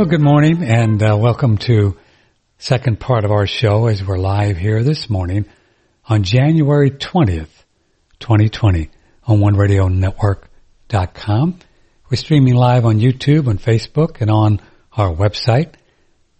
Well, 0.00 0.08
good 0.08 0.22
morning 0.22 0.64
and 0.64 1.02
uh, 1.02 1.18
welcome 1.20 1.58
to 1.58 1.94
second 2.56 3.00
part 3.00 3.26
of 3.26 3.30
our 3.30 3.46
show 3.46 3.86
as 3.86 4.02
we're 4.02 4.16
live 4.16 4.56
here 4.56 4.82
this 4.82 5.10
morning 5.10 5.44
on 6.06 6.22
January 6.22 6.90
20th, 6.90 7.50
2020 8.18 8.88
on 9.24 9.40
OneRadioNetwork.com. 9.40 11.58
We're 12.08 12.16
streaming 12.16 12.54
live 12.54 12.86
on 12.86 12.98
YouTube, 12.98 13.46
on 13.46 13.58
Facebook, 13.58 14.22
and 14.22 14.30
on 14.30 14.62
our 14.96 15.14
website. 15.14 15.74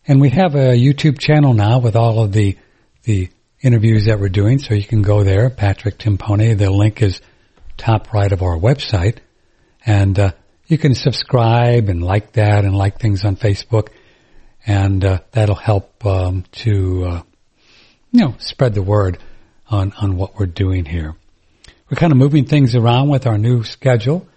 And 0.06 0.22
we 0.22 0.30
have 0.30 0.54
a 0.54 0.74
YouTube 0.74 1.18
channel 1.18 1.52
now 1.52 1.80
with 1.80 1.96
all 1.96 2.24
of 2.24 2.32
the, 2.32 2.56
the 3.02 3.28
interviews 3.60 4.06
that 4.06 4.18
we're 4.18 4.30
doing, 4.30 4.58
so 4.58 4.72
you 4.72 4.84
can 4.84 5.02
go 5.02 5.22
there, 5.22 5.50
Patrick 5.50 5.98
Timpone. 5.98 6.56
The 6.56 6.70
link 6.70 7.02
is 7.02 7.20
top 7.76 8.14
right 8.14 8.32
of 8.32 8.40
our 8.40 8.56
website. 8.56 9.18
And, 9.84 10.18
uh, 10.18 10.32
you 10.70 10.78
can 10.78 10.94
subscribe 10.94 11.88
and 11.88 12.00
like 12.00 12.32
that 12.34 12.64
and 12.64 12.76
like 12.76 13.00
things 13.00 13.24
on 13.24 13.34
Facebook, 13.34 13.88
and 14.64 15.04
uh, 15.04 15.18
that'll 15.32 15.56
help 15.56 16.06
um, 16.06 16.44
to 16.52 17.04
uh, 17.04 17.22
you 18.12 18.20
know 18.20 18.34
spread 18.38 18.74
the 18.74 18.82
word 18.82 19.18
on 19.68 19.92
on 20.00 20.16
what 20.16 20.38
we're 20.38 20.46
doing 20.46 20.84
here. 20.84 21.16
We're 21.90 21.96
kind 21.96 22.12
of 22.12 22.18
moving 22.18 22.44
things 22.44 22.76
around 22.76 23.08
with 23.08 23.26
our 23.26 23.36
new 23.36 23.64
schedule, 23.64 24.28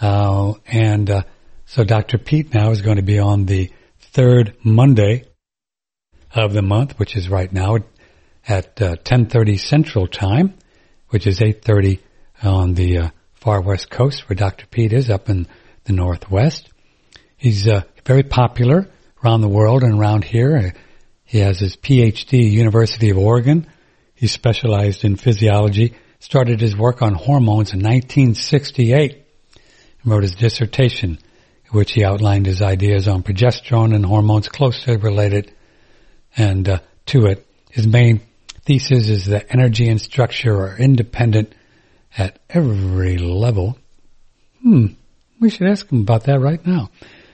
uh, 0.00 0.52
and 0.66 1.10
uh, 1.10 1.22
so 1.66 1.82
Dr. 1.82 2.16
Peat 2.16 2.54
now 2.54 2.70
is 2.70 2.80
going 2.80 2.98
to 2.98 3.02
be 3.02 3.18
on 3.18 3.46
the 3.46 3.72
third 3.98 4.54
Monday 4.62 5.24
of 6.32 6.52
the 6.52 6.62
month, 6.62 6.96
which 7.00 7.16
is 7.16 7.28
right 7.28 7.52
now 7.52 7.78
at 8.46 8.76
10:30 8.76 9.54
uh, 9.54 9.58
Central 9.58 10.06
Time, 10.06 10.54
which 11.08 11.26
is 11.26 11.40
8:30 11.40 11.98
on 12.44 12.74
the 12.74 12.98
uh, 12.98 13.10
far 13.34 13.60
west 13.60 13.90
coast, 13.90 14.28
where 14.28 14.36
Dr. 14.36 14.66
Peat 14.66 14.92
is 14.92 15.10
up 15.10 15.28
in 15.28 15.48
the 15.84 15.92
Northwest. 15.92 16.68
He's 17.36 17.66
uh, 17.66 17.82
very 18.04 18.22
popular 18.22 18.88
around 19.22 19.40
the 19.40 19.48
world 19.48 19.82
and 19.82 19.98
around 19.98 20.24
here. 20.24 20.74
He 21.24 21.38
has 21.38 21.58
his 21.58 21.76
PhD, 21.76 22.50
University 22.50 23.10
of 23.10 23.18
Oregon. 23.18 23.66
He 24.14 24.26
specialized 24.26 25.04
in 25.04 25.16
physiology, 25.16 25.94
started 26.20 26.60
his 26.60 26.76
work 26.76 27.02
on 27.02 27.14
hormones 27.14 27.72
in 27.72 27.80
1968, 27.80 29.12
and 30.02 30.12
wrote 30.12 30.22
his 30.22 30.34
dissertation, 30.34 31.18
in 31.64 31.70
which 31.70 31.92
he 31.92 32.04
outlined 32.04 32.46
his 32.46 32.62
ideas 32.62 33.08
on 33.08 33.22
progesterone 33.22 33.94
and 33.94 34.04
hormones 34.06 34.48
closely 34.48 34.96
related 34.96 35.52
and 36.36 36.68
uh, 36.68 36.78
to 37.06 37.26
it. 37.26 37.46
His 37.70 37.86
main 37.86 38.20
thesis 38.64 39.08
is 39.08 39.26
that 39.26 39.46
energy 39.50 39.88
and 39.88 40.00
structure 40.00 40.54
are 40.54 40.78
independent 40.78 41.54
at 42.16 42.38
every 42.48 43.18
level. 43.18 43.78
Hmm. 44.60 44.88
We 45.42 45.50
should 45.50 45.66
ask 45.66 45.90
him 45.90 46.02
about 46.02 46.24
that 46.26 46.38
right 46.38 46.64
now. 46.64 46.90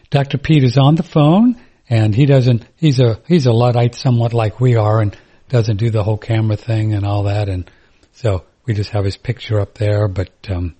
Dr. 0.08 0.38
Peat 0.38 0.64
is 0.64 0.78
on 0.78 0.94
the 0.94 1.02
phone 1.02 1.60
and 1.90 2.14
he 2.14 2.24
doesn't, 2.24 2.66
he's 2.76 3.00
a, 3.00 3.20
he's 3.28 3.44
a 3.44 3.52
Luddite 3.52 3.94
somewhat 3.94 4.32
like 4.32 4.58
we 4.60 4.76
are 4.76 5.02
and 5.02 5.14
doesn't 5.50 5.76
do 5.76 5.90
the 5.90 6.02
whole 6.02 6.16
camera 6.16 6.56
thing 6.56 6.94
and 6.94 7.04
all 7.04 7.24
that. 7.24 7.50
And 7.50 7.70
so 8.12 8.44
we 8.64 8.72
just 8.72 8.88
have 8.92 9.04
his 9.04 9.18
picture 9.18 9.60
up 9.60 9.74
there, 9.74 10.08
but, 10.08 10.30
um, 10.48 10.74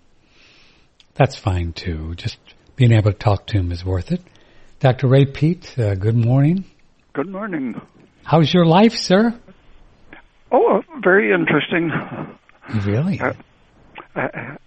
that's 1.17 1.37
fine 1.37 1.75
too. 1.75 2.15
Just 2.15 2.39
being 2.77 2.93
able 2.93 3.12
to 3.12 3.19
talk 3.19 3.47
to 3.49 3.59
him 3.59 3.73
is 3.73 3.84
worth 3.84 4.11
it. 4.11 4.23
Dr. 4.81 5.06
Ray 5.06 5.27
Peat, 5.27 5.79
uh, 5.79 5.97
good 5.97 6.17
morning. 6.17 6.65
Good 7.12 7.29
morning. 7.29 7.79
How's 8.25 8.55
your 8.55 8.65
life, 8.65 8.95
sir? 8.95 9.39
Oh, 10.51 10.83
very 11.03 11.34
interesting. 11.34 11.93
Really? 12.87 13.21
Uh, 13.21 13.34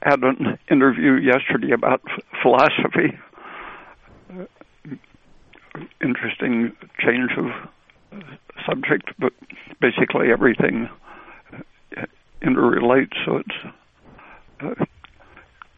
had 0.01 0.23
an 0.23 0.57
interview 0.69 1.13
yesterday 1.13 1.73
about 1.73 2.01
philosophy. 2.41 3.17
Interesting 6.01 6.73
change 6.99 7.31
of 7.37 7.45
subject, 8.65 9.11
but 9.19 9.33
basically 9.79 10.31
everything 10.31 10.89
interrelates, 12.41 13.13
so 13.25 13.37
it 13.37 13.45
uh, 14.61 14.85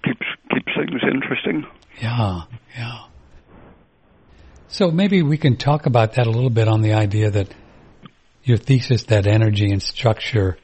keeps 0.03 0.25
keeps 0.51 0.71
things 0.75 1.01
interesting. 1.11 1.65
Yeah, 2.01 2.43
yeah. 2.75 3.05
So 4.67 4.91
maybe 4.91 5.21
we 5.21 5.37
can 5.37 5.57
talk 5.57 5.85
about 5.85 6.13
that 6.13 6.25
a 6.25 6.31
little 6.31 6.49
bit 6.49 6.67
on 6.67 6.81
the 6.81 6.93
idea 6.93 7.29
that 7.29 7.53
your 8.43 8.57
thesis 8.57 9.03
that 9.03 9.27
energy 9.27 9.71
and 9.71 9.81
structure 9.81 10.57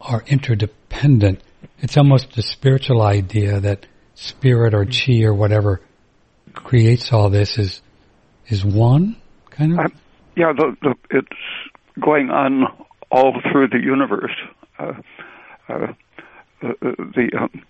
are 0.00 0.22
interdependent 0.26 1.42
it's 1.84 1.98
almost 1.98 2.38
a 2.38 2.42
spiritual 2.42 3.02
idea 3.02 3.60
that 3.60 3.86
spirit 4.14 4.72
or 4.72 4.86
chi 4.86 5.22
or 5.22 5.34
whatever 5.34 5.82
creates 6.54 7.12
all 7.12 7.28
this 7.28 7.58
is 7.58 7.82
is 8.48 8.64
one 8.64 9.16
kind 9.50 9.72
of. 9.72 9.78
Uh, 9.78 9.88
yeah, 10.34 10.52
the, 10.56 10.74
the, 10.80 10.94
it's 11.10 12.00
going 12.00 12.30
on 12.30 12.64
all 13.10 13.34
through 13.52 13.68
the 13.68 13.78
universe. 13.78 14.34
Uh, 14.78 14.92
uh, 15.68 15.92
the 16.62 16.74
the, 17.14 17.38
um, 17.38 17.62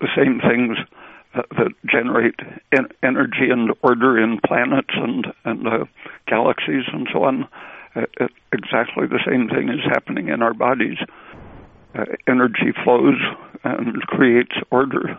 the 0.00 0.08
same 0.16 0.40
things 0.40 0.78
that, 1.34 1.46
that 1.50 1.72
generate 1.84 2.40
en- 2.72 2.88
energy 3.02 3.50
and 3.50 3.72
order 3.82 4.18
in 4.18 4.40
planets 4.46 4.94
and 4.94 5.26
and 5.44 5.68
uh, 5.68 5.84
galaxies 6.26 6.84
and 6.90 7.06
so 7.12 7.24
on. 7.24 7.46
Uh, 7.94 8.28
exactly 8.50 9.06
the 9.06 9.20
same 9.26 9.48
thing 9.50 9.68
is 9.68 9.84
happening 9.92 10.28
in 10.28 10.40
our 10.40 10.54
bodies. 10.54 10.96
Uh, 11.94 12.04
energy 12.26 12.72
flows 12.84 13.16
and 13.64 14.00
creates 14.02 14.54
order. 14.70 15.18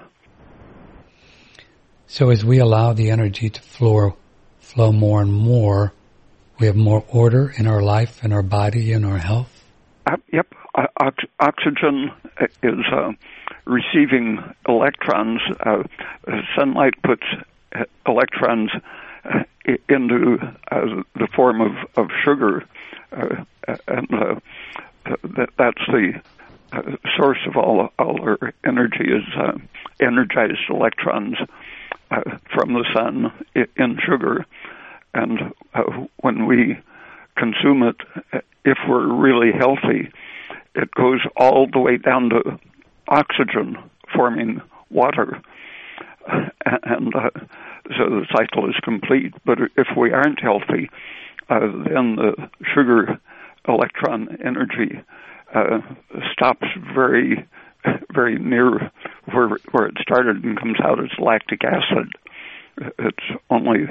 So 2.07 2.31
as 2.31 2.43
we 2.43 2.59
allow 2.59 2.93
the 2.93 3.11
energy 3.11 3.49
to 3.49 3.61
flow, 3.61 4.17
flow 4.59 4.91
more 4.91 5.21
and 5.21 5.31
more, 5.31 5.93
we 6.59 6.67
have 6.67 6.75
more 6.75 7.05
order 7.07 7.53
in 7.57 7.67
our 7.67 7.81
life, 7.81 8.23
in 8.23 8.33
our 8.33 8.41
body, 8.41 8.91
in 8.91 9.05
our 9.05 9.17
health. 9.17 9.63
Uh, 10.05 10.17
yep, 10.33 10.47
uh, 10.75 10.87
ox- 10.99 11.23
oxygen 11.39 12.11
is 12.63 12.79
uh, 12.91 13.11
receiving 13.65 14.39
electrons. 14.67 15.39
Uh, 15.59 15.83
sunlight 16.57 16.95
puts 17.03 17.23
uh, 17.75 17.83
electrons 18.07 18.71
uh, 19.23 19.43
into 19.87 20.37
the 21.15 21.27
form 21.35 21.61
of, 21.61 21.71
of 21.95 22.07
sugar, 22.23 22.65
and 23.11 24.07
that, 25.05 25.49
that's 25.57 25.85
the 25.87 26.19
uh, 26.71 26.81
source 27.17 27.39
of 27.47 27.57
all 27.57 27.91
all 27.99 28.21
our 28.21 28.53
energy 28.65 29.05
is 29.05 29.23
uh, 29.37 29.57
energized 29.99 30.69
electrons 30.69 31.35
uh, 32.11 32.21
from 32.53 32.73
the 32.73 32.85
sun 32.93 33.31
in 33.75 33.99
sugar, 34.05 34.45
and 35.13 35.53
uh, 35.73 35.83
when 36.17 36.45
we 36.45 36.79
consume 37.35 37.83
it, 37.83 37.95
if 38.65 38.77
we're 38.87 39.07
really 39.07 39.51
healthy, 39.51 40.11
it 40.75 40.91
goes 40.91 41.21
all 41.37 41.67
the 41.71 41.79
way 41.79 41.97
down 41.97 42.29
to 42.29 42.59
oxygen 43.07 43.77
forming 44.13 44.61
water, 44.89 45.41
and 46.27 47.15
uh, 47.15 47.29
so 47.97 48.09
the 48.09 48.25
cycle 48.35 48.69
is 48.69 48.75
complete. 48.83 49.33
But 49.45 49.59
if 49.77 49.87
we 49.97 50.11
aren't 50.11 50.41
healthy, 50.41 50.89
uh, 51.49 51.59
then 51.59 52.15
the 52.15 52.49
sugar 52.73 53.19
electron 53.67 54.37
energy 54.43 55.01
uh, 55.53 55.79
stops 56.31 56.67
very 56.93 57.47
very 58.13 58.37
near 58.37 58.91
where 59.31 59.49
where 59.71 59.87
it 59.87 59.97
started 60.01 60.43
and 60.43 60.59
comes 60.59 60.79
out 60.83 60.99
as 60.99 61.09
lactic 61.19 61.63
acid. 61.63 62.11
It's 62.77 63.41
only 63.49 63.87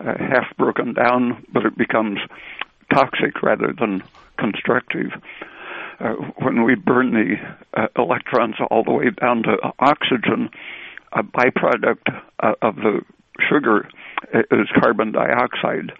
uh, 0.00 0.18
half 0.18 0.56
broken 0.56 0.94
down, 0.94 1.44
but 1.52 1.64
it 1.64 1.76
becomes 1.76 2.18
toxic 2.92 3.42
rather 3.42 3.72
than 3.78 4.02
constructive. 4.38 5.12
Uh, 6.00 6.14
when 6.38 6.64
we 6.64 6.74
burn 6.74 7.12
the 7.12 7.36
uh, 7.80 7.86
electrons 7.96 8.56
all 8.70 8.82
the 8.82 8.90
way 8.90 9.10
down 9.10 9.42
to 9.44 9.56
oxygen, 9.78 10.50
a 11.12 11.22
byproduct 11.22 12.20
uh, 12.40 12.54
of 12.62 12.76
the 12.76 13.02
sugar 13.48 13.88
is 14.32 14.68
carbon 14.80 15.12
dioxide, 15.12 15.92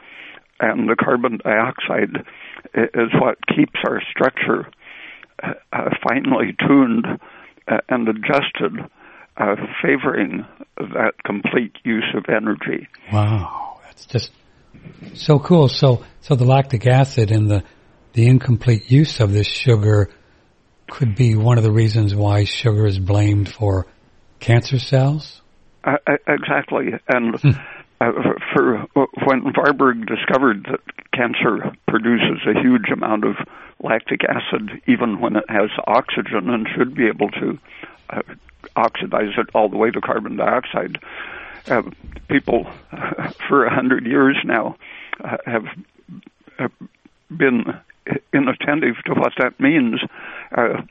and 0.60 0.88
the 0.88 0.96
carbon 0.96 1.38
dioxide 1.44 2.24
is 2.74 3.10
what 3.20 3.38
keeps 3.46 3.78
our 3.86 4.00
structure 4.10 4.66
uh, 4.66 4.81
finely 6.06 6.56
tuned 6.66 7.06
uh, 7.68 7.78
and 7.88 8.08
adjusted, 8.08 8.90
uh, 9.36 9.56
favoring 9.82 10.44
that 10.76 11.12
complete 11.24 11.72
use 11.84 12.14
of 12.14 12.24
energy. 12.28 12.88
Wow, 13.12 13.80
that's 13.84 14.06
just 14.06 14.30
so 15.14 15.38
cool. 15.38 15.68
So, 15.68 16.04
so 16.20 16.34
the 16.34 16.44
lactic 16.44 16.86
acid 16.86 17.30
and 17.30 17.50
the 17.50 17.64
the 18.14 18.26
incomplete 18.26 18.90
use 18.90 19.20
of 19.20 19.32
this 19.32 19.46
sugar 19.46 20.10
could 20.90 21.14
be 21.14 21.34
one 21.34 21.56
of 21.56 21.64
the 21.64 21.72
reasons 21.72 22.14
why 22.14 22.44
sugar 22.44 22.86
is 22.86 22.98
blamed 22.98 23.50
for 23.50 23.86
cancer 24.38 24.78
cells. 24.78 25.40
Uh, 25.84 25.96
exactly, 26.26 26.88
and. 27.08 27.40
Hmm. 27.40 27.50
Uh, 28.00 28.10
for, 28.52 28.84
for 28.92 29.04
when 29.26 29.52
Warburg 29.56 30.06
discovered 30.06 30.66
that 30.68 30.80
cancer 31.12 31.72
produces 31.88 32.40
a 32.46 32.60
huge 32.60 32.88
amount 32.90 33.24
of 33.24 33.36
lactic 33.82 34.22
acid 34.24 34.80
even 34.86 35.20
when 35.20 35.36
it 35.36 35.44
has 35.48 35.70
oxygen 35.86 36.50
and 36.50 36.68
should 36.74 36.94
be 36.94 37.06
able 37.06 37.28
to 37.30 37.58
uh, 38.10 38.22
oxidize 38.76 39.32
it 39.36 39.48
all 39.54 39.68
the 39.68 39.76
way 39.76 39.90
to 39.90 40.00
carbon 40.00 40.36
dioxide. 40.36 40.98
uh, 41.68 41.82
people 42.28 42.70
for 43.48 43.64
a 43.64 43.74
hundred 43.74 44.06
years 44.06 44.36
now 44.44 44.76
uh, 45.22 45.36
have, 45.46 45.66
have 46.58 46.72
been 47.30 47.64
inattentive 48.32 48.96
to 49.06 49.14
what 49.14 49.32
that 49.38 49.58
means. 49.60 50.00
Uh, 50.56 50.82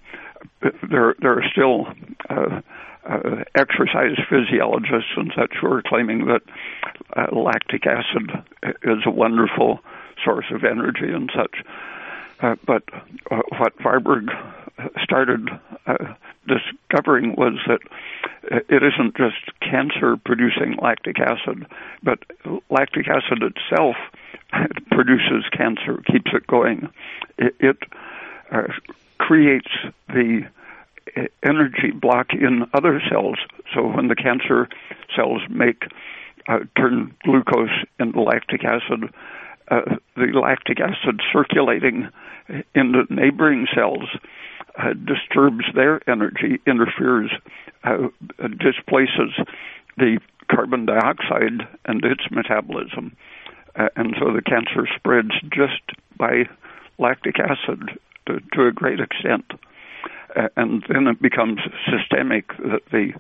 there, 0.89 1.15
there 1.19 1.37
are 1.37 1.43
still 1.51 1.87
uh, 2.29 2.61
uh, 3.07 3.43
exercise 3.55 4.17
physiologists 4.29 5.11
and 5.15 5.31
such 5.35 5.53
who 5.59 5.67
are 5.67 5.81
claiming 5.81 6.27
that 6.27 6.41
uh, 7.15 7.35
lactic 7.35 7.85
acid 7.85 8.31
is 8.83 8.99
a 9.05 9.11
wonderful 9.11 9.79
source 10.23 10.45
of 10.51 10.63
energy 10.63 11.11
and 11.11 11.31
such. 11.35 11.63
Uh, 12.39 12.55
but 12.65 12.83
uh, 13.29 13.41
what 13.57 13.73
Warburg 13.83 14.31
started 15.03 15.49
uh, 15.85 16.13
discovering 16.47 17.35
was 17.35 17.59
that 17.67 17.81
it 18.43 18.83
isn't 18.83 19.15
just 19.15 19.59
cancer 19.61 20.17
producing 20.17 20.75
lactic 20.81 21.19
acid, 21.19 21.67
but 22.01 22.19
lactic 22.69 23.07
acid 23.07 23.43
itself 23.43 23.95
produces 24.91 25.45
cancer, 25.51 26.01
keeps 26.07 26.31
it 26.33 26.47
going. 26.47 26.89
It, 27.37 27.55
it 27.59 27.77
uh, 28.51 28.63
creates 29.19 29.69
the 30.07 30.47
energy 31.43 31.91
block 31.91 32.33
in 32.33 32.65
other 32.73 33.01
cells. 33.09 33.37
So 33.73 33.87
when 33.87 34.07
the 34.07 34.15
cancer 34.15 34.67
cells 35.15 35.41
make 35.49 35.83
uh, 36.47 36.59
turn 36.75 37.15
glucose 37.23 37.69
into 37.99 38.21
lactic 38.21 38.63
acid, 38.63 39.09
uh, 39.71 39.95
the 40.15 40.37
lactic 40.39 40.79
acid 40.79 41.21
circulating 41.31 42.09
in 42.75 42.91
the 42.91 43.05
neighboring 43.09 43.65
cells 43.73 44.09
uh, 44.77 44.93
disturbs 44.93 45.65
their 45.73 46.01
energy, 46.09 46.59
interferes, 46.67 47.31
uh, 47.83 48.07
displaces 48.59 49.33
the 49.97 50.19
carbon 50.49 50.85
dioxide 50.85 51.67
and 51.85 52.03
its 52.03 52.23
metabolism. 52.29 53.15
Uh, 53.75 53.87
and 53.95 54.15
so 54.19 54.33
the 54.33 54.41
cancer 54.41 54.87
spreads 54.95 55.31
just 55.53 55.81
by 56.17 56.43
lactic 56.99 57.39
acid 57.39 57.97
to, 58.27 58.39
to 58.53 58.67
a 58.67 58.71
great 58.71 58.99
extent. 58.99 59.45
Uh, 60.35 60.47
and 60.57 60.83
then 60.89 61.07
it 61.07 61.21
becomes 61.21 61.59
systemic 61.89 62.47
that 62.57 62.81
the 62.91 63.13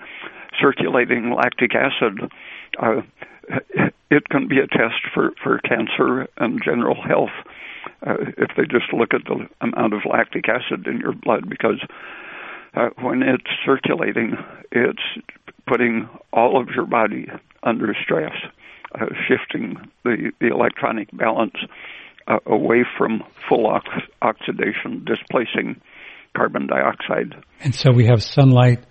circulating 0.59 1.33
lactic 1.33 1.71
acid 1.75 2.29
uh, 2.79 3.01
it 4.11 4.27
can 4.29 4.47
be 4.47 4.57
a 4.59 4.67
test 4.67 5.01
for, 5.13 5.31
for 5.41 5.59
cancer 5.59 6.27
and 6.37 6.61
general 6.63 7.01
health 7.01 7.33
uh, 8.05 8.15
if 8.37 8.51
they 8.57 8.63
just 8.63 8.93
look 8.93 9.13
at 9.13 9.21
the 9.23 9.47
amount 9.61 9.93
of 9.93 10.01
lactic 10.05 10.45
acid 10.49 10.85
in 10.85 10.99
your 10.99 11.13
blood 11.13 11.49
because 11.49 11.81
uh, 12.75 12.89
when 13.01 13.23
it's 13.23 13.49
circulating, 13.65 14.35
it's 14.71 15.01
putting 15.67 16.09
all 16.31 16.61
of 16.61 16.69
your 16.75 16.85
body 16.85 17.27
under 17.63 17.95
stress, 18.03 18.33
uh, 18.95 19.05
shifting 19.27 19.77
the, 20.03 20.31
the 20.39 20.47
electronic 20.47 21.09
balance 21.17 21.55
uh, 22.27 22.37
away 22.45 22.83
from 22.97 23.23
full 23.47 23.67
ox- 23.67 23.87
oxidation, 24.21 25.05
displacing 25.05 25.79
carbon 26.35 26.67
dioxide. 26.67 27.35
And 27.61 27.73
so 27.73 27.91
we 27.91 28.05
have 28.05 28.21
sunlight, 28.23 28.83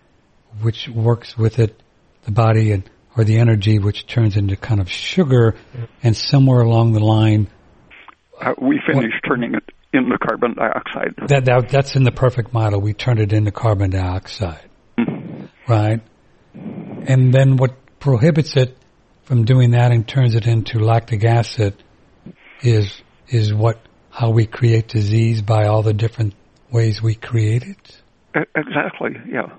which 0.63 0.89
works 0.89 1.37
with 1.37 1.59
it, 1.59 1.83
the 2.25 2.33
body, 2.33 2.73
and 2.73 2.89
or 3.17 3.25
the 3.25 3.39
energy, 3.39 3.79
which 3.79 4.07
turns 4.07 4.37
into 4.37 4.57
kind 4.57 4.81
of 4.81 4.91
sugar, 4.91 5.57
and 6.03 6.17
somewhere 6.17 6.61
along 6.61 6.93
the 6.93 7.01
line, 7.01 7.49
uh, 8.41 8.55
we 8.61 8.81
finish 8.87 9.13
what, 9.13 9.29
turning 9.29 9.55
it 9.55 9.65
into 9.93 10.17
carbon 10.19 10.55
dioxide. 10.55 11.15
That, 11.29 11.45
that 11.45 11.69
that's 11.69 11.97
in 11.97 12.05
the 12.05 12.13
perfect 12.13 12.53
model. 12.53 12.81
We 12.81 12.95
turn 12.95 13.19
it 13.19 13.33
into 13.33 13.51
carbon 13.51 13.91
dioxide, 13.91 14.71
mm-hmm. 14.99 15.47
right? 15.69 16.01
And 16.55 17.33
then 17.33 17.57
what 17.57 17.77
prohibits 17.99 18.57
it 18.57 18.77
from 19.25 19.45
doing 19.45 19.73
that 19.73 19.93
and 19.93 20.07
turns 20.07 20.35
it 20.35 20.47
into 20.47 20.79
lactic 20.79 21.25
acid 21.25 21.75
is 22.63 23.03
is 23.29 23.53
what 23.55 23.79
how 24.11 24.31
we 24.31 24.47
create 24.47 24.89
disease 24.89 25.43
by 25.43 25.67
all 25.67 25.83
the 25.83 25.93
different 25.93 26.35
ways 26.71 27.03
we 27.03 27.15
create 27.15 27.63
it. 27.63 28.01
Exactly. 28.55 29.17
Yeah. 29.29 29.51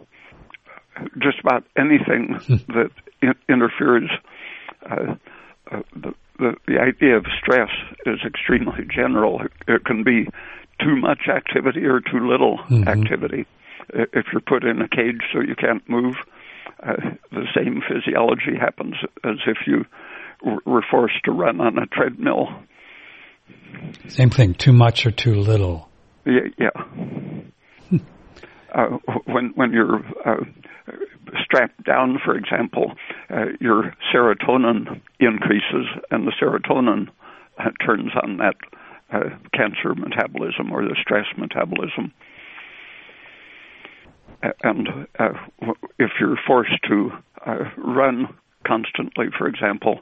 Just 1.19 1.39
about 1.39 1.63
anything 1.77 2.37
hmm. 2.45 2.55
that 2.73 2.91
in- 3.21 3.35
interferes. 3.49 4.09
Uh, 4.89 5.15
uh, 5.71 5.81
the, 5.95 6.13
the 6.37 6.55
the 6.67 6.79
idea 6.79 7.17
of 7.17 7.25
stress 7.39 7.69
is 8.05 8.19
extremely 8.25 8.85
general. 8.93 9.41
It, 9.41 9.51
it 9.67 9.85
can 9.85 10.03
be 10.03 10.27
too 10.79 10.95
much 10.95 11.27
activity 11.29 11.85
or 11.85 11.99
too 11.99 12.27
little 12.27 12.57
mm-hmm. 12.57 12.87
activity. 12.87 13.45
If 13.89 14.25
you're 14.31 14.41
put 14.41 14.63
in 14.63 14.81
a 14.81 14.87
cage 14.87 15.21
so 15.33 15.41
you 15.41 15.55
can't 15.55 15.87
move, 15.89 16.15
uh, 16.81 16.93
the 17.31 17.45
same 17.55 17.81
physiology 17.87 18.57
happens 18.59 18.95
as 19.23 19.37
if 19.45 19.57
you 19.67 19.85
were 20.65 20.83
forced 20.89 21.23
to 21.25 21.31
run 21.31 21.61
on 21.61 21.77
a 21.77 21.85
treadmill. 21.87 22.47
Same 24.07 24.29
thing, 24.29 24.53
too 24.53 24.73
much 24.73 25.05
or 25.05 25.11
too 25.11 25.35
little. 25.35 25.89
Yeah. 26.25 26.47
yeah. 26.57 26.69
uh, 28.73 28.97
when 29.25 29.51
when 29.55 29.71
you're 29.73 29.97
uh, 30.25 30.43
strapped 31.43 31.83
down, 31.83 32.19
for 32.23 32.35
example, 32.35 32.93
uh, 33.29 33.45
your 33.59 33.95
serotonin 34.13 35.01
increases, 35.19 35.87
and 36.09 36.27
the 36.27 36.31
serotonin 36.41 37.09
uh, 37.57 37.69
turns 37.85 38.11
on 38.21 38.37
that 38.37 38.55
uh, 39.13 39.29
cancer 39.53 39.93
metabolism 39.95 40.71
or 40.71 40.83
the 40.83 40.95
stress 41.01 41.25
metabolism. 41.37 42.13
And 44.63 44.87
uh, 45.19 45.33
if 45.99 46.11
you're 46.19 46.39
forced 46.47 46.81
to 46.87 47.11
uh, 47.45 47.65
run 47.77 48.33
constantly, 48.65 49.27
for 49.37 49.47
example, 49.47 49.99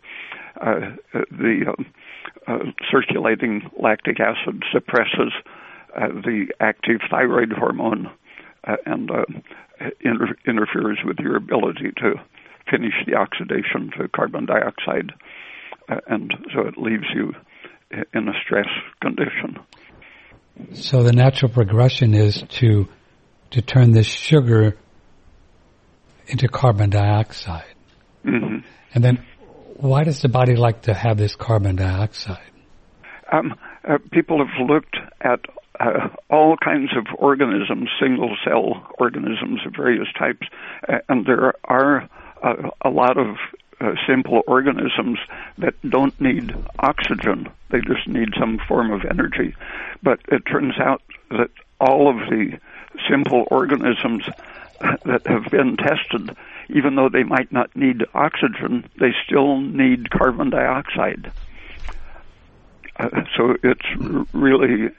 uh, 0.61 0.91
the 1.13 1.73
circulating 2.89 3.69
lactic 3.81 4.19
acid 4.19 4.63
suppresses 4.71 5.33
the 5.95 6.47
active 6.59 7.01
thyroid 7.09 7.51
hormone 7.51 8.09
and 8.85 9.09
inter- 10.01 10.35
interferes 10.47 10.99
with 11.05 11.17
your 11.19 11.35
ability 11.35 11.91
to 11.97 12.13
finish 12.69 12.93
the 13.05 13.15
oxidation 13.15 13.91
to 13.97 14.07
carbon 14.09 14.45
dioxide, 14.45 15.11
uh, 15.89 15.99
and 16.07 16.33
so 16.53 16.67
it 16.67 16.77
leaves 16.77 17.05
you 17.13 17.33
in 18.13 18.27
a 18.27 18.33
stress 18.43 18.67
condition. 19.01 19.57
So 20.73 21.03
the 21.03 21.13
natural 21.13 21.51
progression 21.51 22.13
is 22.13 22.43
to 22.59 22.87
to 23.51 23.61
turn 23.61 23.91
this 23.91 24.07
sugar 24.07 24.77
into 26.27 26.47
carbon 26.47 26.91
dioxide. 26.91 27.73
Mm-hmm. 28.23 28.57
And 28.93 29.03
then, 29.03 29.25
why 29.75 30.03
does 30.03 30.21
the 30.21 30.29
body 30.29 30.55
like 30.55 30.83
to 30.83 30.93
have 30.93 31.17
this 31.17 31.35
carbon 31.35 31.77
dioxide? 31.77 32.51
Um, 33.31 33.55
uh, 33.87 33.97
people 34.11 34.37
have 34.45 34.67
looked 34.67 34.97
at 35.21 35.39
uh, 35.79 36.09
all 36.29 36.57
kinds 36.57 36.91
of 36.95 37.05
organisms, 37.17 37.89
single 37.99 38.35
cell 38.43 38.85
organisms 38.99 39.61
of 39.65 39.73
various 39.75 40.07
types, 40.17 40.47
uh, 40.87 40.99
and 41.07 41.25
there 41.25 41.53
are 41.63 42.09
uh, 42.43 42.69
a 42.81 42.89
lot 42.89 43.17
of 43.17 43.37
uh, 43.81 43.93
simple 44.07 44.41
organisms 44.47 45.19
that 45.57 45.73
don't 45.89 46.19
need 46.19 46.53
oxygen. 46.79 47.49
They 47.69 47.79
just 47.79 48.07
need 48.07 48.29
some 48.37 48.59
form 48.67 48.91
of 48.91 49.05
energy. 49.05 49.55
But 50.03 50.19
it 50.27 50.45
turns 50.45 50.77
out 50.79 51.01
that 51.29 51.49
all 51.79 52.09
of 52.09 52.29
the 52.29 52.59
simple 53.09 53.45
organisms 53.49 54.23
that 55.05 55.25
have 55.27 55.49
been 55.51 55.77
tested, 55.77 56.35
even 56.69 56.95
though 56.95 57.09
they 57.09 57.23
might 57.23 57.51
not 57.51 57.73
need 57.75 58.03
oxygen, 58.13 58.89
they 58.99 59.13
still 59.25 59.59
need 59.59 60.09
carbon 60.09 60.49
dioxide. 60.49 61.31
Uh, 62.99 63.07
so 63.37 63.55
it's 63.63 64.25
really 64.33 64.89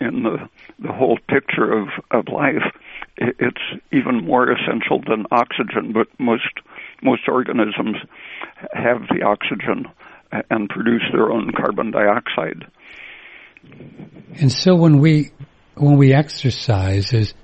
in 0.00 0.22
the 0.22 0.48
the 0.78 0.92
whole 0.92 1.18
picture 1.28 1.70
of 1.72 1.88
of 2.10 2.28
life. 2.28 2.62
It's 3.18 3.82
even 3.92 4.24
more 4.24 4.50
essential 4.50 5.02
than 5.06 5.26
oxygen, 5.30 5.92
but 5.92 6.08
most 6.18 6.52
most 7.02 7.28
organisms 7.28 7.96
have 8.72 9.02
the 9.08 9.22
oxygen 9.24 9.86
and 10.48 10.68
produce 10.68 11.02
their 11.12 11.30
own 11.30 11.52
carbon 11.52 11.90
dioxide. 11.90 12.66
And 14.40 14.50
so 14.50 14.74
when 14.74 15.00
we 15.00 15.32
when 15.74 15.98
we 15.98 16.14
exercise, 16.14 17.12
is 17.12 17.34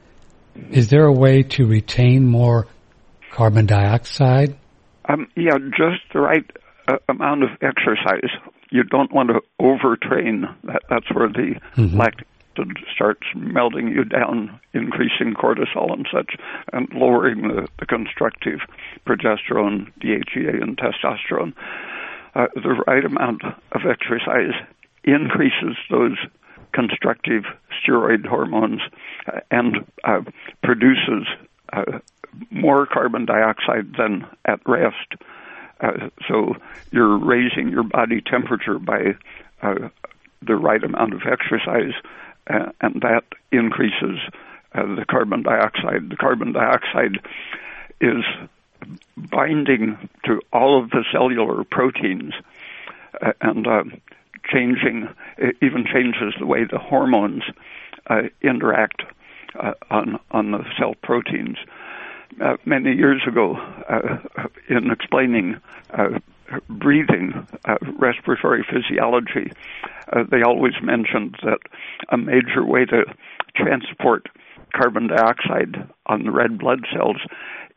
is 0.70 0.88
there 0.88 1.04
a 1.04 1.12
way 1.12 1.42
to 1.42 1.66
retain 1.66 2.26
more 2.26 2.68
carbon 3.32 3.66
dioxide? 3.66 4.56
Um, 5.08 5.28
yeah, 5.36 5.58
just 5.70 6.02
the 6.14 6.20
right 6.20 6.50
uh, 6.88 6.96
amount 7.08 7.42
of 7.42 7.50
exercise 7.60 8.30
you 8.70 8.82
don't 8.82 9.12
want 9.12 9.30
to 9.30 9.42
overtrain. 9.60 10.54
That, 10.64 10.82
that's 10.88 11.10
where 11.12 11.28
the 11.28 11.60
mm-hmm. 11.76 11.96
lactic 11.96 12.26
acid 12.56 12.78
starts 12.94 13.26
melting 13.34 13.88
you 13.88 14.04
down, 14.04 14.58
increasing 14.72 15.34
cortisol 15.34 15.92
and 15.92 16.06
such, 16.12 16.36
and 16.72 16.88
lowering 16.94 17.48
the, 17.48 17.68
the 17.78 17.86
constructive 17.86 18.60
progesterone, 19.06 19.92
DHEA, 20.00 20.62
and 20.62 20.78
testosterone. 20.78 21.52
Uh, 22.34 22.46
the 22.54 22.82
right 22.86 23.04
amount 23.04 23.42
of 23.44 23.80
exercise 23.88 24.54
increases 25.04 25.76
those 25.90 26.18
constructive 26.72 27.44
steroid 27.72 28.26
hormones 28.26 28.80
uh, 29.26 29.40
and 29.50 29.86
uh, 30.04 30.20
produces 30.62 31.26
uh, 31.72 31.98
more 32.50 32.86
carbon 32.86 33.24
dioxide 33.24 33.94
than 33.96 34.26
at 34.44 34.60
rest. 34.66 35.14
Uh, 35.80 36.08
so 36.28 36.56
you're 36.90 37.18
raising 37.18 37.68
your 37.68 37.82
body 37.82 38.20
temperature 38.20 38.78
by 38.78 39.14
uh, 39.62 39.88
the 40.42 40.56
right 40.56 40.82
amount 40.82 41.12
of 41.12 41.22
exercise, 41.26 41.92
uh, 42.48 42.70
and 42.80 43.02
that 43.02 43.24
increases 43.52 44.18
uh, 44.74 44.94
the 44.94 45.04
carbon 45.08 45.42
dioxide. 45.42 46.08
The 46.08 46.16
carbon 46.16 46.52
dioxide 46.52 47.18
is 48.00 48.24
binding 49.16 50.08
to 50.24 50.40
all 50.52 50.82
of 50.82 50.90
the 50.90 51.04
cellular 51.12 51.64
proteins 51.64 52.34
uh, 53.20 53.32
and 53.40 53.66
changing, 54.50 55.08
even 55.60 55.84
changes 55.84 56.34
the 56.38 56.46
way 56.46 56.64
the 56.64 56.78
hormones 56.78 57.42
interact 58.42 59.02
on 59.90 60.20
on 60.30 60.52
the 60.52 60.64
cell 60.78 60.94
proteins. 61.02 61.56
Uh, 62.40 62.56
many 62.64 62.94
years 62.94 63.22
ago, 63.26 63.56
uh, 63.88 64.18
in 64.68 64.90
explaining 64.90 65.60
breathing, 66.68 67.46
respiratory 67.98 68.64
physiology, 68.70 69.50
they 70.30 70.42
always 70.42 70.74
mentioned 70.82 71.36
that 71.42 71.58
a 72.10 72.16
major 72.16 72.64
way 72.64 72.84
to 72.84 73.04
transport 73.56 74.28
carbon 74.74 75.08
dioxide 75.08 75.88
on 76.06 76.24
the 76.24 76.30
red 76.30 76.58
blood 76.58 76.80
cells 76.92 77.16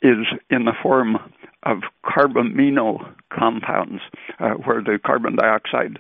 is 0.02 0.26
in 0.50 0.66
the 0.66 0.74
form 0.82 1.18
of 1.64 1.80
carbamino 2.06 3.14
compounds, 3.32 4.02
uh, 4.40 4.52
where 4.52 4.82
the 4.82 5.00
carbon 5.04 5.36
dioxide 5.36 6.00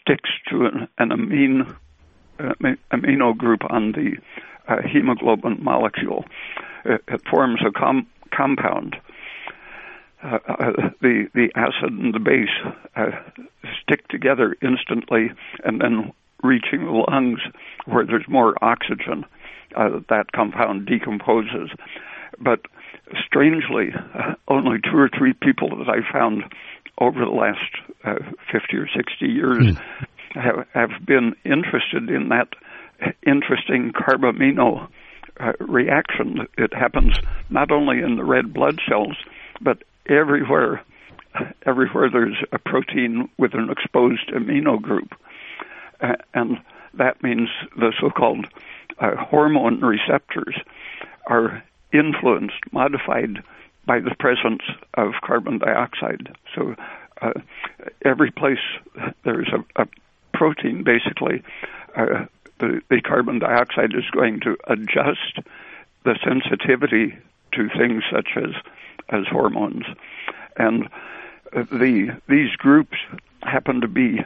sticks 0.00 0.30
to 0.48 0.66
an, 0.66 0.88
an 0.98 1.12
amine, 1.12 1.62
uh, 1.62 1.74
amino 2.38 3.36
group 3.36 3.60
on 3.70 3.92
the 3.92 4.16
uh, 4.68 4.82
hemoglobin 4.82 5.62
molecule. 5.62 6.24
It, 6.84 7.02
it 7.08 7.22
forms 7.28 7.60
a 7.66 7.70
com- 7.70 8.06
compound. 8.30 8.96
Uh, 10.22 10.38
uh, 10.48 10.72
the 11.00 11.28
the 11.34 11.50
acid 11.56 11.92
and 11.92 12.14
the 12.14 12.20
base 12.20 12.48
uh, 12.94 13.10
stick 13.82 14.06
together 14.06 14.56
instantly, 14.62 15.32
and 15.64 15.80
then 15.80 16.12
reaching 16.44 16.84
the 16.84 17.04
lungs 17.10 17.40
where 17.86 18.06
there's 18.06 18.28
more 18.28 18.54
oxygen, 18.62 19.24
that 19.74 20.26
compound 20.32 20.86
decomposes. 20.86 21.70
But 22.38 22.60
strangely, 23.24 23.92
uh, 24.14 24.34
only 24.48 24.78
two 24.80 24.96
or 24.96 25.08
three 25.08 25.32
people 25.32 25.76
that 25.76 25.88
I 25.88 26.08
found 26.12 26.44
over 26.98 27.24
the 27.24 27.30
last 27.30 27.64
uh, 28.04 28.18
50 28.50 28.76
or 28.76 28.88
60 28.88 29.26
years 29.26 29.64
mm. 29.64 29.82
Have, 30.34 30.66
have 30.74 31.06
been 31.06 31.34
interested 31.44 32.08
in 32.08 32.28
that 32.28 32.48
interesting 33.26 33.92
carbamino 33.92 34.88
uh, 35.40 35.52
reaction. 35.60 36.46
It 36.58 36.72
happens 36.74 37.16
not 37.50 37.70
only 37.70 38.00
in 38.00 38.16
the 38.16 38.24
red 38.24 38.52
blood 38.52 38.80
cells, 38.88 39.16
but 39.60 39.82
everywhere. 40.06 40.82
Everywhere 41.64 42.10
there's 42.10 42.36
a 42.52 42.58
protein 42.58 43.28
with 43.38 43.54
an 43.54 43.70
exposed 43.70 44.28
amino 44.28 44.80
group, 44.80 45.14
uh, 46.02 46.16
and 46.34 46.58
that 46.94 47.22
means 47.22 47.48
the 47.74 47.92
so-called 47.98 48.46
uh, 48.98 49.16
hormone 49.16 49.80
receptors 49.80 50.54
are 51.26 51.62
influenced, 51.92 52.60
modified 52.70 53.42
by 53.86 53.98
the 54.00 54.14
presence 54.18 54.62
of 54.94 55.12
carbon 55.24 55.58
dioxide. 55.58 56.36
So 56.54 56.74
uh, 57.22 57.32
every 58.04 58.30
place 58.30 58.58
there's 59.24 59.48
a, 59.48 59.82
a 59.82 59.86
protein, 60.32 60.84
basically, 60.84 61.42
uh, 61.96 62.26
the, 62.58 62.80
the 62.88 63.00
carbon 63.00 63.38
dioxide 63.38 63.94
is 63.94 64.08
going 64.12 64.40
to 64.40 64.56
adjust 64.68 65.38
the 66.04 66.16
sensitivity 66.24 67.16
to 67.52 67.68
things 67.76 68.02
such 68.10 68.30
as 68.36 68.54
as 69.08 69.26
hormones, 69.30 69.84
and 70.56 70.88
uh, 71.54 71.64
the 71.70 72.16
these 72.28 72.50
groups 72.56 72.96
happen 73.42 73.80
to 73.80 73.88
be 73.88 74.20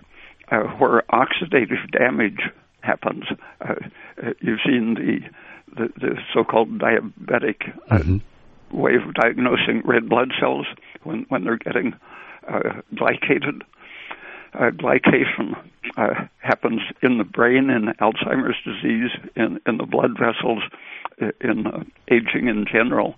uh, 0.50 0.60
where 0.78 1.02
oxidative 1.10 1.90
damage 1.90 2.40
happens. 2.80 3.24
Uh, 3.60 3.74
uh 4.22 4.32
you've 4.40 4.60
seen 4.64 4.94
the 4.94 5.20
the, 5.76 5.88
the 6.00 6.18
so-called 6.32 6.78
diabetic 6.78 7.68
uh, 7.90 7.98
mm-hmm. 7.98 8.76
way 8.76 8.94
of 8.94 9.12
diagnosing 9.14 9.82
red 9.84 10.08
blood 10.08 10.32
cells 10.38 10.66
when 11.02 11.26
when 11.28 11.44
they're 11.44 11.58
getting 11.58 11.94
uh, 12.48 12.80
glycated. 12.94 13.62
Uh, 14.54 14.70
glycation 14.70 15.56
uh, 15.96 16.26
happens 16.38 16.80
in 17.02 17.18
the 17.18 17.24
brain 17.24 17.70
in 17.70 17.92
Alzheimer's 18.00 18.56
disease, 18.64 19.10
in, 19.34 19.60
in 19.66 19.78
the 19.78 19.86
blood 19.86 20.16
vessels, 20.18 20.62
in 21.40 21.66
uh, 21.66 21.82
aging 22.10 22.48
in 22.48 22.66
general. 22.70 23.14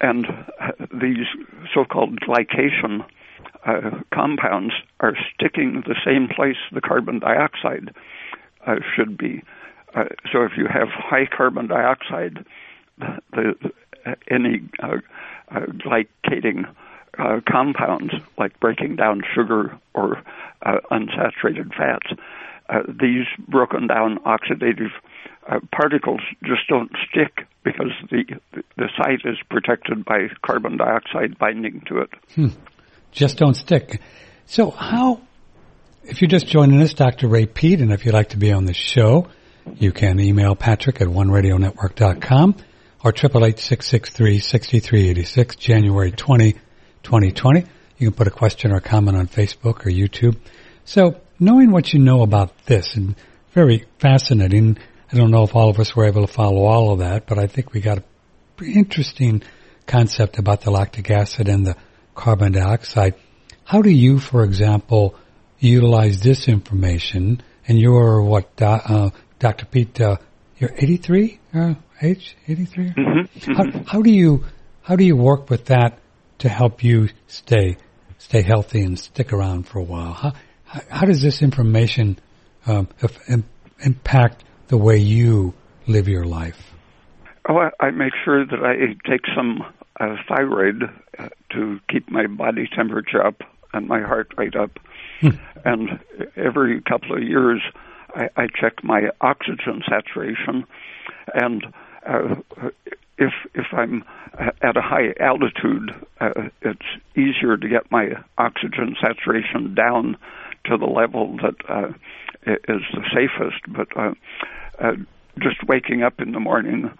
And 0.00 0.26
uh, 0.60 0.72
these 0.92 1.26
so 1.72 1.84
called 1.84 2.20
glycation 2.20 3.04
uh, 3.64 4.02
compounds 4.12 4.74
are 5.00 5.16
sticking 5.34 5.84
the 5.86 5.94
same 6.04 6.28
place 6.28 6.56
the 6.72 6.80
carbon 6.80 7.20
dioxide 7.20 7.94
uh, 8.66 8.76
should 8.94 9.16
be. 9.16 9.42
Uh, 9.94 10.04
so 10.32 10.42
if 10.42 10.52
you 10.56 10.66
have 10.66 10.88
high 10.88 11.26
carbon 11.26 11.68
dioxide, 11.68 12.44
the, 12.98 13.18
the 13.32 13.72
any 14.28 14.62
uh, 14.82 14.96
uh, 15.50 15.60
glycating 15.66 16.66
uh, 17.18 17.40
compounds 17.50 18.12
like 18.38 18.58
breaking 18.60 18.96
down 18.96 19.22
sugar 19.34 19.78
or 19.94 20.22
uh, 20.62 20.76
unsaturated 20.90 21.74
fats, 21.76 22.06
uh, 22.68 22.82
these 22.88 23.26
broken 23.48 23.86
down 23.86 24.18
oxidative 24.24 24.90
particles 25.72 26.20
just 26.44 26.60
don't 26.68 26.92
stick 27.10 27.46
because 27.64 27.90
the 28.10 28.24
the 28.76 28.88
site 28.96 29.20
is 29.24 29.36
protected 29.50 30.04
by 30.04 30.28
carbon 30.44 30.76
dioxide 30.76 31.38
binding 31.38 31.82
to 31.88 31.98
it. 31.98 32.10
Hmm. 32.34 32.48
Just 33.10 33.38
don't 33.38 33.54
stick. 33.54 34.00
So 34.46 34.70
how? 34.70 35.20
If 36.04 36.20
you're 36.20 36.28
just 36.28 36.46
joining 36.46 36.80
us, 36.80 36.94
Dr. 36.94 37.28
Ray 37.28 37.46
Peat, 37.46 37.80
and 37.80 37.92
if 37.92 38.04
you'd 38.04 38.14
like 38.14 38.30
to 38.30 38.36
be 38.36 38.52
on 38.52 38.64
the 38.64 38.74
show, 38.74 39.28
you 39.76 39.92
can 39.92 40.18
email 40.18 40.56
Patrick 40.56 41.00
at 41.00 41.06
oneradionetwork.com 41.06 42.56
or 43.04 43.12
888 43.12 45.58
January 45.58 46.10
20, 46.10 46.56
2020. 47.02 47.64
You 47.98 48.08
can 48.08 48.16
put 48.16 48.26
a 48.26 48.30
question 48.30 48.72
or 48.72 48.80
comment 48.80 49.16
on 49.16 49.28
Facebook 49.28 49.86
or 49.86 49.90
YouTube. 49.90 50.36
So 50.84 51.20
knowing 51.38 51.70
what 51.70 51.92
you 51.92 51.98
know 51.98 52.22
about 52.22 52.66
this 52.66 52.94
and 52.96 53.14
very 53.52 53.84
fascinating. 53.98 54.78
I 55.12 55.16
don't 55.16 55.30
know 55.30 55.44
if 55.44 55.54
all 55.54 55.68
of 55.68 55.78
us 55.78 55.94
were 55.94 56.06
able 56.06 56.26
to 56.26 56.32
follow 56.32 56.64
all 56.64 56.92
of 56.92 57.00
that, 57.00 57.26
but 57.26 57.38
I 57.38 57.46
think 57.46 57.72
we 57.72 57.80
got 57.80 57.98
a 57.98 58.04
pretty 58.56 58.74
interesting 58.74 59.42
concept 59.86 60.38
about 60.38 60.62
the 60.62 60.70
lactic 60.70 61.10
acid 61.10 61.48
and 61.48 61.66
the 61.66 61.76
carbon 62.14 62.52
dioxide. 62.52 63.14
How 63.64 63.82
do 63.82 63.90
you, 63.90 64.18
for 64.18 64.44
example, 64.44 65.14
utilize 65.58 66.20
this 66.20 66.48
information? 66.48 67.42
And 67.68 67.78
you're 67.78 68.22
what 68.22 68.60
uh, 68.60 69.10
Dr. 69.38 69.66
Peat, 69.66 70.00
uh, 70.00 70.16
you're 70.58 70.72
83, 70.76 71.40
uh, 71.54 71.74
age 72.00 72.36
83. 72.48 72.90
Mm-hmm. 72.90 73.52
How, 73.52 73.84
how, 73.86 74.02
do 74.02 74.10
you 74.10 74.44
how 74.82 74.96
do 74.96 75.04
you 75.04 75.16
work 75.16 75.50
with 75.50 75.66
that 75.66 75.98
to 76.42 76.48
help 76.48 76.82
you 76.82 77.08
stay 77.28 77.76
stay 78.18 78.42
healthy 78.42 78.82
and 78.82 78.98
stick 78.98 79.32
around 79.32 79.66
for 79.66 79.78
a 79.78 79.82
while? 79.84 80.12
How 80.12 80.32
how, 80.88 81.06
does 81.06 81.22
this 81.22 81.42
information 81.42 82.18
um, 82.66 82.88
impact 83.84 84.44
the 84.68 84.76
way 84.76 84.98
you 84.98 85.54
live 85.86 86.08
your 86.08 86.24
life? 86.24 86.74
Oh, 87.48 87.58
I, 87.58 87.70
I 87.78 87.90
make 87.90 88.12
sure 88.24 88.46
that 88.46 88.60
I 88.64 88.94
take 89.08 89.22
some 89.36 89.62
uh, 90.00 90.16
thyroid 90.28 90.82
uh, 91.18 91.28
to 91.50 91.78
keep 91.90 92.10
my 92.10 92.26
body 92.26 92.68
temperature 92.74 93.24
up 93.24 93.42
and 93.74 93.86
my 93.86 94.00
heart 94.00 94.32
rate 94.36 94.56
up, 94.56 94.78
hmm. 95.20 95.30
and 95.64 96.00
every 96.36 96.80
couple 96.82 97.16
of 97.16 97.22
years 97.22 97.60
I, 98.14 98.28
I 98.36 98.46
check 98.60 98.82
my 98.82 99.10
oxygen 99.20 99.82
saturation, 99.88 100.64
and 101.34 101.64
uh, 102.06 102.34
if 103.22 103.32
if 103.54 103.66
I'm 103.72 104.04
at 104.38 104.76
a 104.76 104.82
high 104.82 105.14
altitude, 105.20 105.94
uh, 106.20 106.48
it's 106.62 106.88
easier 107.14 107.56
to 107.56 107.68
get 107.68 107.90
my 107.90 108.10
oxygen 108.38 108.96
saturation 109.00 109.74
down 109.74 110.16
to 110.64 110.76
the 110.76 110.86
level 110.86 111.36
that 111.42 111.56
uh, 111.68 111.88
is 112.46 112.82
the 112.92 113.04
safest. 113.14 113.62
But 113.68 113.88
uh, 113.96 114.14
uh, 114.78 114.92
just 115.38 115.62
waking 115.66 116.02
up 116.02 116.20
in 116.20 116.32
the 116.32 116.40
morning. 116.40 116.90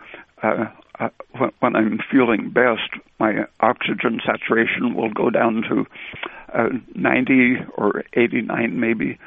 Uh, 0.43 0.67
uh, 0.99 1.09
when, 1.39 1.51
when 1.61 1.77
I'm 1.77 1.99
feeling 2.11 2.51
best, 2.51 2.91
my 3.19 3.47
oxygen 3.61 4.21
saturation 4.25 4.95
will 4.95 5.11
go 5.11 5.31
down 5.31 5.63
to 5.69 5.87
uh, 6.53 6.69
90 6.95 7.57
or 7.77 8.05
89, 8.13 8.79
maybe, 8.79 9.19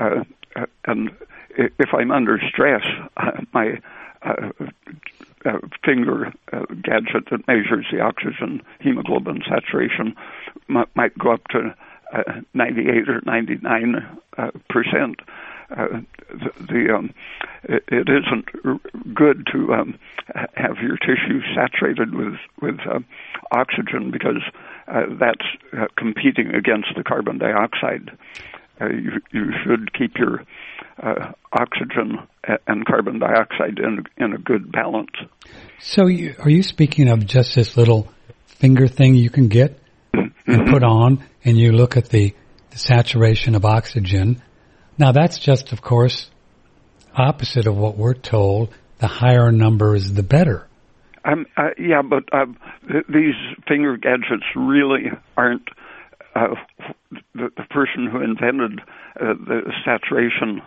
uh, 0.00 0.24
uh 0.56 0.66
and 0.86 1.10
if 1.56 1.92
I'm 1.92 2.10
under 2.10 2.40
stress, 2.48 2.84
uh, 3.16 3.42
my 3.52 3.80
uh, 4.22 4.48
uh, 5.44 5.58
finger 5.84 6.32
uh, 6.52 6.64
gadget 6.82 7.28
that 7.30 7.46
measures 7.46 7.86
the 7.92 8.00
oxygen 8.00 8.62
hemoglobin 8.80 9.42
saturation 9.48 10.14
m- 10.68 10.86
might 10.94 11.16
go 11.18 11.32
up 11.32 11.46
to 11.48 11.74
uh, 12.14 12.40
98 12.54 13.08
or 13.08 13.20
99 13.26 14.18
uh, 14.38 14.50
percent. 14.70 15.20
Uh, 15.70 16.00
the, 16.30 16.50
the 16.66 16.94
um, 16.94 17.12
it, 17.64 17.82
it 17.88 18.08
isn't 18.08 19.14
good 19.14 19.46
to 19.52 19.72
um, 19.74 19.98
have 20.54 20.76
your 20.82 20.96
tissue 20.96 21.40
saturated 21.54 22.14
with 22.14 22.34
with 22.60 22.78
uh, 22.90 23.00
oxygen 23.50 24.10
because 24.10 24.42
that's 25.18 25.46
competing 25.96 26.54
against 26.54 26.88
the 26.96 27.02
carbon 27.02 27.38
dioxide. 27.38 28.10
You, 28.80 29.20
you 29.32 29.52
should 29.64 29.94
keep 29.94 30.18
your 30.18 30.44
uh, 31.02 31.32
oxygen 31.52 32.18
and 32.66 32.84
carbon 32.86 33.18
dioxide 33.18 33.78
in, 33.78 34.04
in 34.16 34.32
a 34.32 34.38
good 34.38 34.70
balance. 34.70 35.10
So, 35.80 36.06
you, 36.06 36.34
are 36.38 36.50
you 36.50 36.62
speaking 36.62 37.08
of 37.08 37.26
just 37.26 37.54
this 37.54 37.76
little 37.76 38.08
finger 38.46 38.86
thing 38.86 39.14
you 39.14 39.30
can 39.30 39.48
get 39.48 39.78
mm-hmm. 40.14 40.50
and 40.50 40.66
put 40.68 40.82
on, 40.82 41.24
and 41.44 41.58
you 41.58 41.72
look 41.72 41.96
at 41.96 42.08
the, 42.08 42.34
the 42.70 42.78
saturation 42.78 43.54
of 43.54 43.64
oxygen? 43.64 44.42
Now, 44.98 45.12
that's 45.12 45.38
just, 45.38 45.72
of 45.72 45.82
course, 45.82 46.30
opposite 47.14 47.66
of 47.66 47.76
what 47.76 47.96
we're 47.96 48.14
told. 48.14 48.74
The 48.98 49.08
higher 49.08 49.50
number 49.50 49.94
is 49.94 50.14
the 50.14 50.22
better. 50.22 50.68
Um, 51.24 51.46
uh, 51.56 51.70
yeah, 51.78 52.02
but 52.02 52.24
uh, 52.32 52.46
th- 52.90 53.06
these 53.08 53.34
finger 53.66 53.96
gadgets 53.96 54.44
really 54.54 55.10
aren't. 55.36 55.68
Uh, 56.34 56.54
the, 57.34 57.48
the, 57.56 57.62
person 57.70 58.08
who 58.10 58.20
invented 58.20 58.80
uh, 59.20 59.34
the 59.46 59.72
saturation 59.84 60.62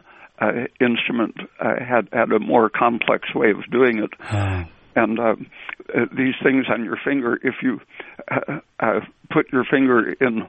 instrument 0.79 1.35
uh, 1.59 1.75
had 1.79 2.09
had 2.11 2.31
a 2.31 2.39
more 2.39 2.69
complex 2.69 3.33
way 3.33 3.51
of 3.51 3.69
doing 3.71 3.99
it. 3.99 4.11
Uh. 4.19 4.65
And 4.95 5.19
these 6.17 6.33
things 6.41 6.65
on 6.73 6.83
your 6.83 6.97
finger, 7.05 7.39
if 7.43 7.55
you 7.61 7.79
put 9.29 9.51
your 9.51 9.63
finger 9.63 10.11
in 10.13 10.47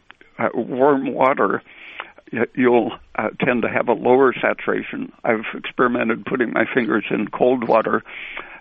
warm 0.55 1.13
water, 1.13 1.63
you'll 2.55 2.93
uh, 3.17 3.29
tend 3.45 3.63
to 3.63 3.69
have 3.69 3.89
a 3.89 3.93
lower 3.93 4.33
saturation. 4.41 5.13
I've 5.25 5.45
experimented 5.55 6.25
putting 6.25 6.53
my 6.53 6.65
fingers 6.73 7.05
in 7.11 7.29
cold 7.29 7.69
water, 7.69 8.03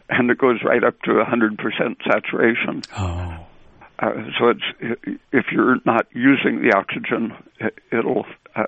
and 0.10 0.30
it 0.30 0.38
goes 0.38 0.60
right 0.64 0.84
up 0.84 1.02
to 1.04 1.12
100% 1.12 1.58
saturation. 2.04 2.84
Oh. 2.98 3.46
Uh, 4.00 4.12
so 4.40 4.50
it's 4.50 5.12
if 5.32 5.46
you're 5.52 5.78
not 5.86 6.06
using 6.14 6.62
the 6.62 6.76
oxygen, 6.76 7.34
it'll 7.92 8.26
uh, 8.56 8.64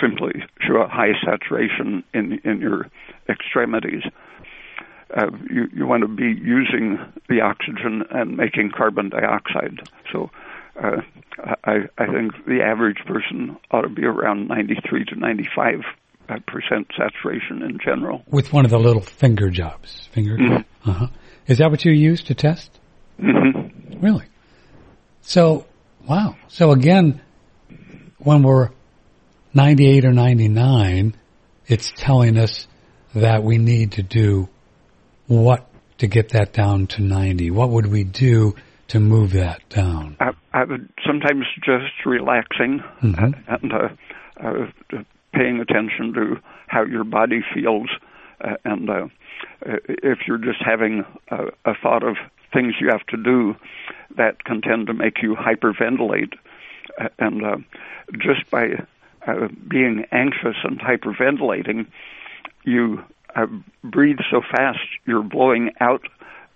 simply 0.00 0.42
show 0.60 0.76
a 0.76 0.88
high 0.88 1.12
saturation 1.24 2.02
in 2.12 2.40
in 2.44 2.60
your 2.60 2.88
extremities. 3.28 4.02
Uh, 5.16 5.26
you 5.48 5.68
you 5.72 5.86
want 5.86 6.02
to 6.02 6.08
be 6.08 6.34
using 6.42 6.98
the 7.28 7.40
oxygen 7.40 8.02
and 8.10 8.36
making 8.36 8.72
carbon 8.76 9.08
dioxide. 9.08 9.88
So 10.12 10.30
uh, 10.82 10.96
I 11.64 11.88
I 11.96 12.06
think 12.06 12.32
the 12.46 12.60
average 12.62 12.98
person 13.06 13.56
ought 13.70 13.82
to 13.82 13.88
be 13.88 14.04
around 14.04 14.48
93 14.48 15.04
to 15.06 15.16
95 15.16 15.82
percent 16.46 16.88
saturation 16.96 17.62
in 17.62 17.78
general. 17.84 18.22
With 18.26 18.52
one 18.52 18.64
of 18.64 18.70
the 18.72 18.78
little 18.78 19.02
finger 19.02 19.50
jobs, 19.50 20.08
finger. 20.12 20.36
Mm-hmm. 20.36 20.90
Uh-huh. 20.90 21.06
Is 21.46 21.58
that 21.58 21.70
what 21.70 21.84
you 21.84 21.92
use 21.92 22.22
to 22.24 22.34
test? 22.34 22.78
Mm-hmm. 23.20 24.00
Really? 24.00 24.24
So, 25.22 25.66
wow. 26.08 26.36
So 26.48 26.72
again, 26.72 27.20
when 28.18 28.42
we're 28.42 28.70
98 29.54 30.04
or 30.04 30.12
99, 30.12 31.16
it's 31.66 31.92
telling 31.96 32.38
us 32.38 32.66
that 33.14 33.42
we 33.42 33.58
need 33.58 33.92
to 33.92 34.02
do 34.02 34.48
what 35.26 35.66
to 35.98 36.06
get 36.06 36.30
that 36.30 36.52
down 36.52 36.86
to 36.88 37.02
90. 37.02 37.50
What 37.50 37.70
would 37.70 37.86
we 37.86 38.04
do 38.04 38.54
to 38.88 39.00
move 39.00 39.32
that 39.32 39.68
down? 39.68 40.16
I, 40.20 40.30
I 40.52 40.64
would 40.64 40.88
sometimes 41.06 41.44
just 41.64 42.04
relaxing 42.04 42.82
mm-hmm. 43.02 43.32
and 43.48 43.72
uh, 43.72 43.88
uh, 44.42 45.02
paying 45.32 45.60
attention 45.60 46.12
to 46.14 46.36
how 46.66 46.84
your 46.84 47.04
body 47.04 47.40
feels, 47.54 47.88
uh, 48.42 48.54
and 48.64 48.88
uh, 48.88 49.06
if 49.62 50.20
you're 50.26 50.38
just 50.38 50.62
having 50.64 51.04
a, 51.30 51.70
a 51.70 51.74
thought 51.82 52.02
of 52.02 52.16
things 52.52 52.74
you 52.80 52.88
have 52.90 53.06
to 53.08 53.16
do, 53.16 53.54
that 54.16 54.44
can 54.44 54.60
tend 54.60 54.86
to 54.88 54.94
make 54.94 55.22
you 55.22 55.34
hyperventilate, 55.34 56.34
uh, 57.00 57.08
and 57.18 57.44
uh, 57.44 57.56
just 58.18 58.50
by 58.50 58.84
uh, 59.26 59.48
being 59.68 60.06
anxious 60.12 60.56
and 60.64 60.80
hyperventilating, 60.80 61.86
you 62.64 63.02
uh, 63.36 63.46
breathe 63.84 64.18
so 64.30 64.40
fast 64.40 64.80
you're 65.06 65.22
blowing 65.22 65.72
out 65.80 66.02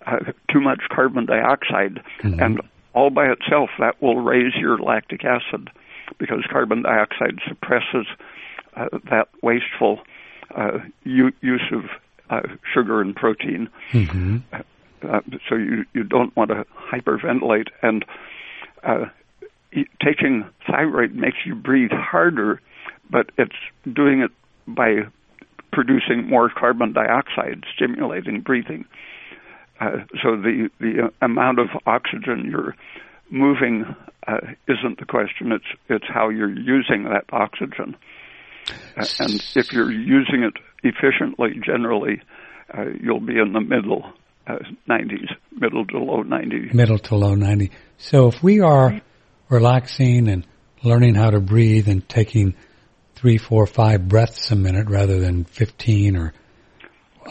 uh, 0.05 0.17
too 0.51 0.61
much 0.61 0.81
carbon 0.89 1.25
dioxide, 1.25 2.01
mm-hmm. 2.21 2.39
and 2.39 2.61
all 2.93 3.09
by 3.09 3.27
itself 3.27 3.69
that 3.79 4.01
will 4.01 4.21
raise 4.21 4.53
your 4.55 4.77
lactic 4.77 5.23
acid 5.25 5.69
because 6.17 6.43
carbon 6.49 6.83
dioxide 6.83 7.39
suppresses 7.47 8.05
uh, 8.75 8.87
that 9.09 9.27
wasteful 9.41 9.99
uh, 10.55 10.79
use 11.03 11.63
of 11.71 11.85
uh, 12.29 12.41
sugar 12.73 13.01
and 13.01 13.15
protein. 13.15 13.69
Mm-hmm. 13.91 14.37
Uh, 15.09 15.21
so 15.49 15.55
you 15.55 15.85
you 15.93 16.03
don't 16.03 16.35
want 16.35 16.49
to 16.49 16.65
hyperventilate 16.91 17.67
and 17.81 18.05
uh, 18.83 19.05
taking 20.03 20.45
thyroid 20.67 21.13
makes 21.15 21.37
you 21.45 21.55
breathe 21.55 21.91
harder, 21.91 22.61
but 23.09 23.29
it's 23.37 23.55
doing 23.91 24.21
it 24.21 24.31
by 24.67 25.01
producing 25.71 26.27
more 26.27 26.49
carbon 26.49 26.93
dioxide, 26.93 27.63
stimulating 27.75 28.41
breathing. 28.41 28.85
Uh, 29.79 29.97
so 30.23 30.35
the 30.37 30.69
the 30.79 31.11
amount 31.21 31.59
of 31.59 31.67
oxygen 31.85 32.49
you're 32.49 32.75
moving 33.29 33.83
uh, 34.27 34.37
isn't 34.67 34.99
the 34.99 35.05
question. 35.05 35.51
It's 35.51 35.65
it's 35.89 36.05
how 36.07 36.29
you're 36.29 36.49
using 36.49 37.03
that 37.03 37.25
oxygen. 37.31 37.95
Uh, 38.97 39.05
and 39.19 39.43
if 39.55 39.73
you're 39.73 39.91
using 39.91 40.43
it 40.43 40.53
efficiently, 40.83 41.59
generally, 41.63 42.21
uh, 42.75 42.85
you'll 42.99 43.19
be 43.19 43.37
in 43.37 43.53
the 43.53 43.61
middle 43.61 44.13
uh, 44.47 44.57
90s, 44.89 45.29
middle 45.51 45.85
to 45.87 45.97
low 45.97 46.23
90s. 46.23 46.73
Middle 46.73 46.99
to 46.99 47.15
low 47.15 47.35
90. 47.35 47.71
So 47.97 48.27
if 48.27 48.43
we 48.43 48.61
are 48.61 49.01
relaxing 49.49 50.27
and 50.27 50.45
learning 50.83 51.15
how 51.15 51.31
to 51.31 51.39
breathe 51.39 51.87
and 51.87 52.07
taking 52.07 52.55
three, 53.15 53.37
four, 53.37 53.65
five 53.65 54.07
breaths 54.07 54.51
a 54.51 54.55
minute 54.55 54.87
rather 54.89 55.19
than 55.19 55.43
15 55.45 56.15
or. 56.15 56.33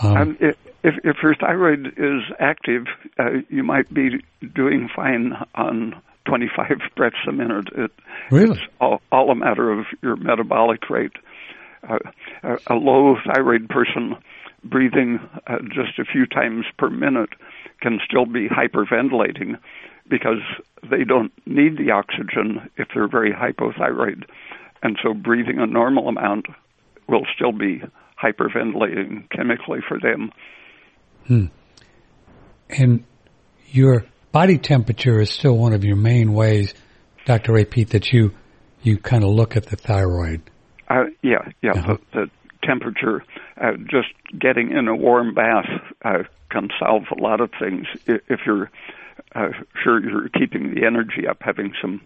Um, 0.03 0.16
um, 0.16 0.38
if, 0.40 0.57
if 0.83 1.16
your 1.22 1.35
thyroid 1.37 1.87
is 1.96 2.22
active, 2.40 2.87
uh, 3.18 3.40
you 3.48 3.62
might 3.62 3.92
be 3.92 4.22
doing 4.55 4.88
fine 4.94 5.35
on 5.55 6.00
25 6.27 6.79
breaths 6.96 7.16
a 7.29 7.33
minute. 7.33 7.68
It, 7.77 7.90
really? 8.31 8.59
It's 8.59 8.72
all, 8.81 9.00
all 9.12 9.31
a 9.31 9.35
matter 9.35 9.70
of 9.70 9.87
your 10.03 10.16
metabolic 10.16 10.90
rate. 10.90 11.12
Uh, 11.88 11.98
a 12.66 12.74
low 12.74 13.16
thyroid 13.27 13.68
person 13.68 14.16
breathing 14.64 15.20
uh, 15.46 15.59
just 15.68 15.98
a 15.98 16.05
few 16.05 16.27
times 16.27 16.64
per 16.79 16.90
minute 16.90 17.31
can 17.81 18.00
still 18.05 18.27
be 18.27 18.48
hyperventilating 18.48 19.59
because 20.09 20.40
they 20.90 21.05
don't 21.05 21.33
need 21.46 21.79
the 21.79 21.90
oxygen 21.90 22.70
if 22.77 22.88
they're 22.94 23.09
very 23.09 23.33
hypothyroid. 23.33 24.24
And 24.83 24.98
so 25.03 25.14
breathing 25.14 25.59
a 25.59 25.66
normal 25.66 26.09
amount 26.09 26.46
will 27.09 27.27
still 27.35 27.53
be 27.53 27.83
hyperventilating 28.22 29.31
chemically 29.31 29.81
for 29.87 29.98
them. 29.98 30.31
Hmm. 31.27 31.46
And 32.68 33.05
your 33.70 34.05
body 34.33 34.59
temperature 34.59 35.20
is 35.20 35.31
still 35.31 35.57
one 35.57 35.72
of 35.72 35.85
your 35.85 35.96
main 35.96 36.33
ways, 36.33 36.74
Dr. 37.24 37.53
Ray 37.53 37.64
Peat, 37.64 37.90
that 37.90 38.12
you 38.12 38.35
you 38.83 38.98
kind 38.98 39.24
of 39.24 39.31
look 39.31 39.57
at 39.57 39.66
the 39.66 39.77
thyroid. 39.77 40.42
Uh, 40.88 41.05
yeah, 41.22 41.48
yeah. 41.62 41.72
Uh-huh. 41.72 41.96
The, 42.12 42.20
the, 42.20 42.31
temperature, 42.64 43.24
uh, 43.61 43.72
just 43.88 44.09
getting 44.38 44.70
in 44.70 44.88
a 44.88 44.96
warm 44.96 45.35
bath 45.35 45.68
uh, 46.05 46.24
can 46.50 46.68
solve 46.79 47.05
a 47.11 47.20
lot 47.20 47.40
of 47.40 47.50
things. 47.59 47.87
If 48.07 48.40
you're 48.46 48.70
uh, 49.35 49.50
sure 49.83 50.00
you're 50.00 50.29
keeping 50.29 50.74
the 50.74 50.87
energy 50.87 51.27
up, 51.29 51.38
having 51.40 51.72
some 51.81 52.00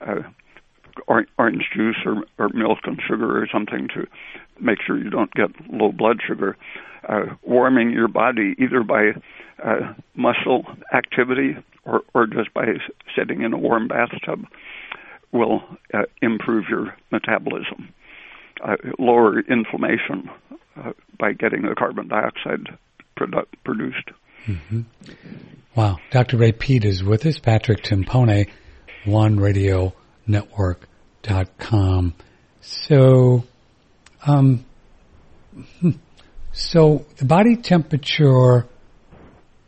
uh, 0.00 0.22
orange 1.06 1.64
juice 1.74 1.96
or, 2.04 2.24
or 2.38 2.48
milk 2.50 2.80
and 2.84 3.00
sugar 3.06 3.42
or 3.42 3.48
something 3.50 3.88
to 3.94 4.06
make 4.60 4.78
sure 4.86 4.98
you 4.98 5.10
don't 5.10 5.32
get 5.34 5.50
low 5.70 5.92
blood 5.92 6.20
sugar. 6.26 6.56
Uh, 7.08 7.26
warming 7.42 7.90
your 7.90 8.08
body 8.08 8.54
either 8.58 8.82
by 8.82 9.10
uh, 9.62 9.92
muscle 10.14 10.64
activity 10.92 11.56
or, 11.84 12.02
or 12.14 12.26
just 12.26 12.52
by 12.54 12.64
sitting 13.16 13.42
in 13.42 13.52
a 13.52 13.58
warm 13.58 13.88
bathtub 13.88 14.46
will 15.32 15.62
uh, 15.92 16.02
improve 16.22 16.64
your 16.68 16.94
metabolism, 17.10 17.88
uh, 18.64 18.76
lower 18.98 19.40
inflammation 19.40 20.30
uh, 20.76 20.92
by 21.18 21.32
getting 21.32 21.62
the 21.62 21.74
carbon 21.74 22.08
dioxide 22.08 22.76
produ- 23.16 23.46
produced. 23.64 24.10
Mm-hmm. 24.46 24.82
Wow. 25.74 25.98
Dr. 26.10 26.38
Ray 26.38 26.52
Peat 26.52 26.84
is 26.84 27.02
with 27.02 27.26
us. 27.26 27.38
Patrick 27.38 27.82
Timpone, 27.82 28.48
One 29.04 29.36
Radio 29.36 29.92
Network.com. 30.26 32.14
So, 32.60 33.44
um, 34.26 34.64
hmm. 35.80 35.90
so 36.52 37.04
the 37.16 37.24
body 37.24 37.56
temperature 37.56 38.66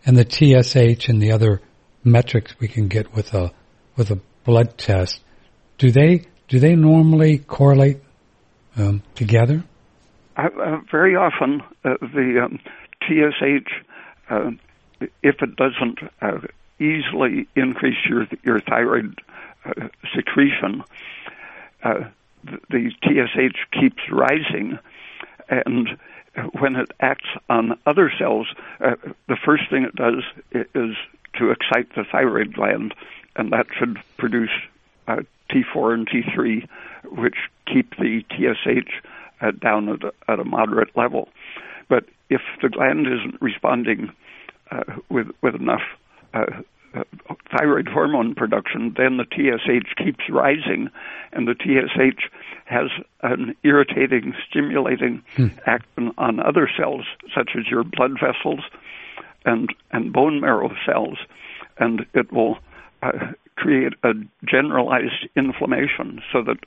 and 0.06 0.16
the 0.16 0.24
TSH 0.24 1.09
and 1.09 1.20
the 1.20 1.32
other 1.32 1.61
metrics 2.04 2.54
we 2.61 2.68
can 2.68 2.88
get 2.88 3.12
with 3.14 3.35
a 3.35 3.52
with 3.96 4.11
a 4.11 4.20
blood 4.44 4.78
test, 4.78 5.20
do 5.78 5.90
they 5.90 6.22
do 6.48 6.61
they 6.61 6.76
normally 6.76 7.38
correlate 7.38 7.98
um, 8.76 9.02
together? 9.14 9.64
Uh, 10.36 10.48
uh, 10.60 10.80
very 10.90 11.16
often, 11.16 11.62
uh, 11.84 11.94
the 12.00 12.44
um, 12.44 12.58
TSH, 13.02 13.72
uh, 14.28 14.50
if 15.22 15.42
it 15.42 15.56
doesn't 15.56 15.98
uh, 16.20 16.38
easily 16.78 17.48
increase 17.54 17.96
your 18.08 18.26
your 18.42 18.60
thyroid 18.60 19.18
uh, 19.64 19.88
secretion, 20.14 20.82
uh, 21.82 22.04
the, 22.44 22.60
the 22.70 22.90
TSH 23.02 23.78
keeps 23.78 24.02
rising, 24.10 24.78
and 25.48 25.98
when 26.58 26.76
it 26.76 26.90
acts 27.00 27.28
on 27.48 27.78
other 27.86 28.12
cells, 28.18 28.46
the 28.78 29.36
first 29.42 29.70
thing 29.70 29.84
it 29.84 29.94
does 29.94 30.22
is 30.52 30.96
to 31.38 31.50
excite 31.50 31.94
the 31.94 32.04
thyroid 32.04 32.54
gland, 32.54 32.94
and 33.36 33.52
that 33.52 33.66
should 33.78 33.98
produce 34.16 34.50
uh, 35.08 35.22
T4 35.50 35.94
and 35.94 36.08
T3, 36.08 36.68
which 37.11 37.37
keep 37.66 37.97
the 37.97 38.23
TSH 38.31 38.90
uh, 39.40 39.51
down 39.53 39.88
at 39.88 40.03
a, 40.03 40.12
at 40.29 40.40
a, 40.40 40.45
moderate 40.45 40.97
level. 40.97 41.29
But 41.88 42.05
if 42.31 42.40
the 42.62 42.69
gland 42.69 43.07
isn't 43.07 43.40
responding 43.40 44.12
uh, 44.71 44.83
with 45.09 45.29
with 45.42 45.55
enough 45.55 45.83
uh, 46.35 46.47
uh, 46.95 47.05
thyroid 47.57 47.88
hormone 47.88 48.35
production, 48.35 48.95
then 48.97 49.19
the 49.19 49.25
TSH 49.25 49.95
keeps 50.03 50.25
rising, 50.31 50.88
and 51.33 51.47
the 51.47 51.55
TSH 51.55 52.25
has 52.64 52.90
an 53.23 53.55
irritating, 53.62 54.35
stimulating 54.49 55.23
hmm. 55.37 55.49
action 55.66 56.12
on 56.19 56.40
other 56.40 56.69
cells, 56.77 57.05
such 57.35 57.51
as 57.57 57.66
your 57.69 57.85
blood 57.85 58.12
vessels 58.21 58.61
and 59.45 59.75
and 59.92 60.12
bone 60.12 60.40
marrow 60.40 60.71
cells, 60.85 61.19
and 61.79 62.05
it 62.14 62.33
will 62.33 62.59
uh, 63.03 63.33
create 63.57 63.95
a 64.03 64.12
generalized 64.45 65.29
inflammation, 65.37 66.21
so 66.33 66.42
that 66.42 66.59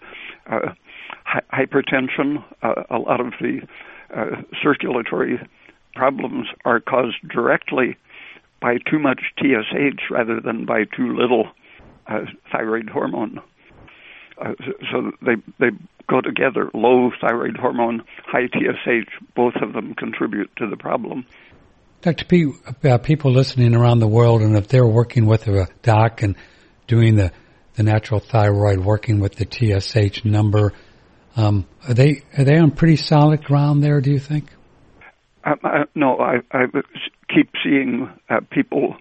uh, 0.52 0.74
hi- 1.26 1.66
hypertension, 1.66 2.44
uh, 2.62 2.84
a 2.90 2.98
lot 2.98 3.22
of 3.22 3.34
the 3.40 3.62
uh, 4.16 4.42
circulatory 4.62 5.40
problems 5.96 6.48
are 6.66 6.80
caused 6.80 7.18
directly 7.30 7.98
by 8.62 8.78
too 8.90 9.00
much 9.00 9.22
TSH 9.38 10.10
rather 10.12 10.40
than 10.40 10.66
by 10.66 10.84
too 10.84 11.16
little 11.16 11.48
uh, 12.08 12.22
thyroid 12.52 12.90
hormone. 12.90 13.40
Uh, 14.42 14.54
so 14.92 15.12
they 15.22 15.36
they 15.60 15.76
go 16.10 16.22
together. 16.22 16.70
Low 16.74 17.12
thyroid 17.22 17.58
hormone, 17.58 18.04
high 18.26 18.48
TSH, 18.48 19.10
both 19.36 19.56
of 19.62 19.74
them 19.74 19.94
contribute 19.94 20.50
to 20.58 20.68
the 20.68 20.78
problem. 20.78 21.26
Dr. 22.02 22.26
P, 22.26 22.52
uh, 22.86 22.98
people 23.00 23.32
listening 23.32 23.76
around 23.76 24.00
the 24.00 24.08
world, 24.08 24.42
and 24.42 24.56
if 24.56 24.70
they're 24.70 24.88
working 24.88 25.26
with 25.26 25.48
a 25.48 25.68
doc 25.84 26.22
and 26.24 26.36
doing 26.90 27.16
the, 27.16 27.32
the 27.76 27.84
natural 27.84 28.20
thyroid, 28.20 28.80
working 28.80 29.22
with 29.22 29.36
the 29.36 29.46
TSH 29.46 30.26
number, 30.26 30.74
um, 31.38 31.66
are 31.88 31.94
they 31.94 32.24
are 32.38 32.44
they 32.44 32.58
on 32.58 32.72
pretty 32.72 32.98
solid 32.98 33.44
ground 33.44 33.82
there? 33.82 34.02
Do 34.02 34.12
you 34.12 34.20
think? 34.20 34.50
Um, 35.46 35.60
uh, 35.64 35.86
no, 35.96 36.18
I, 36.18 36.40
I 36.52 36.66
keep 37.34 37.52
seeing 37.64 38.10
uh, 38.30 38.42
people 38.52 38.96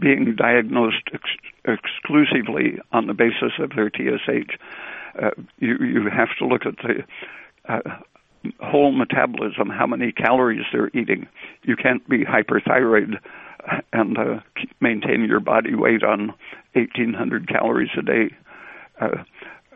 being 0.00 0.34
diagnosed 0.36 1.10
ex- 1.12 1.76
exclusively 1.84 2.80
on 2.90 3.06
the 3.06 3.14
basis 3.14 3.52
of 3.60 3.70
their 3.76 3.90
TSH. 3.90 4.56
Uh, 5.22 5.30
you 5.58 5.76
you 5.78 6.10
have 6.10 6.30
to 6.38 6.46
look 6.46 6.62
at 6.66 6.76
the 6.78 7.04
uh, 7.72 8.00
whole 8.60 8.92
metabolism, 8.92 9.68
how 9.68 9.86
many 9.86 10.10
calories 10.10 10.64
they're 10.72 10.90
eating. 10.94 11.28
You 11.62 11.76
can't 11.76 12.06
be 12.08 12.24
hyperthyroid 12.24 13.18
and 13.92 14.18
uh, 14.18 14.40
maintain 14.80 15.24
your 15.24 15.40
body 15.40 15.74
weight 15.74 16.02
on 16.02 16.32
1,800 16.74 17.48
calories 17.48 17.90
a 17.96 18.02
day. 18.02 18.34
Uh, 19.00 19.24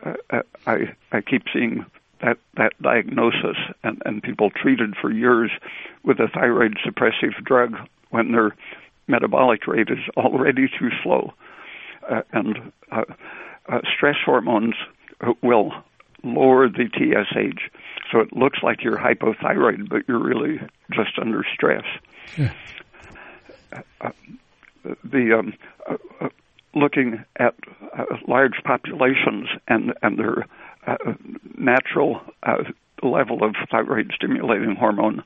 uh, 0.05 0.41
I 0.67 0.93
I 1.11 1.21
keep 1.21 1.43
seeing 1.53 1.85
that 2.21 2.37
that 2.55 2.73
diagnosis 2.81 3.57
and, 3.83 4.01
and 4.05 4.23
people 4.23 4.49
treated 4.49 4.95
for 4.95 5.11
years 5.11 5.51
with 6.03 6.19
a 6.19 6.27
thyroid 6.27 6.77
suppressive 6.85 7.43
drug 7.43 7.75
when 8.09 8.31
their 8.31 8.55
metabolic 9.07 9.67
rate 9.67 9.89
is 9.89 9.99
already 10.17 10.67
too 10.67 10.89
slow. 11.03 11.33
Uh, 12.09 12.21
and 12.31 12.71
uh, 12.91 13.03
uh, 13.69 13.79
stress 13.95 14.17
hormones 14.25 14.75
will 15.41 15.71
lower 16.23 16.69
the 16.69 16.89
TSH, 16.93 17.69
so 18.11 18.19
it 18.19 18.33
looks 18.33 18.59
like 18.61 18.83
you're 18.83 18.97
hypothyroid, 18.97 19.89
but 19.89 20.03
you're 20.07 20.23
really 20.23 20.59
just 20.91 21.17
under 21.19 21.45
stress. 21.53 21.85
Yeah. 22.37 22.53
Uh, 23.71 24.11
the 25.03 25.37
um, 25.37 25.53
uh, 25.89 25.97
uh, 26.21 26.29
looking 26.75 27.23
at 27.37 27.55
large 28.27 28.61
populations 28.63 29.47
and 29.67 29.93
and 30.01 30.17
their 30.17 30.45
natural 31.57 32.21
level 33.01 33.43
of 33.43 33.55
thyroid 33.69 34.11
stimulating 34.15 34.75
hormone 34.75 35.23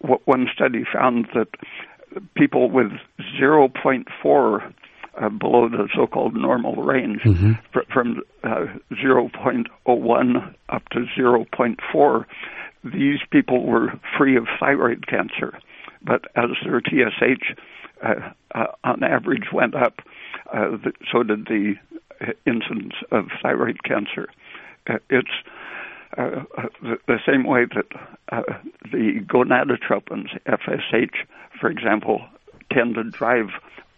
one 0.00 0.46
study 0.52 0.84
found 0.92 1.26
that 1.34 1.48
people 2.34 2.70
with 2.70 2.92
0.4 3.40 4.72
uh, 5.20 5.28
below 5.30 5.68
the 5.68 5.88
so-called 5.94 6.34
normal 6.34 6.76
range, 6.76 7.20
mm-hmm. 7.22 7.52
fr- 7.72 7.80
from 7.92 8.22
uh, 8.44 8.66
0.01 8.92 10.54
up 10.68 10.88
to 10.90 11.04
0.4, 11.18 12.24
these 12.84 13.18
people 13.30 13.66
were 13.66 13.92
free 14.16 14.36
of 14.36 14.46
thyroid 14.60 15.06
cancer. 15.06 15.58
But 16.02 16.26
as 16.36 16.50
their 16.64 16.80
TSH 16.80 17.54
uh, 18.02 18.30
uh, 18.54 18.66
on 18.84 19.02
average 19.02 19.48
went 19.52 19.74
up, 19.74 20.00
uh, 20.52 20.76
so 21.10 21.22
did 21.22 21.46
the 21.46 21.74
incidence 22.46 22.94
of 23.10 23.26
thyroid 23.42 23.82
cancer. 23.84 24.28
Uh, 24.88 24.98
it's 25.10 25.28
uh, 26.16 26.42
the, 26.82 26.98
the, 27.06 27.18
same 27.26 27.44
way 27.44 27.66
that 27.66 27.86
uh, 28.32 28.42
the 28.90 29.20
gonadotropins, 29.26 30.38
FSH, 30.46 31.14
for 31.60 31.70
example, 31.70 32.22
tend 32.72 32.94
to 32.94 33.04
drive 33.04 33.48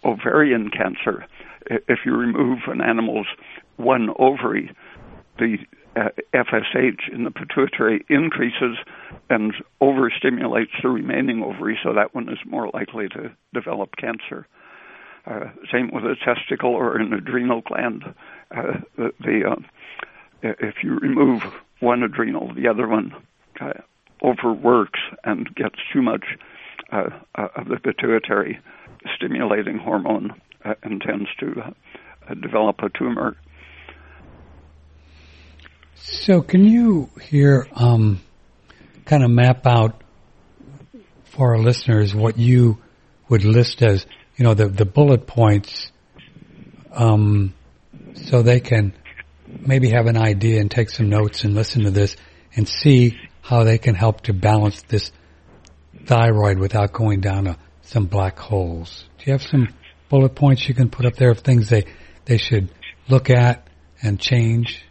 ovarian 0.05 0.71
cancer. 0.71 1.25
If 1.67 2.01
you 2.05 2.17
remove 2.17 2.61
an 2.67 2.81
animal's 2.81 3.29
one 3.77 4.11
ovary, 4.19 4.73
the 5.39 5.59
uh, 5.97 6.09
FSH 6.35 7.13
in 7.13 7.25
the 7.25 7.31
pituitary 7.31 8.05
increases 8.09 8.77
and 9.29 9.55
overstimulates 9.81 10.83
the 10.83 10.89
remaining 10.89 11.43
ovary, 11.43 11.79
so 11.83 11.93
that 11.95 12.15
one 12.15 12.29
is 12.29 12.39
more 12.45 12.71
likely 12.75 13.09
to 13.09 13.31
develop 13.55 13.97
cancer. 13.97 14.47
Uh, 15.31 15.51
same 15.73 15.91
with 15.93 16.03
a 16.05 16.17
testicle 16.25 16.71
or 16.71 16.97
an 16.97 17.13
adrenal 17.13 17.61
gland. 17.61 18.03
Uh, 18.51 18.81
the, 18.97 19.13
the 19.21 19.43
uh, 19.49 19.57
if 20.43 20.83
you 20.83 20.97
remove 20.97 21.45
one 21.79 22.03
adrenal, 22.03 22.53
the 22.55 22.67
other 22.67 22.89
one 22.89 23.13
uh, 23.61 23.75
overworks 24.23 25.01
and 25.25 25.55
gets 25.55 25.77
too 25.93 26.03
much 26.03 26.25
uh, 26.93 27.11
uh, 27.37 27.49
of 27.55 27.69
the 27.69 27.77
pituitary 27.77 28.59
stimulating 29.15 29.79
hormone 29.79 30.33
uh, 30.65 30.75
and 30.83 31.01
tends 31.01 31.29
to 31.39 31.61
uh, 31.61 32.35
develop 32.35 32.81
a 32.83 32.89
tumor. 32.99 33.37
So, 35.95 36.43
can 36.43 36.65
you 36.65 37.11
here 37.23 37.69
um, 37.73 38.21
kind 39.05 39.23
of 39.23 39.31
map 39.31 39.67
out 39.67 40.03
for 41.25 41.55
our 41.55 41.63
listeners 41.63 42.15
what 42.15 42.39
you 42.39 42.79
would 43.29 43.45
list 43.45 43.83
as, 43.83 44.07
you 44.41 44.45
know, 44.45 44.55
the, 44.55 44.69
the 44.69 44.87
bullet 44.87 45.27
points 45.27 45.93
um, 46.93 47.53
so 48.15 48.41
they 48.41 48.59
can 48.59 48.95
maybe 49.47 49.91
have 49.91 50.07
an 50.07 50.17
idea 50.17 50.63
and 50.63 50.71
take 50.71 50.89
some 50.89 51.11
notes 51.11 51.45
and 51.45 51.55
listen 51.55 51.83
to 51.85 51.91
this 51.91 52.17
and 52.57 52.67
see 52.67 53.19
how 53.43 53.65
they 53.65 53.77
can 53.77 53.95
help 53.95 54.23
to 54.23 54.33
balance 54.33 54.81
this 54.89 55.13
thyroid 56.07 56.59
without 56.59 56.91
going 56.91 57.21
down 57.21 57.49
a, 57.49 57.59
some 57.83 58.07
black 58.07 58.39
holes. 58.39 59.05
Do 59.19 59.27
you 59.27 59.33
have 59.33 59.43
some 59.43 59.75
bullet 60.09 60.35
points 60.35 60.67
you 60.67 60.75
can 60.75 60.89
put 60.89 61.05
up 61.05 61.17
there 61.17 61.31
of 61.31 61.41
things 61.41 61.69
they 61.69 61.85
they 62.25 62.39
should 62.39 62.73
look 63.11 63.29
at 63.29 63.69
and 64.03 64.19
change? 64.19 64.83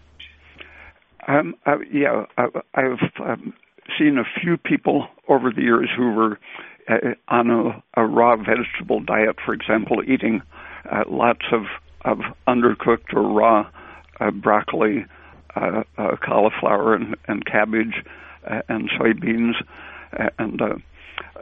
Um, 1.27 1.55
uh, 1.65 1.77
yeah, 1.91 2.25
I, 2.37 2.45
I've 2.75 3.27
um, 3.27 3.53
seen 3.97 4.19
a 4.19 4.41
few 4.41 4.57
people 4.57 5.07
over 5.27 5.51
the 5.51 5.63
years 5.63 5.89
who 5.97 6.11
were 6.11 6.39
uh, 6.89 7.13
on 7.27 7.49
a, 7.49 7.83
a, 7.95 8.05
raw 8.05 8.35
vegetable 8.35 8.99
diet, 8.99 9.37
for 9.45 9.53
example, 9.53 10.01
eating 10.05 10.41
uh, 10.91 11.03
lots 11.07 11.45
of 11.51 11.63
of 12.05 12.19
undercooked 12.47 13.13
or 13.13 13.21
raw 13.21 13.69
uh, 14.19 14.31
broccoli, 14.31 15.05
uh, 15.55 15.83
uh, 15.97 16.15
cauliflower, 16.25 16.93
and, 16.93 17.15
and 17.27 17.45
cabbage, 17.45 18.03
uh, 18.49 18.61
and 18.69 18.89
soybeans, 18.91 19.53
and 20.37 20.61
uh, 20.61 20.75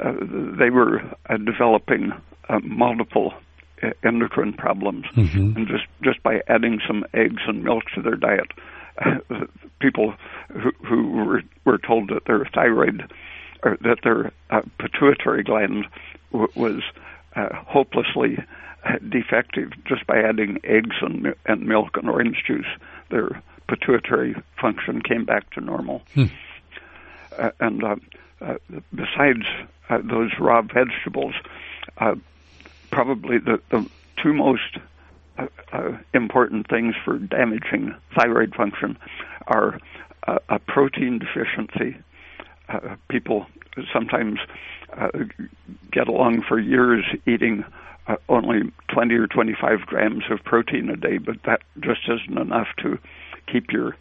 uh, 0.01 0.13
they 0.59 0.69
were 0.69 1.01
uh, 1.29 1.37
developing 1.37 2.11
uh, 2.49 2.59
multiple 2.63 3.33
endocrine 4.03 4.53
problems, 4.53 5.05
mm-hmm. 5.15 5.55
and 5.55 5.67
just 5.67 5.85
just 6.03 6.21
by 6.23 6.41
adding 6.47 6.79
some 6.87 7.05
eggs 7.13 7.43
and 7.47 7.63
milk 7.63 7.83
to 7.93 8.01
their 8.01 8.15
diet, 8.15 8.47
uh, 9.05 9.45
people 9.79 10.13
who, 10.51 10.71
who 10.85 11.11
were 11.11 11.43
were 11.65 11.77
told 11.77 12.09
that 12.09 12.25
their 12.25 12.45
thyroid 12.53 13.03
or 13.63 13.77
that 13.81 13.97
their 14.03 14.31
uh, 14.49 14.61
pituitary 14.79 15.43
gland 15.43 15.85
w- 16.31 16.51
was 16.55 16.83
uh, 17.35 17.49
hopelessly 17.53 18.37
defective 19.09 19.71
just 19.85 20.05
by 20.07 20.17
adding 20.17 20.59
eggs 20.63 20.95
and, 21.01 21.33
and 21.45 21.67
milk 21.67 21.97
and 21.97 22.09
orange 22.09 22.43
juice. 22.45 22.67
Their 23.09 23.41
pituitary 23.67 24.35
function 24.61 25.01
came 25.01 25.25
back 25.25 25.49
to 25.51 25.61
normal. 25.61 26.03
Hmm. 26.13 26.25
Uh, 27.37 27.51
and 27.59 27.83
uh, 27.83 27.95
uh, 28.41 28.55
besides 28.93 29.45
uh, 29.89 29.99
those 30.03 30.31
raw 30.39 30.61
vegetables, 30.61 31.35
uh, 31.97 32.15
probably 32.91 33.37
the, 33.37 33.61
the 33.69 33.87
two 34.21 34.33
most 34.33 34.77
uh, 35.37 35.47
uh, 35.71 35.97
important 36.13 36.67
things 36.69 36.95
for 37.03 37.17
damaging 37.17 37.93
thyroid 38.15 38.55
function 38.55 38.97
are 39.47 39.79
uh, 40.27 40.39
a 40.49 40.59
protein 40.59 41.19
deficiency. 41.19 41.97
Uh, 42.69 42.95
people 43.09 43.45
sometimes 43.93 44.39
uh, 44.97 45.09
get 45.91 46.07
along 46.07 46.41
for 46.41 46.59
years 46.59 47.05
eating 47.25 47.63
uh, 48.07 48.15
only 48.29 48.71
20 48.89 49.13
or 49.15 49.27
25 49.27 49.81
grams 49.81 50.23
of 50.29 50.43
protein 50.43 50.89
a 50.89 50.95
day, 50.95 51.17
but 51.17 51.37
that 51.43 51.61
just 51.79 52.01
isn't 52.07 52.37
enough 52.37 52.67
to 52.81 52.97
keep 53.51 53.71
your 53.71 53.95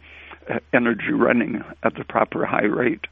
energy 0.73 1.11
running 1.11 1.63
at 1.83 1.95
the 1.95 2.03
proper 2.03 2.45
high 2.45 2.65
rate. 2.65 3.05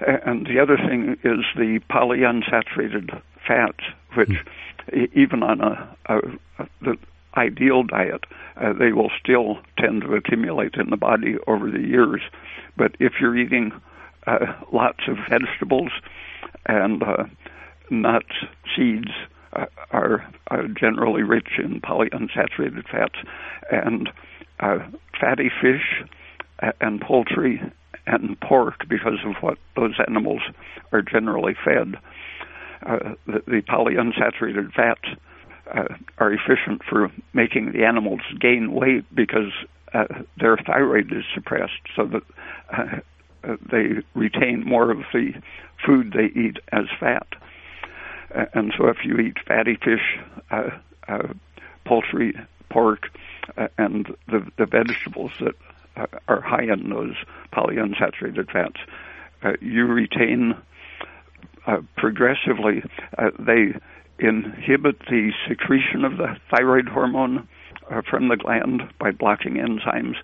And 0.00 0.46
the 0.46 0.60
other 0.60 0.76
thing 0.76 1.16
is 1.24 1.44
the 1.56 1.80
polyunsaturated 1.90 3.20
fats, 3.46 3.84
which 4.14 4.28
mm. 4.92 5.08
even 5.14 5.42
on 5.42 5.60
a, 5.60 5.96
a, 6.06 6.18
a 6.58 6.68
the 6.82 6.98
ideal 7.36 7.82
diet, 7.82 8.24
uh, 8.56 8.72
they 8.72 8.92
will 8.92 9.10
still 9.20 9.58
tend 9.78 10.02
to 10.02 10.14
accumulate 10.14 10.74
in 10.74 10.90
the 10.90 10.96
body 10.96 11.36
over 11.46 11.70
the 11.70 11.80
years. 11.80 12.22
But 12.76 12.94
if 12.98 13.14
you're 13.20 13.36
eating 13.36 13.72
uh, 14.26 14.54
lots 14.72 15.00
of 15.08 15.16
vegetables 15.28 15.90
and 16.66 17.02
uh, 17.02 17.24
nuts, 17.90 18.34
seeds 18.74 19.10
uh, 19.52 19.66
are, 19.90 20.26
are 20.48 20.68
generally 20.68 21.22
rich 21.22 21.58
in 21.58 21.80
polyunsaturated 21.80 22.88
fats, 22.90 23.14
and 23.70 24.10
uh, 24.60 24.78
fatty 25.20 25.50
fish 25.60 26.02
and 26.80 27.00
poultry 27.00 27.60
and 28.06 28.38
pork, 28.40 28.88
because 28.88 29.18
of 29.24 29.34
what 29.40 29.58
those 29.74 29.94
animals 30.06 30.40
are 30.92 31.02
generally 31.02 31.54
fed. 31.64 31.96
Uh, 32.84 33.14
the, 33.26 33.42
the 33.46 33.62
polyunsaturated 33.62 34.72
fats 34.72 35.08
uh, 35.74 35.94
are 36.18 36.32
efficient 36.32 36.82
for 36.88 37.10
making 37.32 37.72
the 37.72 37.84
animals 37.84 38.20
gain 38.40 38.72
weight 38.72 39.04
because 39.14 39.52
uh, 39.92 40.04
their 40.38 40.56
thyroid 40.56 41.12
is 41.12 41.24
suppressed, 41.34 41.80
so 41.94 42.06
that 42.06 42.22
uh 42.76 43.00
they 43.70 44.02
retain 44.14 44.64
more 44.64 44.90
of 44.90 44.98
the 45.12 45.32
food 45.84 46.12
they 46.12 46.38
eat 46.38 46.58
as 46.72 46.86
fat. 46.98 47.26
and 48.54 48.72
so, 48.76 48.88
if 48.88 48.98
you 49.04 49.18
eat 49.18 49.36
fatty 49.46 49.76
fish, 49.76 50.18
uh, 50.50 50.70
uh, 51.08 51.28
poultry, 51.84 52.34
pork, 52.68 53.08
and 53.78 54.14
the, 54.26 54.46
the 54.58 54.66
vegetables 54.66 55.32
that 55.40 55.54
are 56.28 56.40
high 56.40 56.64
in 56.64 56.90
those 56.90 57.14
polyunsaturated 57.52 58.50
fats, 58.50 58.80
you 59.60 59.86
retain 59.86 60.56
progressively. 61.96 62.82
they 63.38 63.74
inhibit 64.18 64.98
the 65.10 65.32
secretion 65.48 66.04
of 66.04 66.16
the 66.16 66.36
thyroid 66.50 66.88
hormone 66.88 67.46
uh, 67.90 68.02
from 68.02 68.28
the 68.28 68.36
gland 68.36 68.82
by 68.98 69.10
blocking 69.10 69.54
enzymes, 69.54 70.16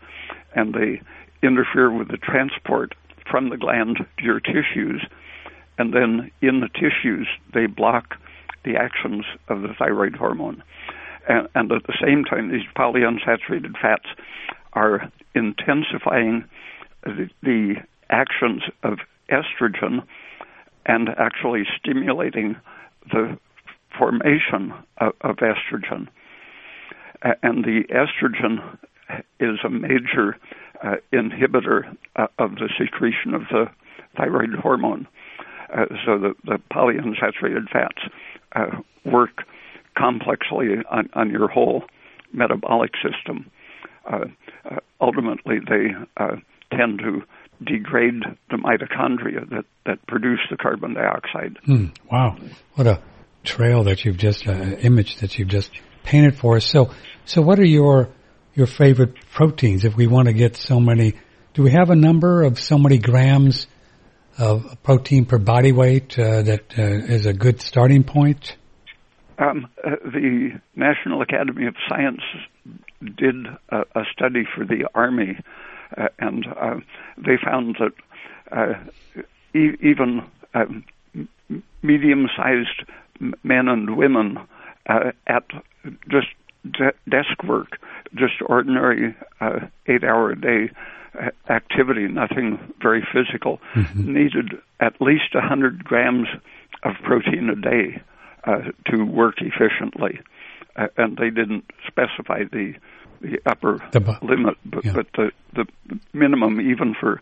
and 0.54 0.74
they 0.74 1.00
interfere 1.42 1.90
with 1.90 2.08
the 2.08 2.16
transport 2.16 2.94
from 3.30 3.50
the 3.50 3.56
gland 3.56 3.98
to 4.18 4.24
your 4.24 4.40
tissues, 4.40 5.04
and 5.78 5.92
then 5.92 6.30
in 6.40 6.60
the 6.60 6.68
tissues 6.68 7.28
they 7.54 7.66
block 7.66 8.16
the 8.64 8.76
actions 8.76 9.24
of 9.48 9.62
the 9.62 9.74
thyroid 9.78 10.14
hormone. 10.14 10.62
And, 11.28 11.48
and 11.54 11.72
at 11.72 11.86
the 11.86 11.98
same 12.02 12.24
time, 12.24 12.50
these 12.50 12.66
polyunsaturated 12.76 13.78
fats 13.80 14.06
are 14.72 15.10
intensifying 15.34 16.44
the, 17.04 17.28
the 17.42 17.74
actions 18.10 18.62
of 18.82 18.98
estrogen 19.30 20.02
and 20.86 21.08
actually 21.10 21.64
stimulating 21.78 22.56
the 23.10 23.38
formation 23.96 24.72
of, 24.98 25.12
of 25.20 25.36
estrogen. 25.36 26.08
And 27.42 27.64
the 27.64 27.84
estrogen 27.90 28.78
is 29.40 29.58
a 29.64 29.70
major 29.70 30.36
uh, 30.82 30.96
inhibitor 31.12 31.96
uh, 32.16 32.26
of 32.38 32.56
the 32.56 32.68
secretion 32.78 33.34
of 33.34 33.42
the 33.50 33.66
thyroid 34.16 34.54
hormone. 34.60 35.06
Uh, 35.72 35.86
so 36.04 36.18
the, 36.18 36.34
the 36.44 36.58
polyunsaturated 36.72 37.68
fats 37.72 38.02
uh, 38.54 38.80
work 39.04 39.44
complexly 39.96 40.68
on, 40.90 41.08
on, 41.14 41.30
your 41.30 41.48
whole 41.48 41.84
metabolic 42.32 42.90
system. 42.96 43.50
Uh, 44.10 44.24
uh, 44.64 44.76
ultimately, 45.00 45.56
they 45.68 45.88
tend 46.76 46.98
to 46.98 47.22
degrade 47.64 48.22
the 48.50 48.56
mitochondria 48.56 49.48
that, 49.50 49.64
that 49.86 50.06
produce 50.06 50.40
the 50.50 50.56
carbon 50.56 50.94
dioxide. 50.94 51.58
Hmm. 51.64 51.86
wow. 52.10 52.36
What 52.74 52.86
a 52.86 53.02
trail 53.44 53.84
that 53.84 54.04
you've 54.04 54.16
just 54.16 54.46
uh, 54.46 54.52
image 54.52 55.16
that 55.16 55.38
you've 55.38 55.48
just 55.48 55.70
painted 56.04 56.36
for 56.36 56.56
us. 56.56 56.66
So, 56.66 56.90
so 57.24 57.42
what 57.42 57.58
are 57.58 57.64
your 57.64 58.08
your 58.54 58.66
favorite 58.66 59.14
proteins? 59.32 59.84
If 59.84 59.96
we 59.96 60.06
want 60.06 60.28
to 60.28 60.34
get 60.34 60.56
so 60.56 60.80
many, 60.80 61.14
do 61.54 61.62
we 61.62 61.70
have 61.70 61.90
a 61.90 61.96
number 61.96 62.42
of 62.42 62.58
so 62.58 62.78
many 62.78 62.98
grams 62.98 63.66
of 64.38 64.82
protein 64.82 65.26
per 65.26 65.38
body 65.38 65.72
weight 65.72 66.18
uh, 66.18 66.42
that 66.42 66.78
uh, 66.78 66.82
is 66.82 67.26
a 67.26 67.32
good 67.32 67.60
starting 67.60 68.04
point? 68.04 68.56
Um, 69.38 69.66
uh, 69.84 69.96
the 70.04 70.60
National 70.76 71.22
Academy 71.22 71.66
of 71.66 71.74
Science 71.88 72.20
did 73.16 73.46
a, 73.70 73.78
a 73.94 74.04
study 74.12 74.44
for 74.54 74.64
the 74.64 74.88
Army, 74.94 75.36
uh, 75.96 76.08
and 76.18 76.46
uh, 76.46 76.74
they 77.18 77.36
found 77.42 77.76
that 77.80 78.92
e- 79.54 79.76
even 79.80 80.22
um, 80.54 80.84
medium-sized 81.82 82.88
men 83.42 83.68
and 83.68 83.96
women 83.96 84.38
at 84.86 85.44
just 86.08 86.28
de- 86.70 86.94
desk 87.08 87.42
work, 87.44 87.78
just 88.14 88.34
ordinary 88.46 89.14
uh, 89.40 89.60
eight 89.86 90.04
hour 90.04 90.30
a 90.30 90.40
day 90.40 90.70
uh, 91.20 91.30
activity, 91.52 92.08
nothing 92.08 92.58
very 92.80 93.06
physical, 93.12 93.60
mm-hmm. 93.74 94.12
needed 94.12 94.52
at 94.80 95.00
least 95.00 95.34
100 95.34 95.84
grams 95.84 96.28
of 96.82 96.94
protein 97.04 97.50
a 97.50 97.56
day 97.56 98.02
uh, 98.44 98.70
to 98.90 99.04
work 99.04 99.36
efficiently. 99.40 100.20
Uh, 100.74 100.86
and 100.96 101.16
they 101.18 101.30
didn't 101.30 101.64
specify 101.86 102.44
the 102.50 102.74
the 103.20 103.38
upper 103.46 103.78
the 103.92 104.00
bu- 104.00 104.26
limit, 104.26 104.56
but, 104.64 104.84
yeah. 104.84 104.92
but 104.94 105.06
the 105.14 105.30
the 105.54 105.66
minimum 106.12 106.60
even 106.60 106.94
for 106.98 107.20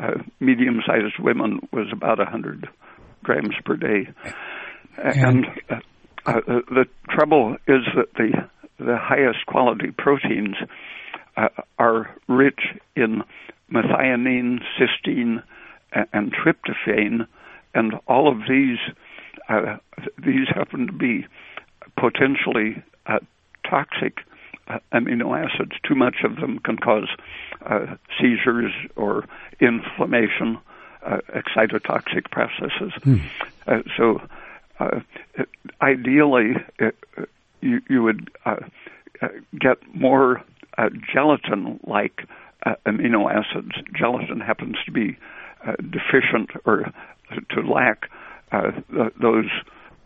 uh, 0.00 0.14
medium-sized 0.40 1.18
women 1.18 1.60
was 1.72 1.86
about 1.92 2.18
100 2.18 2.68
grams 3.22 3.54
per 3.64 3.76
day. 3.76 4.08
And 4.96 5.46
uh, 5.70 5.76
uh, 6.26 6.40
the 6.46 6.86
trouble 7.08 7.56
is 7.66 7.82
that 7.96 8.12
the 8.16 8.48
the 8.78 8.96
highest 8.96 9.46
quality 9.46 9.90
proteins 9.90 10.56
uh, 11.36 11.48
are 11.78 12.14
rich 12.28 12.60
in 12.96 13.22
methionine, 13.72 14.60
cysteine, 14.78 15.42
and, 16.12 16.32
tryptophan, 16.32 17.26
and 17.74 17.94
all 18.06 18.28
of 18.30 18.40
these 18.48 18.78
uh, 19.48 19.78
these 20.18 20.46
happen 20.48 20.86
to 20.86 20.92
be 20.92 21.26
potentially 21.96 22.82
uh, 23.06 23.18
toxic 23.68 24.18
uh, 24.68 24.78
amino 24.92 25.34
acids. 25.34 25.72
Too 25.82 25.94
much 25.94 26.16
of 26.22 26.36
them 26.36 26.58
can 26.58 26.76
cause 26.76 27.08
seizures 28.20 28.72
or 28.96 29.24
inflammation, 29.60 30.58
excitotoxic 31.02 32.30
processes. 32.30 32.92
Hmm. 33.02 33.16
so 33.96 34.20
uh, 34.80 35.00
ideally, 35.82 36.56
it, 36.78 36.96
uh, 37.16 37.22
you, 37.60 37.80
you 37.88 38.02
would 38.02 38.30
uh, 38.44 38.56
uh, 39.22 39.28
get 39.58 39.78
more 39.94 40.42
uh, 40.76 40.88
gelatin-like 41.12 42.22
uh, 42.66 42.74
amino 42.86 43.30
acids. 43.32 43.72
Gelatin 43.94 44.40
happens 44.40 44.76
to 44.84 44.92
be 44.92 45.16
uh, 45.66 45.72
deficient 45.76 46.50
or 46.64 46.92
to 47.50 47.60
lack 47.60 48.10
uh, 48.52 48.70
th- 48.92 49.12
those 49.20 49.50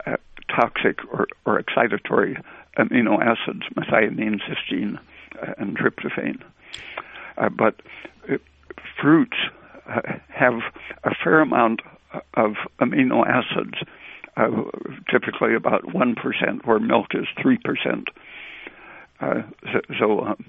uh, 0.07 0.17
toxic 0.49 0.99
or, 1.13 1.27
or 1.45 1.63
excitatory 1.63 2.43
amino 2.79 3.21
acids, 3.23 3.63
methionine, 3.77 4.41
cysteine, 4.41 4.99
uh, 5.43 5.53
and 5.59 5.77
tryptophan. 5.77 6.43
Uh, 7.37 7.49
but 7.49 7.77
uh, 8.31 8.37
fruits 9.01 9.37
uh, 9.89 10.01
have 10.29 10.55
a 11.05 11.15
fair 11.23 11.41
amount 11.41 11.81
of 12.35 12.55
amino 12.81 13.27
acids 13.27 13.75
uh, 14.37 14.49
typically 15.11 15.55
about 15.55 15.83
1%, 15.85 16.65
where 16.65 16.79
milk 16.79 17.09
is 17.15 17.27
3%. 17.39 18.05
Uh, 19.21 19.43
so, 19.73 19.81
so 19.99 20.21
um, 20.21 20.45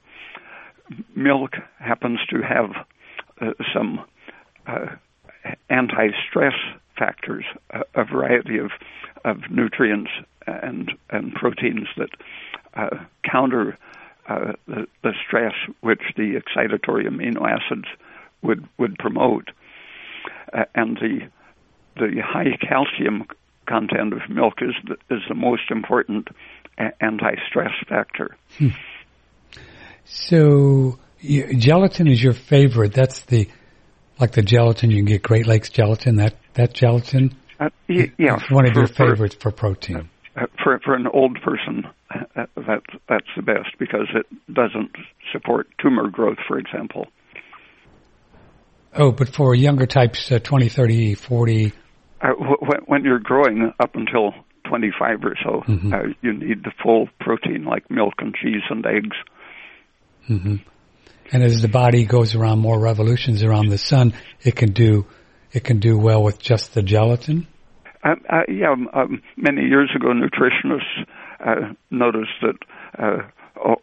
milk 1.15 1.51
happens 1.79 2.19
to 2.29 2.41
have 2.41 2.71
uh, 3.41 3.53
some 3.73 4.03
uh, 4.67 4.87
anti 5.69 6.09
stress 6.27 6.53
factors, 6.97 7.45
a 7.95 8.03
variety 8.03 8.57
of, 8.57 8.71
of 9.25 9.37
nutrients 9.49 10.11
and, 10.47 10.91
and 11.09 11.33
proteins 11.33 11.87
that 11.97 12.09
uh, 12.75 12.97
counter 13.29 13.77
uh, 14.29 14.53
the, 14.67 14.87
the 15.01 15.13
stress 15.25 15.53
which 15.81 16.01
the 16.15 16.39
excitatory 16.39 17.05
amino 17.07 17.49
acids 17.49 17.87
would, 18.41 18.67
would 18.77 18.97
promote. 18.97 19.49
and 20.75 20.97
the, 20.97 21.27
the 21.97 22.21
high 22.21 22.55
calcium 22.61 23.25
content 23.67 24.13
of 24.13 24.21
milk 24.29 24.55
is 24.61 24.75
the, 24.87 25.15
is 25.15 25.21
the 25.27 25.35
most 25.35 25.69
important 25.69 26.27
anti-stress 27.01 27.71
factor. 27.87 28.35
Hmm. 28.57 28.69
So 30.05 30.99
you, 31.19 31.55
gelatin 31.57 32.07
is 32.07 32.21
your 32.21 32.33
favorite. 32.33 32.93
That's 32.93 33.21
the 33.23 33.47
like 34.19 34.31
the 34.31 34.41
gelatin 34.41 34.91
you 34.91 34.97
can 34.97 35.05
get 35.05 35.23
Great 35.23 35.47
Lakes 35.47 35.69
gelatin. 35.69 36.17
That 36.17 36.35
that 36.53 36.73
gelatin. 36.73 37.35
Uh, 37.59 37.69
y- 37.87 38.11
yeah, 38.17 38.35
it's 38.35 38.51
one 38.51 38.65
of 38.65 38.73
for, 38.73 38.79
your 38.79 38.87
favorites 38.87 39.35
for, 39.35 39.51
for 39.51 39.55
protein. 39.55 40.09
Uh, 40.35 40.45
for 40.63 40.79
for 40.83 40.95
an 40.95 41.07
old 41.07 41.39
person, 41.41 41.85
uh, 42.13 42.45
that 42.55 42.81
that's 43.07 43.27
the 43.35 43.41
best 43.41 43.69
because 43.79 44.07
it 44.13 44.25
doesn't 44.53 44.91
support 45.31 45.67
tumor 45.81 46.09
growth, 46.09 46.37
for 46.47 46.57
example. 46.57 47.07
Oh, 48.95 49.11
but 49.11 49.29
for 49.29 49.55
younger 49.55 49.87
types, 49.87 50.31
uh, 50.31 50.37
20, 50.37 50.69
30, 50.69 51.15
40. 51.15 51.73
Uh, 52.23 52.29
when 52.87 53.03
you're 53.03 53.19
growing 53.19 53.73
up 53.79 53.95
until 53.95 54.33
25 54.69 55.25
or 55.25 55.35
so, 55.43 55.63
mm-hmm. 55.67 55.93
uh, 55.93 55.97
you 56.21 56.31
need 56.33 56.63
the 56.63 56.71
full 56.81 57.09
protein 57.19 57.65
like 57.65 57.91
milk 57.91 58.13
and 58.19 58.33
cheese 58.33 58.61
and 58.69 58.85
eggs. 58.85 59.17
Mm-hmm. 60.29 60.55
And 61.33 61.43
as 61.43 61.61
the 61.61 61.67
body 61.67 62.05
goes 62.05 62.35
around 62.35 62.59
more 62.59 62.79
revolutions 62.79 63.43
around 63.43 63.67
the 63.67 63.77
sun, 63.77 64.13
it 64.41 64.55
can 64.55 64.71
do 64.71 65.05
it 65.51 65.63
can 65.63 65.79
do 65.79 65.97
well 65.97 66.23
with 66.23 66.39
just 66.39 66.73
the 66.73 66.81
gelatin. 66.81 67.47
Uh, 68.03 68.15
uh, 68.29 68.41
yeah, 68.47 68.71
um, 68.71 68.89
um 68.93 69.21
many 69.37 69.63
years 69.63 69.91
ago, 69.95 70.07
nutritionists 70.07 71.05
uh, 71.45 71.73
noticed 71.91 72.31
that 72.41 72.57
uh, 72.97 73.17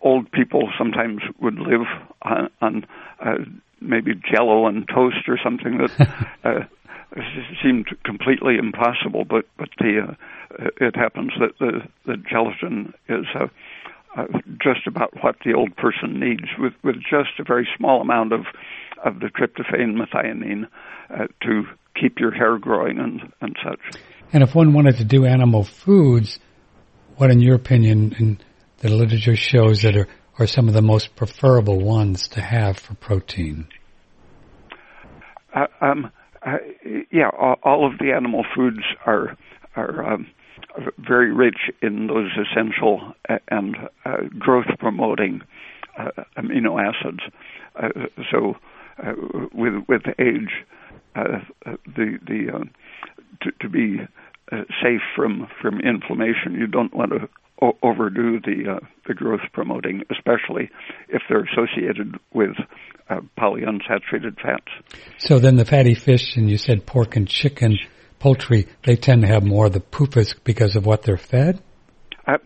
old 0.01 0.31
people 0.33 0.69
sometimes 0.79 1.21
would 1.41 1.59
live 1.59 1.87
on, 2.23 2.51
on 2.61 2.87
uh, 3.21 3.45
maybe 3.81 4.13
Jello 4.15 4.67
and 4.67 4.87
toast 4.89 5.29
or 5.29 5.39
something 5.43 5.79
that 5.79 6.09
uh, 6.45 6.65
seemed 7.63 7.87
completely 8.05 8.57
impossible. 8.57 9.25
But 9.25 9.47
but 9.57 9.69
the 9.79 10.17
it 10.81 10.97
happens 10.97 11.33
that 11.41 11.59
the 11.59 11.83
the 12.07 12.17
gelatin 12.17 12.95
is 13.09 13.27
uh, 14.17 14.25
just 14.61 14.87
about 14.87 15.23
what 15.23 15.37
the 15.45 15.55
old 15.55 15.77
person 15.77 16.19
needs 16.19 16.49
with, 16.59 16.73
with 16.83 16.97
just 16.97 17.39
a 17.39 17.45
very 17.45 17.69
small 17.77 18.01
amount 18.01 18.33
of, 18.33 18.41
of 19.05 19.21
the 19.21 19.27
tryptophan 19.27 19.95
methionine 19.95 20.67
uh, 21.11 21.27
to 21.43 21.65
keep 21.95 22.19
your 22.19 22.33
hair 22.33 22.59
growing 22.59 22.99
and, 22.99 23.33
and 23.41 23.57
such. 23.65 24.03
And 24.33 24.43
if 24.43 24.55
one 24.55 24.73
wanted 24.73 24.97
to 24.97 25.05
do 25.05 25.27
animal 25.27 25.65
foods, 25.65 26.39
what, 27.17 27.31
in 27.31 27.41
your 27.41 27.55
opinion, 27.55 28.15
in 28.19 28.41
the 28.79 28.89
literature 28.89 29.37
shows 29.37 29.83
that 29.83 29.97
are, 29.97 30.09
are 30.39 30.47
some 30.47 30.69
of 30.69 30.75
the 30.75 30.83
most 30.83 31.15
preferable 31.17 31.81
ones 31.81 32.29
to 32.29 32.41
have 32.41 32.79
for 32.79 32.95
protein? 32.95 33.69
Uh, 35.55 35.67
um, 35.81 36.11
uh, 36.43 36.57
yeah, 37.11 37.31
all, 37.39 37.57
all, 37.63 37.87
of 37.87 37.99
the 37.99 38.13
animal 38.13 38.45
foods 38.55 38.83
are 39.07 39.37
are 39.77 40.15
um, 40.15 40.27
very 40.99 41.33
rich 41.33 41.71
in 41.83 42.07
those 42.07 42.31
essential 42.33 43.13
uh, 43.29 43.39
and 43.49 43.77
uh, 44.05 44.19
growth 44.39 44.67
promoting 44.79 45.43
uh, 45.99 46.11
amino 46.37 46.81
acids. 46.81 47.21
Uh, 47.77 47.89
so, 48.31 48.57
uh, 49.03 49.13
with 49.53 49.75
with 49.89 50.03
age, 50.19 50.65
uh, 51.15 51.41
the 51.87 52.19
the 52.27 52.69
to, 53.43 53.51
to, 53.61 53.69
be 53.69 53.99
safe 54.83 55.03
from 55.15 55.47
from 55.61 55.81
inflammation, 55.81 56.55
you 56.55 56.67
don't 56.67 56.95
want 56.95 57.11
to 57.11 57.29
o- 57.61 57.77
overdo 57.83 58.41
the 58.41 58.81
the 59.07 59.15
growth 59.15 59.41
promoting, 59.53 60.03
especially 60.11 60.71
if 61.09 61.23
they're 61.29 61.45
associated 61.45 62.17
with 62.33 62.57
polyunsaturated 63.37 64.41
fats. 64.41 64.71
So 65.19 65.39
then, 65.39 65.57
the 65.57 65.65
fatty 65.65 65.95
fish, 65.95 66.37
and 66.37 66.49
you 66.49 66.59
said 66.59 66.87
pork 66.87 67.17
and 67.17 67.29
chicken 67.29 67.77
poultry, 68.21 68.69
they 68.85 68.95
tend 68.95 69.23
to 69.23 69.29
have 69.29 69.43
more 69.43 69.67
of 69.67 69.73
the 69.73 69.81
PUFAs 69.81 70.37
because 70.45 70.77
of 70.77 70.87
what 70.87 71.03
they're 71.03 71.17
fed? 71.17 71.61
Uh, 72.27 72.37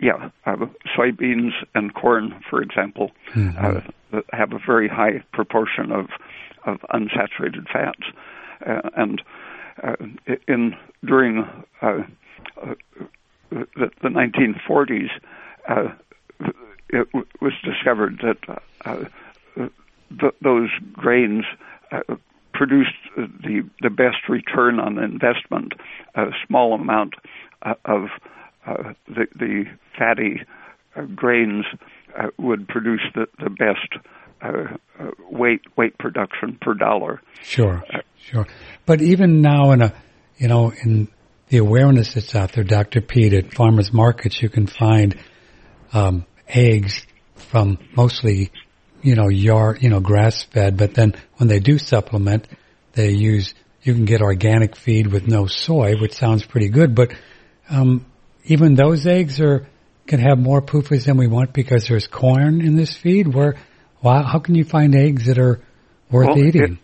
yeah, 0.00 0.30
uh, 0.46 0.56
soybeans 0.96 1.50
and 1.74 1.92
corn, 1.92 2.40
for 2.48 2.62
example, 2.62 3.10
mm-hmm. 3.34 3.78
uh, 4.16 4.20
have 4.32 4.52
a 4.52 4.58
very 4.64 4.88
high 4.88 5.22
proportion 5.32 5.92
of 5.92 6.06
of 6.66 6.78
unsaturated 6.90 7.66
fats, 7.72 8.02
uh, 8.66 8.88
and 8.96 9.22
uh, 9.82 9.94
in 10.46 10.74
during 11.04 11.44
uh, 11.82 11.98
the, 13.50 13.90
the 14.02 14.08
1940s, 14.08 15.10
it 16.90 17.06
w- 17.12 17.26
was 17.40 17.52
discovered 17.64 18.22
that 18.22 18.60
th- 20.20 20.34
those 20.42 20.70
grains 20.92 21.44
produced 22.58 22.90
the 23.16 23.62
the 23.80 23.88
best 23.88 24.28
return 24.28 24.80
on 24.80 24.98
investment, 24.98 25.72
a 26.16 26.26
small 26.46 26.74
amount 26.74 27.14
uh, 27.62 27.74
of 27.84 28.08
uh, 28.66 28.92
the 29.06 29.26
the 29.36 29.64
fatty 29.96 30.42
uh, 30.96 31.02
grains 31.14 31.64
uh, 32.18 32.26
would 32.36 32.66
produce 32.66 33.02
the 33.14 33.26
the 33.38 33.48
best 33.48 34.04
uh, 34.42 34.76
uh, 34.98 35.10
weight 35.30 35.60
weight 35.76 35.96
production 35.98 36.58
per 36.60 36.74
dollar. 36.74 37.22
Sure, 37.42 37.82
sure. 38.16 38.46
But 38.86 39.00
even 39.00 39.40
now, 39.40 39.70
in 39.70 39.80
a 39.80 39.94
you 40.38 40.48
know 40.48 40.72
in 40.84 41.08
the 41.48 41.58
awareness 41.58 42.14
that's 42.14 42.34
out 42.34 42.52
there, 42.52 42.64
Dr. 42.64 43.00
Peat, 43.00 43.32
at 43.32 43.54
farmers 43.54 43.92
markets, 43.92 44.40
you 44.42 44.48
can 44.48 44.66
find 44.66 45.16
um, 45.92 46.26
eggs 46.48 47.06
from 47.50 47.78
mostly 47.96 48.50
you 49.02 49.14
know, 49.14 49.28
yard, 49.28 49.82
you 49.82 49.88
know, 49.88 50.00
grass 50.00 50.42
fed, 50.42 50.76
but 50.76 50.94
then 50.94 51.14
when 51.36 51.48
they 51.48 51.60
do 51.60 51.78
supplement, 51.78 52.48
they 52.92 53.10
use, 53.10 53.54
you 53.82 53.94
can 53.94 54.04
get 54.04 54.20
organic 54.20 54.76
feed 54.76 55.06
with 55.06 55.26
no 55.26 55.46
soy, 55.46 55.94
which 56.00 56.14
sounds 56.14 56.44
pretty 56.44 56.68
good, 56.68 56.94
but, 56.94 57.12
um, 57.70 58.04
even 58.44 58.74
those 58.74 59.06
eggs 59.06 59.40
are, 59.40 59.66
can 60.06 60.20
have 60.20 60.38
more 60.38 60.62
PUFAs 60.62 61.04
than 61.04 61.18
we 61.18 61.26
want 61.26 61.52
because 61.52 61.86
there's 61.86 62.06
corn 62.06 62.62
in 62.62 62.76
this 62.76 62.96
feed. 62.96 63.28
Where, 63.28 63.56
wow, 64.02 64.22
how 64.22 64.38
can 64.38 64.54
you 64.54 64.64
find 64.64 64.94
eggs 64.94 65.26
that 65.26 65.38
are 65.38 65.60
worth 66.10 66.28
well, 66.28 66.38
eating? 66.38 66.78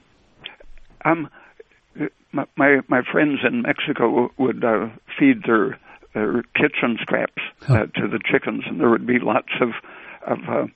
It, 0.45 0.51
um, 1.07 1.31
my 2.57 2.81
my 2.89 3.03
friends 3.11 3.41
in 3.47 3.63
Mexico 3.63 4.31
would 4.39 4.65
uh, 4.65 4.89
feed 5.19 5.43
their 5.45 5.79
their 6.15 6.43
kitchen 6.55 6.97
scraps 7.01 7.43
uh, 7.69 7.87
to 7.87 8.09
the 8.09 8.21
chickens, 8.31 8.65
and 8.67 8.81
there 8.81 8.91
would 8.91 9.07
be 9.07 9.19
lots 9.19 9.53
of 9.61 9.71
of 10.27 10.39
uh, 10.49 10.67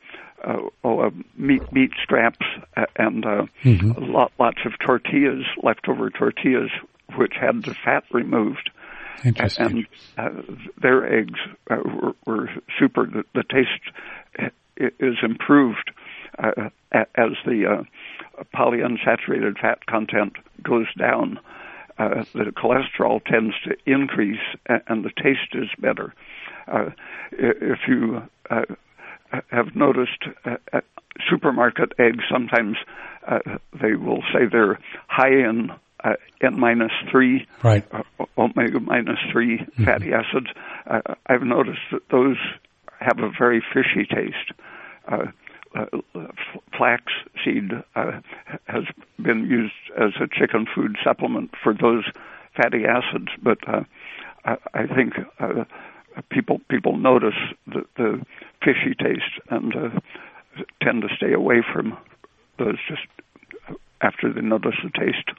uh, 0.45 0.61
oh, 0.85 1.01
uh, 1.01 1.11
meat 1.37 1.63
meat 1.73 1.91
scraps 2.03 2.47
uh, 2.77 2.87
and 2.97 3.25
uh, 3.25 3.47
mm-hmm. 3.65 4.13
lot, 4.13 4.33
lots 4.39 4.59
of 4.65 4.73
tortillas, 4.85 5.45
leftover 5.63 6.11
tortillas, 6.11 6.71
which 7.17 7.35
had 7.41 7.63
the 7.65 7.75
fat 7.75 8.05
removed. 8.13 8.71
And 9.59 9.87
uh, 10.17 10.43
their 10.81 11.19
eggs 11.21 11.41
uh, 11.69 11.77
were, 11.85 12.15
were 12.25 12.51
super. 12.79 13.07
The, 13.07 13.25
the 13.35 13.43
taste 13.43 14.53
is 14.79 15.17
improved 15.23 15.91
uh, 16.39 16.71
as 16.93 17.31
the 17.45 17.67
uh, 17.67 17.83
polyunsaturated 18.55 19.59
fat 19.61 19.87
content 19.87 20.35
goes 20.63 20.87
down. 20.99 21.39
Uh, 21.99 22.25
the 22.33 22.53
cholesterol 22.57 23.25
tends 23.25 23.55
to 23.65 23.77
increase, 23.87 24.41
and 24.67 25.05
the 25.05 25.11
taste 25.11 25.55
is 25.55 25.69
better. 25.79 26.15
Uh, 26.67 26.91
if 27.33 27.81
you 27.89 28.23
uh, 28.51 28.63
have 29.51 29.75
noticed 29.75 30.25
uh, 30.45 30.57
at 30.73 30.85
supermarket 31.29 31.93
eggs 31.99 32.23
sometimes 32.31 32.77
uh, 33.27 33.41
they 33.81 33.95
will 33.95 34.23
say 34.33 34.41
they're 34.51 34.79
high 35.09 35.29
in 35.29 35.71
uh, 36.05 36.15
N 36.41 36.59
minus 36.59 36.93
three, 37.11 37.47
right. 37.63 37.85
uh, 37.93 38.03
omega 38.37 38.81
minus 38.81 39.19
3 39.33 39.59
mm-hmm. 39.59 39.85
fatty 39.85 40.13
acids. 40.13 40.47
Uh, 40.87 41.01
I've 41.27 41.43
noticed 41.43 41.81
that 41.93 42.09
those 42.11 42.37
have 43.01 43.19
a 43.19 43.31
very 43.37 43.63
fishy 43.73 44.07
taste. 44.07 44.53
Uh, 45.75 45.85
flax 46.77 47.05
seed 47.45 47.71
uh, 47.95 48.13
has 48.67 48.85
been 49.23 49.47
used 49.47 49.75
as 50.01 50.13
a 50.21 50.27
chicken 50.27 50.67
food 50.75 50.97
supplement 51.05 51.51
for 51.63 51.75
those 51.75 52.05
fatty 52.57 52.85
acids, 52.85 53.29
but 53.43 53.59
uh, 53.69 53.83
I, 54.45 54.57
I 54.75 54.87
think 54.87 55.15
uh, 55.39 55.65
people 56.31 56.61
people 56.71 56.97
notice 56.97 57.39
the, 57.67 57.85
the 57.97 58.25
fishy 58.65 58.95
taste 58.99 59.41
and 59.51 59.75
uh, 59.77 60.01
tend 60.83 61.03
to 61.03 61.09
stay 61.17 61.33
away 61.33 61.63
from 61.73 61.97
those 62.59 62.77
just 62.89 63.03
after 64.01 64.33
they 64.33 64.41
notice 64.41 64.75
the 64.83 64.91
taste. 64.91 65.31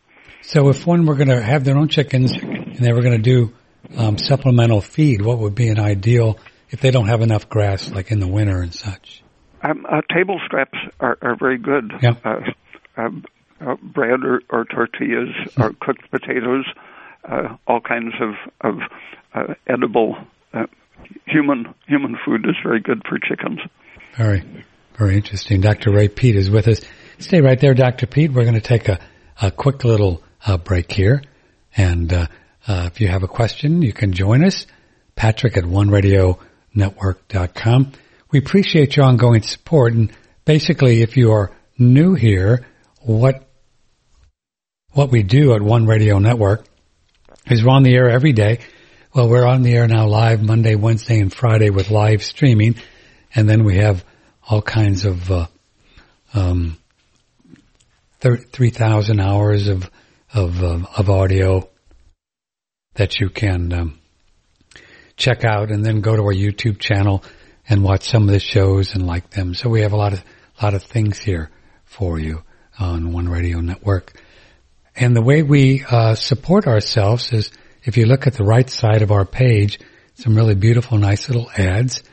So, 0.41 0.69
if 0.69 0.85
one 0.85 1.05
were 1.05 1.15
going 1.15 1.29
to 1.29 1.41
have 1.41 1.63
their 1.63 1.77
own 1.77 1.87
chickens 1.87 2.31
and 2.37 2.77
they 2.77 2.93
were 2.93 3.01
going 3.01 3.21
to 3.21 3.23
do 3.23 3.53
um, 3.97 4.17
supplemental 4.17 4.81
feed, 4.81 5.21
what 5.21 5.39
would 5.39 5.55
be 5.55 5.69
an 5.69 5.79
ideal 5.79 6.37
if 6.69 6.81
they 6.81 6.91
don't 6.91 7.07
have 7.07 7.21
enough 7.21 7.49
grass, 7.49 7.91
like 7.91 8.11
in 8.11 8.19
the 8.19 8.27
winter 8.27 8.61
and 8.61 8.73
such? 8.73 9.23
Um, 9.61 9.85
uh, 9.89 10.01
table 10.13 10.39
scraps 10.45 10.77
are, 10.99 11.17
are 11.21 11.35
very 11.35 11.57
good. 11.57 11.91
Yeah. 12.01 12.15
Uh, 12.23 12.41
um, 12.97 13.25
uh, 13.61 13.75
bread 13.81 14.23
or, 14.23 14.41
or 14.49 14.65
tortillas 14.65 15.29
hmm. 15.55 15.61
or 15.61 15.73
cooked 15.81 16.09
potatoes, 16.11 16.65
uh, 17.29 17.55
all 17.67 17.81
kinds 17.81 18.13
of, 18.21 18.35
of 18.61 18.79
uh, 19.33 19.53
edible 19.67 20.15
uh, 20.53 20.65
human 21.25 21.73
human 21.87 22.17
food 22.25 22.45
is 22.45 22.55
very 22.63 22.79
good 22.79 23.01
for 23.07 23.19
chickens. 23.19 23.59
Very, 24.15 24.43
very 24.97 25.15
interesting. 25.15 25.61
Dr. 25.61 25.91
Ray 25.91 26.07
Peat 26.07 26.35
is 26.35 26.49
with 26.49 26.67
us. 26.67 26.81
Stay 27.19 27.41
right 27.41 27.59
there, 27.59 27.73
Dr. 27.73 28.07
Peat. 28.07 28.31
We're 28.31 28.43
going 28.43 28.55
to 28.55 28.61
take 28.61 28.87
a, 28.87 28.99
a 29.41 29.51
quick 29.51 29.83
little 29.83 30.23
uh, 30.45 30.57
break 30.57 30.91
here, 30.91 31.21
and 31.75 32.11
uh, 32.13 32.27
Uh, 32.69 32.85
if 32.85 33.01
you 33.01 33.07
have 33.07 33.23
a 33.23 33.27
question, 33.27 33.81
you 33.81 33.91
can 33.91 34.13
join 34.13 34.45
us. 34.45 34.67
Patrick 35.15 35.57
at 35.57 35.63
oneradionetwork.com. 35.63 37.91
We 38.31 38.37
appreciate 38.39 38.95
your 38.95 39.05
ongoing 39.07 39.41
support. 39.41 39.93
And 39.93 40.11
basically, 40.45 41.01
if 41.01 41.17
you 41.17 41.31
are 41.31 41.51
new 41.77 42.13
here, 42.13 42.65
what 43.01 43.47
what 44.91 45.11
we 45.11 45.23
do 45.23 45.53
at 45.53 45.61
One 45.61 45.87
Radio 45.87 46.19
Network 46.19 46.65
is 47.47 47.63
we're 47.63 47.71
on 47.71 47.83
the 47.83 47.95
air 47.95 48.09
every 48.09 48.33
day. 48.33 48.59
Well, 49.13 49.29
we're 49.29 49.47
on 49.47 49.63
the 49.63 49.73
air 49.73 49.87
now 49.87 50.07
live 50.07 50.43
Monday, 50.43 50.75
Wednesday, 50.75 51.19
and 51.19 51.33
Friday 51.33 51.71
with 51.71 51.89
live 51.89 52.23
streaming, 52.23 52.75
and 53.33 53.49
then 53.49 53.63
we 53.63 53.77
have 53.77 54.05
all 54.47 54.61
kinds 54.61 55.05
of 55.05 55.31
uh, 55.31 55.47
um, 56.35 56.77
three 58.19 58.69
thousand 58.69 59.19
hours 59.19 59.67
of 59.67 59.89
of 60.33 60.63
uh, 60.63 60.81
of 60.95 61.09
audio 61.09 61.67
that 62.93 63.19
you 63.19 63.29
can 63.29 63.73
um, 63.73 63.99
check 65.17 65.43
out, 65.43 65.71
and 65.71 65.83
then 65.83 66.01
go 66.01 66.15
to 66.15 66.21
our 66.21 66.33
YouTube 66.33 66.77
channel 66.77 67.23
and 67.69 67.83
watch 67.83 68.09
some 68.09 68.23
of 68.23 68.29
the 68.29 68.39
shows 68.39 68.95
and 68.95 69.05
like 69.05 69.29
them. 69.29 69.53
So 69.53 69.69
we 69.69 69.81
have 69.81 69.93
a 69.93 69.97
lot 69.97 70.13
of 70.13 70.23
a 70.59 70.65
lot 70.65 70.73
of 70.73 70.83
things 70.83 71.17
here 71.17 71.49
for 71.85 72.19
you 72.19 72.43
on 72.77 73.13
One 73.13 73.29
Radio 73.29 73.61
Network. 73.61 74.13
And 74.95 75.15
the 75.15 75.21
way 75.21 75.43
we 75.43 75.85
uh, 75.89 76.15
support 76.15 76.67
ourselves 76.67 77.31
is 77.31 77.51
if 77.83 77.95
you 77.95 78.05
look 78.05 78.27
at 78.27 78.33
the 78.33 78.43
right 78.43 78.69
side 78.69 79.01
of 79.01 79.11
our 79.11 79.25
page, 79.25 79.79
some 80.15 80.35
really 80.35 80.55
beautiful, 80.55 80.97
nice 80.97 81.29
little 81.29 81.49
ads 81.57 82.03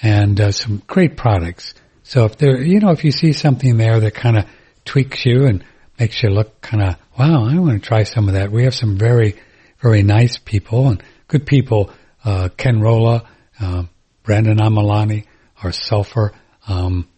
and 0.00 0.40
uh, 0.40 0.52
some 0.52 0.82
great 0.86 1.16
products. 1.16 1.74
So 2.04 2.24
if 2.26 2.36
there, 2.36 2.62
you 2.62 2.78
know, 2.78 2.90
if 2.90 3.04
you 3.04 3.10
see 3.10 3.32
something 3.32 3.76
there 3.76 3.98
that 3.98 4.14
kind 4.14 4.38
of 4.38 4.44
tweaks 4.84 5.26
you 5.26 5.46
and 5.46 5.64
makes 5.98 6.22
you 6.22 6.28
look 6.28 6.60
kind 6.60 6.82
of, 6.82 6.96
wow, 7.18 7.46
I 7.46 7.58
want 7.58 7.82
to 7.82 7.88
try 7.88 8.04
some 8.04 8.28
of 8.28 8.34
that. 8.34 8.52
We 8.52 8.64
have 8.64 8.74
some 8.74 8.96
very, 8.96 9.34
very 9.80 10.02
nice 10.02 10.38
people 10.38 10.88
and 10.88 11.02
good 11.26 11.46
people. 11.46 11.90
Uh, 12.24 12.48
Ken 12.56 12.80
Rolla, 12.80 13.28
uh, 13.60 13.84
Brandon 14.26 14.58
Amalani, 14.58 15.24
our 15.62 15.72
sulfur. 15.72 16.32
Um, 16.68 17.08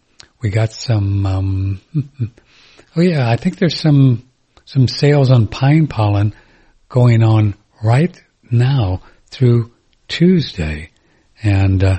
we 0.40 0.50
got 0.50 0.70
some, 0.70 1.26
um, 1.26 1.80
oh 2.96 3.00
yeah, 3.00 3.28
I 3.28 3.36
think 3.36 3.58
there's 3.58 3.80
some 3.80 4.28
some 4.66 4.86
sales 4.86 5.30
on 5.30 5.46
pine 5.46 5.86
pollen 5.86 6.34
going 6.90 7.22
on 7.22 7.54
right 7.82 8.22
now 8.50 9.00
through 9.30 9.72
Tuesday. 10.08 10.90
And 11.42 11.82
uh, 11.82 11.98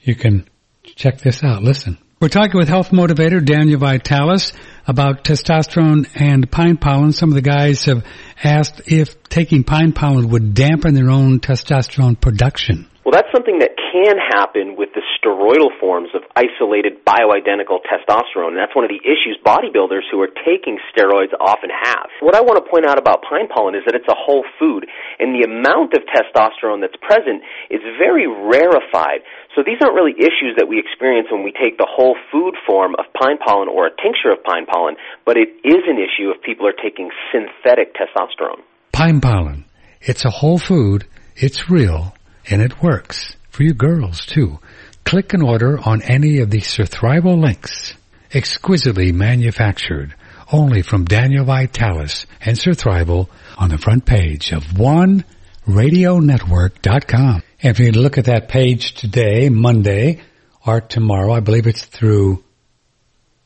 you 0.00 0.16
can 0.16 0.48
check 0.82 1.18
this 1.18 1.44
out. 1.44 1.62
Listen. 1.62 1.96
We're 2.18 2.28
talking 2.28 2.58
with 2.58 2.68
health 2.68 2.90
motivator 2.90 3.44
Daniel 3.44 3.78
Vitalis 3.78 4.52
about 4.86 5.22
testosterone 5.22 6.08
and 6.14 6.50
pine 6.50 6.76
pollen. 6.76 7.12
Some 7.12 7.28
of 7.28 7.36
the 7.36 7.42
guys 7.42 7.84
have 7.84 8.04
asked 8.42 8.82
if 8.86 9.22
taking 9.24 9.62
pine 9.62 9.92
pollen 9.92 10.30
would 10.30 10.54
dampen 10.54 10.94
their 10.94 11.10
own 11.10 11.38
testosterone 11.38 12.20
production. 12.20 12.88
Well, 13.06 13.14
that's 13.14 13.30
something 13.30 13.62
that 13.62 13.78
can 13.78 14.18
happen 14.18 14.74
with 14.74 14.90
the 14.98 15.02
steroidal 15.14 15.70
forms 15.78 16.10
of 16.10 16.26
isolated 16.34 17.06
bioidentical 17.06 17.78
testosterone, 17.86 18.50
and 18.50 18.58
that's 18.58 18.74
one 18.74 18.82
of 18.82 18.90
the 18.90 18.98
issues 19.06 19.38
bodybuilders 19.46 20.10
who 20.10 20.18
are 20.26 20.34
taking 20.42 20.82
steroids 20.90 21.30
often 21.38 21.70
have. 21.70 22.10
What 22.18 22.34
I 22.34 22.42
want 22.42 22.58
to 22.58 22.66
point 22.66 22.82
out 22.82 22.98
about 22.98 23.22
pine 23.22 23.46
pollen 23.46 23.78
is 23.78 23.86
that 23.86 23.94
it's 23.94 24.10
a 24.10 24.18
whole 24.18 24.42
food, 24.58 24.90
and 25.22 25.38
the 25.38 25.46
amount 25.46 25.94
of 25.94 26.02
testosterone 26.10 26.82
that's 26.82 26.98
present 26.98 27.46
is 27.70 27.78
very 27.94 28.26
rarefied. 28.26 29.22
So 29.54 29.62
these 29.62 29.78
aren't 29.86 29.94
really 29.94 30.18
issues 30.18 30.58
that 30.58 30.66
we 30.66 30.82
experience 30.82 31.30
when 31.30 31.46
we 31.46 31.54
take 31.54 31.78
the 31.78 31.86
whole 31.86 32.18
food 32.34 32.58
form 32.66 32.98
of 32.98 33.06
pine 33.14 33.38
pollen 33.38 33.70
or 33.70 33.86
a 33.86 33.94
tincture 34.02 34.34
of 34.34 34.42
pine 34.42 34.66
pollen, 34.66 34.98
but 35.22 35.38
it 35.38 35.54
is 35.62 35.86
an 35.86 36.02
issue 36.02 36.34
if 36.34 36.42
people 36.42 36.66
are 36.66 36.74
taking 36.74 37.14
synthetic 37.30 37.94
testosterone. 37.94 38.66
Pine 38.90 39.22
pollen. 39.22 39.62
It's 40.02 40.26
a 40.26 40.42
whole 40.42 40.58
food. 40.58 41.06
It's 41.38 41.70
real 41.70 42.18
and 42.48 42.62
it 42.62 42.82
works 42.82 43.36
for 43.50 43.62
you 43.62 43.74
girls 43.74 44.26
too. 44.26 44.58
Click 45.04 45.34
and 45.34 45.42
order 45.42 45.78
on 45.78 46.02
any 46.02 46.40
of 46.40 46.50
the 46.50 46.60
Surthrival 46.60 47.40
links. 47.40 47.94
Exquisitely 48.32 49.12
manufactured, 49.12 50.16
only 50.52 50.82
from 50.82 51.04
Daniel 51.04 51.44
Vitalis 51.44 52.26
and 52.40 52.56
Surthrival 52.56 53.28
on 53.56 53.68
the 53.70 53.78
front 53.78 54.04
page 54.04 54.50
of 54.52 54.64
OneRadioNetwork.com. 54.64 57.42
If 57.60 57.78
you 57.78 57.92
look 57.92 58.18
at 58.18 58.24
that 58.26 58.48
page 58.48 58.94
today, 58.94 59.48
Monday, 59.48 60.20
or 60.66 60.80
tomorrow, 60.80 61.32
I 61.32 61.40
believe 61.40 61.66
it's 61.66 61.84
through 61.84 62.44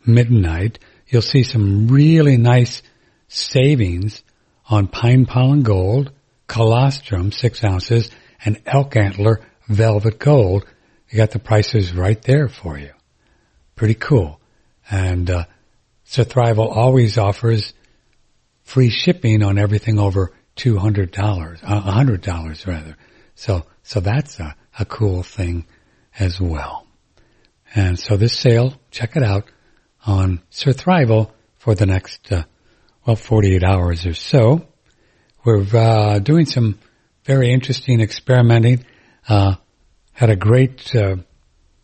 midnight, 0.07 0.79
you'll 1.09 1.23
see 1.23 1.43
some 1.43 1.89
really 1.89 2.37
nice 2.37 2.83
savings 3.29 4.23
on 4.69 4.89
pine 4.89 5.27
pollen 5.27 5.63
gold, 5.63 6.11
colostrum, 6.47 7.33
six 7.33 7.63
ounces, 7.63 8.11
and 8.45 8.61
elk 8.67 8.97
antler 8.97 9.41
velvet 9.69 10.19
gold. 10.19 10.67
You 11.09 11.17
got 11.17 11.31
the 11.31 11.39
prices 11.39 11.93
right 11.93 12.21
there 12.23 12.49
for 12.49 12.79
you. 12.79 12.93
Pretty 13.77 13.95
cool. 13.95 14.41
And, 14.91 15.31
uh, 15.31 15.45
Surthrival 16.07 16.75
always 16.75 17.19
offers 17.19 17.73
free 18.65 18.91
shipping 18.91 19.45
on 19.45 19.59
everything 19.59 19.99
over 19.99 20.33
$200, 20.57 21.11
$100 21.13 22.67
rather. 22.67 22.97
So, 23.37 23.65
so 23.85 24.01
that's 24.01 24.41
a, 24.41 24.57
a 24.79 24.85
cool 24.85 25.23
thing 25.23 25.67
as 26.19 26.41
well. 26.41 26.87
And 27.75 27.99
so 27.99 28.17
this 28.17 28.37
sale, 28.37 28.75
check 28.91 29.17
it 29.17 29.23
out 29.23 29.45
on 30.05 30.43
Surthrival 30.51 31.31
for 31.59 31.75
the 31.75 31.87
next, 31.87 32.33
uh, 32.33 32.43
well, 33.07 33.17
48 33.17 33.63
hours 33.63 34.07
or 34.07 34.15
so. 34.15 34.67
We're, 35.45 35.65
uh, 35.73 36.19
doing 36.19 36.47
some 36.47 36.79
very 37.31 37.53
interesting 37.53 38.01
experimenting. 38.01 38.85
Uh, 39.29 39.55
had 40.11 40.31
a 40.31 40.35
great 40.35 40.93
uh, 40.97 41.15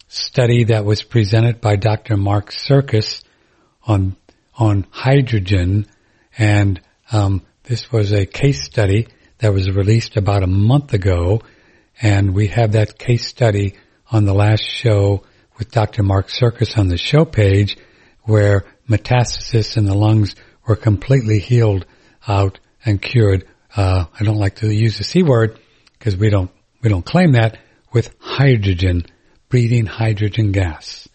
study 0.08 0.64
that 0.64 0.84
was 0.84 1.04
presented 1.04 1.60
by 1.60 1.76
Dr. 1.76 2.16
Mark 2.16 2.50
Sircus 2.50 3.22
on 3.86 4.16
on 4.58 4.84
hydrogen, 4.90 5.86
and 6.36 6.80
um, 7.12 7.42
this 7.62 7.92
was 7.92 8.12
a 8.12 8.26
case 8.26 8.64
study 8.64 9.06
that 9.38 9.52
was 9.52 9.70
released 9.70 10.16
about 10.16 10.42
a 10.42 10.48
month 10.48 10.92
ago, 10.94 11.42
and 12.02 12.34
we 12.34 12.48
have 12.48 12.72
that 12.72 12.98
case 12.98 13.24
study 13.24 13.76
on 14.10 14.24
the 14.24 14.34
last 14.34 14.64
show 14.64 15.22
with 15.58 15.70
Dr. 15.70 16.02
Mark 16.02 16.28
Sircus 16.28 16.76
on 16.76 16.88
the 16.88 16.98
show 16.98 17.24
page, 17.24 17.76
where 18.22 18.64
metastasis 18.90 19.76
in 19.76 19.84
the 19.84 19.94
lungs 19.94 20.34
were 20.66 20.74
completely 20.74 21.38
healed 21.38 21.86
out 22.26 22.58
and 22.84 23.00
cured 23.00 23.46
uh, 23.76 24.06
I 24.18 24.24
don't 24.24 24.38
like 24.38 24.56
to 24.56 24.74
use 24.74 24.98
the 24.98 25.04
C 25.04 25.22
word 25.22 25.58
because 25.98 26.16
we 26.16 26.30
don't, 26.30 26.50
we 26.82 26.88
don't 26.88 27.04
claim 27.04 27.32
that 27.32 27.58
with 27.92 28.14
hydrogen, 28.18 29.04
breathing 29.48 29.86
hydrogen 29.86 30.52
gas. 30.52 31.08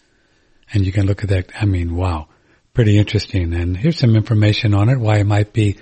And 0.72 0.86
you 0.86 0.92
can 0.92 1.06
look 1.06 1.22
at 1.22 1.30
that. 1.30 1.50
I 1.60 1.66
mean, 1.66 1.94
wow, 1.94 2.28
pretty 2.72 2.98
interesting. 2.98 3.52
And 3.52 3.76
here's 3.76 3.98
some 3.98 4.16
information 4.16 4.74
on 4.74 4.88
it, 4.88 4.98
why 4.98 5.18
it 5.18 5.26
might 5.26 5.52
be 5.52 5.76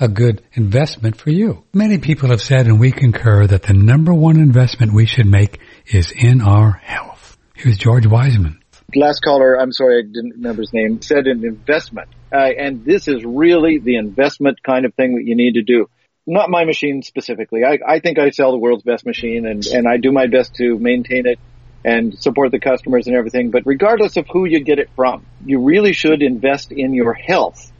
a 0.00 0.08
good 0.08 0.42
investment 0.52 1.16
for 1.16 1.30
you. 1.30 1.64
Many 1.72 1.98
people 1.98 2.30
have 2.30 2.40
said, 2.40 2.66
and 2.66 2.80
we 2.80 2.90
concur, 2.92 3.46
that 3.46 3.62
the 3.62 3.74
number 3.74 4.14
one 4.14 4.38
investment 4.38 4.92
we 4.92 5.06
should 5.06 5.26
make 5.26 5.60
is 5.86 6.12
in 6.12 6.40
our 6.40 6.72
health. 6.72 7.36
Here's 7.54 7.78
George 7.78 8.06
Wiseman. 8.06 8.60
Last 8.96 9.20
caller, 9.22 9.54
I'm 9.60 9.72
sorry, 9.72 9.98
I 9.98 10.02
didn't 10.02 10.34
remember 10.36 10.62
his 10.62 10.72
name, 10.72 11.02
said 11.02 11.26
an 11.26 11.44
investment. 11.44 12.08
Uh, 12.32 12.50
and 12.58 12.84
this 12.84 13.08
is 13.08 13.24
really 13.24 13.78
the 13.78 13.96
investment 13.96 14.62
kind 14.62 14.84
of 14.84 14.94
thing 14.94 15.16
that 15.16 15.24
you 15.24 15.36
need 15.36 15.54
to 15.54 15.62
do 15.62 15.88
not 16.26 16.50
my 16.50 16.64
machine 16.64 17.02
specifically. 17.02 17.64
I, 17.64 17.78
I 17.86 17.98
think 18.00 18.18
I 18.18 18.30
sell 18.30 18.52
the 18.52 18.58
world's 18.58 18.82
best 18.82 19.04
machine 19.04 19.46
and, 19.46 19.64
and 19.66 19.86
I 19.86 19.98
do 19.98 20.10
my 20.12 20.26
best 20.26 20.54
to 20.56 20.78
maintain 20.78 21.26
it 21.26 21.38
and 21.84 22.18
support 22.18 22.50
the 22.50 22.58
customers 22.58 23.06
and 23.06 23.16
everything. 23.16 23.50
But 23.50 23.64
regardless 23.66 24.16
of 24.16 24.26
who 24.32 24.46
you 24.46 24.64
get 24.64 24.78
it 24.78 24.90
from, 24.96 25.26
you 25.44 25.62
really 25.62 25.92
should 25.92 26.22
invest 26.22 26.72
in 26.72 26.94
your 26.94 27.12
health. 27.12 27.70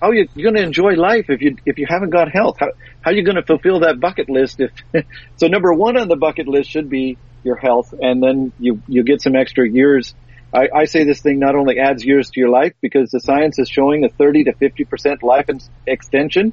How 0.00 0.08
are 0.08 0.14
you 0.14 0.26
going 0.36 0.56
to 0.56 0.62
enjoy 0.62 0.94
life 0.94 1.26
if 1.28 1.42
you 1.42 1.56
if 1.64 1.78
you 1.78 1.86
haven't 1.88 2.10
got 2.10 2.32
health? 2.32 2.56
How 2.58 2.70
how 3.02 3.12
are 3.12 3.14
you 3.14 3.24
going 3.24 3.36
to 3.36 3.44
fulfill 3.44 3.80
that 3.80 4.00
bucket 4.00 4.28
list? 4.28 4.58
If 4.58 4.72
so, 5.36 5.46
number 5.46 5.72
one 5.72 5.96
on 5.96 6.08
the 6.08 6.16
bucket 6.16 6.48
list 6.48 6.70
should 6.70 6.88
be 6.88 7.20
your 7.44 7.54
health, 7.54 7.94
and 8.00 8.20
then 8.20 8.52
you 8.58 8.82
you 8.88 9.04
get 9.04 9.22
some 9.22 9.36
extra 9.36 9.68
years. 9.68 10.12
I, 10.52 10.68
I 10.74 10.84
say 10.86 11.04
this 11.04 11.22
thing 11.22 11.38
not 11.38 11.54
only 11.54 11.78
adds 11.78 12.04
years 12.04 12.30
to 12.30 12.40
your 12.40 12.50
life 12.50 12.72
because 12.82 13.10
the 13.10 13.20
science 13.20 13.60
is 13.60 13.68
showing 13.70 14.04
a 14.04 14.08
30 14.08 14.44
to 14.44 14.54
50 14.54 14.84
percent 14.86 15.22
life 15.22 15.46
extension 15.86 16.52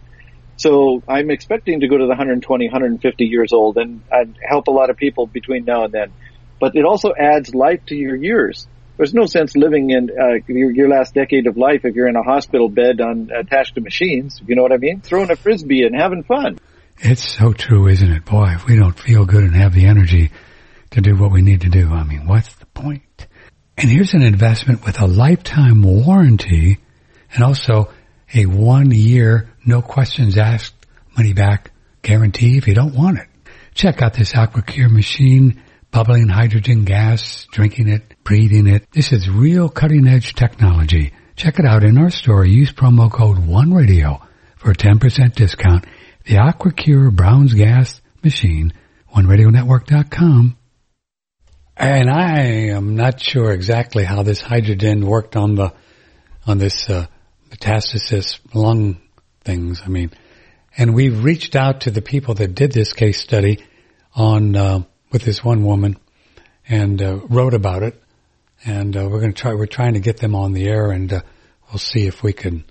so 0.60 1.02
I'm 1.08 1.32
expecting 1.32 1.80
to 1.80 1.88
go 1.88 1.98
to 1.98 2.04
the 2.04 2.10
120, 2.10 2.66
150 2.66 3.24
years 3.24 3.54
old 3.54 3.78
and 3.78 4.02
help 4.46 4.68
a 4.68 4.72
lot 4.72 4.90
of 4.90 4.98
people 4.98 5.26
between 5.26 5.64
now 5.64 5.86
and 5.86 5.94
then. 5.94 6.12
But 6.60 6.76
it 6.76 6.84
also 6.84 7.14
adds 7.18 7.56
life 7.56 7.86
to 7.88 7.96
your 7.96 8.18
years. 8.18 8.68
There's 8.98 9.14
no 9.14 9.26
sense 9.26 9.56
living 9.56 9.92
in 9.92 10.10
uh, 10.10 10.44
your, 10.48 10.72
your 10.72 10.90
last 10.90 11.14
decade 11.14 11.48
of 11.48 11.56
life 11.56 11.86
if 11.86 11.96
you're 11.96 12.10
in 12.10 12.18
a 12.18 12.24
hospital 12.24 12.68
bed 12.68 13.00
on 13.00 13.30
attached 13.34 13.76
to 13.76 13.82
machines. 13.82 14.42
You 14.46 14.58
know 14.58 14.62
what 14.62 14.74
I 14.74 14.78
mean? 14.78 15.00
Throwing 15.00 15.32
a 15.32 15.38
frisbee 15.38 15.84
and 15.84 15.96
having 15.96 16.24
fun. 16.24 16.60
It's 16.98 17.24
so 17.24 17.54
true, 17.54 17.88
isn't 17.88 18.12
it? 18.12 18.26
Boy, 18.26 18.52
if 18.56 18.66
we 18.66 18.76
don't 18.76 19.00
feel 19.00 19.26
good 19.26 19.46
and 19.46 19.56
have 19.56 19.74
the 19.74 19.86
energy 19.86 20.32
to 20.92 21.00
do 21.00 21.16
what 21.16 21.32
we 21.32 21.42
need 21.42 21.62
to 21.62 21.70
do, 21.70 21.90
I 21.90 22.04
mean, 22.04 22.28
what's 22.28 22.54
the 22.56 22.66
point? 22.66 23.28
And 23.78 23.90
here's 23.90 24.14
an 24.14 24.24
investment 24.24 24.84
with 24.84 25.00
a 25.00 25.08
lifetime 25.08 25.84
warranty 25.84 26.80
and 27.34 27.46
also 27.46 27.90
a 28.34 28.46
one 28.46 28.92
year, 28.92 29.50
no 29.70 29.82
questions 29.82 30.38
asked, 30.38 30.74
money 31.16 31.34
back 31.34 31.72
guarantee 32.02 32.58
if 32.58 32.68
you 32.68 32.74
don't 32.74 32.96
want 32.96 33.20
it. 33.20 33.28
Check 33.74 34.02
out 34.02 34.14
this 34.14 34.34
AquaCure 34.34 34.92
machine, 34.92 35.62
bubbling 35.92 36.28
hydrogen 36.28 36.86
gas, 36.86 37.48
drinking 37.52 37.88
it, 37.88 38.16
breathing 38.24 38.68
it. 38.68 38.86
This 38.92 39.14
is 39.14 39.30
real 39.30 39.70
cutting 39.70 40.08
edge 40.08 40.34
technology. 40.34 41.14
Check 41.36 41.60
it 41.60 41.66
out 41.66 41.84
in 41.84 41.98
our 41.98 42.10
store. 42.10 42.46
Use 42.46 42.72
promo 42.72 43.12
code 43.12 43.38
ONERADIO 43.38 44.22
for 44.58 44.72
a 44.72 44.76
10% 44.76 45.36
discount. 45.36 45.86
The 46.26 46.36
AquaCure 46.36 47.16
Brown's 47.16 47.54
Gas 47.54 48.02
machine, 48.24 48.74
OneRadioNetwork.com. 49.16 50.58
And 51.78 52.10
I 52.10 52.42
am 52.74 52.96
not 52.96 53.22
sure 53.22 53.52
exactly 53.52 54.04
how 54.04 54.24
this 54.24 54.42
hydrogen 54.42 55.06
worked 55.06 55.38
on 55.38 55.56
the, 55.56 55.74
on 56.46 56.58
this, 56.58 56.90
uh, 56.90 57.06
metastasis 57.50 58.40
lung 58.54 59.00
things. 59.50 59.82
I 59.84 59.90
mean, 59.90 60.12
and 60.78 60.94
we've 60.94 61.24
reached 61.24 61.56
out 61.56 61.82
to 61.82 61.92
the 61.92 62.04
people 62.04 62.36
that 62.36 62.54
did 62.54 62.72
this 62.72 62.94
case 62.94 63.20
study 63.20 63.66
on, 64.14 64.56
uh, 64.56 64.84
with 65.12 65.24
this 65.24 65.44
one 65.44 65.64
woman 65.64 65.98
and, 66.68 67.02
uh, 67.02 67.20
wrote 67.30 67.56
about 67.56 67.82
it. 67.82 68.00
And, 68.64 68.96
uh, 68.96 69.08
we're 69.10 69.22
going 69.22 69.34
to 69.34 69.42
try, 69.42 69.54
we're 69.56 69.66
trying 69.66 69.94
to 69.96 70.00
get 70.00 70.18
them 70.18 70.36
on 70.36 70.54
the 70.54 70.68
air 70.68 70.92
and, 70.92 71.12
uh, 71.12 71.22
we'll 71.68 71.80
see 71.80 72.06
if 72.06 72.22
we 72.22 72.32
can, 72.32 72.64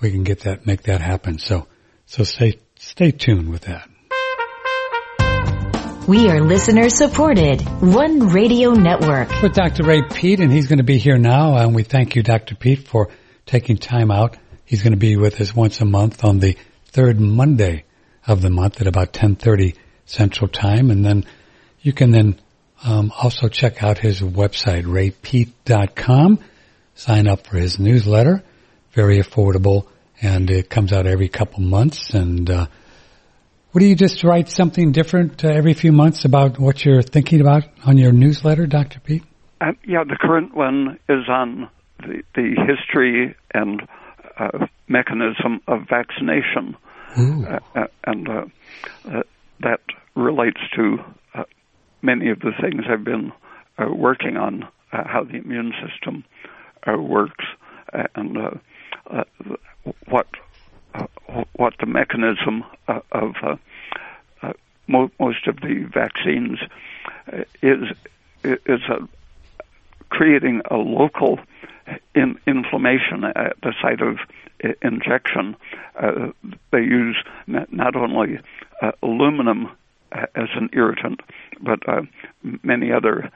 we 0.00 0.12
can 0.12 0.22
get 0.22 0.40
that, 0.40 0.64
make 0.64 0.82
that 0.82 1.00
happen. 1.00 1.38
So, 1.38 1.66
so 2.06 2.22
stay, 2.22 2.60
stay 2.78 3.10
tuned 3.10 3.50
with 3.50 3.62
that. 3.62 3.88
We 6.06 6.28
are 6.28 6.40
listener 6.40 6.88
supported. 6.88 7.62
One 7.80 8.28
Radio 8.28 8.72
Network. 8.72 9.42
With 9.42 9.54
Dr. 9.54 9.84
Ray 9.84 10.02
Peat, 10.02 10.40
and 10.40 10.52
he's 10.52 10.68
going 10.68 10.78
to 10.78 10.84
be 10.84 10.98
here 10.98 11.18
now. 11.18 11.56
And 11.56 11.74
we 11.74 11.82
thank 11.84 12.14
you, 12.16 12.22
Dr. 12.22 12.54
Peat, 12.54 12.86
for 12.86 13.08
taking 13.46 13.76
time 13.76 14.10
out. 14.10 14.36
He's 14.72 14.82
going 14.82 14.94
to 14.94 14.98
be 14.98 15.18
with 15.18 15.38
us 15.42 15.54
once 15.54 15.82
a 15.82 15.84
month 15.84 16.24
on 16.24 16.38
the 16.38 16.56
third 16.86 17.20
Monday 17.20 17.84
of 18.26 18.40
the 18.40 18.48
month 18.48 18.80
at 18.80 18.86
about 18.86 19.08
1030 19.08 19.74
Central 20.06 20.48
Time. 20.48 20.90
And 20.90 21.04
then 21.04 21.26
you 21.82 21.92
can 21.92 22.10
then 22.10 22.40
um, 22.82 23.12
also 23.14 23.48
check 23.48 23.82
out 23.82 23.98
his 23.98 24.22
website, 24.22 24.84
raypeat.com. 24.84 26.38
Sign 26.94 27.28
up 27.28 27.46
for 27.46 27.58
his 27.58 27.78
newsletter. 27.78 28.42
Very 28.92 29.18
affordable. 29.18 29.88
And 30.22 30.50
it 30.50 30.70
comes 30.70 30.90
out 30.94 31.06
every 31.06 31.28
couple 31.28 31.60
months. 31.60 32.14
And 32.14 32.48
uh, 32.48 32.66
what 33.72 33.80
do 33.80 33.84
you 33.84 33.94
just 33.94 34.24
write 34.24 34.48
something 34.48 34.90
different 34.90 35.44
uh, 35.44 35.48
every 35.48 35.74
few 35.74 35.92
months 35.92 36.24
about 36.24 36.58
what 36.58 36.82
you're 36.82 37.02
thinking 37.02 37.42
about 37.42 37.64
on 37.84 37.98
your 37.98 38.12
newsletter, 38.12 38.66
Dr. 38.66 39.00
Peat? 39.00 39.22
Uh, 39.60 39.72
yeah, 39.86 40.02
the 40.02 40.16
current 40.18 40.54
one 40.54 40.98
is 41.10 41.28
on 41.28 41.68
the, 41.98 42.22
the 42.34 42.54
history 42.66 43.36
and 43.52 43.82
uh, 44.42 44.66
mechanism 44.88 45.60
of 45.68 45.88
vaccination. 45.88 46.76
Uh, 47.46 47.58
uh, 47.74 47.86
and 48.04 48.28
uh, 48.28 48.44
that 49.60 49.80
relates 50.14 50.60
to 50.74 50.98
many 52.00 52.30
of 52.30 52.40
the 52.40 52.52
things 52.60 52.84
I've 52.88 53.04
been 53.04 53.32
working 53.78 54.36
on, 54.36 54.66
how 54.90 55.24
the 55.24 55.36
immune 55.36 55.72
system 55.82 56.24
works, 56.86 57.44
and 58.14 58.60
what 60.08 60.26
uh, 60.94 61.06
what 61.54 61.74
the 61.80 61.86
mechanism 61.86 62.64
uh, 62.88 63.00
of 63.12 63.34
uh, 63.42 64.52
mo- 64.86 65.10
most 65.18 65.46
of 65.46 65.56
the 65.56 65.88
vaccines 65.92 66.58
is 67.62 67.88
is 68.44 68.80
creating 70.12 70.60
a 70.70 70.76
local 70.76 71.40
in- 72.14 72.38
inflammation 72.46 73.24
at 73.24 73.56
the 73.62 73.72
site 73.80 74.02
of 74.02 74.18
injection. 74.82 75.56
they 76.70 76.82
use 76.82 77.16
not 77.46 77.96
only 77.96 78.38
aluminum 79.02 79.68
as 80.12 80.48
an 80.54 80.68
irritant, 80.72 81.20
but 81.60 81.80
many 82.62 82.92
other 82.92 83.32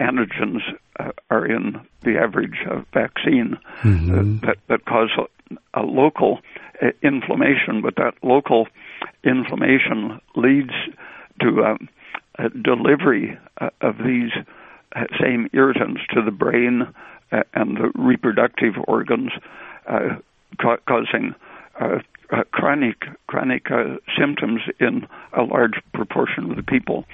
antigens 0.00 0.60
uh, 0.98 1.12
are 1.30 1.46
in 1.46 1.80
the 2.02 2.18
average 2.18 2.58
uh, 2.70 2.80
vaccine 2.92 3.58
mm-hmm. 3.82 4.38
that, 4.38 4.56
that 4.68 4.84
cause 4.86 5.10
a, 5.18 5.80
a 5.80 5.82
local 5.82 6.40
uh, 6.82 6.88
inflammation, 7.02 7.82
but 7.82 7.96
that 7.96 8.14
local 8.22 8.68
inflammation 9.24 10.20
leads 10.34 10.72
to 11.40 11.64
um, 11.64 11.88
a 12.38 12.48
delivery 12.48 13.38
uh, 13.60 13.70
of 13.80 13.98
these 13.98 14.32
uh, 14.36 14.42
same 15.20 15.48
irritants 15.52 16.00
to 16.14 16.22
the 16.22 16.30
brain 16.30 16.92
uh, 17.32 17.42
and 17.54 17.76
the 17.76 17.90
reproductive 17.94 18.74
organs, 18.86 19.32
uh, 19.86 20.16
ca- 20.60 20.78
causing 20.88 21.34
uh, 21.80 21.98
chronic 22.50 23.04
chronic 23.26 23.68
symptoms 24.18 24.62
in 24.80 25.06
a 25.32 25.42
large 25.42 25.74
proportion 25.92 26.50
of 26.50 26.56
the 26.56 26.62
people. 26.62 27.04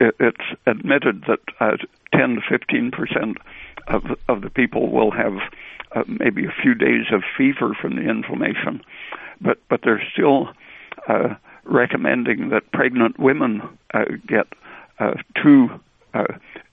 it's 0.00 0.46
admitted 0.66 1.24
that 1.26 1.78
10 2.12 2.36
to 2.36 2.40
15 2.48 2.90
percent 2.90 3.38
of 3.88 4.04
of 4.28 4.42
the 4.42 4.50
people 4.50 4.90
will 4.90 5.10
have 5.10 5.38
uh, 5.92 6.02
maybe 6.06 6.44
a 6.44 6.62
few 6.62 6.74
days 6.74 7.06
of 7.12 7.22
fever 7.36 7.74
from 7.80 7.96
the 7.96 8.02
inflammation, 8.02 8.82
but 9.40 9.58
but 9.68 9.80
they're 9.82 10.02
still 10.12 10.48
uh, 11.08 11.34
recommending 11.64 12.50
that 12.50 12.70
pregnant 12.72 13.18
women 13.18 13.62
uh, 13.92 14.04
get 14.26 14.46
uh, 14.52 14.63
two 15.42 15.68
uh, 16.12 16.24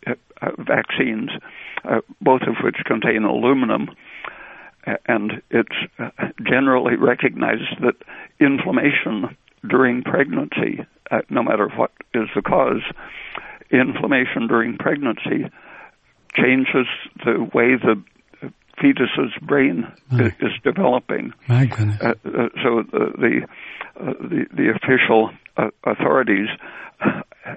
uh, 0.07 0.13
vaccines, 0.57 1.29
both 2.21 2.41
of 2.43 2.55
which 2.63 2.77
contain 2.85 3.23
aluminum. 3.23 3.89
And 5.07 5.41
it's 5.51 5.75
generally 6.41 6.95
recognized 6.95 7.81
that 7.81 7.95
inflammation 8.39 9.37
during 9.67 10.01
pregnancy, 10.01 10.85
no 11.29 11.43
matter 11.43 11.69
what 11.75 11.91
is 12.13 12.27
the 12.35 12.41
cause, 12.41 12.81
inflammation 13.71 14.47
during 14.47 14.77
pregnancy 14.77 15.49
changes 16.35 16.87
the 17.23 17.47
way 17.53 17.75
the 17.75 18.01
fetus's 18.81 19.33
brain 19.41 19.85
is, 20.11 20.31
is 20.39 20.51
developing. 20.63 21.33
My 21.47 21.65
goodness. 21.65 21.97
Uh, 22.01 22.13
uh, 22.25 22.49
so 22.63 22.83
the 22.91 23.11
the, 23.17 23.47
uh, 23.99 24.13
the, 24.19 24.45
the 24.55 24.69
official 24.75 25.31
uh, 25.57 25.69
authorities 25.83 26.47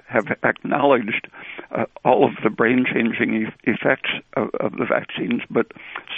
have 0.07 0.27
acknowledged 0.43 1.27
uh, 1.71 1.85
all 2.03 2.25
of 2.25 2.31
the 2.43 2.49
brain 2.49 2.85
changing 2.91 3.43
e- 3.43 3.71
effects 3.71 4.09
of, 4.35 4.49
of, 4.59 4.71
the 4.73 4.85
vaccines, 4.85 5.41
but 5.49 5.67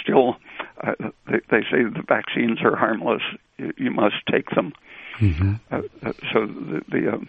still 0.02 0.36
uh, 0.80 0.92
they, 1.26 1.38
they, 1.50 1.60
say 1.70 1.82
the 1.84 2.04
vaccines 2.06 2.58
are 2.62 2.76
harmless. 2.76 3.22
You, 3.56 3.72
you 3.76 3.90
must 3.90 4.16
take 4.30 4.50
them. 4.50 4.72
Mm-hmm. 5.18 5.54
so 6.32 6.46
the, 6.46 6.82
the, 6.88 7.12
um, 7.12 7.28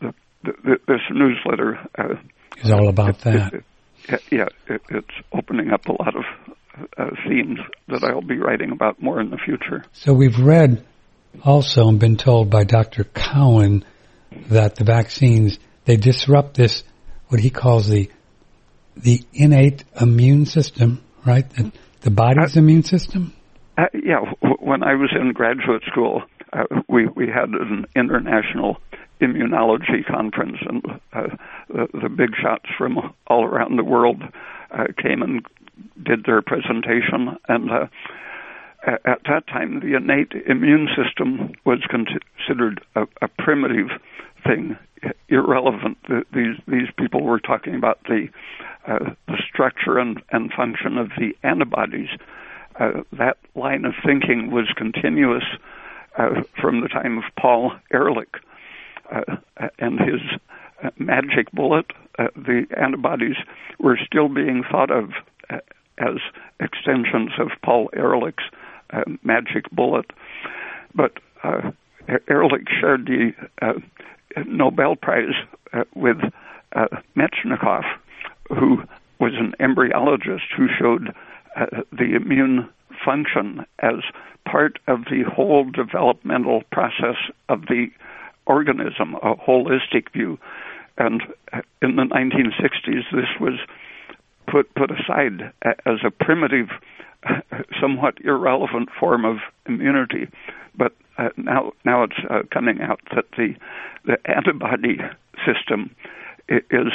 the, 0.00 0.14
the, 0.42 0.78
this 0.86 1.00
newsletter 1.10 1.78
is 2.62 2.70
all 2.70 2.88
about 2.88 3.20
that. 3.20 3.54
It, 4.08 4.22
yeah, 4.30 4.48
it, 4.68 4.82
it's 4.88 5.14
opening 5.32 5.70
up 5.70 5.86
a 5.86 5.92
lot 5.92 6.14
of 6.16 6.24
uh, 6.96 7.10
themes 7.28 7.58
that 7.88 8.04
I'll 8.04 8.20
be 8.20 8.38
writing 8.38 8.70
about 8.70 9.00
more 9.02 9.20
in 9.20 9.30
the 9.30 9.38
future. 9.38 9.84
So 9.92 10.12
we've 10.12 10.38
read 10.38 10.84
also 11.42 11.88
and 11.88 11.98
been 11.98 12.16
told 12.16 12.50
by 12.50 12.64
Dr. 12.64 13.04
Cowan 13.04 13.84
that 14.48 14.76
the 14.76 14.84
vaccines 14.84 15.58
they 15.84 15.96
disrupt 15.96 16.56
this 16.56 16.82
what 17.28 17.40
he 17.40 17.50
calls 17.50 17.88
the 17.88 18.10
the 18.96 19.20
innate 19.32 19.84
immune 20.00 20.46
system, 20.46 21.02
right? 21.26 21.48
The, 21.50 21.72
the 22.02 22.10
body's 22.10 22.56
uh, 22.56 22.60
immune 22.60 22.84
system. 22.84 23.32
Uh, 23.76 23.86
yeah, 23.92 24.20
w- 24.40 24.56
when 24.60 24.82
I 24.82 24.94
was 24.94 25.10
in 25.18 25.32
graduate 25.32 25.82
school, 25.90 26.22
uh, 26.52 26.64
we 26.88 27.06
we 27.06 27.26
had 27.26 27.48
an 27.48 27.86
international 27.96 28.78
immunology 29.20 30.04
conference, 30.06 30.58
and 30.68 30.84
uh, 31.12 31.36
the, 31.68 31.88
the 32.02 32.08
big 32.08 32.30
shots 32.40 32.66
from 32.78 33.14
all 33.26 33.44
around 33.44 33.76
the 33.76 33.84
world 33.84 34.22
uh, 34.70 34.84
came 35.02 35.22
and 35.22 35.44
did 36.02 36.24
their 36.24 36.42
presentation. 36.42 37.36
And 37.48 37.70
uh, 37.70 37.86
at 38.86 39.22
that 39.24 39.46
time, 39.48 39.80
the 39.80 39.96
innate 39.96 40.32
immune 40.46 40.88
system 40.94 41.52
was 41.64 41.80
considered 41.88 42.80
a, 42.94 43.06
a 43.22 43.28
primitive 43.28 43.88
thing, 44.44 44.76
irrelevant. 45.28 45.98
The, 46.08 46.24
these 46.32 46.56
these 46.66 46.88
people 46.98 47.22
were 47.22 47.40
talking 47.40 47.74
about 47.74 48.02
the 48.04 48.28
uh, 48.86 49.14
the 49.26 49.38
structure 49.48 49.98
and, 49.98 50.22
and 50.30 50.52
function 50.52 50.98
of 50.98 51.10
the 51.18 51.36
antibodies. 51.42 52.10
Uh, 52.78 53.02
that 53.12 53.38
line 53.54 53.84
of 53.84 53.94
thinking 54.04 54.50
was 54.50 54.66
continuous 54.76 55.44
uh, 56.18 56.42
from 56.60 56.80
the 56.80 56.88
time 56.88 57.18
of 57.18 57.24
Paul 57.38 57.72
Ehrlich 57.92 58.36
uh, 59.10 59.36
and 59.78 59.98
his 60.00 60.20
uh, 60.82 60.90
magic 60.98 61.50
bullet, 61.52 61.86
uh, 62.18 62.28
the 62.36 62.66
antibodies 62.76 63.36
were 63.78 63.98
still 64.04 64.28
being 64.28 64.64
thought 64.70 64.90
of 64.90 65.10
as 65.98 66.16
extensions 66.60 67.30
of 67.38 67.50
Paul 67.62 67.88
Ehrlich's 67.94 68.44
magic 69.22 69.70
bullet. 69.70 70.06
But 70.94 71.12
Ehrlich 72.28 72.68
shared 72.80 73.06
the 73.06 73.32
uh, 73.62 73.74
Nobel 74.46 74.96
Prize 74.96 75.34
uh, 75.72 75.84
with 75.94 76.18
uh, 76.74 76.86
Metchnikoff, 77.16 77.84
who 78.48 78.82
was 79.18 79.32
an 79.38 79.54
embryologist 79.60 80.52
who 80.56 80.66
showed 80.78 81.14
uh, 81.56 81.66
the 81.92 82.14
immune 82.14 82.68
function 83.04 83.64
as 83.80 83.96
part 84.44 84.78
of 84.86 85.04
the 85.04 85.22
whole 85.22 85.64
developmental 85.70 86.62
process 86.70 87.16
of 87.48 87.62
the 87.62 87.86
organism, 88.46 89.14
a 89.16 89.34
holistic 89.36 90.12
view. 90.12 90.38
And 90.98 91.22
in 91.82 91.96
the 91.96 92.02
1960s, 92.02 93.04
this 93.12 93.40
was 93.40 93.58
put 94.46 94.72
put 94.74 94.90
aside 94.90 95.52
as 95.86 95.98
a 96.04 96.10
primitive, 96.10 96.68
somewhat 97.80 98.18
irrelevant 98.24 98.90
form 98.98 99.24
of 99.24 99.38
immunity. 99.66 100.28
But 100.76 100.92
uh, 101.18 101.28
now 101.36 101.72
now 101.84 102.02
it's 102.02 102.18
uh, 102.30 102.42
coming 102.50 102.80
out 102.80 103.00
that 103.14 103.26
the 103.36 103.54
the 104.04 104.18
antibody 104.28 104.98
system 105.46 105.94
is 106.48 106.92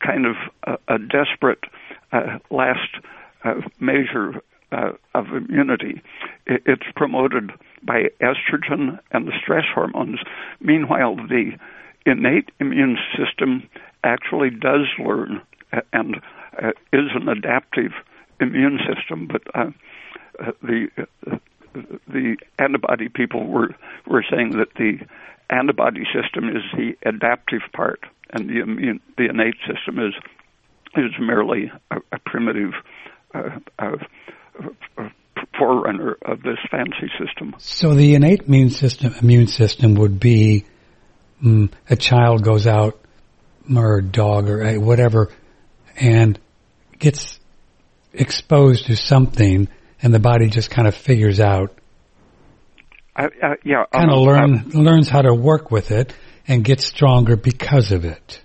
kind 0.00 0.26
of 0.26 0.36
a, 0.64 0.94
a 0.94 0.98
desperate 0.98 1.64
uh, 2.12 2.38
last 2.50 2.96
uh, 3.44 3.60
measure 3.80 4.40
uh, 4.72 4.92
of 5.14 5.26
immunity. 5.28 6.02
It, 6.46 6.62
it's 6.66 6.86
promoted 6.94 7.52
by 7.82 8.10
estrogen 8.20 8.98
and 9.10 9.26
the 9.26 9.32
stress 9.40 9.64
hormones. 9.72 10.20
Meanwhile, 10.60 11.16
the 11.16 11.52
innate 12.06 12.50
immune 12.60 12.98
system 13.16 13.68
actually 14.04 14.50
does 14.50 14.86
learn 14.98 15.40
and 15.92 16.16
uh, 16.62 16.70
is 16.92 17.10
an 17.14 17.28
adaptive 17.28 17.92
immune 18.40 18.78
system, 18.86 19.26
but 19.26 19.42
uh, 19.54 19.70
uh, 20.40 20.52
the 20.62 20.88
the 21.74 22.36
antibody 22.58 23.08
people 23.08 23.46
were 23.46 23.74
were 24.06 24.24
saying 24.30 24.50
that 24.50 24.74
the 24.76 24.98
antibody 25.50 26.04
system 26.12 26.48
is 26.48 26.62
the 26.76 26.96
adaptive 27.08 27.62
part, 27.72 28.00
and 28.30 28.48
the 28.48 28.60
immune 28.60 29.00
the 29.16 29.28
innate 29.28 29.56
system 29.66 29.98
is 29.98 30.14
is 30.96 31.12
merely 31.18 31.70
a, 31.90 31.96
a 32.12 32.18
primitive 32.24 32.72
uh, 33.34 33.58
uh, 33.78 33.96
forerunner 35.58 36.16
of 36.22 36.42
this 36.42 36.58
fancy 36.70 37.10
system. 37.18 37.54
So 37.58 37.94
the 37.94 38.14
innate 38.14 38.42
immune 38.42 38.70
system 38.70 39.14
immune 39.20 39.46
system 39.46 39.94
would 39.96 40.20
be 40.20 40.64
mm, 41.42 41.70
a 41.88 41.96
child 41.96 42.42
goes 42.42 42.66
out 42.66 42.98
or 43.74 43.98
a 43.98 44.02
dog 44.02 44.48
or 44.48 44.80
whatever 44.80 45.30
and 45.96 46.38
gets 46.98 47.38
exposed 48.12 48.86
to 48.86 48.96
something 48.96 49.68
and 50.02 50.12
the 50.12 50.18
body 50.20 50.48
just 50.48 50.70
kind 50.70 50.88
of 50.88 50.94
figures 50.94 51.40
out 51.40 51.76
uh, 53.16 53.28
uh, 53.42 53.54
yeah 53.64 53.84
kind 53.92 54.10
of 54.10 54.18
learn 54.18 54.70
learns 54.70 55.08
how 55.08 55.22
to 55.22 55.34
work 55.34 55.70
with 55.70 55.90
it 55.90 56.14
and 56.48 56.64
gets 56.64 56.84
stronger 56.84 57.36
because 57.36 57.92
of 57.92 58.04
it 58.04 58.42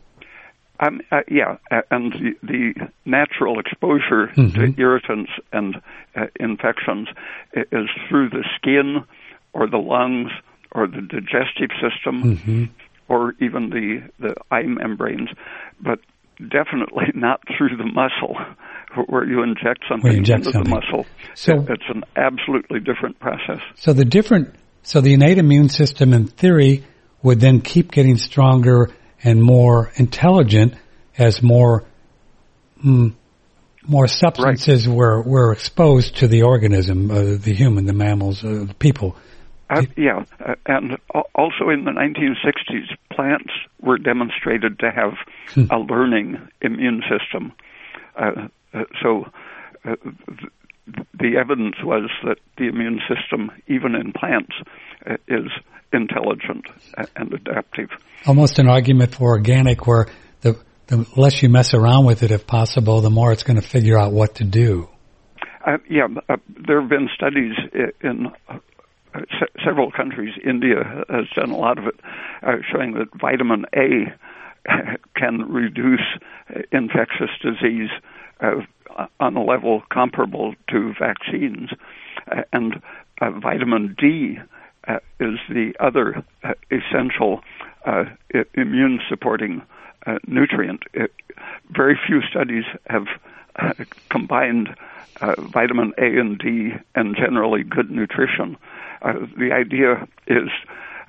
um, 0.80 1.02
uh, 1.12 1.22
yeah, 1.28 1.58
uh, 1.72 1.82
and 1.90 2.14
the, 2.14 2.34
the, 2.44 2.90
natural 3.06 3.60
exposure 3.60 4.28
mm-hmm. 4.28 4.50
to 4.50 4.80
irritants 4.80 5.32
and 5.52 5.78
uh, 6.16 6.26
infections 6.40 7.08
is 7.54 7.90
through 8.08 8.30
the 8.30 8.44
skin 8.56 9.04
or 9.54 9.68
the 9.68 9.78
lungs 9.78 10.30
or 10.72 10.86
the 10.88 11.02
digestive 11.02 11.72
system 11.82 12.36
mm-hmm. 12.38 12.64
or 13.08 13.34
even 13.40 13.70
the, 13.70 14.08
the 14.20 14.36
eye 14.52 14.64
membranes, 14.64 15.30
but 15.80 16.00
definitely 16.38 17.06
not 17.16 17.42
through 17.58 17.76
the 17.76 17.86
muscle 17.86 18.38
where 19.08 19.26
you 19.26 19.44
inject 19.44 19.84
something 19.90 20.12
you 20.12 20.18
inject 20.18 20.48
into 20.48 20.52
something. 20.52 20.74
the 20.74 20.80
muscle. 20.80 21.06
So 21.36 21.66
it's 21.70 21.84
an 21.90 22.04
absolutely 22.16 22.80
different 22.80 23.20
process. 23.20 23.62
So 23.76 23.94
the 23.94 24.06
different, 24.06 24.56
so 24.84 25.02
the 25.02 25.14
innate 25.14 25.38
immune 25.38 25.70
system 25.70 26.14
in 26.14 26.28
theory 26.28 26.84
would 27.22 27.40
then 27.40 27.62
keep 27.62 27.92
getting 27.92 28.18
stronger 28.18 28.90
and 29.24 29.42
more 29.42 29.92
intelligent 29.96 30.76
as 31.18 31.42
more 31.42 31.86
mm, 32.84 33.14
more 33.88 34.08
substances 34.08 34.88
right. 34.88 34.96
were 34.96 35.22
were 35.22 35.52
exposed 35.52 36.18
to 36.18 36.28
the 36.28 36.44
organism, 36.44 37.10
uh, 37.10 37.38
the 37.38 37.54
human, 37.54 37.86
the 37.86 37.94
mammals, 37.94 38.44
uh, 38.44 38.66
the 38.68 38.76
people. 38.78 39.16
Uh, 39.70 39.84
yeah, 39.98 40.24
uh, 40.46 40.56
and 40.66 40.98
also 41.36 41.70
in 41.70 41.84
the 41.84 41.92
1960s, 41.92 42.88
plants 43.12 43.52
were 43.82 43.98
demonstrated 43.98 44.80
to 44.80 44.90
have 44.90 45.14
hmm. 45.50 45.66
a 45.70 45.78
learning 45.78 46.38
immune 46.62 47.04
system. 47.10 47.52
Uh, 48.16 48.24
uh, 48.26 48.48
so 49.02 49.26
the 51.20 51.38
evidence 51.38 51.76
was 51.84 52.10
that 52.24 52.38
the 52.58 52.68
immune 52.68 53.00
system, 53.08 53.52
even 53.68 53.96
in 53.96 54.14
plants, 54.14 54.54
is 55.28 55.52
intelligent 55.94 56.66
and 57.16 57.34
adaptive. 57.34 57.90
Almost 58.26 58.60
an 58.60 58.68
argument 58.68 59.16
for 59.16 59.30
organic, 59.32 59.88
where 59.88 60.08
the 60.42 60.58
the 60.88 61.06
less 61.16 61.42
you 61.42 61.50
mess 61.50 61.74
around 61.74 62.06
with 62.06 62.24
it, 62.24 62.32
if 62.32 62.48
possible, 62.48 63.02
the 63.02 63.10
more 63.10 63.32
it's 63.32 63.44
going 63.44 63.60
to 63.60 63.68
figure 63.68 64.00
out 64.00 64.14
what 64.14 64.36
to 64.36 64.44
do. 64.44 64.90
Uh, 65.66 65.78
yeah, 65.90 66.08
uh, 66.30 66.38
there 66.66 66.80
have 66.80 66.90
been 66.90 67.10
studies 67.14 67.54
in 68.02 68.28
uh, 68.48 68.58
se- 69.14 69.62
several 69.66 69.92
countries. 69.92 70.34
India 70.46 71.04
has 71.10 71.26
done 71.36 71.52
a 71.52 71.58
lot 71.58 71.78
of 71.78 71.88
it, 71.88 72.00
uh, 72.42 72.54
showing 72.72 72.94
that 72.94 73.08
vitamin 73.20 73.66
A 73.76 74.14
can 75.16 75.52
reduce 75.52 76.06
infectious 76.72 77.32
disease 77.42 77.90
uh, 77.92 78.17
on 78.42 79.36
a 79.36 79.44
level 79.44 79.84
comparable 79.90 80.56
to 80.70 80.94
vaccines, 81.00 81.70
and 82.54 82.82
vitamin 83.20 83.96
D 84.00 84.40
is 85.20 85.40
the 85.50 85.74
other 85.80 86.24
essential 86.72 87.42
immune 88.56 89.00
supporting 89.08 89.62
uh, 90.08 90.20
nutrient. 90.26 90.84
It, 90.94 91.12
very 91.70 92.00
few 92.08 92.22
studies 92.22 92.64
have 92.90 93.08
uh, 93.58 93.74
combined 94.10 94.76
uh, 95.22 95.36
vitamin 95.42 95.94
A 95.98 96.18
and 96.20 96.38
D 96.38 96.74
and 96.96 97.16
generally 97.16 97.64
good 97.64 97.92
nutrition. 97.92 98.58
Uh, 99.02 99.14
the 99.38 99.52
idea 99.52 100.08
is 100.28 100.50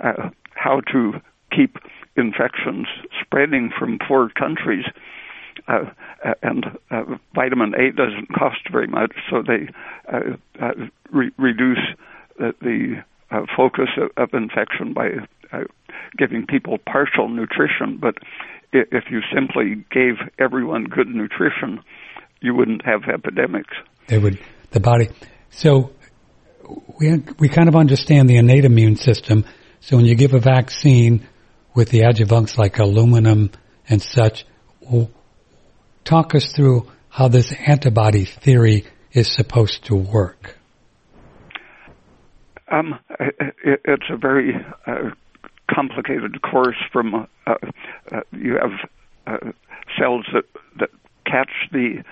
uh, 0.03 0.31
how 0.55 0.81
to 0.93 1.20
keep 1.53 1.79
infections 2.16 2.87
spreading 3.20 3.70
from 3.79 3.99
poor 3.99 4.31
countries. 4.31 4.85
Uh, 5.68 5.84
uh, 6.24 6.34
and 6.42 6.64
uh, 6.90 7.02
vitamin 7.34 7.74
A 7.74 7.92
doesn't 7.92 8.32
cost 8.34 8.68
very 8.72 8.86
much, 8.86 9.12
so 9.30 9.42
they 9.46 9.68
uh, 10.10 10.72
re- 11.12 11.30
reduce 11.36 11.78
the, 12.38 12.54
the 12.62 13.02
focus 13.54 13.88
of, 13.98 14.10
of, 14.16 14.30
infection 14.32 14.94
by 14.94 15.10
giving 16.16 16.46
people 16.46 16.78
partial 16.78 17.28
nutrition. 17.28 17.98
But 18.00 18.14
if 18.72 19.04
you 19.10 19.20
simply 19.32 19.84
gave 19.90 20.14
everyone 20.38 20.84
good 20.84 21.08
nutrition, 21.08 21.80
you 22.40 22.54
wouldn't 22.54 22.84
have 22.84 23.02
epidemics. 23.04 23.74
They 24.06 24.18
would 24.18 24.38
the 24.70 24.80
body. 24.80 25.10
So 25.50 25.90
we 26.98 27.22
we 27.38 27.48
kind 27.48 27.68
of 27.68 27.76
understand 27.76 28.28
the 28.28 28.36
innate 28.36 28.64
immune 28.64 28.96
system. 28.96 29.44
So 29.80 29.96
when 29.96 30.06
you 30.06 30.14
give 30.14 30.34
a 30.34 30.40
vaccine 30.40 31.26
with 31.74 31.90
the 31.90 32.00
adjuvants 32.00 32.56
like 32.58 32.78
aluminum 32.78 33.50
and 33.88 34.02
such, 34.02 34.44
talk 36.09 36.34
us 36.34 36.52
through 36.52 36.86
how 37.11 37.28
this 37.28 37.52
antibody 37.52 38.24
theory 38.24 38.86
is 39.12 39.30
supposed 39.30 39.84
to 39.84 39.94
work. 39.94 40.56
Um, 42.70 42.98
it, 43.20 43.80
it's 43.84 44.11
a 44.11 44.16
very 44.16 44.54
uh, 44.86 45.11
complicated 45.70 46.40
course 46.42 46.76
from 46.92 47.14
uh, 47.14 47.54
uh, 48.11 48.20
you 48.32 48.59
have 48.59 48.88
uh, 49.26 49.52
cells 49.98 50.26
that 50.32 50.44
that 50.78 50.90
catch 51.26 51.50
the 51.72 52.02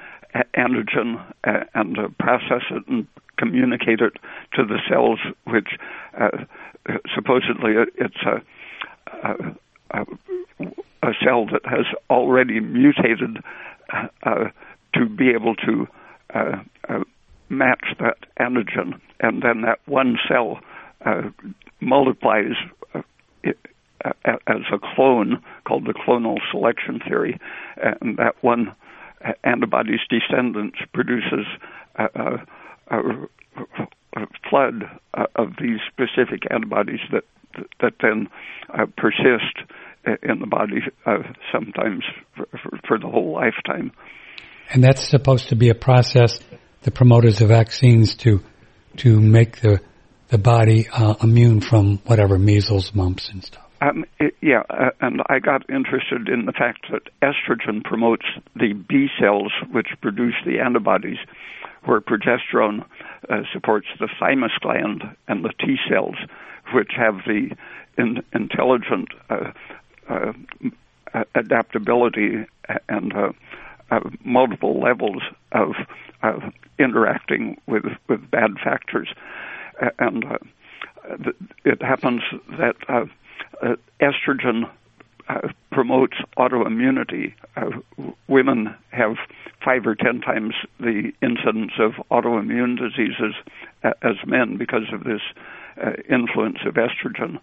antigen 0.55 1.23
uh, 1.45 1.65
and 1.75 1.99
uh, 1.99 2.09
process 2.19 2.63
it 2.71 2.87
and 2.89 3.07
communicate 3.39 4.01
it 4.01 4.15
to 4.55 4.65
the 4.65 4.79
cells, 4.89 5.19
which 5.45 5.69
supposedly 7.15 7.75
it's 7.97 8.17
a, 8.25 8.43
a, 9.29 10.01
a, 10.01 10.07
cell 11.25 11.47
that 11.47 11.65
has 11.65 11.87
already 12.11 12.61
mutated 12.61 13.39
uh, 14.23 14.49
to 14.95 15.09
be 15.09 15.31
able 15.31 15.55
to 15.55 15.87
uh, 16.35 16.57
uh, 16.89 17.01
match 17.49 17.85
that 18.01 18.19
antigen, 18.41 19.01
and 19.21 19.43
then 19.43 19.63
that 19.63 19.79
one 19.87 20.19
cell 20.29 20.61
multiplies 21.81 22.55
as 24.05 24.63
a 24.73 24.79
clone 24.95 25.43
called 25.65 25.85
the 25.85 25.95
clonal 25.95 26.39
selection 26.51 27.01
theory, 27.07 27.39
and 27.77 28.17
that 28.17 28.35
one 28.43 28.75
antibody's 29.45 30.01
descendants 30.09 30.79
produces 30.93 31.47
a, 31.97 32.41
a, 32.89 33.29
a 34.17 34.27
flood 34.49 34.89
of 35.37 35.53
these 35.61 35.79
specific 35.87 36.43
antibodies 36.51 37.01
that 37.13 37.25
that 37.81 37.95
then 38.03 38.29
uh, 38.75 38.87
persist 38.97 39.59
in 40.23 40.41
the 40.41 40.47
body 40.47 40.81
uh, 41.05 41.19
sometimes 41.53 42.05
for, 42.37 42.47
for, 42.63 42.81
for, 42.87 42.99
the 42.99 43.09
whole 43.09 43.33
lifetime. 43.33 43.93
And 44.73 44.83
that's 44.83 45.09
supposed 45.09 45.49
to 45.49 45.57
be 45.57 45.69
a 45.69 45.75
process, 45.75 46.39
the 46.83 46.91
promoters 46.91 47.41
of 47.41 47.49
vaccines 47.49 48.15
to 48.17 48.43
to 48.99 49.21
make 49.21 49.61
the 49.61 49.81
the 50.29 50.39
body 50.39 50.89
uh, 50.89 51.15
immune 51.23 51.61
from 51.61 51.99
whatever 51.99 52.39
measles, 52.39 52.95
mumps, 52.95 53.29
and 53.29 53.45
stuff. 53.45 53.63
Um, 53.81 54.05
it, 54.19 54.35
yeah, 54.41 54.63
uh, 54.71 54.91
and 55.01 55.23
I 55.29 55.39
got 55.39 55.69
interested 55.69 56.29
in 56.29 56.47
the 56.47 56.53
fact 56.53 56.87
that 56.91 57.03
estrogen 57.23 57.85
promotes 57.85 58.25
the 58.55 58.73
B 58.73 59.09
cells 59.21 59.53
which 59.71 59.89
produce 60.01 60.35
the 60.45 60.59
antibodies, 60.61 61.19
where 61.85 62.01
progesterone 62.01 62.85
uh, 63.29 63.43
supports 63.53 63.87
the 64.01 64.09
thymus 64.19 64.53
gland 64.61 65.03
and 65.29 65.45
the 65.45 65.53
T 65.61 65.77
cells, 65.89 66.17
which 66.73 66.93
have 66.97 67.19
the 67.27 67.55
in, 67.99 68.23
intelligent 68.33 69.09
uh, 70.09 70.33
uh, 71.15 71.25
adaptability 71.35 72.47
and 72.89 73.13
uh, 73.15 73.33
multiple 74.25 74.81
levels 74.81 75.23
of 75.53 75.75
interacting 76.79 77.61
with 77.67 77.85
with 78.09 78.31
bad 78.31 78.53
factors, 78.63 79.09
and 79.99 80.25
it 81.65 81.81
happens 81.83 82.23
that 82.59 82.77
estrogen 84.01 84.69
uh, 85.29 85.49
promotes 85.73 86.17
autoimmunity. 86.39 87.35
Uh, 87.57 87.71
women 88.29 88.75
have 88.93 89.17
five 89.65 89.85
or 89.87 89.97
ten 89.97 90.21
times 90.21 90.55
the 90.79 91.13
incidence 91.21 91.73
of 91.81 91.95
autoimmune 92.11 92.79
diseases 92.79 93.35
uh, 93.83 93.91
as 94.03 94.15
men 94.25 94.57
because 94.57 94.93
of 94.93 95.03
this 95.05 95.23
uh, 95.85 95.93
influence 96.09 96.59
of 96.65 96.75
estrogen. 96.75 97.41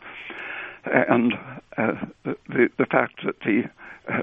And 0.86 1.34
uh, 1.78 1.94
the, 2.24 2.70
the 2.78 2.86
fact 2.86 3.22
that 3.26 3.40
the 3.42 3.64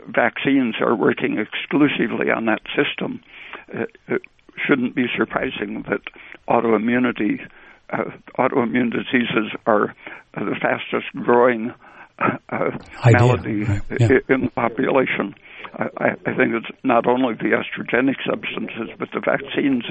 vaccines 0.07 0.77
are 0.81 0.95
working 0.95 1.39
exclusively 1.39 2.31
on 2.31 2.47
that 2.47 2.61
system, 2.77 3.21
it 3.69 4.23
shouldn't 4.67 4.95
be 4.95 5.07
surprising 5.17 5.85
that 5.89 6.03
autoimmunity, 6.49 7.47
autoimmune 8.39 8.93
diseases 8.93 9.53
are 9.67 9.95
the 10.35 10.57
fastest 10.61 11.07
growing 11.15 11.73
uh, 12.51 12.71
malady 13.07 13.65
right. 13.65 13.83
yeah. 13.99 14.19
in 14.29 14.43
the 14.43 14.51
population. 14.55 15.35
I, 15.73 16.17
I, 16.27 16.35
think 16.35 16.55
it's 16.55 16.71
not 16.83 17.07
only 17.07 17.35
the 17.35 17.57
estrogenic 17.57 18.17
substances, 18.29 18.91
but 18.99 19.09
the 19.13 19.21
vaccines, 19.21 19.85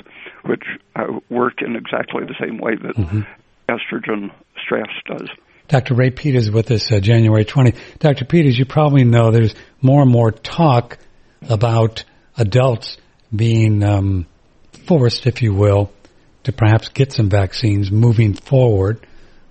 which 0.43 0.63
uh, 0.95 1.19
work 1.29 1.61
in 1.61 1.75
exactly 1.75 2.25
the 2.25 2.35
same 2.39 2.57
way 2.57 2.75
that 2.75 2.95
mm-hmm. 2.95 3.21
estrogen 3.69 4.31
stress 4.61 4.89
does. 5.05 5.29
Dr. 5.69 5.93
Ray 5.93 6.09
Peters 6.09 6.49
with 6.49 6.71
us 6.71 6.91
uh, 6.91 6.99
January 6.99 7.45
20. 7.45 7.75
Dr. 7.99 8.25
Peters, 8.25 8.57
you 8.57 8.65
probably 8.65 9.03
know 9.03 9.31
there's 9.31 9.53
more 9.81 10.01
and 10.01 10.11
more 10.11 10.31
talk 10.31 10.97
about 11.47 12.03
adults 12.37 12.97
being 13.33 13.83
um, 13.83 14.25
forced, 14.87 15.27
if 15.27 15.43
you 15.43 15.53
will, 15.53 15.91
to 16.43 16.51
perhaps 16.51 16.89
get 16.89 17.13
some 17.13 17.29
vaccines 17.29 17.91
moving 17.91 18.33
forward 18.33 19.05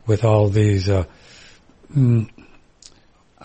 with 0.07 0.25
all 0.25 0.49
these 0.49 0.89
uh, 0.89 1.05
mm, 1.95 2.29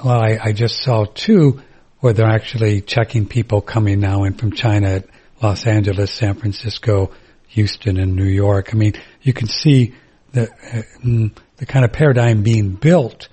well, 0.04 0.20
I, 0.20 0.40
I 0.44 0.52
just 0.54 0.82
saw 0.82 1.06
two 1.06 1.62
where 2.00 2.14
they're 2.14 2.26
actually 2.26 2.82
checking 2.82 3.28
people 3.28 3.62
coming 3.62 4.00
now 4.00 4.24
in 4.24 4.34
from 4.34 4.52
China 4.52 4.88
at 4.88 5.06
Los 5.44 5.68
Angeles, 5.68 6.12
San 6.12 6.34
Francisco, 6.34 7.12
Houston, 7.50 8.00
and 8.00 8.16
New 8.16 8.26
York. 8.26 8.74
I 8.74 8.78
mean, 8.78 8.94
you 9.22 9.34
can 9.34 9.48
see 9.48 9.94
that. 10.32 10.50
uh, 10.50 10.82
mm, 11.06 11.32
the 11.64 11.72
kind 11.72 11.86
of 11.86 11.94
paradigm 11.94 12.44
being 12.44 12.74
built 12.74 13.30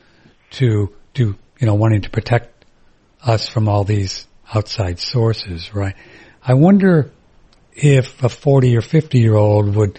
to 0.50 0.94
to 1.14 1.34
you 1.58 1.66
know 1.66 1.74
wanting 1.74 2.02
to 2.02 2.10
protect 2.10 2.64
us 3.24 3.48
from 3.48 3.68
all 3.68 3.82
these 3.82 4.28
outside 4.54 5.00
sources, 5.00 5.74
right? 5.74 5.96
I 6.40 6.54
wonder 6.54 7.10
if 7.72 8.22
a 8.22 8.28
40 8.28 8.76
or 8.76 8.82
50 8.82 9.18
year 9.18 9.34
old 9.34 9.74
would 9.74 9.98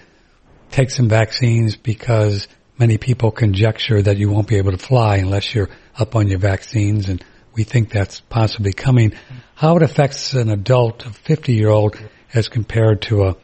take 0.70 0.92
some 0.92 1.10
vaccines 1.10 1.76
because 1.76 2.48
many 2.78 2.98
people 2.98 3.32
conjecture 3.32 4.02
that 4.02 4.16
you 4.16 4.30
won't 4.30 4.48
be 4.48 4.56
able 4.56 4.72
to 4.72 4.78
fly 4.78 5.18
unless 5.18 5.54
you're 5.54 5.70
up 6.00 6.16
on 6.16 6.30
your 6.30 6.40
vaccines, 6.40 7.10
and 7.10 7.22
we 7.54 7.66
think 7.66 7.92
that's 7.92 8.22
possibly 8.22 8.72
coming. 8.72 9.12
How 9.56 9.76
it 9.76 9.84
affects 9.84 10.34
an 10.36 10.50
adult, 10.50 11.06
a 11.06 11.10
50 11.10 11.54
year 11.54 11.68
old, 11.68 12.00
as 12.34 12.48
compared 12.48 13.02
to 13.04 13.26
a, 13.26 13.36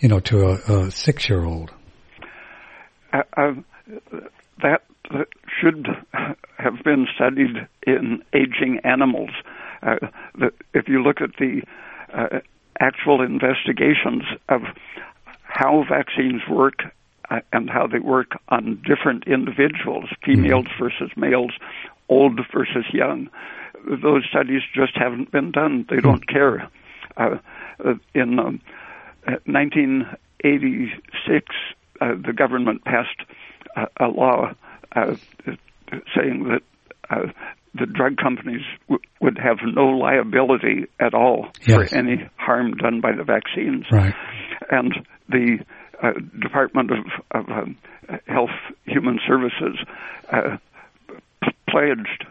you 0.00 0.08
know, 0.08 0.18
to 0.18 0.46
a, 0.48 0.54
a 0.54 0.90
six 0.90 1.28
year 1.28 1.44
old? 1.44 1.72
Uh, 3.12 3.22
uh, 3.36 3.52
that 4.62 4.82
should 5.60 5.88
have 6.58 6.82
been 6.84 7.06
studied 7.14 7.66
in 7.86 8.22
aging 8.32 8.80
animals. 8.84 9.30
Uh, 9.82 9.96
the, 10.38 10.52
if 10.72 10.88
you 10.88 11.02
look 11.02 11.20
at 11.20 11.36
the 11.38 11.62
uh, 12.12 12.40
actual 12.80 13.20
investigations 13.20 14.22
of 14.48 14.62
how 15.42 15.84
vaccines 15.88 16.42
work 16.48 16.82
uh, 17.30 17.40
and 17.52 17.70
how 17.70 17.86
they 17.86 17.98
work 17.98 18.32
on 18.48 18.82
different 18.86 19.26
individuals, 19.26 20.08
females 20.24 20.66
mm-hmm. 20.66 20.84
versus 20.84 21.10
males, 21.16 21.52
old 22.08 22.40
versus 22.52 22.84
young. 22.92 23.28
Those 23.86 24.24
studies 24.28 24.62
just 24.74 24.96
haven't 24.96 25.30
been 25.30 25.50
done. 25.50 25.86
They 25.88 26.00
don't 26.00 26.26
mm-hmm. 26.26 26.34
care. 26.34 26.68
Uh, 27.16 27.38
uh, 27.84 27.94
in 28.14 28.38
um, 28.38 28.60
1986, 29.46 31.46
uh, 32.00 32.14
the 32.14 32.32
government 32.32 32.84
passed 32.84 33.20
law 34.00 34.52
uh, 34.94 35.14
saying 36.16 36.48
that 36.48 36.62
uh, 37.10 37.26
the 37.74 37.86
drug 37.86 38.16
companies 38.16 38.62
w- 38.88 39.00
would 39.20 39.38
have 39.38 39.58
no 39.74 39.86
liability 39.86 40.86
at 41.00 41.14
all 41.14 41.48
yes. 41.66 41.90
for 41.90 41.96
any 41.96 42.28
harm 42.36 42.74
done 42.74 43.00
by 43.00 43.12
the 43.12 43.24
vaccines. 43.24 43.86
Right. 43.90 44.14
And 44.70 44.94
the 45.28 45.58
uh, 46.02 46.12
Department 46.40 46.90
of, 46.90 47.06
of 47.32 47.48
um, 47.50 47.76
Health 48.26 48.50
Human 48.84 49.18
Services 49.26 49.78
uh, 50.30 50.56
pledged 51.68 52.26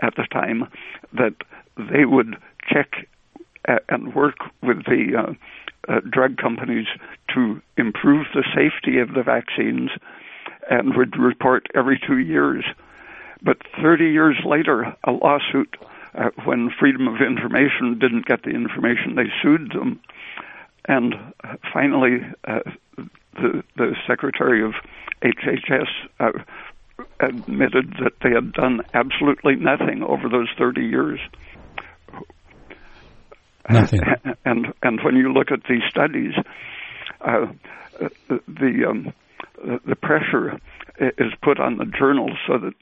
at 0.00 0.14
the 0.16 0.26
time 0.32 0.68
that 1.12 1.34
they 1.76 2.04
would 2.04 2.36
check 2.68 3.06
and 3.88 4.14
work 4.14 4.36
with 4.62 4.84
the 4.86 5.12
uh, 5.16 5.92
uh, 5.92 6.00
drug 6.10 6.36
companies 6.36 6.86
to 7.34 7.60
improve 7.76 8.26
the 8.34 8.44
safety 8.54 8.98
of 8.98 9.14
the 9.14 9.22
vaccines 9.22 9.90
and 10.70 10.96
would 10.96 11.18
report 11.18 11.66
every 11.74 12.00
two 12.06 12.18
years. 12.18 12.64
But 13.42 13.58
30 13.82 14.04
years 14.04 14.36
later, 14.44 14.96
a 15.04 15.10
lawsuit, 15.10 15.76
uh, 16.14 16.30
when 16.44 16.70
Freedom 16.78 17.08
of 17.08 17.20
Information 17.20 17.98
didn't 17.98 18.26
get 18.26 18.42
the 18.44 18.50
information, 18.50 19.16
they 19.16 19.30
sued 19.42 19.72
them. 19.72 20.00
And 20.86 21.14
uh, 21.44 21.56
finally, 21.72 22.20
uh, 22.46 22.60
the, 23.34 23.62
the 23.76 23.96
Secretary 24.06 24.64
of 24.64 24.72
HHS 25.22 25.88
uh, 26.18 26.32
admitted 27.20 27.94
that 28.02 28.12
they 28.22 28.30
had 28.30 28.52
done 28.52 28.80
absolutely 28.94 29.56
nothing 29.56 30.02
over 30.02 30.28
those 30.28 30.48
30 30.58 30.82
years. 30.82 31.20
Nothing. 33.68 34.00
And 34.44 34.72
and 34.82 35.00
when 35.04 35.16
you 35.16 35.32
look 35.32 35.52
at 35.52 35.60
these 35.68 35.82
studies, 35.88 36.32
uh, 37.20 37.46
the 38.48 38.86
um, 38.88 39.12
the 39.86 39.96
pressure 39.96 40.58
is 40.98 41.32
put 41.42 41.58
on 41.58 41.78
the 41.78 41.84
journals 41.86 42.36
so 42.46 42.58
that 42.58 42.74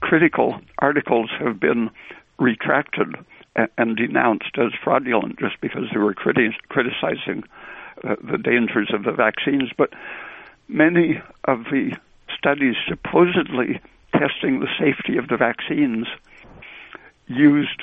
critical 0.00 0.60
articles 0.78 1.30
have 1.38 1.58
been 1.58 1.90
retracted 2.38 3.14
and 3.76 3.96
denounced 3.96 4.56
as 4.56 4.72
fraudulent 4.82 5.38
just 5.38 5.60
because 5.60 5.84
they 5.92 5.98
were 5.98 6.14
criti- 6.14 6.54
criticizing 6.68 7.42
uh, 8.04 8.14
the 8.22 8.38
dangers 8.38 8.90
of 8.94 9.02
the 9.02 9.12
vaccines. 9.12 9.70
But 9.76 9.92
many 10.68 11.20
of 11.44 11.64
the 11.64 11.96
studies 12.36 12.76
supposedly 12.86 13.80
testing 14.12 14.60
the 14.60 14.68
safety 14.78 15.16
of 15.16 15.28
the 15.28 15.36
vaccines 15.36 16.06
used 17.26 17.82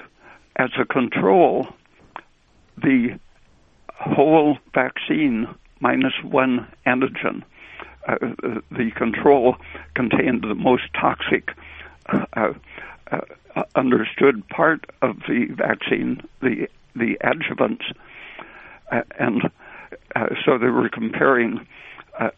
as 0.55 0.69
a 0.79 0.85
control 0.85 1.67
the 2.77 3.19
whole 3.89 4.57
vaccine 4.73 5.47
minus 5.79 6.13
one 6.23 6.67
antigen. 6.85 7.43
Uh, 8.07 8.17
the 8.71 8.91
control 8.95 9.55
contained 9.95 10.43
the 10.43 10.53
most 10.55 10.83
toxic 10.93 11.49
uh, 12.07 12.53
uh, 13.11 13.63
understood 13.75 14.47
part 14.49 14.85
of 15.01 15.17
the 15.27 15.45
vaccine, 15.55 16.21
the 16.41 16.67
the 16.95 17.17
adjuvants, 17.23 17.83
uh, 18.91 19.01
and 19.19 19.49
uh, 20.15 20.27
so 20.45 20.57
they 20.57 20.67
were 20.67 20.89
comparing 20.89 21.65
a, 22.19 22.31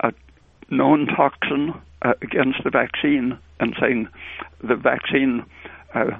a, 0.00 0.12
known 0.68 1.06
toxin 1.06 1.72
uh, 2.02 2.12
against 2.22 2.62
the 2.64 2.70
vaccine 2.70 3.38
and 3.60 3.74
saying 3.80 4.08
the 4.62 4.74
vaccine 4.74 5.44
uh, 5.94 6.10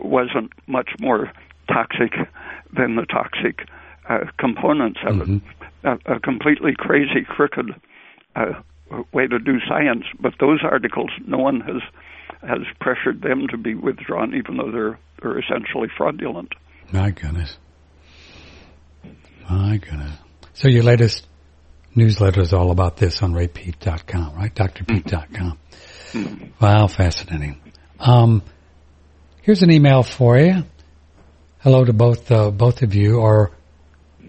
wasn't 0.00 0.52
much 0.66 0.90
more 1.00 1.32
toxic 1.68 2.12
than 2.72 2.96
the 2.96 3.06
toxic 3.06 3.66
uh, 4.08 4.24
components 4.38 5.00
of 5.06 5.16
mm-hmm. 5.16 5.36
it. 5.36 5.98
A, 6.06 6.16
a, 6.16 6.20
completely 6.20 6.74
crazy, 6.76 7.22
crooked 7.26 7.70
uh, 7.70 7.74
way 9.12 9.26
to 9.26 9.38
do 9.38 9.58
science. 9.68 10.04
But 10.20 10.34
those 10.40 10.60
articles, 10.62 11.10
no 11.26 11.38
one 11.38 11.60
has 11.60 11.82
has 12.42 12.66
pressured 12.80 13.22
them 13.22 13.46
to 13.50 13.56
be 13.56 13.74
withdrawn, 13.74 14.34
even 14.34 14.56
though 14.56 14.70
they're 14.70 14.98
they're 15.22 15.38
essentially 15.38 15.88
fraudulent. 15.96 16.54
My 16.92 17.10
goodness. 17.10 17.56
My 19.48 19.76
goodness. 19.78 20.12
So 20.54 20.68
your 20.68 20.82
latest 20.82 21.26
newsletter 21.94 22.40
is 22.40 22.52
all 22.52 22.70
about 22.70 22.96
this 22.96 23.22
on 23.22 23.32
raypeat.com, 23.32 24.34
right? 24.34 24.54
drpete.com. 24.54 25.58
Mm-hmm. 26.12 26.64
Wow, 26.64 26.86
fascinating. 26.86 27.60
Um, 27.98 28.42
here's 29.42 29.62
an 29.62 29.70
email 29.70 30.02
for 30.02 30.38
you. 30.38 30.64
Hello 31.58 31.84
to 31.84 31.92
both 31.92 32.30
uh, 32.30 32.50
both 32.50 32.82
of 32.82 32.94
you, 32.94 33.18
or 33.18 33.50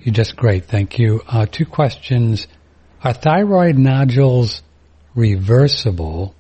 you're 0.02 0.14
just 0.14 0.36
great. 0.36 0.66
Thank 0.66 0.98
you. 0.98 1.22
Uh, 1.28 1.46
two 1.46 1.66
questions 1.66 2.48
Are 3.04 3.14
thyroid 3.14 3.78
nodules 3.78 4.64
reversible? 5.14 6.34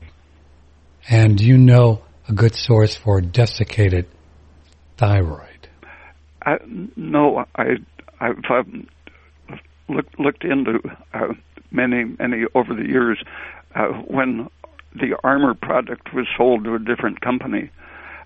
And 1.09 1.37
do 1.37 1.45
you 1.45 1.57
know 1.57 2.01
a 2.27 2.33
good 2.33 2.55
source 2.55 2.95
for 2.95 3.21
desiccated 3.21 4.07
thyroid? 4.97 5.69
I, 6.41 6.57
no, 6.95 7.45
I, 7.55 7.77
I've 8.19 8.43
um, 8.49 8.87
looked 9.87 10.19
looked 10.19 10.43
into 10.43 10.79
uh, 11.13 11.33
many 11.71 12.15
many 12.17 12.45
over 12.55 12.73
the 12.73 12.87
years. 12.87 13.21
Uh, 13.75 13.89
when 14.07 14.49
the 14.95 15.15
Armour 15.23 15.53
product 15.53 16.13
was 16.13 16.25
sold 16.35 16.63
to 16.63 16.73
a 16.73 16.79
different 16.79 17.21
company, 17.21 17.69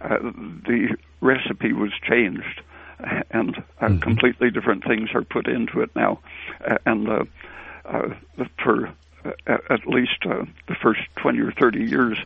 uh, 0.01 0.19
the 0.19 0.95
recipe 1.19 1.73
was 1.73 1.91
changed, 2.07 2.61
and 3.31 3.57
uh, 3.57 3.87
mm-hmm. 3.87 3.99
completely 3.99 4.49
different 4.51 4.83
things 4.85 5.09
are 5.13 5.23
put 5.23 5.47
into 5.47 5.81
it 5.81 5.89
now. 5.95 6.19
Uh, 6.65 6.77
and 6.85 7.09
uh, 7.09 7.23
for 8.63 8.87
uh, 9.25 9.57
at 9.69 9.87
least 9.87 10.25
uh, 10.25 10.45
the 10.67 10.75
first 10.81 11.01
20 11.21 11.39
or 11.39 11.51
30 11.51 11.79
years, 11.79 12.17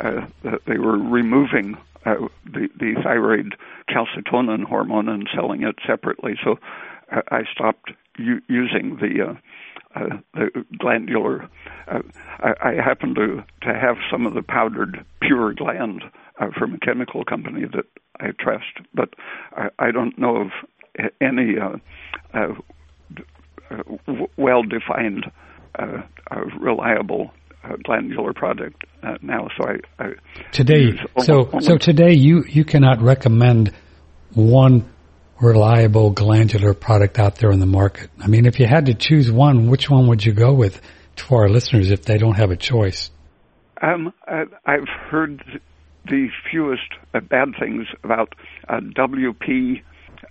uh, 0.00 0.26
they 0.66 0.78
were 0.78 0.98
removing 0.98 1.76
uh, 2.04 2.14
the, 2.44 2.68
the 2.78 2.94
thyroid 3.02 3.54
calcitonin 3.88 4.64
hormone 4.64 5.08
and 5.08 5.28
selling 5.34 5.62
it 5.62 5.76
separately. 5.86 6.34
So 6.42 6.56
uh, 7.14 7.22
I 7.30 7.42
stopped 7.52 7.92
u- 8.18 8.42
using 8.48 8.96
the 9.00 9.30
uh, 9.30 9.34
uh, 9.94 10.16
the 10.34 10.64
glandular. 10.78 11.48
Uh, 11.86 12.00
I, 12.40 12.54
I 12.62 12.72
happen 12.82 13.14
to 13.14 13.44
to 13.62 13.74
have 13.78 13.96
some 14.10 14.26
of 14.26 14.34
the 14.34 14.42
powdered 14.42 15.04
pure 15.20 15.52
gland 15.52 16.02
uh, 16.40 16.46
from 16.58 16.74
a 16.74 16.78
chemical 16.78 17.24
company 17.24 17.66
that 17.72 17.84
I 18.18 18.30
trust, 18.38 18.80
but 18.94 19.10
I, 19.52 19.68
I 19.78 19.90
don't 19.90 20.18
know 20.18 20.36
of 20.36 20.48
any 21.20 21.56
uh, 21.58 21.76
uh, 22.34 22.54
w- 24.06 24.28
well-defined, 24.36 25.30
uh, 25.78 26.02
uh, 26.30 26.40
reliable 26.60 27.30
uh, 27.64 27.76
glandular 27.84 28.32
product 28.32 28.84
uh, 29.02 29.16
now. 29.22 29.48
So 29.56 29.68
I, 29.68 30.04
I 30.04 30.12
today. 30.52 30.98
So 31.20 31.48
so 31.60 31.78
today 31.78 32.12
you 32.14 32.44
you 32.44 32.64
cannot 32.64 33.00
recommend 33.00 33.72
one 34.34 34.88
reliable 35.40 36.10
glandular 36.10 36.74
product 36.74 37.18
out 37.18 37.36
there 37.36 37.50
in 37.50 37.60
the 37.60 37.66
market. 37.66 38.10
I 38.20 38.28
mean, 38.28 38.46
if 38.46 38.60
you 38.60 38.66
had 38.66 38.86
to 38.86 38.94
choose 38.94 39.30
one, 39.30 39.68
which 39.68 39.90
one 39.90 40.06
would 40.08 40.24
you 40.24 40.32
go 40.32 40.52
with 40.52 40.80
for 41.16 41.42
our 41.42 41.48
listeners 41.48 41.90
if 41.90 42.04
they 42.04 42.18
don't 42.18 42.34
have 42.36 42.50
a 42.50 42.56
choice? 42.56 43.10
Um, 43.80 44.12
I, 44.26 44.44
I've 44.64 44.88
heard 45.10 45.60
the 46.04 46.28
fewest 46.50 46.82
uh, 47.14 47.20
bad 47.20 47.48
things 47.58 47.86
about 48.04 48.34
uh, 48.68 48.80
WP 48.80 49.82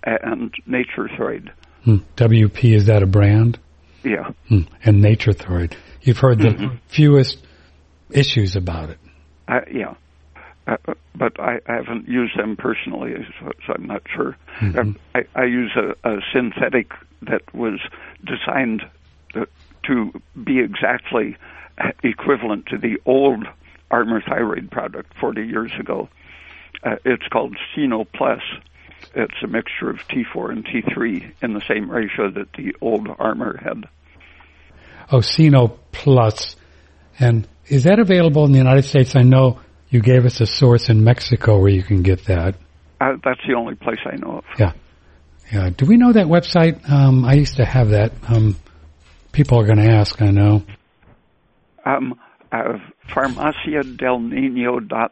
and 0.04 0.52
Nature-Throid. 0.66 1.50
Hmm. 1.84 1.96
WP 2.16 2.74
is 2.74 2.86
that 2.86 3.02
a 3.02 3.06
brand? 3.06 3.58
Yeah. 4.04 4.30
Hmm. 4.48 4.62
And 4.84 5.00
Nature-Throid. 5.00 5.76
You've 6.00 6.18
heard 6.18 6.38
the 6.38 6.48
mm-hmm. 6.48 6.76
fewest 6.88 7.38
issues 8.10 8.56
about 8.56 8.90
it. 8.90 8.98
Uh, 9.48 9.60
yeah. 9.72 9.94
Uh, 10.66 10.76
but 11.14 11.38
I, 11.40 11.58
I 11.66 11.74
haven't 11.74 12.08
used 12.08 12.38
them 12.38 12.56
personally, 12.56 13.14
so, 13.40 13.50
so 13.66 13.74
I'm 13.74 13.86
not 13.86 14.02
sure. 14.14 14.36
Mm-hmm. 14.60 14.92
I, 15.14 15.20
I 15.34 15.44
use 15.44 15.72
a, 15.76 16.08
a 16.08 16.20
synthetic 16.32 16.92
that 17.22 17.42
was 17.54 17.80
designed 18.24 18.82
to, 19.34 19.46
to 19.86 20.22
be 20.42 20.60
exactly 20.60 21.36
equivalent 22.02 22.66
to 22.66 22.78
the 22.78 22.98
old 23.06 23.44
Armour 23.90 24.22
thyroid 24.26 24.70
product 24.70 25.12
40 25.20 25.46
years 25.46 25.72
ago. 25.78 26.08
Uh, 26.82 26.96
it's 27.04 27.26
called 27.28 27.56
Cyno 27.74 28.06
Plus. 28.12 28.40
It's 29.14 29.34
a 29.42 29.46
mixture 29.46 29.90
of 29.90 29.98
T4 30.08 30.50
and 30.50 30.64
T3 30.64 31.32
in 31.42 31.54
the 31.54 31.62
same 31.68 31.90
ratio 31.90 32.30
that 32.30 32.52
the 32.56 32.74
old 32.80 33.08
Armour 33.18 33.60
had. 33.62 33.84
Oh, 35.10 35.20
Plus. 35.92 36.56
And 37.18 37.46
is 37.66 37.84
that 37.84 37.98
available 37.98 38.44
in 38.44 38.52
the 38.52 38.58
United 38.58 38.84
States? 38.84 39.14
I 39.14 39.22
know 39.22 39.60
you 39.90 40.00
gave 40.00 40.24
us 40.24 40.40
a 40.40 40.46
source 40.46 40.88
in 40.88 41.04
Mexico 41.04 41.60
where 41.60 41.70
you 41.70 41.82
can 41.82 42.02
get 42.02 42.24
that. 42.24 42.54
Uh, 43.00 43.16
that's 43.24 43.40
the 43.46 43.54
only 43.54 43.74
place 43.74 43.98
I 44.06 44.16
know 44.16 44.38
of. 44.38 44.44
Yeah. 44.58 44.72
Yeah. 45.52 45.70
Do 45.76 45.86
we 45.86 45.96
know 45.96 46.12
that 46.12 46.26
website? 46.26 46.88
Um, 46.90 47.24
I 47.24 47.34
used 47.34 47.56
to 47.56 47.64
have 47.64 47.90
that. 47.90 48.12
Um, 48.26 48.56
people 49.32 49.60
are 49.60 49.66
going 49.66 49.78
to 49.78 49.92
ask, 49.92 50.20
I 50.22 50.30
know. 50.30 50.62
Um, 51.84 52.18
uh, 52.50 52.78
farmaciadelnino.mx. 53.08 55.10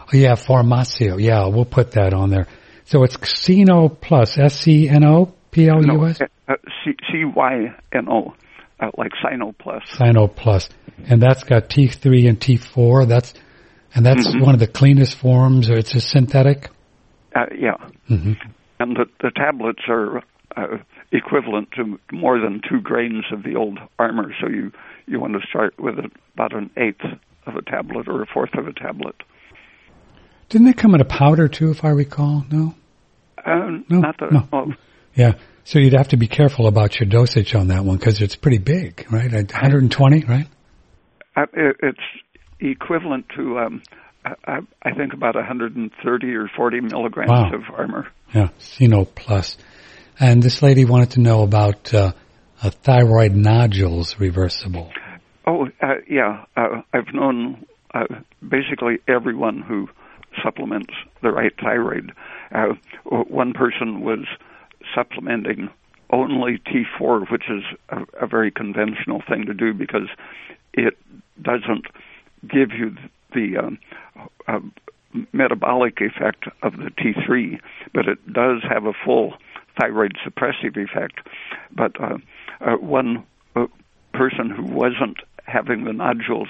Oh, 0.00 0.16
yeah, 0.16 0.34
Farmacio. 0.34 1.20
Yeah, 1.20 1.46
we'll 1.46 1.64
put 1.64 1.92
that 1.92 2.14
on 2.14 2.30
there. 2.30 2.46
So 2.84 3.02
it's 3.04 3.16
Ceno 3.18 4.00
Plus, 4.00 4.38
S-C-N-O 4.38 5.34
P-L-U-S? 5.50 6.20
No, 6.20 6.26
uh, 6.48 6.56
C-Y-N-O, 6.84 8.34
uh, 8.80 8.90
like 8.96 9.12
Cyno 9.22 9.54
Plus. 9.58 9.82
Cyno 9.92 10.34
Plus. 10.34 10.68
And 11.06 11.20
that's 11.22 11.44
got 11.44 11.68
T3 11.68 12.28
and 12.28 12.40
T4. 12.40 13.06
That's, 13.06 13.34
and 13.94 14.04
that's 14.04 14.26
mm-hmm. 14.26 14.44
one 14.44 14.54
of 14.54 14.60
the 14.60 14.66
cleanest 14.66 15.16
forms, 15.16 15.70
or 15.70 15.76
it's 15.76 15.94
a 15.94 16.00
synthetic? 16.00 16.70
Uh, 17.34 17.46
yeah. 17.56 17.76
Mm-hmm. 18.08 18.32
And 18.80 18.96
the, 18.96 19.06
the 19.20 19.30
tablets 19.34 19.82
are 19.88 20.22
uh, 20.56 20.78
equivalent 21.12 21.68
to 21.72 21.98
more 22.12 22.40
than 22.40 22.60
two 22.68 22.80
grains 22.80 23.24
of 23.32 23.42
the 23.42 23.56
old 23.56 23.78
Armour, 23.98 24.34
so 24.40 24.48
you 24.48 24.72
you 25.06 25.18
want 25.18 25.32
to 25.32 25.40
start 25.48 25.74
with 25.78 25.94
about 26.34 26.54
an 26.54 26.70
eighth 26.76 27.04
of 27.48 27.56
a 27.56 27.62
tablet 27.62 28.08
or 28.08 28.22
a 28.22 28.26
fourth 28.26 28.54
of 28.56 28.66
a 28.66 28.72
tablet. 28.72 29.16
Didn't 30.48 30.66
they 30.66 30.72
come 30.72 30.94
in 30.94 31.00
a 31.00 31.04
powder 31.04 31.48
too, 31.48 31.70
if 31.70 31.84
I 31.84 31.90
recall? 31.90 32.44
No. 32.50 32.74
Uh, 33.36 33.80
no, 33.88 34.00
not 34.00 34.18
the, 34.18 34.26
no. 34.30 34.48
Oh. 34.52 34.72
Yeah. 35.14 35.32
So 35.64 35.78
you'd 35.78 35.92
have 35.92 36.08
to 36.08 36.16
be 36.16 36.28
careful 36.28 36.66
about 36.66 36.98
your 36.98 37.08
dosage 37.08 37.54
on 37.54 37.68
that 37.68 37.84
one 37.84 37.98
because 37.98 38.22
it's 38.22 38.36
pretty 38.36 38.58
big, 38.58 39.06
right? 39.10 39.30
120, 39.30 40.24
right? 40.24 40.46
Uh, 41.36 41.42
it's 41.52 41.98
equivalent 42.60 43.26
to, 43.36 43.58
um, 43.58 43.82
I, 44.24 44.60
I, 44.82 44.94
think, 44.94 45.12
about 45.12 45.34
130 45.34 46.34
or 46.34 46.50
40 46.56 46.80
milligrams 46.80 47.30
wow. 47.30 47.52
of 47.52 47.62
Armour. 47.76 48.08
Yeah, 48.34 48.48
Seno 48.58 49.06
Plus. 49.14 49.58
And 50.18 50.42
this 50.42 50.62
lady 50.62 50.84
wanted 50.84 51.12
to 51.12 51.20
know 51.20 51.42
about 51.42 51.92
uh, 51.92 52.12
uh, 52.62 52.70
thyroid 52.70 53.34
nodules 53.34 54.18
reversible? 54.18 54.90
Oh, 55.48 55.66
uh, 55.80 55.94
yeah. 56.06 56.44
Uh, 56.58 56.82
I've 56.92 57.14
known 57.14 57.64
uh, 57.94 58.04
basically 58.46 58.98
everyone 59.08 59.62
who 59.62 59.88
supplements 60.44 60.92
the 61.22 61.30
right 61.30 61.54
thyroid. 61.58 62.12
Uh, 62.54 62.74
one 63.04 63.54
person 63.54 64.02
was 64.02 64.26
supplementing 64.94 65.70
only 66.10 66.58
T4, 66.58 67.30
which 67.30 67.44
is 67.48 67.62
a, 67.88 68.24
a 68.24 68.26
very 68.26 68.50
conventional 68.50 69.22
thing 69.26 69.46
to 69.46 69.54
do 69.54 69.72
because 69.72 70.08
it 70.74 70.98
doesn't 71.40 71.86
give 72.46 72.72
you 72.72 72.94
the 73.32 73.56
um, 73.56 73.78
uh, 74.46 74.60
metabolic 75.32 76.02
effect 76.02 76.44
of 76.62 76.76
the 76.76 76.90
T3, 76.90 77.58
but 77.94 78.06
it 78.06 78.18
does 78.30 78.62
have 78.68 78.84
a 78.84 78.92
full 78.92 79.32
thyroid 79.80 80.12
suppressive 80.22 80.76
effect. 80.76 81.20
But 81.74 81.98
uh, 81.98 82.18
uh, 82.60 82.76
one 82.76 83.24
uh, 83.56 83.64
person 84.12 84.50
who 84.50 84.64
wasn't 84.64 85.20
having 85.48 85.84
the 85.84 85.92
nodules 85.92 86.48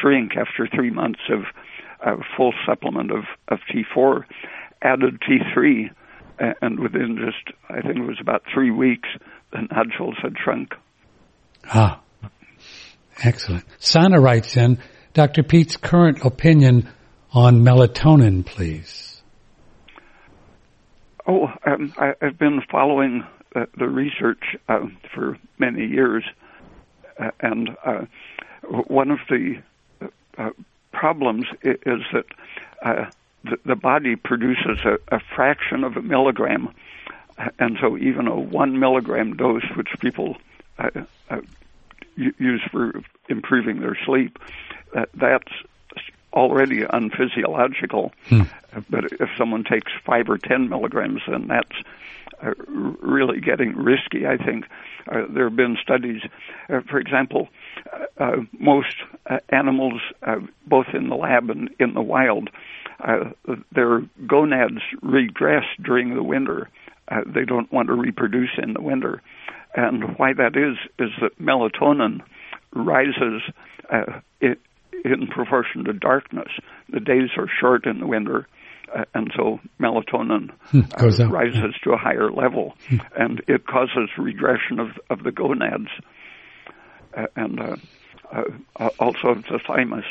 shrink 0.00 0.32
after 0.36 0.66
three 0.66 0.90
months 0.90 1.20
of 1.30 1.44
uh, 2.04 2.22
full 2.36 2.52
supplement 2.66 3.10
of, 3.10 3.24
of 3.48 3.58
T4 3.72 4.24
added 4.82 5.20
T3, 5.20 5.90
and 6.60 6.78
within 6.78 7.16
just, 7.16 7.56
I 7.68 7.80
think 7.80 7.96
it 7.96 8.06
was 8.06 8.18
about 8.20 8.42
three 8.52 8.70
weeks, 8.70 9.08
the 9.52 9.62
nodules 9.70 10.16
had 10.22 10.34
shrunk. 10.42 10.74
Ah, 11.64 12.00
excellent. 13.22 13.64
Sana 13.78 14.20
writes 14.20 14.56
in, 14.56 14.78
Dr. 15.14 15.42
Peat's 15.42 15.76
current 15.76 16.24
opinion 16.24 16.88
on 17.32 17.64
melatonin, 17.64 18.44
please. 18.44 19.22
Oh, 21.26 21.48
um, 21.64 21.92
I, 21.98 22.12
have 22.20 22.38
been 22.38 22.60
following 22.70 23.24
uh, 23.54 23.64
the 23.76 23.88
research 23.88 24.42
uh, 24.68 24.80
for 25.14 25.38
many 25.58 25.86
years, 25.86 26.24
uh, 27.18 27.30
and 27.40 27.70
uh, 27.84 28.04
one 28.70 29.10
of 29.10 29.20
the 29.28 29.58
uh, 30.38 30.50
problems 30.92 31.46
is 31.62 32.02
that 32.12 32.26
the, 33.44 33.58
the, 33.64 33.76
body 33.76 34.16
produces 34.16 34.78
a, 34.84 34.98
a, 35.14 35.20
fraction 35.34 35.84
of 35.84 35.96
a 35.96 36.02
milligram, 36.02 36.68
and 37.58 37.78
so 37.80 37.96
even 37.96 38.26
a 38.26 38.36
one 38.36 38.78
milligram 38.78 39.36
dose, 39.36 39.64
which 39.74 39.88
people 40.00 40.36
use 42.16 42.62
for 42.70 43.02
improving 43.28 43.80
their 43.80 43.96
sleep, 44.04 44.38
that's 45.14 45.52
already 46.32 46.82
unphysiological. 46.82 48.12
Hmm. 48.28 48.42
But 48.90 49.12
if 49.12 49.30
someone 49.38 49.64
takes 49.64 49.90
five 50.04 50.28
or 50.28 50.38
ten 50.38 50.68
milligrams, 50.68 51.22
then 51.26 51.48
that's 51.48 51.76
uh, 52.42 52.52
really 52.68 53.40
getting 53.40 53.74
risky. 53.74 54.26
I 54.26 54.36
think 54.36 54.66
uh, 55.10 55.24
there 55.30 55.44
have 55.44 55.56
been 55.56 55.78
studies, 55.82 56.20
uh, 56.68 56.80
for 56.82 56.98
example, 56.98 57.48
uh, 57.92 58.22
uh, 58.22 58.36
most 58.58 58.94
uh, 59.28 59.38
animals, 59.50 60.00
both 60.66 60.86
in 60.94 61.08
the 61.08 61.14
lab 61.14 61.50
and 61.50 61.70
in 61.78 61.94
the 61.94 62.02
wild, 62.02 62.50
their 63.72 64.00
gonads 64.26 64.80
regress 65.02 65.64
during 65.82 66.14
the 66.14 66.22
winter. 66.22 66.68
they 67.26 67.44
don't 67.44 67.72
want 67.72 67.88
to 67.88 67.94
reproduce 67.94 68.50
in 68.62 68.72
the 68.72 68.80
winter, 68.80 69.22
and 69.74 70.18
why 70.18 70.32
that 70.32 70.56
is 70.56 70.76
is 70.98 71.10
that 71.20 71.38
melatonin 71.38 72.22
rises 72.76 73.42
uh, 73.92 74.20
in, 74.40 75.26
proportion 75.28 75.84
to 75.84 75.92
darkness. 75.92 76.48
The 76.88 77.00
days 77.00 77.30
are 77.36 77.48
short 77.60 77.86
in 77.86 78.00
the 78.00 78.06
winter, 78.06 78.46
uh, 78.94 79.04
and 79.14 79.32
so 79.36 79.60
melatonin 79.80 80.50
hmm, 80.70 80.80
uh, 80.98 81.28
rises 81.28 81.74
to 81.84 81.92
a 81.92 81.96
higher 81.96 82.30
level, 82.30 82.74
hmm. 82.88 82.96
and 83.16 83.42
it 83.46 83.66
causes 83.66 84.10
regression 84.18 84.78
of 84.78 84.88
of 85.10 85.22
the 85.22 85.32
gonads, 85.32 85.88
uh, 85.98 86.00
and 87.34 87.60
uh, 87.60 87.76
uh, 88.32 88.90
also 88.98 89.28
of 89.28 89.42
the 89.44 89.58
thymus. 89.66 90.04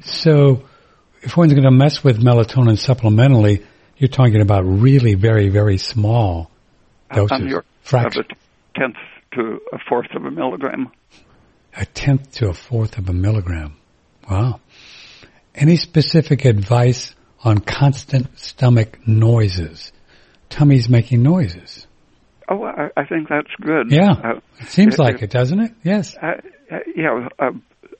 So, 0.00 0.64
if 1.22 1.36
one's 1.36 1.52
going 1.52 1.64
to 1.64 1.70
mess 1.70 2.02
with 2.02 2.22
melatonin 2.22 2.78
supplementally, 2.78 3.64
you're 3.98 4.08
talking 4.08 4.40
about 4.40 4.62
really 4.62 5.14
very 5.14 5.48
very 5.48 5.78
small 5.78 6.50
doses, 7.12 7.62
fraction, 7.82 8.24
a 8.30 8.78
tenth 8.78 8.96
to 9.32 9.60
a 9.72 9.78
fourth 9.88 10.10
of 10.14 10.24
a 10.24 10.30
milligram. 10.30 10.90
A 11.76 11.84
tenth 11.86 12.32
to 12.32 12.48
a 12.48 12.54
fourth 12.54 12.98
of 12.98 13.08
a 13.08 13.12
milligram. 13.12 13.76
Wow. 14.30 14.60
Any 15.54 15.76
specific 15.76 16.44
advice 16.44 17.14
on 17.42 17.58
constant 17.58 18.38
stomach 18.38 19.06
noises? 19.06 19.92
Tummy's 20.48 20.88
making 20.88 21.22
noises. 21.22 21.86
Oh, 22.48 22.64
I, 22.64 22.88
I 22.96 23.04
think 23.06 23.28
that's 23.28 23.54
good. 23.60 23.90
Yeah, 23.90 24.12
uh, 24.12 24.40
it 24.60 24.68
seems 24.68 24.98
like 24.98 25.22
it, 25.22 25.30
doesn't 25.30 25.60
it? 25.60 25.72
Yes. 25.82 26.16
Uh, 26.16 26.32
uh 26.70 26.78
yeah, 26.94 27.28
a, 27.38 27.48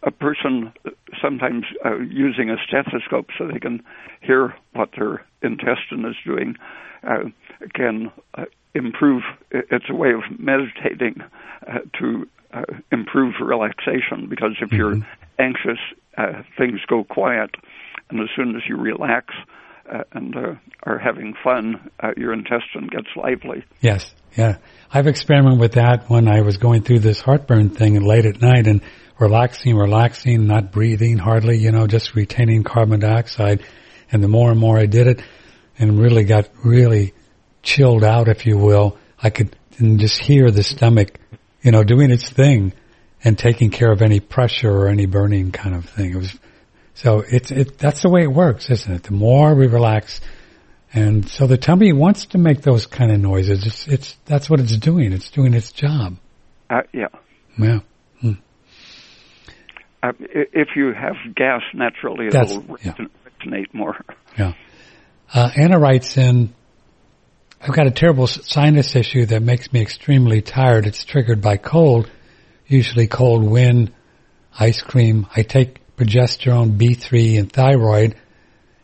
a 0.03 0.11
person 0.11 0.73
sometimes 1.23 1.65
uh, 1.85 1.99
using 1.99 2.51
a 2.51 2.57
stethoscope 2.67 3.29
so 3.39 3.47
they 3.47 3.59
can 3.59 3.83
hear 4.21 4.55
what 4.73 4.91
their 4.99 5.25
intestine 5.43 6.05
is 6.07 6.17
doing 6.27 6.57
uh, 7.07 7.29
can 7.75 8.13
uh, 8.37 8.45
improve. 8.75 9.23
It's 9.51 9.87
a 9.89 9.95
way 9.95 10.11
of 10.13 10.39
meditating 10.39 11.23
to 12.01 12.29
improve 12.93 13.35
relaxation 13.41 14.27
because 14.29 14.57
if 14.61 14.69
mm-hmm. 14.69 14.77
you're 14.77 15.07
anxious, 15.39 15.79
things 16.59 16.81
go 16.87 17.05
quiet 17.05 17.51
and 18.11 18.21
as 18.21 18.29
soon 18.37 18.55
as 18.57 18.63
you 18.69 18.77
relax 18.77 19.35
uh, 19.91 20.05
and 20.13 20.37
uh, 20.37 20.55
are 20.85 20.99
having 20.99 21.35
fun, 21.43 21.91
uh, 22.01 22.11
your 22.17 22.33
intestine 22.33 22.89
gets 22.91 23.09
lively. 23.17 23.65
Yes, 23.81 24.15
yeah. 24.37 24.57
I've 24.93 25.07
experimented 25.07 25.61
with 25.61 25.73
that 25.73 26.09
when 26.09 26.29
I 26.29 26.41
was 26.43 26.57
going 26.57 26.83
through 26.83 27.01
this 27.01 27.21
heartburn 27.21 27.71
thing 27.71 28.01
late 28.03 28.27
at 28.27 28.41
night 28.41 28.67
and 28.67 28.83
relaxing, 29.19 29.77
relaxing, 29.77 30.47
not 30.47 30.73
breathing 30.73 31.19
hardly, 31.19 31.59
you 31.59 31.73
know, 31.73 31.87
just 31.87 32.15
retaining 32.15 32.63
carbon 32.65 33.01
dioxide. 33.01 33.63
And 34.11 34.23
the 34.23 34.29
more 34.29 34.51
and 34.51 34.61
more 34.61 34.79
I 34.79 34.87
did 34.87 35.07
it 35.07 35.23
and 35.79 36.01
really 36.01 36.25
got 36.25 36.49
really 36.65 37.15
chilled 37.63 38.05
out, 38.05 38.29
if 38.29 38.47
you 38.47 38.57
will, 38.57 38.99
I 39.23 39.31
could 39.31 39.57
just 39.79 40.21
hear 40.21 40.51
the 40.51 40.63
stomach, 40.63 41.19
you 41.63 41.73
know, 41.73 41.83
doing 41.83 42.11
its 42.11 42.29
thing 42.29 42.73
and 43.23 43.39
taking 43.39 43.71
care 43.71 43.91
of 43.91 44.03
any 44.03 44.21
pressure 44.21 44.71
or 44.71 44.89
any 44.89 45.07
burning 45.07 45.51
kind 45.51 45.75
of 45.75 45.87
thing. 45.87 46.13
It 46.13 46.17
was 46.17 46.39
so 46.95 47.25
it's 47.27 47.51
it 47.51 47.77
that's 47.79 48.03
the 48.03 48.09
way 48.09 48.23
it 48.23 48.33
works, 48.33 48.71
isn't 48.71 48.93
it? 48.93 49.03
The 49.03 49.13
more 49.13 49.55
we 49.55 49.67
relax, 49.67 50.21
and 50.93 51.29
so 51.29 51.47
the 51.47 51.59
tummy 51.59 51.93
wants 51.93 52.27
to 52.27 52.39
make 52.39 52.63
those 52.63 52.87
kind 52.87 53.11
of 53.11 53.21
noises. 53.21 53.67
It's 53.67 53.89
it's 53.89 54.17
that's 54.25 54.49
what 54.49 54.61
it's 54.61 54.77
doing. 54.77 55.13
It's 55.13 55.31
doing 55.31 55.55
its 55.55 55.73
job. 55.73 56.17
Uh, 56.71 56.83
yeah. 56.93 57.09
Yeah. 57.59 57.81
Hmm. 58.21 58.33
Uh, 60.03 60.13
if 60.21 60.69
you 60.77 60.93
have 60.93 61.17
gas 61.35 61.63
naturally, 61.75 62.29
that's, 62.31 62.53
it'll 62.53 62.79
yeah. 62.83 62.95
resonate 63.43 63.75
more. 63.75 63.97
Yeah. 64.39 64.53
Uh, 65.33 65.51
Anna 65.57 65.79
writes 65.79 66.17
in. 66.17 66.55
I've 67.61 67.75
got 67.75 67.87
a 67.87 67.91
terrible 67.91 68.27
sinus 68.27 68.95
issue 68.95 69.25
that 69.25 69.43
makes 69.43 69.73
me 69.73 69.81
extremely 69.81 70.43
tired. 70.43 70.87
It's 70.87 71.03
triggered 71.03 71.41
by 71.41 71.57
cold, 71.57 72.11
usually 72.67 73.07
cold 73.07 73.43
wind, 73.43 73.91
ice 74.59 74.83
cream. 74.83 75.27
I 75.35 75.43
take 75.45 75.81
progesterone, 75.97 76.77
B3, 76.77 77.39
and 77.39 77.51
thyroid, 77.53 78.17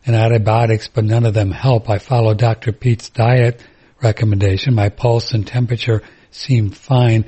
and 0.05 0.15
antibiotics, 0.15 0.87
but 0.87 1.03
none 1.03 1.25
of 1.25 1.33
them 1.33 1.51
help. 1.51 1.89
I 1.89 1.97
follow 1.97 2.33
Dr. 2.33 2.71
Peat's 2.71 3.09
diet 3.09 3.63
recommendation. 4.01 4.73
My 4.73 4.89
pulse 4.89 5.33
and 5.33 5.45
temperature 5.45 6.01
seem 6.31 6.71
fine. 6.71 7.25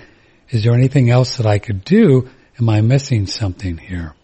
Is 0.49 0.63
there 0.63 0.73
anything 0.73 1.09
else 1.09 1.37
that 1.37 1.45
I 1.45 1.59
could 1.59 1.83
do? 1.83 2.29
Am 2.59 2.69
I 2.69 2.81
missing 2.81 3.27
something 3.27 3.77
here? 3.77 4.15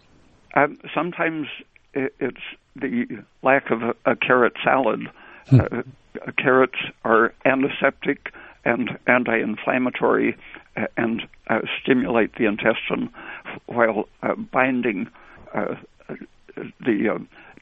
Um, 0.54 0.78
sometimes 0.94 1.46
it's 1.94 2.40
the 2.76 3.24
lack 3.42 3.70
of 3.70 3.82
a, 3.82 4.12
a 4.12 4.16
carrot 4.16 4.54
salad. 4.64 5.00
Hmm. 5.48 5.60
Uh, 5.60 5.82
carrots 6.38 6.78
are 7.04 7.32
antiseptic 7.44 8.32
and 8.64 8.98
anti-inflammatory 9.06 10.36
uh, 10.76 10.86
and 10.96 11.22
uh, 11.48 11.60
stimulate 11.82 12.34
the 12.36 12.46
intestine 12.46 13.10
while 13.66 14.08
uh, 14.22 14.34
binding 14.34 15.06
uh, 15.06 15.10
the 15.54 17.08
uh, 17.14 17.18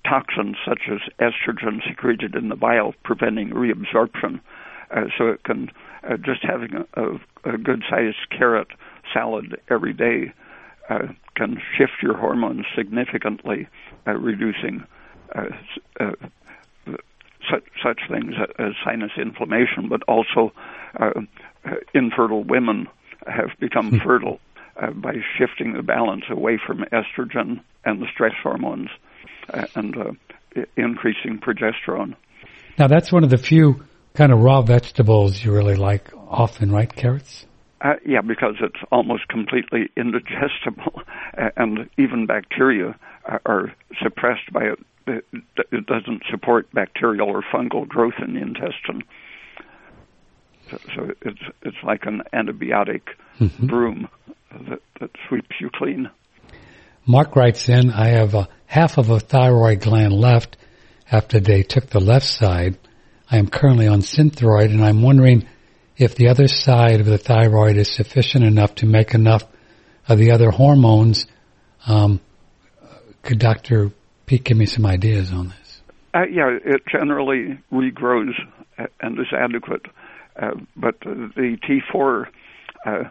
toxins 0.09 0.57
such 0.67 0.83
as 0.91 1.01
estrogen 1.19 1.81
secreted 1.87 2.35
in 2.35 2.49
the 2.49 2.57
bile, 2.57 2.95
preventing 3.05 3.51
reabsorption. 3.51 4.41
Uh, 4.91 5.05
so 5.17 5.29
it 5.29 5.43
can 5.45 5.71
uh, 6.09 6.17
just 6.17 6.43
having 6.43 6.71
a, 6.75 7.03
a, 7.03 7.55
a 7.55 7.59
good 7.59 7.83
sized 7.91 8.17
carrot 8.31 8.69
salad 9.13 9.61
every 9.69 9.93
day 9.93 10.33
uh, 10.89 11.09
can 11.35 11.61
shift 11.77 12.03
your 12.03 12.17
hormones 12.17 12.65
significantly, 12.75 13.69
uh, 14.07 14.13
reducing 14.13 14.85
uh, 15.35 15.45
uh, 16.01 16.13
such, 17.51 17.65
such 17.83 18.01
things 18.11 18.35
as 18.59 18.73
sinus 18.85 19.13
inflammation, 19.17 19.89
but 19.89 20.03
also 20.05 20.53
uh, 20.99 21.13
infertile 21.95 22.43
women 22.43 22.89
have 23.27 23.51
become 23.61 24.01
fertile 24.05 24.41
uh, 24.81 24.91
by 24.93 25.15
shifting 25.37 25.73
the 25.73 25.83
balance 25.83 26.25
away 26.31 26.59
from 26.65 26.85
estrogen 26.93 27.61
and 27.85 28.01
the 28.01 28.07
stress 28.13 28.35
hormones 28.43 28.89
uh, 29.53 29.67
and 29.75 29.97
uh, 29.97 30.63
increasing 30.77 31.39
progesterone. 31.39 32.15
Now, 32.79 32.87
that's 32.87 33.13
one 33.13 33.25
of 33.25 33.31
the 33.31 33.39
few 33.39 33.85
kind 34.15 34.33
of 34.33 34.39
raw 34.39 34.63
vegetables 34.63 35.43
you 35.45 35.53
really 35.53 35.77
like 35.77 36.11
often, 36.15 36.71
right? 36.71 36.93
Carrots? 36.95 37.47
Uh, 37.81 37.95
yeah, 38.05 38.21
because 38.21 38.57
it's 38.61 38.81
almost 38.91 39.29
completely 39.29 39.91
indigestible, 39.97 41.03
and 41.57 41.89
even 41.97 42.27
bacteria 42.27 42.99
are 43.47 43.73
suppressed 44.03 44.53
by 44.53 44.65
it. 44.65 45.25
It 45.73 45.87
doesn't 45.87 46.23
support 46.31 46.71
bacterial 46.73 47.29
or 47.29 47.43
fungal 47.43 47.87
growth 47.89 48.15
in 48.19 48.35
the 48.35 48.41
intestine. 48.41 49.05
So, 50.71 50.79
so 50.95 51.11
it's 51.23 51.41
it's 51.63 51.77
like 51.83 52.05
an 52.05 52.23
antibiotic 52.35 53.03
mm-hmm. 53.41 53.67
broom 53.67 54.09
that, 54.51 54.81
that 55.01 55.11
sweeps 55.29 55.57
you 55.61 55.71
clean. 55.75 56.11
Mark 57.07 57.37
writes 57.37 57.69
in, 57.69 57.91
I 57.91 58.09
have 58.09 58.35
a, 58.35 58.49
half 58.67 58.99
of 58.99 59.11
a 59.11 59.21
thyroid 59.21 59.81
gland 59.81 60.13
left 60.13 60.57
after 61.11 61.41
they 61.41 61.63
took 61.63 61.87
the 61.87 62.01
left 62.01 62.27
side. 62.27 62.79
I 63.31 63.39
am 63.39 63.49
currently 63.49 63.87
on 63.87 64.01
synthroid 64.01 64.67
and 64.67 64.85
I'm 64.85 65.03
wondering 65.03 65.47
if 65.97 66.15
the 66.15 66.29
other 66.29 66.49
side 66.49 67.01
of 67.01 67.07
the 67.07 67.19
thyroid 67.19 67.77
is 67.77 67.91
sufficient 67.91 68.45
enough 68.45 68.75
to 68.77 68.87
make 68.87 69.15
enough 69.15 69.45
of 70.07 70.19
the 70.19 70.31
other 70.31 70.51
hormones. 70.51 71.27
Um, 71.87 72.21
could 73.23 73.39
Dr. 73.39 73.91
Peat 74.27 74.45
give 74.45 74.57
me 74.57 74.67
some 74.67 74.87
ideas 74.87 75.33
on 75.33 75.49
this? 75.49 75.83
Uh, 76.15 76.21
yeah, 76.31 76.57
it 76.65 76.83
generally 76.91 77.59
regrows 77.73 78.33
and 79.01 79.19
is 79.19 79.27
adequate, 79.37 79.87
uh, 80.41 80.53
but 80.77 80.99
the 81.01 81.57
T4 81.69 82.27
uh, 82.87 83.05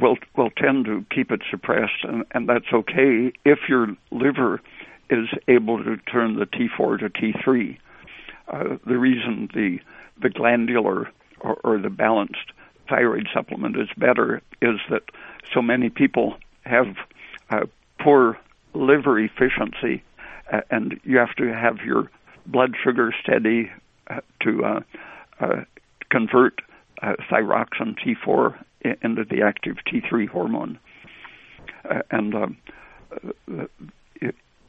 will 0.00 0.16
will 0.36 0.50
tend 0.50 0.84
to 0.84 1.04
keep 1.10 1.30
it 1.30 1.42
suppressed, 1.50 2.04
and, 2.04 2.24
and 2.32 2.48
that's 2.48 2.72
okay 2.72 3.32
if 3.44 3.60
your 3.68 3.88
liver 4.10 4.60
is 5.10 5.28
able 5.48 5.82
to 5.82 5.96
turn 6.10 6.36
the 6.36 6.46
T4 6.46 6.98
to 7.00 7.08
T3. 7.08 7.78
Uh, 8.48 8.76
the 8.86 8.98
reason 8.98 9.48
the 9.54 9.80
the 10.20 10.30
glandular 10.30 11.10
or, 11.40 11.56
or 11.64 11.78
the 11.78 11.90
balanced 11.90 12.52
thyroid 12.88 13.28
supplement 13.32 13.76
is 13.76 13.88
better 13.96 14.40
is 14.62 14.78
that 14.90 15.02
so 15.52 15.60
many 15.60 15.90
people 15.90 16.36
have 16.64 16.96
uh, 17.50 17.66
poor 18.00 18.38
liver 18.74 19.18
efficiency, 19.18 20.02
uh, 20.52 20.60
and 20.70 21.00
you 21.04 21.16
have 21.18 21.34
to 21.36 21.52
have 21.52 21.78
your 21.84 22.10
blood 22.46 22.74
sugar 22.82 23.12
steady 23.22 23.70
uh, 24.08 24.20
to 24.40 24.64
uh, 24.64 24.80
uh, 25.40 25.64
convert 26.10 26.60
uh, 27.02 27.14
thyroxine 27.30 27.96
T4 27.98 28.56
into 29.02 29.24
the 29.24 29.42
active 29.42 29.76
T3 29.86 30.28
hormone. 30.28 30.78
Uh, 31.88 32.02
and 32.10 32.34
um, 32.34 32.56
uh, 33.50 33.64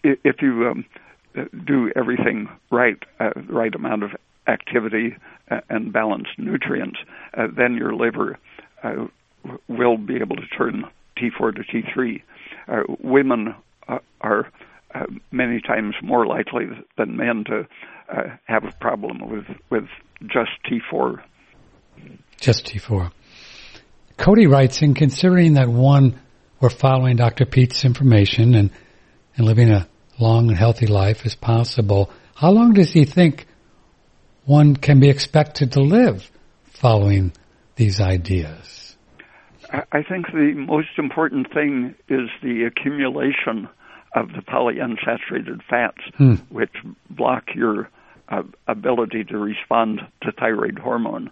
if 0.03 0.41
you 0.41 0.67
um, 0.67 0.85
do 1.65 1.91
everything 1.95 2.49
right, 2.71 2.97
uh, 3.19 3.31
right 3.49 3.73
amount 3.73 4.03
of 4.03 4.11
activity 4.47 5.15
uh, 5.51 5.59
and 5.69 5.91
balanced 5.91 6.37
nutrients, 6.37 6.99
uh, 7.37 7.47
then 7.55 7.75
your 7.75 7.93
liver 7.93 8.37
uh, 8.83 9.07
will 9.67 9.97
be 9.97 10.15
able 10.17 10.35
to 10.35 10.47
turn 10.57 10.85
T4 11.17 11.55
to 11.55 11.63
T3. 11.63 12.21
women 13.01 13.55
are 14.21 14.51
many 15.31 15.61
times 15.61 15.95
more 16.01 16.25
likely 16.25 16.65
than 16.97 17.17
men 17.17 17.43
to 17.45 17.67
have 18.45 18.63
a 18.63 18.71
problem 18.79 19.29
with 19.29 19.45
with 19.69 19.87
just 20.21 20.51
T4. 20.69 21.21
Just 22.39 22.65
T4. 22.65 23.11
Cody 24.17 24.47
writes, 24.47 24.81
in 24.81 24.93
considering 24.93 25.53
that 25.53 25.69
one, 25.69 26.19
we're 26.59 26.69
following 26.69 27.17
Dr. 27.17 27.45
Peat's 27.45 27.85
information 27.85 28.55
and, 28.55 28.71
and 29.35 29.45
living 29.45 29.69
a 29.69 29.87
long 30.19 30.49
and 30.49 30.57
healthy 30.57 30.87
life 30.87 31.25
as 31.25 31.35
possible, 31.35 32.11
how 32.35 32.51
long 32.51 32.73
does 32.73 32.91
he 32.91 33.05
think 33.05 33.45
one 34.45 34.75
can 34.75 34.99
be 34.99 35.09
expected 35.09 35.73
to 35.73 35.81
live 35.81 36.29
following 36.63 37.31
these 37.75 38.01
ideas? 38.01 38.95
I 39.71 40.01
think 40.01 40.27
the 40.27 40.53
most 40.55 40.97
important 40.97 41.53
thing 41.53 41.93
is 42.07 42.29
the 42.41 42.63
accumulation 42.63 43.67
of 44.15 44.29
the 44.29 44.41
polyunsaturated 44.41 45.61
fats, 45.69 46.01
hmm. 46.15 46.35
which 46.49 46.71
block 47.09 47.43
your 47.53 47.89
uh, 48.29 48.43
ability 48.67 49.25
to 49.25 49.37
respond 49.37 50.01
to 50.23 50.31
thyroid 50.31 50.79
hormone. 50.79 51.29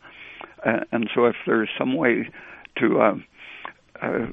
Uh, 0.65 0.81
and 0.91 1.09
so, 1.15 1.25
if 1.25 1.35
there's 1.45 1.69
some 1.77 1.95
way 1.95 2.29
to 2.77 2.99
uh, 2.99 3.15
uh 4.01 4.27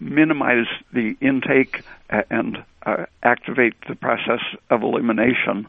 minimize 0.00 0.66
the 0.92 1.16
intake 1.20 1.82
and 2.10 2.58
uh, 2.84 3.06
activate 3.22 3.74
the 3.88 3.94
process 3.94 4.40
of 4.68 4.82
elimination, 4.82 5.68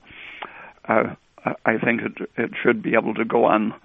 uh, 0.86 1.14
I 1.45 1.78
think 1.78 2.01
it, 2.01 2.30
it, 2.36 2.51
should 2.64 2.82
be 2.82 2.95
able 2.95 3.14
to 3.14 3.26
go 3.26 3.45
on 3.45 3.76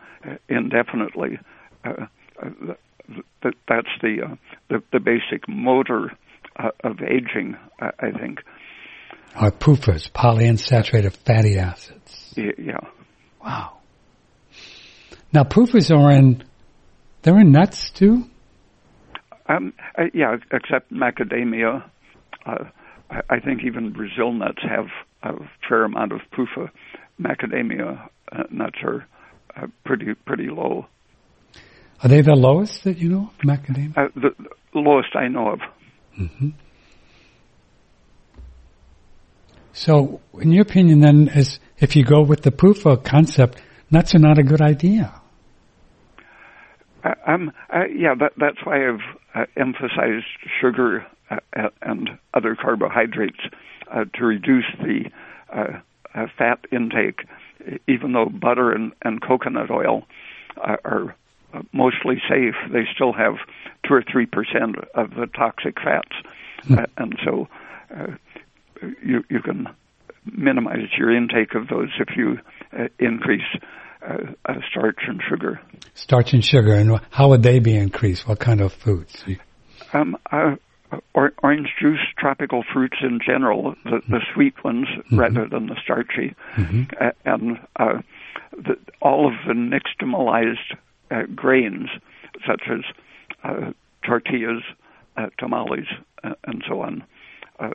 indefinitely. 0.48 1.38
That, 1.84 2.08
that's 3.68 3.88
the, 4.00 4.38
the, 4.70 4.82
the 4.90 5.00
basic 5.00 5.46
motor 5.46 6.12
of 6.56 7.02
aging, 7.02 7.56
I 7.78 8.10
think. 8.10 8.40
Are 9.34 9.50
PUFAs, 9.50 10.10
polyunsaturated 10.10 11.14
fatty 11.16 11.58
acids. 11.58 12.34
Yeah. 12.36 12.80
Wow. 13.42 13.78
Now 15.32 15.44
PUFAs 15.44 15.96
are 15.96 16.10
in, 16.10 16.42
they're 17.28 17.44
nuts 17.44 17.90
too? 17.90 18.24
Um, 19.48 19.72
uh, 19.96 20.04
yeah, 20.14 20.36
except 20.52 20.92
macadamia. 20.92 21.84
Uh, 22.44 22.64
I 23.28 23.40
think 23.40 23.62
even 23.64 23.92
Brazil 23.92 24.32
nuts 24.32 24.62
have 24.62 24.86
a 25.22 25.38
fair 25.68 25.84
amount 25.84 26.12
of 26.12 26.20
PUFA. 26.32 26.70
Macadamia 27.20 28.08
uh, 28.32 28.42
nuts 28.50 28.78
are 28.82 29.06
uh, 29.56 29.66
pretty 29.84 30.14
pretty 30.14 30.48
low. 30.48 30.86
Are 32.02 32.08
they 32.08 32.20
the 32.20 32.34
lowest 32.34 32.84
that 32.84 32.98
you 32.98 33.08
know, 33.08 33.30
macadamia? 33.44 33.96
Uh, 33.96 34.08
the, 34.14 34.30
the, 34.72 34.78
lowest 34.78 35.16
I 35.16 35.28
know 35.28 35.48
of. 35.48 35.60
Mm-hmm. 36.18 36.50
So, 39.72 40.20
in 40.40 40.52
your 40.52 40.62
opinion, 40.62 41.00
then, 41.00 41.28
is 41.28 41.58
if 41.78 41.96
you 41.96 42.04
go 42.04 42.22
with 42.22 42.42
the 42.42 42.50
PUFA 42.50 43.04
concept, 43.04 43.60
nuts 43.90 44.14
are 44.14 44.18
not 44.18 44.38
a 44.38 44.42
good 44.42 44.60
idea. 44.60 45.17
Uh, 47.04 47.14
um, 47.26 47.52
uh, 47.72 47.84
yeah, 47.86 48.14
that, 48.14 48.32
that's 48.36 48.58
why 48.64 48.88
I've 48.88 49.00
uh, 49.34 49.46
emphasized 49.56 50.26
sugar 50.60 51.06
uh, 51.30 51.68
and 51.82 52.10
other 52.34 52.56
carbohydrates 52.56 53.40
uh, 53.92 54.04
to 54.14 54.24
reduce 54.24 54.66
the 54.80 55.10
uh, 55.52 56.26
fat 56.36 56.60
intake, 56.72 57.20
even 57.86 58.12
though 58.12 58.26
butter 58.26 58.72
and, 58.72 58.92
and 59.02 59.22
coconut 59.22 59.70
oil 59.70 60.04
are 60.56 61.14
mostly 61.72 62.20
safe, 62.28 62.54
they 62.72 62.86
still 62.92 63.12
have 63.12 63.36
two 63.86 63.94
or 63.94 64.02
three 64.02 64.26
percent 64.26 64.76
of 64.94 65.10
the 65.10 65.26
toxic 65.26 65.78
fats, 65.80 66.12
mm. 66.64 66.84
and 66.96 67.16
so 67.24 67.46
you 69.02 69.24
you 69.30 69.40
can 69.40 69.68
minimize 70.36 70.88
your 70.96 71.14
intake 71.14 71.54
of 71.54 71.68
those 71.68 71.90
if 72.00 72.16
you 72.16 72.38
increase 72.98 73.46
uh, 74.06 74.32
uh, 74.44 74.54
starch 74.70 74.98
and 75.06 75.20
sugar. 75.28 75.60
Starch 75.94 76.32
and 76.32 76.44
sugar, 76.44 76.74
and 76.74 77.00
how 77.10 77.28
would 77.30 77.42
they 77.42 77.58
be 77.58 77.76
increased? 77.76 78.26
What 78.26 78.38
kind 78.38 78.60
of 78.60 78.72
foods? 78.72 79.24
Um, 79.92 80.16
uh, 80.30 80.56
or, 81.14 81.32
orange 81.42 81.68
juice, 81.80 82.00
tropical 82.16 82.64
fruits 82.72 82.98
in 83.02 83.20
general, 83.24 83.74
the, 83.84 84.00
the 84.08 84.20
sweet 84.34 84.54
ones 84.64 84.86
mm-hmm. 84.88 85.18
rather 85.18 85.48
than 85.48 85.66
the 85.66 85.76
starchy, 85.82 86.34
mm-hmm. 86.56 86.82
uh, 87.00 87.10
and 87.24 87.58
uh, 87.76 88.00
the, 88.52 88.76
all 89.00 89.26
of 89.26 89.34
the 89.46 89.54
nixtamalized 89.54 90.76
uh, 91.10 91.22
grains, 91.34 91.88
such 92.46 92.62
as 92.70 92.80
uh, 93.44 93.72
tortillas, 94.04 94.62
uh, 95.16 95.26
tamales, 95.38 95.86
uh, 96.24 96.34
and 96.44 96.62
so 96.66 96.80
on. 96.80 97.04
Uh, 97.58 97.70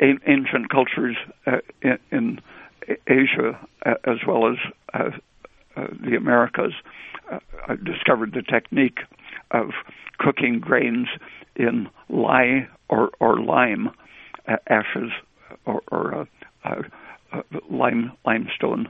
ancient 0.00 0.68
cultures 0.70 1.16
uh, 1.46 1.58
in, 1.82 1.98
in 2.10 2.40
Asia, 3.06 3.58
uh, 3.84 3.94
as 4.04 4.18
well 4.26 4.50
as 4.50 4.56
uh, 4.94 4.98
uh, 4.98 5.10
the 6.00 6.16
Americas, 6.16 6.72
uh, 7.30 7.38
discovered 7.84 8.32
the 8.32 8.42
technique 8.42 9.00
of 9.50 9.70
cooking 10.18 10.60
grains 10.60 11.08
in 11.56 11.88
lye 12.08 12.68
or, 12.88 13.10
or 13.20 13.40
lime 13.40 13.90
uh, 14.46 14.56
ashes 14.68 15.10
or, 15.66 15.82
or 15.90 16.28
lime 17.70 18.12
limestone. 18.24 18.88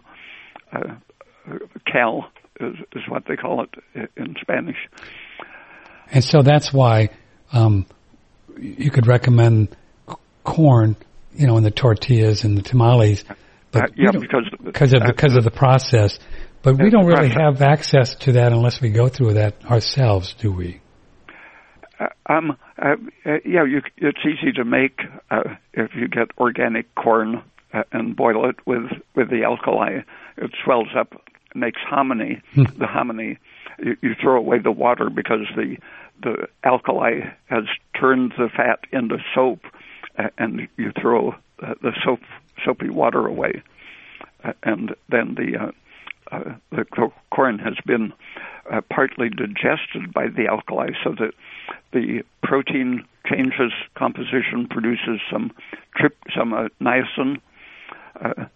cal 1.91 2.31
is, 2.61 2.77
is 2.95 3.03
what 3.09 3.25
they 3.27 3.37
call 3.37 3.65
it 3.65 4.11
in 4.17 4.35
Spanish. 4.41 4.77
And 6.11 6.25
so 6.25 6.43
that's 6.43 6.73
why 6.73 7.11
um, 7.53 7.87
you 8.59 8.91
could 8.91 9.07
recommend 9.07 9.77
corn, 10.45 10.97
you 11.35 11.47
know, 11.47 11.57
in 11.57 11.63
the 11.63 11.71
tortillas 11.71 12.45
and 12.45 12.57
the 12.57 12.63
tamales. 12.63 13.25
But 13.71 13.83
uh, 13.83 13.87
yeah, 13.97 14.11
because 14.13 14.49
because 14.65 14.95
of 14.95 15.03
because 15.07 15.37
of 15.37 15.45
the 15.45 15.51
process. 15.51 16.19
But 16.69 16.85
we 16.85 16.91
don't 16.91 17.07
really 17.07 17.31
have 17.31 17.63
access 17.63 18.15
to 18.17 18.33
that 18.33 18.53
unless 18.53 18.83
we 18.83 18.91
go 18.91 19.09
through 19.09 19.35
that 19.35 19.65
ourselves, 19.65 20.35
do 20.35 20.53
we? 20.53 20.83
Uh, 21.99 22.09
um, 22.27 22.59
uh, 22.77 22.97
uh, 23.25 23.39
yeah, 23.47 23.65
you, 23.65 23.81
it's 23.97 24.19
easy 24.19 24.53
to 24.53 24.67
make 24.67 25.01
uh, 25.31 25.55
if 25.73 25.93
you 25.95 26.09
get 26.09 26.29
organic 26.37 26.95
corn 26.95 27.43
uh, 27.73 27.85
and 27.91 28.15
boil 28.15 28.51
it 28.51 28.57
with 28.67 28.85
with 29.17 29.31
the 29.31 29.45
alkali. 29.45 30.03
It 30.37 30.51
swells 30.63 30.89
up, 30.95 31.15
makes 31.55 31.81
hominy. 31.89 32.43
Hmm. 32.53 32.65
the 32.79 32.87
hominy, 32.87 33.39
you, 33.83 33.97
you 34.03 34.15
throw 34.21 34.37
away 34.37 34.59
the 34.59 34.71
water 34.71 35.09
because 35.09 35.47
the 35.57 35.79
the 36.23 36.49
alkali 36.65 37.21
has 37.47 37.65
turned 37.99 38.35
the 38.37 38.51
fat 38.55 38.81
into 38.93 39.17
soap, 39.35 39.61
uh, 40.19 40.29
and 40.37 40.69
you 40.77 40.93
throw 41.01 41.31
uh, 41.63 41.75
the 41.81 41.93
soap 42.05 42.21
soapy 42.63 42.91
water 42.91 43.27
away, 43.27 43.63
uh, 44.45 44.53
and 44.63 44.95
then 45.09 45.35
the 45.35 45.73
uh, 46.31 46.55
the 46.71 46.85
corn 47.31 47.59
has 47.59 47.75
been 47.87 48.13
uh, 48.71 48.81
partly 48.91 49.29
digested 49.29 50.13
by 50.13 50.27
the 50.29 50.47
alkali, 50.49 50.91
so 51.03 51.15
that 51.19 51.33
the 51.93 52.23
protein 52.43 53.05
changes 53.27 53.73
composition, 53.95 54.67
produces 54.69 55.21
some 55.31 55.51
trip, 55.97 56.17
some 56.37 56.53
uh, 56.53 56.69
niacin, 56.81 57.41
uh, 58.23 58.47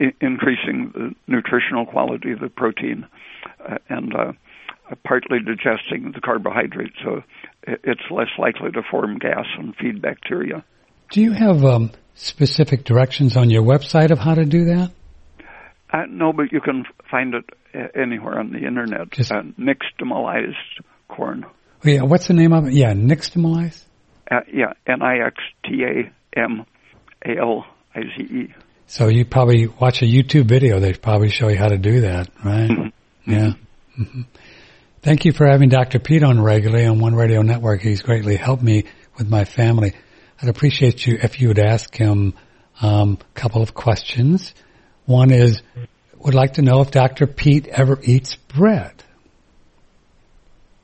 I- 0.00 0.14
increasing 0.20 0.92
the 0.94 1.14
nutritional 1.26 1.86
quality 1.86 2.32
of 2.32 2.40
the 2.40 2.48
protein, 2.48 3.06
uh, 3.68 3.78
and 3.88 4.14
partly 5.04 5.38
digesting 5.40 6.12
the 6.12 6.20
carbohydrates, 6.20 6.96
so 7.04 7.22
it's 7.66 8.00
less 8.10 8.28
likely 8.38 8.70
to 8.72 8.82
form 8.90 9.18
gas 9.18 9.44
and 9.58 9.74
feed 9.76 10.00
bacteria. 10.00 10.64
Do 11.10 11.20
you 11.20 11.32
have 11.32 11.64
um, 11.64 11.90
specific 12.14 12.84
directions 12.84 13.36
on 13.36 13.50
your 13.50 13.62
website 13.62 14.10
of 14.10 14.18
how 14.18 14.34
to 14.34 14.44
do 14.44 14.66
that? 14.66 14.92
Uh, 15.90 16.04
no, 16.08 16.32
but 16.32 16.52
you 16.52 16.60
can 16.60 16.84
find 17.10 17.34
it 17.34 17.44
uh, 17.74 18.00
anywhere 18.00 18.38
on 18.38 18.52
the 18.52 18.58
internet. 18.58 19.10
Just 19.10 19.32
uh, 19.32 19.42
nixtamalized 19.58 20.54
corn. 21.08 21.46
Oh, 21.46 21.88
yeah, 21.88 22.02
what's 22.02 22.28
the 22.28 22.34
name 22.34 22.52
of 22.52 22.66
it? 22.66 22.74
Yeah, 22.74 22.92
nixtamalized. 22.92 23.84
Uh, 24.30 24.40
yeah, 24.52 24.72
N 24.86 25.00
I 25.02 25.26
X 25.26 25.36
T 25.64 25.84
A 25.84 26.38
M 26.38 26.66
A 27.24 27.38
L 27.38 27.66
I 27.94 28.00
Z 28.16 28.22
E. 28.22 28.54
So 28.86 29.08
you 29.08 29.24
probably 29.24 29.66
watch 29.66 30.02
a 30.02 30.06
YouTube 30.06 30.46
video. 30.46 30.80
They 30.80 30.94
probably 30.94 31.30
show 31.30 31.48
you 31.48 31.56
how 31.56 31.68
to 31.68 31.78
do 31.78 32.02
that, 32.02 32.28
right? 32.44 32.70
Mm-hmm. 32.70 33.30
Yeah. 33.30 33.52
Mm-hmm. 33.98 34.22
Thank 35.02 35.24
you 35.24 35.32
for 35.32 35.46
having 35.46 35.68
Dr. 35.68 35.98
Peat 35.98 36.22
on 36.22 36.40
regularly 36.40 36.86
on 36.86 36.98
One 36.98 37.14
Radio 37.14 37.42
Network. 37.42 37.80
He's 37.80 38.02
greatly 38.02 38.36
helped 38.36 38.62
me 38.62 38.84
with 39.16 39.28
my 39.28 39.44
family. 39.44 39.94
I'd 40.42 40.48
appreciate 40.48 41.06
you 41.06 41.18
if 41.22 41.40
you 41.40 41.48
would 41.48 41.58
ask 41.58 41.94
him 41.94 42.34
um, 42.80 43.18
a 43.20 43.38
couple 43.38 43.62
of 43.62 43.74
questions. 43.74 44.54
One 45.08 45.30
is, 45.30 45.62
would 46.18 46.34
like 46.34 46.54
to 46.54 46.62
know 46.62 46.82
if 46.82 46.90
Dr. 46.90 47.26
Peat 47.26 47.66
ever 47.66 47.98
eats 48.02 48.36
bread. 48.36 48.92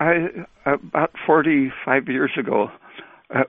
I 0.01 0.29
about 0.65 1.13
45 1.27 2.09
years 2.09 2.31
ago, 2.39 2.71
uh, 3.29 3.43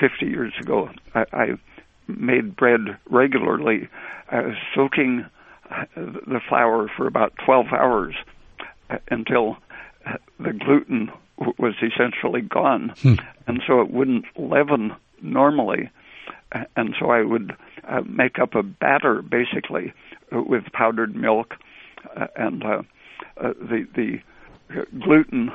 50 0.00 0.26
years 0.26 0.52
ago, 0.60 0.90
I, 1.14 1.24
I 1.32 1.46
made 2.08 2.56
bread 2.56 2.80
regularly, 3.08 3.88
uh, 4.32 4.50
soaking 4.74 5.26
uh, 5.70 5.84
the 5.94 6.40
flour 6.48 6.88
for 6.96 7.06
about 7.06 7.34
12 7.44 7.66
hours 7.66 8.16
uh, 8.90 8.96
until 9.08 9.58
uh, 10.04 10.14
the 10.40 10.52
gluten 10.52 11.08
was 11.56 11.74
essentially 11.80 12.40
gone, 12.40 12.92
hmm. 13.00 13.14
and 13.46 13.62
so 13.64 13.80
it 13.80 13.92
wouldn't 13.92 14.24
leaven 14.36 14.92
normally. 15.22 15.88
And 16.74 16.96
so 16.98 17.10
I 17.10 17.22
would 17.22 17.54
uh, 17.86 18.00
make 18.00 18.40
up 18.40 18.56
a 18.56 18.64
batter 18.64 19.22
basically 19.22 19.92
with 20.32 20.64
powdered 20.72 21.14
milk 21.14 21.54
uh, 22.16 22.26
and 22.36 22.64
uh, 22.64 22.82
uh, 23.38 23.52
the 23.60 23.86
the 23.94 24.20
gluten 25.00 25.52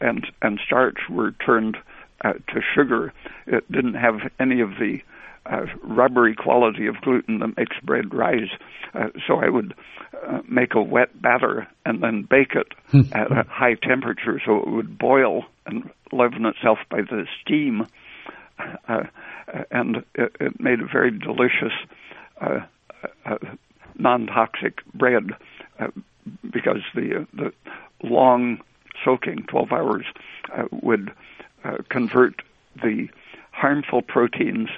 and 0.00 0.26
and 0.42 0.60
starch 0.64 1.08
were 1.10 1.32
turned 1.32 1.76
uh, 2.24 2.32
to 2.32 2.60
sugar. 2.74 3.12
It 3.46 3.70
didn't 3.70 3.94
have 3.94 4.30
any 4.38 4.60
of 4.60 4.70
the 4.78 5.00
uh, 5.46 5.66
rubbery 5.82 6.34
quality 6.34 6.86
of 6.86 7.00
gluten 7.00 7.38
that 7.40 7.56
makes 7.56 7.76
bread 7.82 8.12
rise. 8.12 8.48
Uh, 8.94 9.08
so 9.26 9.36
I 9.36 9.48
would 9.48 9.74
uh, 10.26 10.40
make 10.48 10.74
a 10.74 10.82
wet 10.82 11.20
batter 11.20 11.66
and 11.84 12.02
then 12.02 12.22
bake 12.28 12.54
it 12.54 12.72
at 13.12 13.30
a 13.30 13.44
high 13.48 13.74
temperature 13.74 14.40
so 14.44 14.58
it 14.58 14.68
would 14.68 14.98
boil 14.98 15.44
and 15.66 15.90
leaven 16.12 16.46
itself 16.46 16.78
by 16.90 17.02
the 17.02 17.26
steam. 17.40 17.86
Uh, 18.88 19.04
and 19.70 20.04
it, 20.14 20.34
it 20.40 20.60
made 20.60 20.80
a 20.80 20.86
very 20.86 21.10
delicious, 21.10 21.72
uh, 22.40 22.60
uh, 23.24 23.36
non-toxic 23.98 24.84
bread 24.94 25.30
uh, 25.78 25.88
because 26.52 26.82
the 26.94 27.20
uh, 27.20 27.24
the 27.34 27.52
long 28.02 28.60
soaking, 29.04 29.44
12 29.48 29.72
hours, 29.72 30.04
uh, 30.54 30.64
would 30.82 31.12
uh, 31.64 31.78
convert 31.88 32.42
the 32.82 33.08
harmful 33.52 34.02
proteins 34.02 34.68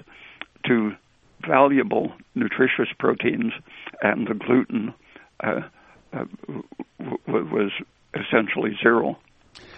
to 0.67 0.93
valuable, 1.47 2.13
nutritious 2.35 2.89
proteins, 2.99 3.53
and 4.03 4.27
the 4.27 4.35
gluten 4.35 4.95
uh, 5.41 5.61
uh, 6.13 6.25
w- 6.47 6.65
w- 7.27 7.55
was 7.55 7.73
essentially 8.15 8.77
zero. 8.83 9.19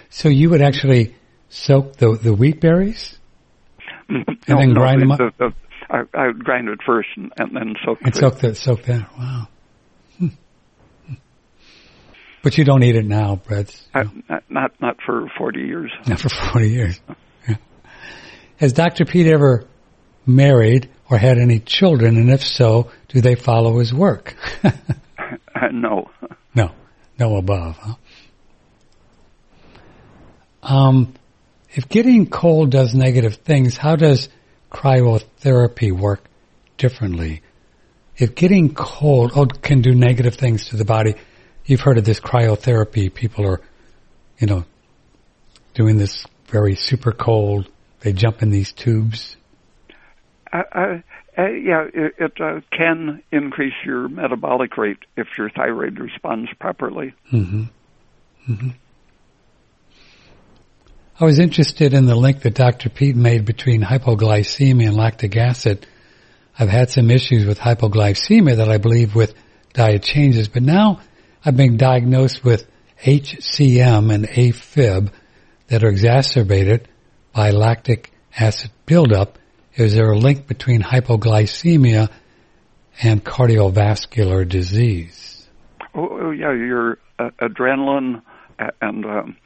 So 0.09 0.29
you 0.29 0.51
would 0.51 0.63
actually 0.63 1.15
soak 1.49 1.97
the 1.97 2.17
the 2.17 2.33
wheat 2.35 2.61
berries 2.61 3.19
and 4.09 4.27
then 4.47 4.73
grind 4.73 5.03
them 5.03 5.13
up? 5.13 5.19
The, 5.19 5.33
the, 5.39 5.55
I, 5.91 6.03
I 6.15 6.27
would 6.29 6.45
grind 6.45 6.69
it 6.69 6.79
first 6.87 7.09
and, 7.17 7.33
and 7.39 7.55
then 7.57 7.75
soak 7.85 8.01
it. 8.01 8.07
and 8.07 8.15
soak 8.15 8.39
the 8.39 8.55
soak 8.55 8.83
that. 8.85 9.11
Wow. 9.19 9.49
Hmm. 10.19 10.27
But 12.43 12.57
you 12.57 12.65
don't 12.65 12.83
eat 12.83 12.97
it 12.97 13.05
now, 13.05 13.37
breads. 13.37 13.87
uh, 13.95 14.05
not- 14.29 14.45
not 14.51 14.73
not 14.81 14.97
for 15.05 15.27
40 15.37 15.61
years. 15.61 15.91
Not 16.07 16.21
for 16.21 16.29
40 16.29 16.71
years. 16.71 17.01
Yeah. 17.49 17.57
Has 18.57 18.73
Dr. 18.73 19.05
Peat 19.05 19.27
ever 19.27 19.65
married 20.27 20.89
or 21.11 21.19
had 21.19 21.39
any 21.39 21.59
children? 21.61 22.17
And 22.17 22.31
if 22.31 22.43
so, 22.45 22.91
do 23.09 23.21
they 23.21 23.35
follow 23.35 23.79
his 23.79 23.93
work? 23.93 24.35
Uh, 24.65 24.71
no. 25.73 26.11
no. 26.55 26.71
No 27.19 27.37
above, 27.37 27.77
huh? 27.77 27.95
Um, 30.63 31.15
if 31.73 31.89
getting 31.89 32.27
cold 32.27 32.71
does 32.71 32.95
negative 32.95 33.37
things, 33.37 33.77
how 33.77 33.97
does 33.97 34.29
cryotherapy 34.71 35.93
work 35.93 36.23
differently? 36.79 37.43
If 38.17 38.35
getting 38.35 38.75
cold 38.75 39.33
oh, 39.35 39.47
can 39.47 39.81
do 39.81 39.95
negative 39.95 40.35
things 40.35 40.69
to 40.69 40.77
the 40.77 40.85
body, 40.85 41.15
you've 41.65 41.81
heard 41.81 41.99
of 41.99 42.05
this 42.05 42.21
cryotherapy. 42.21 43.13
People 43.13 43.47
are, 43.47 43.61
you 44.39 44.47
know, 44.47 44.65
doing 45.75 45.97
this 45.97 46.27
very 46.47 46.75
super 46.75 47.13
cold. 47.13 47.69
They 48.01 48.13
jump 48.13 48.43
in 48.43 48.51
these 48.51 48.73
tubes. 48.73 49.37
Uh, 50.53 50.63
uh, 50.73 50.99
uh, 51.39 51.47
yeah, 51.49 51.87
it, 51.95 52.15
it 52.19 52.41
uh, 52.41 52.61
can 52.71 53.23
increase 53.31 53.75
your 53.85 54.09
metabolic 54.09 54.77
rate 54.77 54.99
if 55.17 55.29
your 55.39 55.49
thyroid 55.49 55.99
responds 55.99 56.51
properly. 56.59 57.15
hmm 57.29 57.65
hmm 58.47 58.71
I 61.21 61.27
was 61.27 61.39
interested 61.39 61.93
in 61.93 62.07
the 62.07 62.17
link 62.17 62.41
that 62.43 62.55
Dr. 62.55 62.89
Peat 62.89 63.15
made 63.15 63.45
between 63.45 63.83
hypoglycemia 63.83 64.87
and 64.89 64.97
lactic 64.97 65.37
acid. 65.37 65.87
I've 66.59 66.71
had 66.71 66.89
some 66.89 67.11
issues 67.11 67.45
with 67.45 67.59
hypoglycemia 67.59 68.57
that 68.57 68.71
I 68.71 68.79
believe 68.79 69.15
with 69.15 69.35
diet 69.75 70.03
changes, 70.03 70.49
but 70.49 70.63
now 70.63 71.01
I've 71.45 71.59
been 71.59 71.77
diagnosed 71.77 72.43
with 72.43 72.67
HCM 73.05 74.11
and 74.11 74.29
AFib 74.29 75.13
that 75.67 75.85
are 75.85 75.91
exacerbated 75.91 76.89
by 77.35 77.51
lactic 77.51 78.11
acid 78.35 78.71
buildup. 78.87 79.39
Is 79.75 79.95
there 79.95 80.11
a 80.11 80.19
link 80.19 80.47
between 80.47 80.81
hypoglycemia 80.81 82.09
and 83.03 83.23
cardiovascular 83.23 84.49
disease? 84.49 85.47
Oh, 85.95 86.09
oh 86.11 86.31
yeah, 86.31 86.55
your 86.55 86.97
uh, 87.19 87.29
adrenaline 87.43 88.23
and 88.81 89.05
um, 89.05 89.37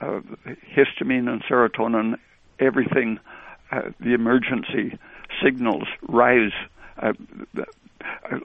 uh, 0.00 0.20
histamine 0.76 1.28
and 1.28 1.42
serotonin, 1.44 2.16
everything, 2.58 3.18
uh, 3.70 3.82
the 4.00 4.14
emergency 4.14 4.98
signals 5.42 5.88
rise. 6.08 6.52
Uh, 6.98 7.12
uh, 7.58 7.64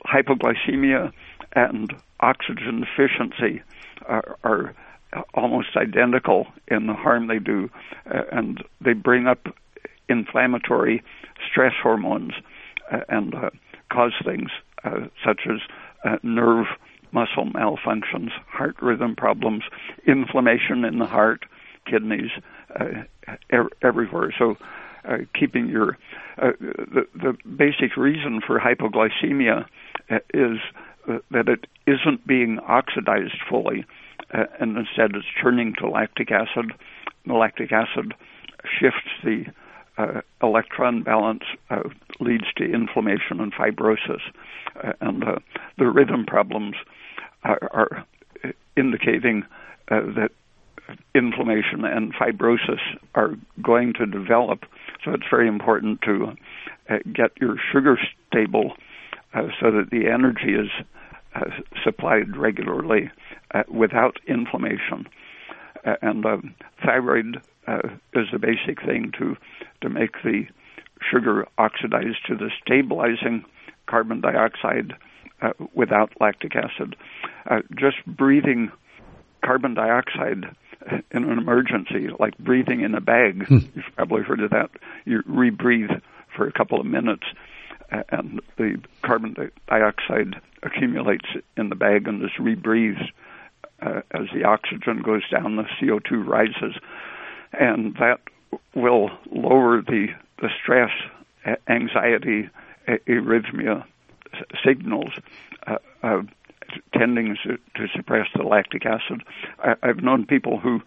hypoglycemia 0.06 1.12
and 1.54 1.94
oxygen 2.22 2.82
deficiency 2.82 3.62
are, 4.08 4.38
are 4.44 4.74
almost 5.34 5.76
identical 5.76 6.48
in 6.68 6.88
the 6.88 6.94
harm 6.94 7.28
they 7.28 7.40
do, 7.40 7.70
uh, 8.14 8.24
and 8.32 8.64
they 8.82 8.94
bring 8.94 9.28
up 9.28 9.48
inflammatory 10.08 11.04
stress 11.50 11.74
hormones 11.82 12.34
uh, 12.92 13.02
and 13.10 13.36
cause 13.92 14.14
things 14.24 14.50
such 15.24 15.42
as 15.46 15.60
nerve 16.24 16.68
muscle 17.12 17.46
malfunctions, 17.46 18.32
heart 18.48 18.76
rhythm 18.82 19.16
problems, 19.16 19.64
inflammation 20.06 20.86
in 20.86 21.00
the 21.00 21.06
heart, 21.06 21.46
kidneys, 21.86 22.32
uh, 22.80 23.04
er- 23.52 23.70
everywhere. 23.82 24.34
So, 24.38 24.58
uh, 25.06 25.20
keeping 25.34 25.68
your 25.68 25.98
uh, 26.38 26.52
the 26.60 27.08
the 27.16 27.38
basic 27.58 27.98
reason 27.98 28.42
for 28.46 28.60
hypoglycemia 28.60 29.66
uh, 30.10 30.20
is 30.34 30.58
uh, 31.08 31.20
that 31.32 31.48
it 31.48 31.68
isn't 31.88 32.26
being 32.28 32.60
oxidized 32.60 33.38
fully, 33.50 33.86
uh, 34.34 34.46
and 34.60 34.78
instead 34.78 35.16
it's 35.16 35.26
turning 35.42 35.74
to 35.76 35.90
lactic 35.90 36.32
acid. 36.32 36.74
The 37.26 37.34
lactic 37.34 37.72
acid 37.72 38.14
shifts 38.64 39.10
the 39.24 39.46
uh, 39.98 40.22
electron 40.42 41.04
balance, 41.04 41.44
uh, 41.70 41.84
leads 42.20 42.46
to 42.56 42.64
inflammation 42.64 43.40
and 43.40 43.54
fibrosis, 43.54 44.22
uh, 44.84 44.94
and 45.02 45.24
the 45.78 45.88
rhythm 45.88 46.26
problems 46.26 46.76
are, 47.44 47.70
are 47.72 48.06
indicating 48.76 49.44
uh, 49.90 50.02
that 50.16 50.32
inflammation 51.14 51.86
and 51.86 52.14
fibrosis 52.14 52.80
are 53.16 53.36
going 53.62 53.94
to 53.94 54.06
develop. 54.06 54.66
So 55.04 55.12
it's 55.12 55.24
very 55.30 55.48
important 55.48 56.02
to 56.04 56.36
uh, 56.90 56.98
get 57.14 57.32
your 57.40 57.56
sugar 57.72 57.98
stable 58.28 58.74
uh, 59.34 59.48
so 59.60 59.72
that 59.72 59.90
the 59.92 60.08
energy 60.08 60.56
is 60.56 60.70
uh, 61.36 61.50
supplied 61.84 62.36
regularly 62.36 63.12
uh, 63.54 63.64
without 63.68 64.18
inflammation. 64.28 65.08
Uh, 65.86 65.96
and 66.02 66.26
um, 66.26 66.56
thyroid 66.84 67.42
is 68.14 68.26
the 68.32 68.40
basic 68.40 68.84
thing 68.84 69.12
to 69.20 69.38
to 69.82 69.90
make 69.90 70.24
the 70.24 70.46
sugar 71.00 71.48
oxidized 71.60 72.18
to 72.26 72.36
the 72.36 72.50
stabilizing 72.60 73.46
carbon 73.86 74.20
dioxide 74.22 74.94
uh, 75.42 75.52
without 75.74 76.12
lactic 76.20 76.56
acid. 76.56 76.96
Uh, 77.50 77.62
just 77.76 77.98
breathing 78.06 78.72
carbon 79.44 79.74
dioxide 79.74 80.46
in 81.12 81.24
an 81.24 81.38
emergency, 81.38 82.08
like 82.20 82.38
breathing 82.38 82.82
in 82.82 82.96
a 82.96 83.02
bag. 83.02 83.46
Hmm. 83.48 83.60
You've 83.76 83.86
probably 83.96 84.24
heard 84.24 84.42
of 84.42 84.52
that. 84.52 84.70
You 85.06 85.22
rebreathe 85.24 86.02
for 86.36 86.48
a 86.48 86.52
couple 86.52 86.80
of 86.80 86.86
minutes, 86.86 87.26
and 88.10 88.42
the 88.58 88.82
carbon 89.04 89.36
dioxide 89.68 90.36
accumulates 90.64 91.26
in 91.58 91.70
the 91.70 91.76
bag 91.76 92.08
and 92.08 92.24
is 92.24 92.32
rebreathed. 92.40 93.10
Uh, 93.82 94.02
as 94.12 94.28
the 94.34 94.44
oxygen 94.44 95.02
goes 95.02 95.22
down, 95.30 95.56
the 95.56 95.64
CO2 95.82 96.28
rises, 96.28 96.76
and 97.54 97.96
that 97.96 98.20
will 98.76 99.10
lower 99.32 99.82
the, 99.82 100.08
the 100.42 100.50
stress, 100.62 100.92
anxiety, 101.70 102.50
arrhythmia 103.08 103.86
signals, 104.66 105.12
uh, 105.68 105.78
uh, 106.04 106.22
tending 106.94 107.36
to, 107.44 107.58
to 107.76 107.88
suppress 107.96 108.28
the 108.36 108.44
lactic 108.44 108.86
acid. 108.86 109.24
I, 109.60 109.76
I've 109.82 110.04
known 110.04 110.26
people 110.26 110.60
who 110.60 110.82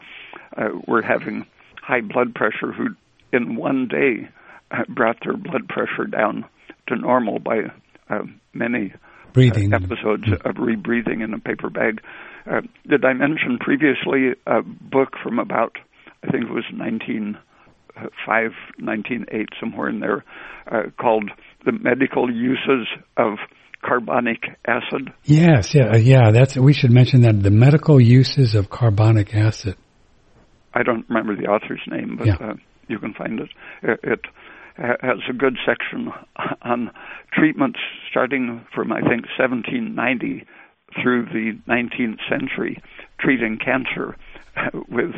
uh, 0.56 0.68
were 0.86 1.02
having 1.02 1.46
high 1.80 2.00
blood 2.00 2.34
pressure 2.34 2.72
who, 2.72 2.90
in 3.32 3.56
one 3.56 3.88
day, 3.88 4.28
uh, 4.70 4.84
brought 4.88 5.18
their 5.24 5.36
blood 5.36 5.68
pressure 5.68 6.04
down 6.04 6.44
to 6.88 6.96
normal 6.96 7.38
by 7.38 7.70
uh, 8.10 8.22
many 8.52 8.92
Breathing. 9.32 9.72
episodes 9.72 10.30
of 10.44 10.56
rebreathing 10.56 11.22
in 11.22 11.32
a 11.34 11.38
paper 11.38 11.70
bag. 11.70 12.02
Uh, 12.50 12.60
did 12.88 13.04
I 13.04 13.12
mention 13.12 13.58
previously 13.58 14.34
a 14.46 14.62
book 14.62 15.16
from 15.22 15.38
about, 15.38 15.76
I 16.22 16.30
think 16.30 16.44
it 16.44 16.50
was 16.50 16.64
1905, 16.72 18.52
1908, 18.78 19.48
somewhere 19.58 19.88
in 19.88 20.00
there, 20.00 20.24
uh, 20.70 20.90
called 20.98 21.30
The 21.64 21.72
Medical 21.72 22.30
Uses 22.30 22.86
of 23.16 23.38
Carbonic 23.84 24.44
Acid? 24.66 25.12
Yes, 25.24 25.74
yeah, 25.74 25.96
yeah. 25.96 26.30
That's 26.30 26.56
we 26.56 26.72
should 26.72 26.90
mention 26.92 27.22
that 27.22 27.42
the 27.42 27.50
medical 27.50 28.00
uses 28.00 28.54
of 28.54 28.70
carbonic 28.70 29.34
acid. 29.34 29.76
I 30.74 30.82
don't 30.82 31.04
remember 31.08 31.36
the 31.36 31.48
author's 31.48 31.82
name, 31.86 32.16
but 32.16 32.26
Yeah. 32.26 32.36
uh, 32.40 32.54
you 32.88 32.98
can 32.98 33.12
find 33.14 33.40
it. 33.40 33.50
It, 33.82 34.00
it 34.02 34.20
has 34.76 35.18
a 35.28 35.32
good 35.32 35.56
section 35.66 36.10
on 36.62 36.90
treatments 37.32 37.78
starting 38.10 38.64
from 38.74 38.92
I 38.92 39.00
think 39.00 39.26
1790 39.38 40.46
through 41.02 41.24
the 41.26 41.58
19th 41.68 42.18
century, 42.28 42.82
treating 43.18 43.58
cancer 43.58 44.16
with 44.88 45.14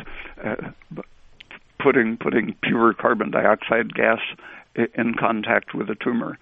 putting 1.79 2.17
putting 2.17 2.55
pure 2.63 2.93
carbon 2.93 3.31
dioxide 3.31 3.93
gas 3.93 4.19
in 4.75 5.13
contact 5.15 5.73
with 5.73 5.89
a 5.89 5.95
tumor. 5.95 6.37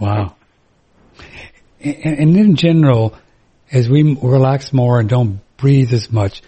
Wow. 0.00 0.36
And, 1.80 2.36
in 2.36 2.56
general, 2.56 3.14
as 3.70 3.88
we 3.88 4.16
relax 4.22 4.72
more 4.72 5.00
and 5.00 5.08
don't 5.08 5.40
breathe 5.56 5.92
as 5.92 6.10
much, 6.10 6.42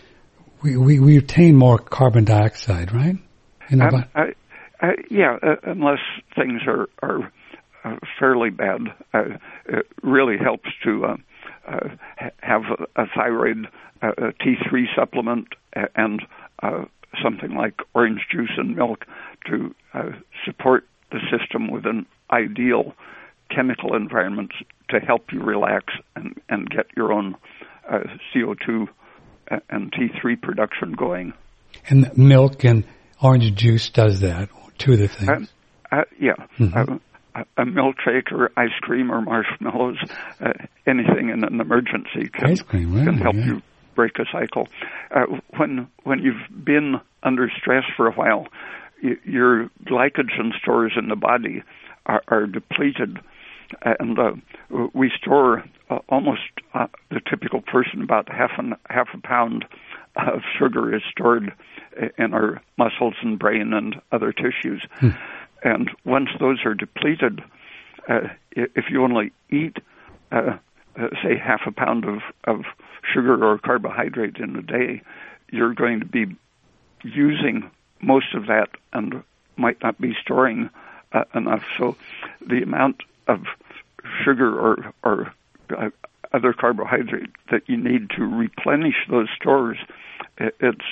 we, 0.63 0.77
we, 0.77 1.01
we 1.01 1.19
obtain 1.19 1.57
more 1.57 1.79
carbon 1.79 2.25
dioxide, 2.25 2.93
right? 2.93 3.17
Um, 3.71 4.05
I, 4.15 4.33
I, 4.81 4.93
yeah, 5.11 5.37
uh, 5.43 5.57
unless 5.65 5.99
things 6.35 6.63
are, 6.67 6.89
are 7.03 7.33
uh, 7.85 7.97
fairly 8.19 8.51
bad, 8.51 8.81
uh, 9.15 9.37
it 9.67 9.87
really 10.03 10.37
helps 10.39 10.69
to 10.85 11.05
uh, 11.05 11.17
uh, 11.69 11.89
have 12.39 12.63
a, 12.63 13.03
a 13.03 13.07
thyroid 13.15 13.69
uh, 14.03 14.09
a 14.19 14.33
T3 14.33 14.85
supplement 14.95 15.49
and 15.95 16.23
something 17.23 17.55
like 17.55 17.81
orange 17.95 18.27
juice 18.31 18.53
and 18.57 18.77
milk 18.77 19.07
to 19.47 19.75
support 20.45 20.85
the 21.11 21.21
system 21.31 21.71
with 21.71 21.87
an 21.87 22.07
ideal 22.31 22.95
chemical 23.55 23.95
environment 23.95 24.51
to 24.91 24.99
help 25.01 25.33
you 25.33 25.41
relax 25.43 25.95
and, 26.15 26.41
and 26.49 26.69
get 26.69 26.87
your 26.97 27.13
own 27.13 27.37
uh, 27.89 27.99
CO2 28.35 28.89
and 29.71 29.93
T3 29.93 30.41
production 30.41 30.93
going. 30.93 31.33
And 31.89 32.17
milk 32.17 32.65
and 32.65 32.85
orange 33.23 33.55
juice 33.55 33.91
does 33.91 34.21
that, 34.21 34.49
two 34.79 34.95
of 34.95 34.99
the 34.99 35.09
things. 35.09 35.49
Uh, 35.91 35.97
uh, 35.97 36.03
yeah. 36.21 36.33
Mm-hmm. 36.59 36.95
Uh, 36.95 36.99
a 37.59 37.65
milkshake 37.65 38.33
or 38.33 38.51
ice 38.57 38.71
cream 38.81 39.13
or 39.13 39.21
marshmallows, 39.21 39.99
uh, 40.41 40.53
anything 40.87 41.29
in 41.29 41.45
an 41.45 41.61
emergency 41.61 42.29
can, 42.33 42.57
cream, 42.57 43.05
can 43.05 43.19
help 43.19 43.35
yeah. 43.35 43.45
you 43.45 43.63
break 43.95 44.13
a 44.19 44.25
cycle. 44.33 44.69
Uh, 45.15 45.39
when 45.59 45.87
when 46.05 46.21
you've 46.21 46.65
been 46.65 46.95
under 47.23 47.51
stress 47.61 47.85
for 47.97 48.07
a 48.07 48.13
while, 48.13 48.47
your 49.25 49.71
glycogen 49.85 50.57
stores 50.61 50.93
in 50.97 51.09
the 51.09 51.17
body 51.17 51.63
are, 52.07 52.23
are 52.29 52.47
depleted 52.47 53.19
and 53.83 54.19
uh, 54.19 54.33
we 54.95 55.11
store 55.21 55.65
uh, 55.91 55.99
almost 56.09 56.43
uh, 56.75 56.87
the 57.11 57.21
typical 57.29 57.61
person 57.61 58.03
about 58.03 58.29
half 58.29 58.53
an 58.59 58.75
half 58.89 59.09
a 59.15 59.19
pound 59.19 59.65
of 60.17 60.41
sugar 60.59 60.95
is 60.95 61.03
stored 61.11 61.53
in 62.19 62.33
our 62.33 62.63
muscles 62.77 63.15
and 63.23 63.39
brain 63.39 63.73
and 63.73 63.97
other 64.13 64.33
tissues. 64.33 64.85
Hmm. 64.99 65.11
And 65.63 65.91
once 66.05 66.29
those 66.39 66.65
are 66.65 66.75
depleted, 66.75 67.43
uh, 68.09 68.29
if 68.53 68.87
you 68.91 69.03
only 69.03 69.33
eat, 69.51 69.79
uh, 70.33 70.59
uh, 70.97 71.09
say, 71.23 71.37
half 71.37 71.63
a 71.67 71.73
pound 71.73 72.05
of, 72.05 72.19
of 72.45 72.65
sugar 73.13 73.45
or 73.45 73.59
carbohydrate 73.59 74.37
in 74.37 74.57
a 74.57 74.63
day, 74.63 75.03
you're 75.51 75.75
going 75.75 76.01
to 76.01 76.07
be 76.07 76.27
using 77.03 77.71
most 78.01 78.35
of 78.35 78.47
that 78.47 78.69
and 78.93 79.23
might 79.57 79.83
not 79.83 80.01
be 80.01 80.15
storing 80.21 80.71
enough. 81.35 81.65
So 81.79 81.97
the 82.47 82.63
amount 82.63 83.03
of 83.27 83.47
sugar 84.23 84.59
or 84.59 84.93
or 85.03 85.33
uh, 85.77 85.91
other 86.33 86.53
carbohydrate 86.53 87.31
that 87.51 87.63
you 87.69 87.77
need 87.77 88.11
to 88.11 88.23
replenish 88.25 88.97
those 89.09 89.29
stores, 89.41 89.79
it's 90.39 90.85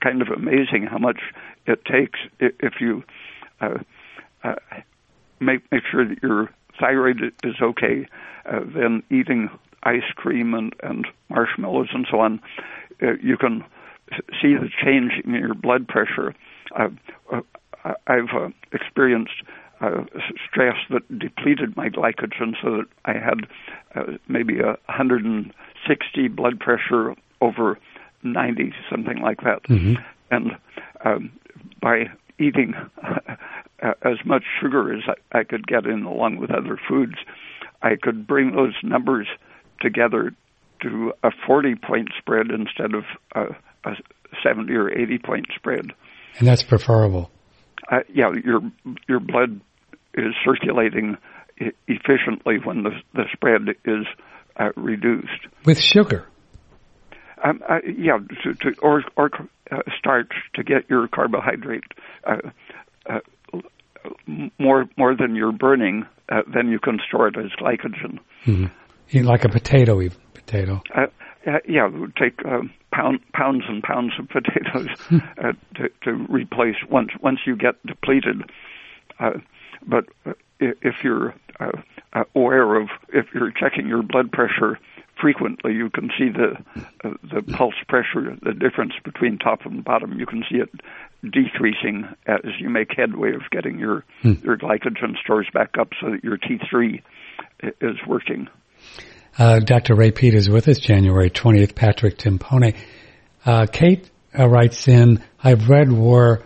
kind 0.00 0.22
of 0.22 0.28
amazing 0.28 0.86
how 0.86 0.98
much 0.98 1.20
it 1.66 1.84
takes 1.84 2.18
if 2.38 2.80
you 2.80 3.02
uh, 3.60 3.78
uh, 4.42 4.54
make 5.38 5.60
make 5.70 5.82
sure 5.90 6.06
that 6.06 6.22
your 6.22 6.50
thyroid 6.78 7.32
is 7.44 7.54
okay. 7.60 8.06
Uh, 8.46 8.60
then 8.64 9.02
eating 9.10 9.50
ice 9.82 10.10
cream 10.16 10.54
and 10.54 10.74
and 10.82 11.06
marshmallows 11.28 11.88
and 11.92 12.06
so 12.10 12.20
on, 12.20 12.40
uh, 13.02 13.12
you 13.22 13.36
can 13.36 13.64
see 14.40 14.54
the 14.54 14.68
change 14.82 15.12
in 15.24 15.34
your 15.34 15.54
blood 15.54 15.88
pressure. 15.88 16.34
Uh, 16.76 16.88
I've 18.06 18.52
experienced 18.72 19.42
uh, 19.80 20.04
stress 20.48 20.76
that 20.90 21.18
depleted 21.18 21.76
my 21.76 21.88
glycogen 21.88 22.54
so 22.62 22.76
that 22.76 22.86
I 23.06 23.12
had 23.12 23.46
uh, 23.94 24.18
maybe 24.28 24.60
a 24.60 24.78
160 24.86 26.28
blood 26.28 26.60
pressure 26.60 27.14
over 27.40 27.78
90, 28.22 28.74
something 28.90 29.20
like 29.20 29.40
that. 29.42 29.62
Mm-hmm. 29.64 29.94
And 30.30 30.56
um, 31.04 31.32
by 31.80 32.10
eating 32.38 32.74
uh, 33.02 33.92
as 34.02 34.18
much 34.24 34.44
sugar 34.60 34.92
as 34.92 35.02
I, 35.32 35.38
I 35.38 35.44
could 35.44 35.66
get 35.66 35.86
in 35.86 36.04
along 36.04 36.36
with 36.36 36.50
other 36.50 36.78
foods, 36.88 37.16
I 37.82 37.96
could 38.00 38.26
bring 38.26 38.54
those 38.54 38.74
numbers 38.82 39.26
together 39.80 40.34
to 40.82 41.12
a 41.22 41.30
40 41.46 41.74
point 41.76 42.10
spread 42.18 42.50
instead 42.50 42.94
of 42.94 43.04
a, 43.34 43.54
a 43.84 43.90
70 44.42 44.72
or 44.74 44.90
80 44.90 45.18
point 45.18 45.46
spread. 45.54 45.92
And 46.38 46.48
that's 46.48 46.62
preferable. 46.62 47.30
Uh, 47.90 48.00
yeah, 48.12 48.30
your 48.44 48.60
your 49.08 49.20
blood 49.20 49.60
is 50.14 50.34
circulating 50.44 51.16
e- 51.60 51.70
efficiently 51.88 52.56
when 52.62 52.82
the, 52.82 52.90
the 53.14 53.24
spread 53.32 53.62
is 53.84 54.06
uh, 54.56 54.70
reduced. 54.76 55.46
With 55.64 55.80
sugar? 55.80 56.26
Um, 57.42 57.62
uh, 57.68 57.78
yeah, 57.86 58.18
to, 58.44 58.54
to, 58.54 58.80
or, 58.80 59.02
or 59.16 59.30
uh, 59.70 59.78
starch 59.98 60.32
to 60.54 60.62
get 60.62 60.88
your 60.90 61.08
carbohydrate 61.08 61.84
uh, 62.24 62.36
uh, 63.08 63.20
more 64.58 64.86
more 64.96 65.16
than 65.16 65.34
you're 65.34 65.52
burning, 65.52 66.06
uh, 66.28 66.42
then 66.52 66.68
you 66.68 66.78
can 66.78 66.98
store 67.08 67.28
it 67.28 67.36
as 67.36 67.50
glycogen. 67.60 68.18
Mm-hmm. 68.46 69.26
Like 69.26 69.44
a 69.44 69.48
potato, 69.48 70.00
even 70.00 70.18
potato. 70.34 70.82
Yeah, 71.46 71.86
it 71.86 71.92
would 71.92 72.16
take 72.16 72.42
pound, 72.92 73.20
pounds 73.32 73.64
and 73.68 73.82
pounds 73.82 74.12
of 74.18 74.28
potatoes 74.30 74.88
hmm. 75.08 75.18
to, 75.76 75.88
to 76.02 76.12
replace 76.28 76.76
once 76.88 77.10
once 77.20 77.40
you 77.46 77.56
get 77.56 77.74
depleted. 77.86 78.42
But 79.86 80.06
uh, 80.26 80.32
if 80.58 80.96
you're 81.02 81.34
uh, 81.58 81.72
uh, 82.12 82.24
aware 82.34 82.76
of, 82.76 82.88
if 83.12 83.26
you're 83.34 83.50
checking 83.50 83.86
your 83.86 84.02
blood 84.02 84.32
pressure 84.32 84.78
frequently, 85.20 85.74
you 85.74 85.90
can 85.90 86.10
see 86.18 86.28
the 86.30 86.56
uh, 87.04 87.14
the 87.22 87.42
pulse 87.42 87.74
pressure, 87.88 88.36
the 88.42 88.52
difference 88.52 88.94
between 89.04 89.38
top 89.38 89.64
and 89.64 89.84
bottom. 89.84 90.18
You 90.18 90.26
can 90.26 90.44
see 90.50 90.58
it 90.58 90.70
decreasing 91.30 92.08
as 92.26 92.58
you 92.58 92.70
make 92.70 92.92
headway 92.96 93.34
of 93.34 93.42
getting 93.50 93.78
your 93.78 94.04
hmm. 94.22 94.34
your 94.42 94.56
glycogen 94.56 95.18
stores 95.22 95.48
back 95.52 95.76
up, 95.78 95.90
so 96.00 96.10
that 96.10 96.24
your 96.24 96.38
T3 96.38 97.02
is 97.80 97.96
working. 98.06 98.48
Uh, 99.38 99.60
Dr. 99.60 99.94
Ray 99.94 100.10
Peat 100.10 100.34
is 100.34 100.48
with 100.48 100.68
us, 100.68 100.78
January 100.78 101.30
20th. 101.30 101.74
Patrick 101.74 102.18
Timpone. 102.18 102.76
Uh, 103.44 103.66
Kate 103.66 104.10
writes 104.36 104.86
in, 104.88 105.22
I've 105.42 105.68
read 105.68 105.90
where 105.90 106.44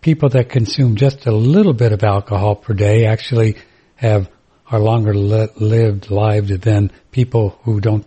people 0.00 0.28
that 0.30 0.48
consume 0.48 0.96
just 0.96 1.26
a 1.26 1.32
little 1.32 1.72
bit 1.72 1.92
of 1.92 2.02
alcohol 2.04 2.56
per 2.56 2.74
day 2.74 3.06
actually 3.06 3.56
have 3.96 4.30
are 4.70 4.78
longer 4.78 5.14
li- 5.14 5.48
lived 5.56 6.10
lives 6.10 6.56
than 6.60 6.92
people 7.10 7.58
who 7.62 7.80
don't 7.80 8.06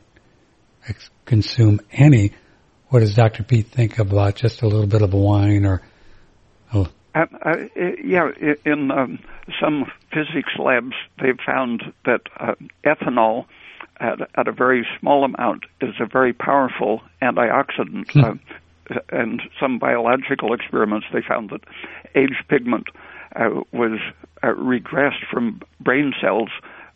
ex- 0.88 1.10
consume 1.26 1.82
any. 1.92 2.32
What 2.90 3.00
does 3.00 3.16
Dr. 3.16 3.44
Peat 3.44 3.68
think 3.68 4.00
about 4.00 4.36
just 4.36 4.62
a 4.62 4.68
little 4.68 4.88
bit 4.88 5.02
of 5.02 5.14
wine 5.14 5.66
or? 5.66 5.82
Oh. 6.74 6.88
Uh, 7.16 7.26
uh, 7.44 7.56
yeah, 8.04 8.30
in 8.66 8.92
um, 8.92 9.20
some 9.60 9.86
physics 10.14 10.54
labs, 10.60 10.94
they've 11.22 11.40
found 11.46 11.84
that 12.06 12.22
uh, 12.40 12.54
ethanol 12.86 13.46
at, 14.02 14.20
at, 14.36 14.48
a 14.48 14.52
very 14.52 14.86
small 15.00 15.24
amount 15.24 15.64
is 15.80 15.96
a 16.00 16.06
very 16.06 16.34
powerful 16.34 17.02
antioxidant. 17.22 18.12
Hmm. 18.12 18.20
Uh, 18.20 19.00
and 19.10 19.42
some 19.60 19.80
biological 19.80 20.54
experiments, 20.54 21.08
they 21.14 21.22
found 21.22 21.50
that 21.52 21.62
age 22.16 22.44
pigment 22.50 22.88
uh, 23.36 23.62
was 23.72 24.00
uh, 24.44 24.48
regressed 24.48 25.26
from 25.32 25.62
brain 25.80 26.14
cells 26.20 26.50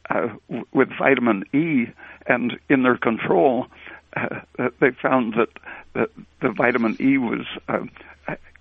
uh, 0.10 0.28
w- 0.50 0.66
with 0.74 0.90
vitamin 0.98 1.46
E, 1.54 1.86
and 2.28 2.60
in 2.70 2.84
their 2.84 2.98
control, 2.98 3.68
uh, 4.18 4.42
they 4.80 4.92
found 4.92 5.36
that, 5.36 5.50
that 5.94 6.10
the 6.42 6.52
vitamin 6.52 6.98
E 7.00 7.18
was 7.18 7.46
uh, 7.70 7.86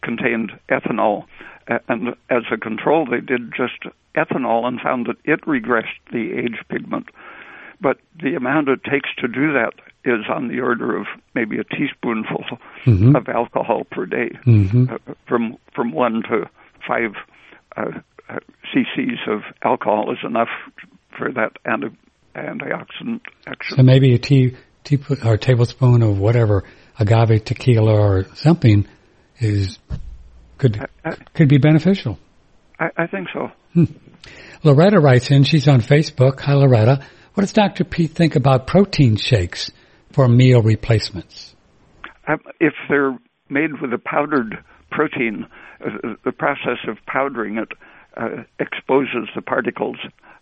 contained 0.02 0.52
ethanol, 0.68 1.24
uh, 1.68 1.78
and 1.88 2.14
as 2.30 2.44
a 2.52 2.56
control, 2.56 3.06
they 3.06 3.20
did 3.20 3.52
just 3.52 3.84
ethanol 4.14 4.64
and 4.64 4.80
found 4.80 5.06
that 5.06 5.16
it 5.24 5.40
regressed 5.42 5.98
the 6.12 6.32
age 6.32 6.60
pigment. 6.68 7.08
But 7.80 7.98
the 8.20 8.34
amount 8.34 8.68
it 8.68 8.84
takes 8.84 9.10
to 9.18 9.28
do 9.28 9.52
that 9.52 9.72
is 10.04 10.26
on 10.28 10.48
the 10.48 10.60
order 10.60 10.96
of 10.96 11.06
maybe 11.34 11.58
a 11.58 11.64
teaspoonful 11.64 12.44
mm-hmm. 12.84 13.16
of 13.16 13.28
alcohol 13.28 13.84
per 13.90 14.06
day, 14.06 14.30
mm-hmm. 14.46 14.92
uh, 14.92 15.14
from 15.26 15.56
from 15.74 15.92
one 15.92 16.22
to 16.30 16.48
five 16.86 17.14
uh, 17.76 18.00
uh, 18.28 18.38
cc's 18.74 19.20
of 19.28 19.42
alcohol 19.62 20.12
is 20.12 20.18
enough 20.24 20.48
for 21.16 21.32
that 21.32 21.52
anti- 21.64 21.96
antioxidant 22.34 23.20
action. 23.46 23.76
So 23.76 23.82
maybe 23.82 24.14
a 24.14 24.18
tea, 24.18 24.56
tea 24.84 24.98
or 25.24 25.36
tablespoon 25.36 26.02
of 26.02 26.18
whatever 26.18 26.64
agave 26.98 27.44
tequila 27.44 27.92
or 27.92 28.24
something 28.34 28.86
is 29.38 29.78
could 30.58 30.78
I, 31.04 31.10
I, 31.10 31.14
could 31.34 31.48
be 31.48 31.58
beneficial. 31.58 32.18
I, 32.78 32.90
I 32.96 33.06
think 33.06 33.28
so. 33.32 33.50
Hmm. 33.72 33.84
Loretta 34.62 34.98
writes 35.00 35.30
in. 35.30 35.44
She's 35.44 35.68
on 35.68 35.80
Facebook. 35.80 36.40
Hi, 36.40 36.54
Loretta. 36.54 37.04
What 37.34 37.42
does 37.42 37.52
Dr. 37.52 37.84
Peat 37.84 38.12
think 38.12 38.36
about 38.36 38.66
protein 38.66 39.16
shakes? 39.16 39.70
for 40.14 40.28
meal 40.28 40.62
replacements? 40.62 41.54
um, 42.28 42.40
if 42.60 42.72
they're 42.88 43.18
made 43.48 43.80
with 43.82 43.92
a 43.92 43.98
powdered 43.98 44.62
protein, 44.90 45.46
uh, 45.84 46.14
the 46.24 46.32
process 46.32 46.78
of 46.88 46.96
powdering 47.06 47.58
it 47.58 47.72
uh, 48.16 48.44
exposes 48.60 49.28
the 49.34 49.42
particles 49.42 49.96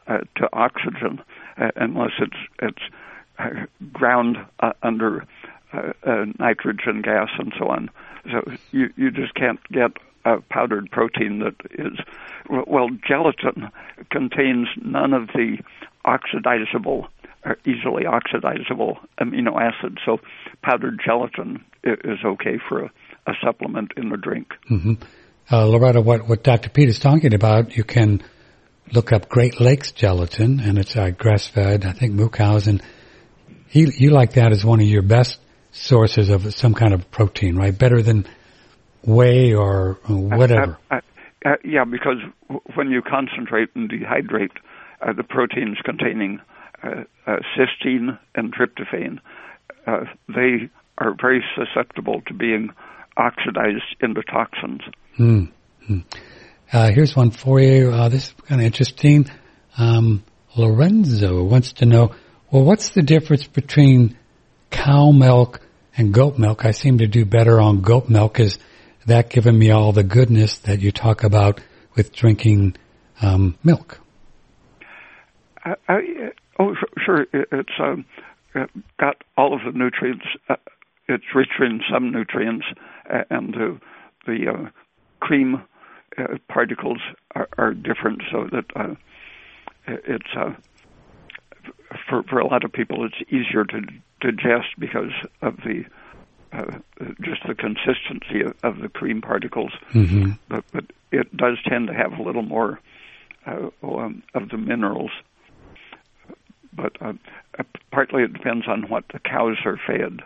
uh, 0.07 0.19
to 0.37 0.49
oxygen 0.53 1.21
uh, 1.57 1.71
unless 1.77 2.13
it's 2.21 2.37
it's 2.61 2.83
uh, 3.39 3.65
ground 3.93 4.37
under 4.83 5.25
nitrogen 6.39 7.01
gas 7.01 7.31
and 7.39 7.53
so 7.59 7.69
on. 7.69 7.91
So 8.31 8.53
you 8.73 8.91
you 8.97 9.11
just 9.11 9.35
can't 9.35 9.61
get 9.73 9.93
a 10.27 10.41
powdered 10.43 10.91
protein 10.91 11.39
that 11.41 11.55
is 11.73 11.99
well 12.67 12.91
gelatin 13.09 13.71
contains 14.11 14.69
none 14.85 15.15
of 15.15 15.29
the 15.29 15.57
oxidizable 16.05 17.09
or 17.45 17.59
easily 17.65 18.05
oxidizable 18.05 18.99
amino 19.21 19.61
acids. 19.61 19.99
So 20.05 20.19
powdered 20.63 21.01
gelatin 21.05 21.65
is 21.83 22.19
okay 22.25 22.59
for 22.69 22.85
a, 22.85 22.91
a 23.27 23.33
supplement 23.45 23.93
in 23.97 24.11
the 24.11 24.17
drink. 24.17 24.49
Mm-hmm. 24.71 24.95
Uh, 25.51 25.67
Loretta, 25.67 26.01
what, 26.01 26.29
what 26.29 26.45
Dr. 26.45 26.71
Peat 26.71 26.89
is 26.89 26.99
talking 26.99 27.35
about, 27.35 27.77
you 27.77 27.85
can 27.85 28.23
look 28.93 29.13
up 29.13 29.29
Great 29.29 29.61
Lakes 29.61 29.93
gelatin, 29.93 30.61
and 30.61 30.79
it's 30.79 30.97
uh, 30.97 31.11
grass-fed, 31.11 31.85
I 31.85 31.93
think, 31.93 32.13
moo 32.13 32.29
cows, 32.29 32.69
and 32.69 32.83
he, 33.69 33.89
you 33.97 34.11
like 34.11 34.35
that 34.35 34.53
as 34.53 34.65
one 34.65 34.81
of 34.81 34.87
your 34.87 35.03
best 35.03 35.39
sources 35.73 36.29
of 36.29 36.55
some 36.55 36.75
kind 36.75 36.93
of 36.93 37.11
protein, 37.11 37.57
right? 37.57 37.77
Better 37.77 38.03
than 38.03 38.27
whey 39.03 39.55
or 39.55 39.99
whatever. 40.07 40.79
Uh, 40.91 40.97
uh, 40.97 41.01
uh, 41.45 41.57
yeah, 41.65 41.85
because 41.85 42.19
w- 42.49 42.61
when 42.75 42.91
you 42.91 43.03
concentrate 43.03 43.71
and 43.75 43.91
dehydrate 43.91 44.53
uh, 45.03 45.13
the 45.13 45.25
proteins 45.25 45.79
containing 45.85 46.41
uh, 46.83 47.05
uh, 47.27 47.37
cysteine 47.57 48.19
and 48.35 48.55
tryptophan, 48.55 49.19
they 50.29 50.71
are 50.99 51.17
very 51.21 51.45
susceptible 51.57 52.23
to 52.27 52.35
being 52.35 52.71
oxidized 53.17 53.97
into 54.01 54.23
toxins. 54.23 54.81
Mm-hmm. 55.19 55.99
here's 56.71 57.17
one 57.17 57.31
for 57.31 57.61
you. 57.61 57.91
this 58.09 58.29
is 58.29 58.35
kind 58.47 58.61
of 58.61 58.67
interesting. 58.67 59.29
Um, 59.77 60.23
Lorenzo 60.57 61.43
wants 61.45 61.75
to 61.75 61.87
know, 61.87 62.15
well, 62.51 62.65
what's 62.65 62.91
the 62.91 63.03
difference 63.03 63.47
between 63.47 64.17
cow 64.71 65.11
milk 65.11 65.61
and 65.97 66.13
goat 66.13 66.39
milk? 66.39 66.65
I 66.65 66.73
seem 66.73 66.99
to 66.99 67.07
do 67.07 67.25
better 67.25 67.61
on 67.61 67.81
goat 67.81 68.09
milk. 68.09 68.39
Is 68.39 68.59
that 69.07 69.31
giving 69.31 69.59
me 69.59 69.71
all 69.71 69.93
the 69.93 70.05
goodness 70.05 70.59
that 70.61 70.81
you 70.81 70.93
talk 70.93 71.25
about 71.25 71.61
with 71.97 72.13
drinking 72.13 72.77
um, 73.21 73.57
milk? 73.65 74.02
I, 75.65 75.75
I, 75.89 76.01
oh, 76.59 76.75
sure. 77.05 77.27
It's 77.33 77.79
um, 77.79 78.05
got 78.99 79.23
all 79.37 79.55
of 79.55 79.61
the 79.65 79.79
nutrients. 79.79 80.27
Uh, 80.49 80.57
it's 81.09 81.25
rich 81.35 81.51
in 81.61 81.81
some 81.91 82.13
nutrients, 82.13 82.67
uh, 83.13 83.25
and 83.31 83.55
the, 83.55 83.81
the 84.27 84.51
uh, 84.51 84.71
cream 85.21 85.63
uh, 86.19 86.39
particles 86.49 86.99
are, 87.35 87.49
are, 87.59 87.75
different, 87.75 88.23
so 88.31 88.49
that 88.53 88.65
uh, 88.77 88.95
it's 89.87 90.29
uh, 90.37 90.53
for 92.09 92.23
for 92.25 92.39
a 92.39 92.47
lot 92.47 92.65
of 92.65 92.73
people 92.73 93.05
it's 93.05 93.31
easier 93.31 93.65
to 93.65 93.81
digest 94.21 94.69
because 94.79 95.13
of 95.41 95.57
the 95.59 95.85
uh, 96.53 96.79
just 97.23 97.41
the 97.47 97.55
consistency 97.55 98.43
of, 98.45 98.55
of 98.63 98.83
the 98.83 98.89
cream 98.89 99.23
particles, 99.23 99.73
mm-hmm. 99.93 100.33
but, 100.49 100.65
but 100.73 100.85
it 101.11 101.35
does 101.37 101.59
tend 101.67 101.87
to 101.89 101.95
have 101.95 102.13
a 102.13 102.23
little 102.23 102.43
more 102.43 102.79
uh, 103.47 103.71
um, 103.83 104.23
of 104.35 104.51
the 104.51 104.59
minerals. 104.59 105.11
But 106.73 106.93
uh, 107.01 107.13
uh, 107.59 107.65
partly 107.91 108.23
it 108.23 108.33
depends 108.33 108.67
on 108.69 108.89
what 108.89 109.05
the 109.13 109.19
cows 109.19 109.57
are 109.65 109.79
fed. 109.87 110.21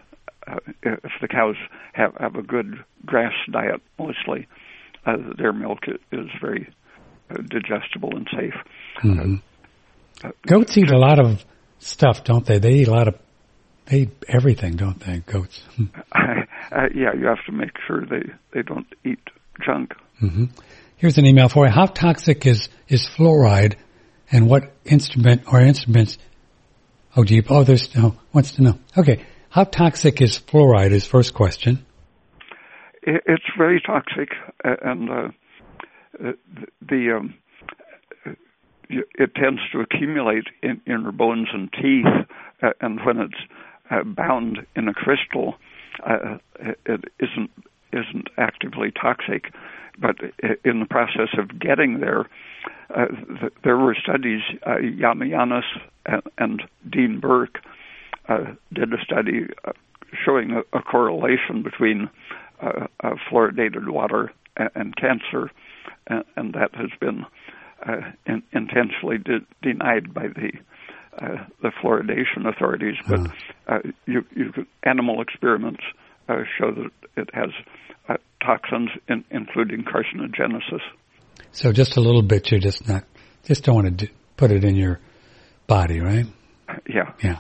Uh, 0.47 0.59
if 0.83 1.13
the 1.21 1.29
cows 1.29 1.57
have, 1.93 2.15
have 2.17 2.37
a 2.37 2.43
good 2.43 2.85
grass 3.05 3.33
diet, 3.51 3.83
mostly, 3.99 4.47
uh, 5.05 5.17
their 5.37 5.53
milk 5.53 5.81
is 6.13 6.29
very 6.41 6.69
uh, 7.31 7.35
digestible 7.49 8.15
and 8.15 8.29
safe. 8.31 8.55
Mm-hmm. 9.03 9.35
Uh, 10.25 10.31
Goats 10.47 10.77
eat 10.79 10.91
a 10.91 10.99
lot 10.99 11.19
of 11.19 11.45
stuff, 11.79 12.23
don't 12.25 12.47
they? 12.47 12.59
They 12.59 12.75
eat 12.75 12.89
a 12.89 12.93
lot 12.93 13.09
of 13.09 13.19
they 13.87 13.99
eat 13.99 14.25
everything, 14.29 14.77
don't 14.77 14.99
they, 14.99 15.21
goats? 15.21 15.63
uh, 15.79 16.89
yeah, 16.95 17.15
you 17.15 17.27
have 17.27 17.45
to 17.47 17.53
make 17.53 17.71
sure 17.87 18.05
they, 18.05 18.33
they 18.53 18.63
don't 18.63 18.87
eat 19.05 19.21
junk. 19.65 19.95
Mm-hmm. 20.21 20.47
Here's 20.97 21.19
an 21.19 21.27
email 21.27 21.49
for 21.49 21.67
you. 21.67 21.73
How 21.73 21.87
toxic 21.87 22.47
is, 22.47 22.69
is 22.89 23.09
fluoride 23.17 23.77
and 24.33 24.49
what 24.49 24.73
instrument 24.85 25.43
or 25.53 25.61
instruments? 25.61 26.19
Oh, 27.17 27.25
gee, 27.25 27.43
oh, 27.49 27.65
there's, 27.65 27.95
no, 27.97 28.17
wants 28.33 28.53
to 28.53 28.63
know. 28.63 28.79
Okay. 28.97 29.25
How 29.49 29.65
toxic 29.65 30.21
is 30.21 30.39
fluoride 30.39 30.93
is 30.93 31.07
first 31.07 31.33
question. 31.33 31.85
It's 33.03 33.45
very 33.57 33.81
toxic 33.81 34.31
and, 34.63 35.11
uh, 35.11 35.29
the, 36.83 37.17
um, 37.17 37.35
it 38.91 39.35
tends 39.35 39.61
to 39.73 39.81
accumulate 39.81 40.45
in, 40.63 40.81
in 40.87 41.03
your 41.03 41.13
bones 41.13 41.49
and 41.53 41.73
teeth, 41.73 42.07
uh, 42.63 42.71
and 42.81 43.05
when 43.05 43.19
it's 43.19 43.35
uh, 43.91 44.03
bound 44.05 44.59
in 44.75 44.89
a 44.89 44.95
crystal, 44.95 45.55
uh, 46.05 46.39
it 46.85 47.05
isn't 47.21 47.51
isn't 47.93 48.29
actively 48.37 48.91
toxic, 48.91 49.53
but 49.99 50.17
in 50.65 50.81
the 50.81 50.87
process 50.87 51.29
of 51.39 51.59
getting 51.59 52.01
there, 52.01 52.29
uh, 52.95 53.07
th- 53.41 53.53
there 53.65 53.77
were 53.77 53.95
studies. 53.95 54.43
Uh, 54.65 54.77
Yiamouyiannis 54.77 55.65
and, 56.05 56.23
and 56.39 56.63
Dean 56.89 57.21
Burke 57.21 57.59
uh, 58.29 58.55
did 58.73 58.93
a 58.93 59.03
study 59.03 59.47
uh, 59.65 59.73
showing 60.25 60.53
a, 60.53 60.61
a, 60.77 60.83
correlation 60.83 61.63
between 61.63 62.09
uh, 62.61 62.87
fluoridated 63.29 63.89
water 63.89 64.33
and, 64.57 64.71
and 64.75 64.97
cancer, 64.97 65.51
and, 66.07 66.25
and, 66.37 66.55
that 66.55 66.75
has 66.75 66.91
been 67.01 67.27
in, 68.27 68.43
intentionally 68.53 69.19
de- 69.19 69.47
denied 69.63 70.15
by 70.15 70.29
the 70.29 70.53
uh, 71.19 71.45
the 71.63 71.71
fluoridation 71.71 72.47
authorities, 72.47 72.97
but 73.09 73.21
uh, 73.69 73.79
you, 74.05 74.25
you, 74.35 74.53
animal 74.83 75.23
experiments 75.23 75.83
uh, 76.29 76.43
show 76.59 76.71
that 76.73 76.91
it 77.17 77.31
has 77.33 77.51
uh, 78.09 78.17
toxins, 78.43 78.91
in, 79.09 79.25
including 79.31 79.83
carcinogenesis. 79.83 80.83
So 81.53 81.73
just 81.73 81.97
a 81.97 82.01
little 82.01 82.23
bit, 82.23 82.51
you 82.51 82.59
just 82.59 82.87
not 82.89 83.05
just 83.45 83.65
don't 83.65 83.75
want 83.75 83.87
to 83.99 84.07
do, 84.07 84.13
put 84.37 84.51
it 84.51 84.65
in 84.65 84.77
your 84.77 85.01
body, 85.67 86.01
right? 86.01 86.27
Yeah. 86.89 87.13
Yeah. 87.23 87.39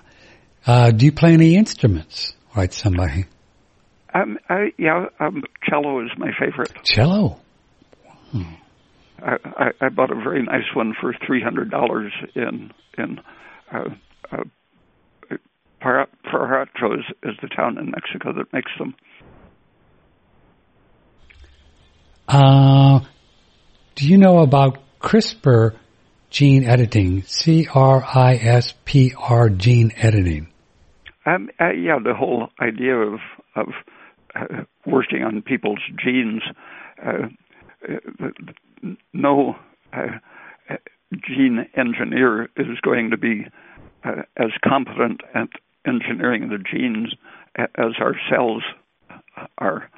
Uh, 0.66 0.90
do 0.90 1.04
you 1.04 1.12
play 1.12 1.32
any 1.34 1.56
instruments? 1.56 2.34
Right, 2.56 2.72
somebody. 2.72 3.26
Um, 4.14 4.38
I, 4.48 4.72
yeah, 4.78 5.06
um, 5.20 5.42
cello 5.68 6.02
is 6.02 6.10
my 6.16 6.30
favorite. 6.40 6.72
Cello. 6.82 7.38
Hmm. 8.30 8.54
I, 9.18 9.36
I, 9.44 9.70
I 9.82 9.88
bought 9.90 10.10
a 10.10 10.14
very 10.14 10.42
nice 10.42 10.64
one 10.74 10.94
for 10.98 11.14
three 11.26 11.42
hundred 11.42 11.70
dollars 11.70 12.12
in 12.34 12.70
in 12.96 13.20
uh, 13.72 13.90
uh, 14.32 14.44
is 17.22 17.36
the 17.42 17.48
town 17.54 17.78
in 17.78 17.90
Mexico 17.90 18.32
that 18.32 18.52
makes 18.52 18.70
them. 18.78 18.94
Uh, 22.28 23.00
do 23.96 24.06
you 24.06 24.18
know 24.18 24.38
about 24.40 24.78
CRISPR 25.00 25.74
gene 26.30 26.64
editing? 26.64 27.22
C 27.22 27.66
R 27.74 28.04
I 28.04 28.34
S 28.34 28.74
P 28.84 29.14
R 29.18 29.48
gene 29.48 29.92
editing. 29.96 30.48
Um, 31.24 31.48
uh, 31.58 31.70
yeah, 31.70 31.98
the 32.02 32.14
whole 32.14 32.48
idea 32.60 32.94
of 32.94 33.18
of 33.56 33.68
uh, 34.34 34.64
working 34.86 35.22
on 35.22 35.42
people's 35.42 35.80
genes. 35.98 36.42
Uh, 37.04 37.28
uh 37.88 38.28
no 39.14 39.56
uh, 39.92 40.18
gene 41.26 41.66
engineer 41.76 42.50
is 42.56 42.78
going 42.82 43.10
to 43.10 43.16
be 43.16 43.46
uh, 44.04 44.22
as 44.36 44.50
competent 44.62 45.22
at 45.34 45.48
engineering 45.86 46.50
the 46.50 46.58
genes 46.58 47.14
as 47.56 47.94
our 47.98 48.14
cells 48.30 48.62
are. 49.58 49.90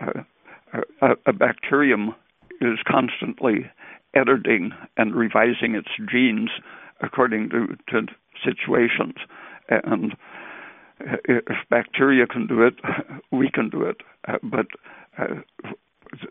Uh, 0.00 1.14
a 1.26 1.32
bacterium 1.32 2.14
is 2.60 2.78
constantly 2.86 3.70
editing 4.14 4.72
and 4.96 5.14
revising 5.14 5.74
its 5.74 5.88
genes 6.10 6.50
according 7.00 7.50
to, 7.50 7.76
to 7.88 8.06
situations. 8.44 9.14
And 9.68 10.14
if 11.00 11.56
bacteria 11.70 12.26
can 12.26 12.46
do 12.46 12.62
it, 12.62 12.74
we 13.32 13.50
can 13.50 13.68
do 13.68 13.82
it. 13.82 13.98
Uh, 14.28 14.38
but 14.42 14.66
uh, 15.18 15.40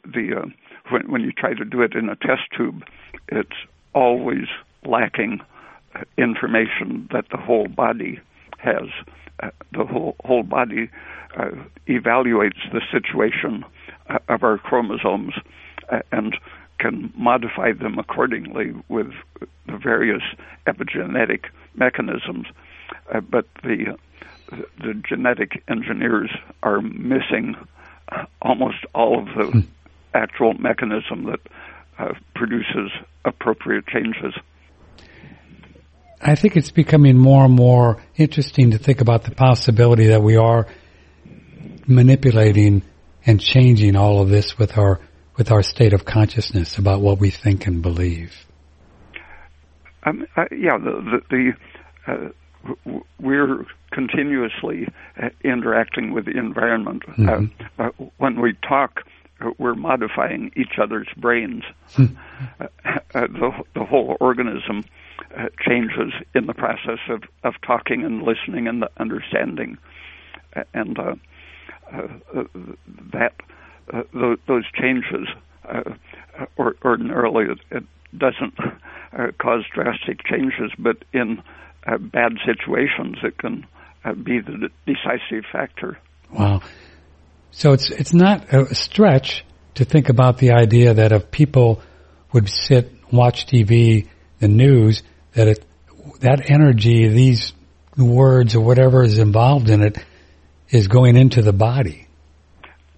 the 0.04 0.42
uh, 0.42 0.46
when, 0.92 1.12
when 1.12 1.22
you 1.22 1.32
try 1.32 1.54
to 1.54 1.66
do 1.66 1.82
it 1.82 1.94
in 1.94 2.10
a 2.10 2.16
test 2.16 2.44
tube, 2.56 2.84
it's 3.28 3.58
always 3.94 4.48
lacking 4.86 5.40
information 6.18 7.08
that 7.12 7.26
the 7.32 7.38
whole 7.38 7.68
body 7.68 8.20
has. 8.58 8.90
Uh, 9.42 9.50
the 9.72 9.84
whole 9.84 10.16
whole 10.24 10.44
body 10.44 10.90
uh, 11.38 11.50
evaluates 11.88 12.72
the 12.72 12.82
situation 12.92 13.66
uh, 14.10 14.20
of 14.30 14.44
our 14.44 14.58
chromosomes 14.58 15.34
and 16.12 16.36
can 16.80 17.14
modify 17.16 17.72
them 17.72 17.98
accordingly 18.00 18.74
with 18.90 19.12
the 19.68 19.78
various 19.78 20.24
epigenetic 20.68 21.46
mechanisms. 21.76 22.48
Uh, 23.14 23.22
but 23.22 23.46
the 23.64 23.98
the 24.78 24.94
genetic 25.08 25.64
engineers 25.68 26.30
are 26.62 26.82
missing 26.82 27.56
almost 28.42 28.86
all 28.94 29.20
of 29.20 29.26
the 29.26 29.52
Hmm. 29.52 29.60
actual 30.14 30.54
mechanism 30.54 31.24
that 31.26 31.40
uh, 31.98 32.14
produces 32.36 32.92
appropriate 33.26 33.88
changes. 33.88 34.34
I 36.22 36.36
think 36.36 36.56
it's 36.56 36.72
becoming 36.72 37.18
more 37.18 37.46
and 37.46 37.54
more 37.54 38.02
interesting 38.16 38.72
to 38.72 38.78
think 38.78 39.02
about 39.02 39.24
the 39.24 39.32
possibility 39.32 40.08
that 40.08 40.22
we 40.22 40.38
are 40.38 40.68
manipulating 41.88 42.84
and 43.26 43.42
changing 43.42 43.96
all 43.96 44.22
of 44.22 44.30
this 44.30 44.58
with 44.58 44.78
our 44.78 45.00
with 45.38 45.52
our 45.52 45.64
state 45.64 45.94
of 45.94 46.06
consciousness 46.06 46.78
about 46.78 47.02
what 47.02 47.20
we 47.20 47.30
think 47.30 47.68
and 47.68 47.82
believe. 47.82 48.46
Um, 50.06 50.26
uh, 50.36 50.46
yeah, 50.52 50.78
the 50.78 51.22
the, 51.30 51.54
the 52.06 52.12
uh, 52.12 52.30
w- 52.86 53.04
we're 53.20 53.66
continuously 53.92 54.88
uh, 55.22 55.30
interacting 55.44 56.14
with 56.14 56.26
the 56.26 56.38
environment. 56.38 57.04
Uh, 57.18 57.42
uh, 57.80 57.90
when 58.18 58.42
we 58.42 58.54
talk, 58.68 59.02
we're 59.58 59.76
modifying 59.76 60.52
each 60.56 60.78
other's 60.82 61.08
brains. 61.18 61.64
Hmm. 61.96 62.06
the 63.14 63.52
the 63.76 63.86
whole 63.86 64.18
organism 64.20 64.84
uh, 65.38 65.48
changes 65.66 66.14
in 66.36 66.48
the 66.48 66.54
process 66.54 67.00
of 67.10 67.24
of 67.44 67.54
talking 67.66 68.04
and 68.04 68.24
listening 68.24 68.68
and 68.68 68.84
understanding, 68.98 69.78
Uh, 70.56 70.64
and 70.74 71.00
uh, 71.00 71.16
uh, 71.92 72.08
uh, 72.36 72.44
that 73.12 73.34
uh, 73.92 74.04
those, 74.14 74.38
those 74.48 74.66
changes 74.80 75.28
uh, 75.68 75.96
or, 76.58 76.76
ordinarily 76.84 77.46
it, 77.46 77.60
it 77.72 77.84
doesn't 78.18 78.54
uh, 78.60 79.32
cause 79.40 79.64
drastic 79.74 80.24
changes, 80.26 80.72
but 80.78 80.98
in 81.14 81.42
uh, 81.86 81.98
bad 81.98 82.34
situations 82.46 83.18
it 83.24 83.38
can 83.38 83.66
uh, 84.06 84.14
be 84.14 84.40
the 84.40 84.70
decisive 84.86 85.46
factor. 85.52 85.98
Wow. 86.32 86.62
So 87.52 87.74
it's 87.74 87.92
it's 87.92 88.14
not 88.14 88.52
a 88.52 88.74
stretch 88.74 89.46
to 89.76 89.86
think 89.86 90.10
about 90.10 90.40
the 90.40 90.54
idea 90.54 90.96
that 90.96 91.12
if 91.12 91.30
people 91.30 91.82
would 92.32 92.50
sit, 92.50 92.92
watch 93.12 93.46
TV, 93.46 94.08
the 94.40 94.48
news, 94.48 95.04
that 95.34 95.48
it 95.48 95.66
that 96.22 96.50
energy, 96.50 97.08
these 97.10 97.54
words 97.96 98.56
or 98.56 98.62
whatever 98.62 99.04
is 99.04 99.20
involved 99.20 99.70
in 99.70 99.84
it, 99.84 99.98
is 100.70 100.88
going 100.88 101.16
into 101.16 101.42
the 101.42 101.54
body. 101.54 102.08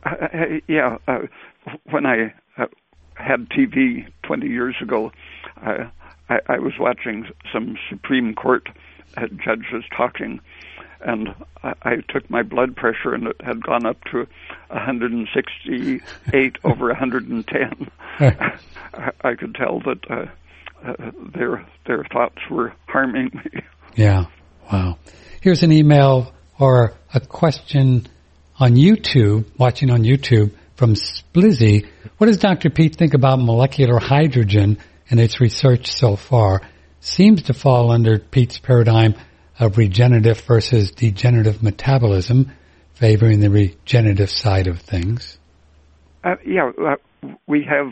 Uh, 0.05 0.09
uh, 0.21 0.59
yeah, 0.67 0.97
uh, 1.07 1.19
when 1.89 2.05
I 2.05 2.33
uh, 2.57 2.67
had 3.15 3.49
TV 3.49 4.07
20 4.23 4.47
years 4.47 4.75
ago, 4.81 5.11
uh, 5.65 5.85
I, 6.29 6.39
I 6.47 6.59
was 6.59 6.73
watching 6.79 7.27
some 7.51 7.77
Supreme 7.89 8.35
Court 8.35 8.67
uh, 9.17 9.27
judges 9.43 9.83
talking, 9.95 10.39
and 11.01 11.29
I, 11.63 11.73
I 11.81 11.95
took 12.09 12.29
my 12.29 12.43
blood 12.43 12.75
pressure, 12.75 13.13
and 13.13 13.27
it 13.27 13.41
had 13.41 13.63
gone 13.63 13.85
up 13.85 14.03
to 14.11 14.27
168 14.67 16.57
over 16.63 16.87
110. 16.87 17.91
I, 18.19 19.11
I 19.23 19.35
could 19.35 19.55
tell 19.55 19.79
that 19.81 20.09
uh, 20.09 20.25
uh, 20.85 21.11
their 21.33 21.65
their 21.85 22.03
thoughts 22.11 22.37
were 22.49 22.73
harming 22.87 23.31
me. 23.33 23.61
Yeah. 23.95 24.25
Wow. 24.71 24.97
Here's 25.41 25.63
an 25.63 25.71
email 25.71 26.33
or 26.59 26.93
a 27.13 27.19
question 27.19 28.07
on 28.59 28.75
YouTube, 28.75 29.45
watching 29.57 29.89
on 29.89 30.03
YouTube 30.03 30.51
from 30.75 30.93
Splizzy. 30.93 31.87
What 32.17 32.27
does 32.27 32.37
Dr. 32.37 32.69
Peat 32.69 32.95
think 32.95 33.13
about 33.13 33.39
molecular 33.39 33.99
hydrogen 33.99 34.77
and 35.09 35.19
its 35.19 35.41
research 35.41 35.91
so 35.91 36.15
far? 36.15 36.61
Seems 36.99 37.43
to 37.43 37.53
fall 37.53 37.91
under 37.91 38.17
Peat's 38.17 38.57
paradigm 38.57 39.15
of 39.59 39.77
regenerative 39.77 40.41
versus 40.41 40.91
degenerative 40.91 41.61
metabolism, 41.61 42.51
favoring 42.93 43.39
the 43.39 43.49
regenerative 43.49 44.29
side 44.29 44.67
of 44.67 44.79
things. 44.79 45.37
Uh, 46.23 46.35
yeah, 46.45 46.71
uh, 46.81 46.95
we 47.47 47.67
have 47.69 47.91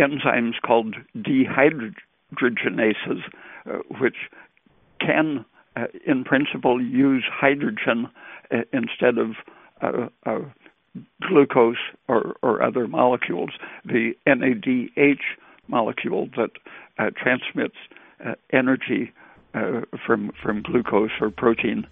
enzymes 0.00 0.54
called 0.64 0.96
dehydrogenases, 1.16 3.20
uh, 3.68 3.78
which 4.00 4.16
can, 5.00 5.44
uh, 5.76 5.86
in 6.06 6.24
principle, 6.24 6.82
use 6.82 7.24
hydrogen 7.30 8.08
instead 8.72 9.18
of 9.18 9.36
uh, 9.82 10.08
uh, 10.24 10.40
glucose 11.22 11.76
or, 12.08 12.36
or, 12.42 12.62
other 12.62 12.88
molecules. 12.88 13.50
The 13.84 14.16
NADH 14.26 15.20
molecule 15.68 16.28
that 16.36 16.50
uh, 16.98 17.10
transmits 17.16 17.76
energy 18.50 19.12
from 20.06 20.32
from 20.42 20.62
glucose 20.62 21.10
or 21.20 21.30
protein 21.30 21.86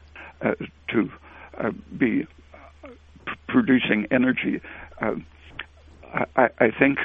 to 0.89 1.11
be 1.99 2.27
producing 3.49 4.07
energy. 4.11 4.61
I, 6.37 6.49
I, 6.59 6.71
think 6.71 6.99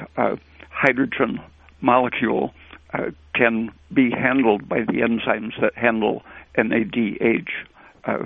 hydrogen 0.70 1.42
molecule 1.82 2.54
uh, 2.94 3.12
can 3.36 3.72
be 3.94 4.12
handled 4.12 4.68
by 4.68 4.80
the 4.80 5.02
enzymes 5.02 5.60
that 5.62 5.76
handle 5.76 6.24
NADH 6.58 7.48
uh, 8.06 8.12
uh, 8.12 8.26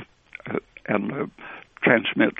and 0.88 1.12
uh, 1.12 1.26
transmit 1.82 2.34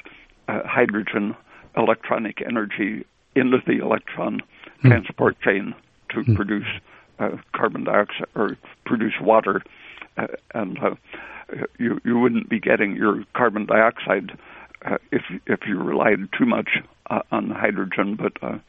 uh, 0.48 0.62
hydrogen 0.66 1.36
electronic 1.76 2.42
energy 2.46 3.06
into 3.36 3.58
the 3.66 3.80
electron 3.80 4.42
mm. 4.84 4.90
transport 4.90 5.40
chain 5.42 5.74
to 6.10 6.18
mm. 6.22 6.36
produce 6.36 6.68
uh, 7.20 7.38
carbon 7.56 7.84
dioxide 7.84 8.28
or 8.36 8.58
produce 8.86 9.14
water, 9.22 9.62
and 10.54 10.78
you 11.78 12.00
you 12.04 12.20
wouldn't 12.20 12.50
be 12.50 12.60
getting 12.60 12.96
your 12.96 13.24
carbon 13.36 13.66
dioxide 13.66 14.38
if 15.12 15.22
if 15.48 15.62
you 15.68 15.78
relied 15.78 16.20
too 16.38 16.46
much 16.46 16.70
on 17.32 17.50
hydrogen, 17.50 18.16
but 18.16 18.62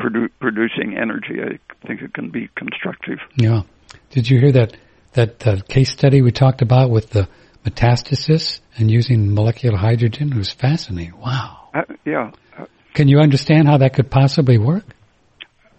produ- 0.00 0.30
producing 0.40 0.96
energy. 0.96 1.40
I 1.42 1.86
think 1.86 2.02
it 2.02 2.14
can 2.14 2.30
be 2.30 2.48
constructive. 2.56 3.18
Yeah. 3.36 3.62
Did 4.10 4.30
you 4.30 4.38
hear 4.38 4.52
that 4.52 4.76
that 5.14 5.46
uh, 5.46 5.56
case 5.68 5.90
study 5.90 6.22
we 6.22 6.30
talked 6.30 6.62
about 6.62 6.90
with 6.90 7.10
the 7.10 7.28
metastasis 7.64 8.60
and 8.76 8.90
using 8.90 9.34
molecular 9.34 9.76
hydrogen? 9.76 10.36
Was 10.36 10.52
fascinating. 10.52 11.18
Wow. 11.18 11.68
Uh, 11.74 11.82
yeah. 12.04 12.30
Uh, 12.58 12.66
can 12.94 13.08
you 13.08 13.18
understand 13.18 13.68
how 13.68 13.78
that 13.78 13.94
could 13.94 14.10
possibly 14.10 14.58
work? 14.58 14.84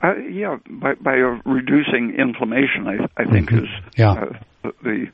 Uh, 0.01 0.15
yeah, 0.31 0.57
by 0.69 0.93
by 0.93 1.13
reducing 1.45 2.15
inflammation, 2.17 2.87
I, 2.87 3.21
I 3.21 3.25
think 3.29 3.49
mm-hmm. 3.49 3.65
is 3.65 3.69
yeah. 3.97 4.11
Uh, 4.63 4.71
the 4.83 5.07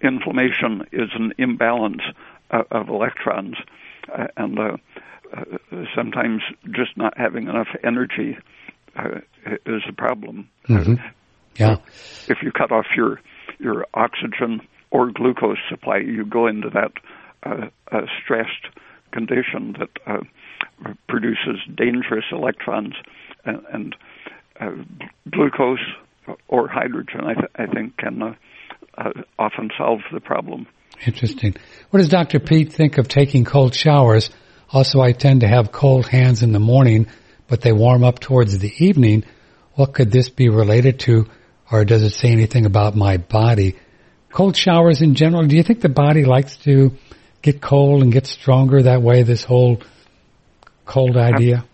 inflammation 0.00 0.82
is 0.92 1.10
an 1.14 1.32
imbalance 1.38 2.02
of 2.50 2.88
electrons, 2.88 3.56
and 4.36 4.58
uh, 4.58 4.76
sometimes 5.94 6.42
just 6.70 6.96
not 6.96 7.14
having 7.16 7.44
enough 7.44 7.68
energy 7.84 8.36
uh, 8.96 9.20
is 9.66 9.82
a 9.88 9.92
problem. 9.92 10.48
Mm-hmm. 10.68 10.94
Yeah. 11.56 11.76
If 12.28 12.38
you 12.42 12.50
cut 12.52 12.72
off 12.72 12.86
your 12.96 13.20
your 13.62 13.86
oxygen 13.94 14.60
or 14.90 15.10
glucose 15.10 15.58
supply, 15.70 15.98
you 15.98 16.24
go 16.24 16.46
into 16.46 16.68
that 16.70 16.92
uh, 17.44 17.68
stressed 18.22 18.66
condition 19.12 19.76
that 19.78 19.90
uh, 20.06 20.20
produces 21.08 21.60
dangerous 21.76 22.24
electrons, 22.30 22.94
and, 23.44 23.62
and 23.72 23.96
uh, 24.60 24.70
glucose 25.30 25.78
or 26.48 26.68
hydrogen, 26.68 27.20
I, 27.24 27.34
th- 27.34 27.50
I 27.56 27.66
think, 27.66 27.96
can 27.96 28.36
often 29.38 29.70
solve 29.76 30.00
the 30.12 30.20
problem. 30.20 30.66
Interesting. 31.06 31.54
What 31.90 31.98
does 31.98 32.08
Dr. 32.08 32.38
Peat 32.38 32.72
think 32.72 32.98
of 32.98 33.08
taking 33.08 33.44
cold 33.44 33.74
showers? 33.74 34.30
Also, 34.70 35.00
I 35.00 35.12
tend 35.12 35.40
to 35.40 35.48
have 35.48 35.72
cold 35.72 36.06
hands 36.06 36.42
in 36.42 36.52
the 36.52 36.60
morning, 36.60 37.06
but 37.48 37.60
they 37.60 37.72
warm 37.72 38.04
up 38.04 38.20
towards 38.20 38.58
the 38.58 38.72
evening. 38.78 39.24
What 39.74 39.94
could 39.94 40.10
this 40.10 40.28
be 40.28 40.48
related 40.48 41.00
to, 41.00 41.26
or 41.72 41.84
does 41.84 42.02
it 42.02 42.10
say 42.10 42.30
anything 42.30 42.66
about 42.66 42.94
my 42.94 43.16
body? 43.16 43.76
Cold 44.30 44.56
showers 44.56 45.02
in 45.02 45.14
general, 45.14 45.46
do 45.46 45.56
you 45.56 45.62
think 45.62 45.80
the 45.80 45.88
body 45.88 46.24
likes 46.24 46.56
to 46.58 46.92
get 47.40 47.60
cold 47.60 48.02
and 48.02 48.12
get 48.12 48.26
stronger 48.26 48.82
that 48.82 49.02
way, 49.02 49.22
this 49.22 49.44
whole 49.44 49.80
cold 50.84 51.16
idea? 51.16 51.64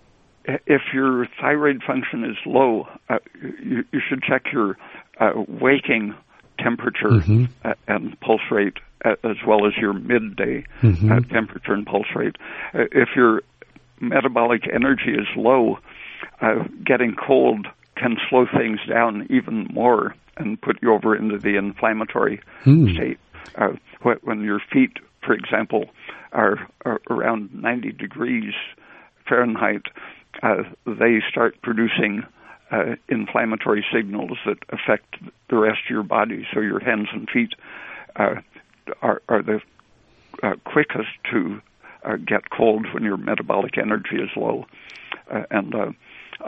If 0.44 0.82
your 0.94 1.26
thyroid 1.40 1.82
function 1.86 2.24
is 2.24 2.36
low, 2.46 2.88
uh, 3.10 3.18
you, 3.42 3.84
you, 3.92 4.00
should 4.08 4.22
check 4.22 4.46
your 4.52 4.78
uh, 5.20 5.32
waking 5.46 6.14
temperature 6.58 7.10
mm-hmm. 7.10 7.44
and 7.86 8.18
pulse 8.20 8.40
rate 8.50 8.78
as 9.04 9.36
well 9.46 9.66
as 9.66 9.74
your 9.76 9.92
midday 9.92 10.64
mm-hmm. 10.80 11.12
uh, 11.12 11.20
temperature 11.32 11.72
and 11.72 11.86
pulse 11.86 12.06
rate. 12.16 12.36
Uh, 12.74 12.84
if 12.92 13.10
your 13.14 13.42
metabolic 14.00 14.62
energy 14.72 15.12
is 15.12 15.26
low, 15.36 15.78
uh, 16.40 16.64
getting 16.84 17.14
cold 17.14 17.66
can 17.98 18.16
slow 18.28 18.46
things 18.46 18.80
down 18.88 19.26
even 19.30 19.66
more 19.72 20.14
and 20.36 20.60
put 20.60 20.78
you 20.82 20.92
over 20.92 21.16
into 21.16 21.38
the 21.38 21.56
inflammatory 21.56 22.40
mm. 22.64 22.94
state. 22.94 23.18
Uh, 23.56 23.70
when 24.22 24.42
your 24.42 24.60
feet, 24.72 24.98
for 25.24 25.34
example, 25.34 25.86
are, 26.32 26.68
are 26.84 27.00
around 27.10 27.52
90 27.52 27.92
degrees 27.92 28.54
Fahrenheit, 29.28 29.82
uh, 30.42 30.62
they 30.86 31.20
start 31.28 31.60
producing 31.62 32.24
uh, 32.70 32.96
inflammatory 33.08 33.84
signals 33.92 34.38
that 34.46 34.58
affect 34.70 35.16
the 35.48 35.56
rest 35.56 35.80
of 35.84 35.90
your 35.90 36.02
body. 36.02 36.46
So 36.52 36.60
your 36.60 36.80
hands 36.80 37.08
and 37.12 37.28
feet 37.28 37.54
uh, 38.16 38.36
are, 39.02 39.22
are 39.28 39.42
the 39.42 39.60
uh, 40.42 40.54
quickest 40.64 41.08
to 41.32 41.60
uh, 42.04 42.16
get 42.16 42.50
cold 42.50 42.86
when 42.92 43.02
your 43.02 43.16
metabolic 43.16 43.76
energy 43.78 44.16
is 44.16 44.30
low, 44.36 44.66
uh, 45.32 45.42
and 45.50 45.96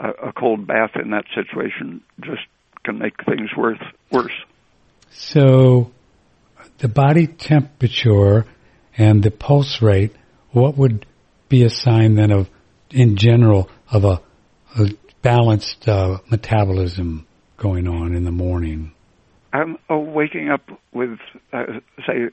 uh, 0.01 0.11
a 0.29 0.33
cold 0.33 0.65
bath 0.67 0.91
in 1.01 1.11
that 1.11 1.25
situation 1.35 2.01
just 2.21 2.41
can 2.83 2.97
make 2.97 3.13
things 3.25 3.49
worse. 3.55 3.81
Worse. 4.11 4.33
So, 5.11 5.91
the 6.79 6.87
body 6.87 7.27
temperature 7.27 8.45
and 8.97 9.23
the 9.23 9.31
pulse 9.31 9.81
rate. 9.81 10.15
What 10.51 10.77
would 10.77 11.05
be 11.49 11.63
a 11.63 11.69
sign 11.69 12.15
then 12.15 12.31
of, 12.31 12.49
in 12.89 13.15
general, 13.15 13.69
of 13.89 14.03
a, 14.03 14.21
a 14.77 14.89
balanced 15.21 15.87
uh, 15.87 16.17
metabolism 16.29 17.25
going 17.57 17.87
on 17.87 18.15
in 18.15 18.25
the 18.25 18.31
morning? 18.31 18.93
I'm 19.53 19.77
uh, 19.89 19.97
waking 19.97 20.49
up 20.49 20.69
with, 20.93 21.19
uh, 21.53 21.63
say, 22.07 22.29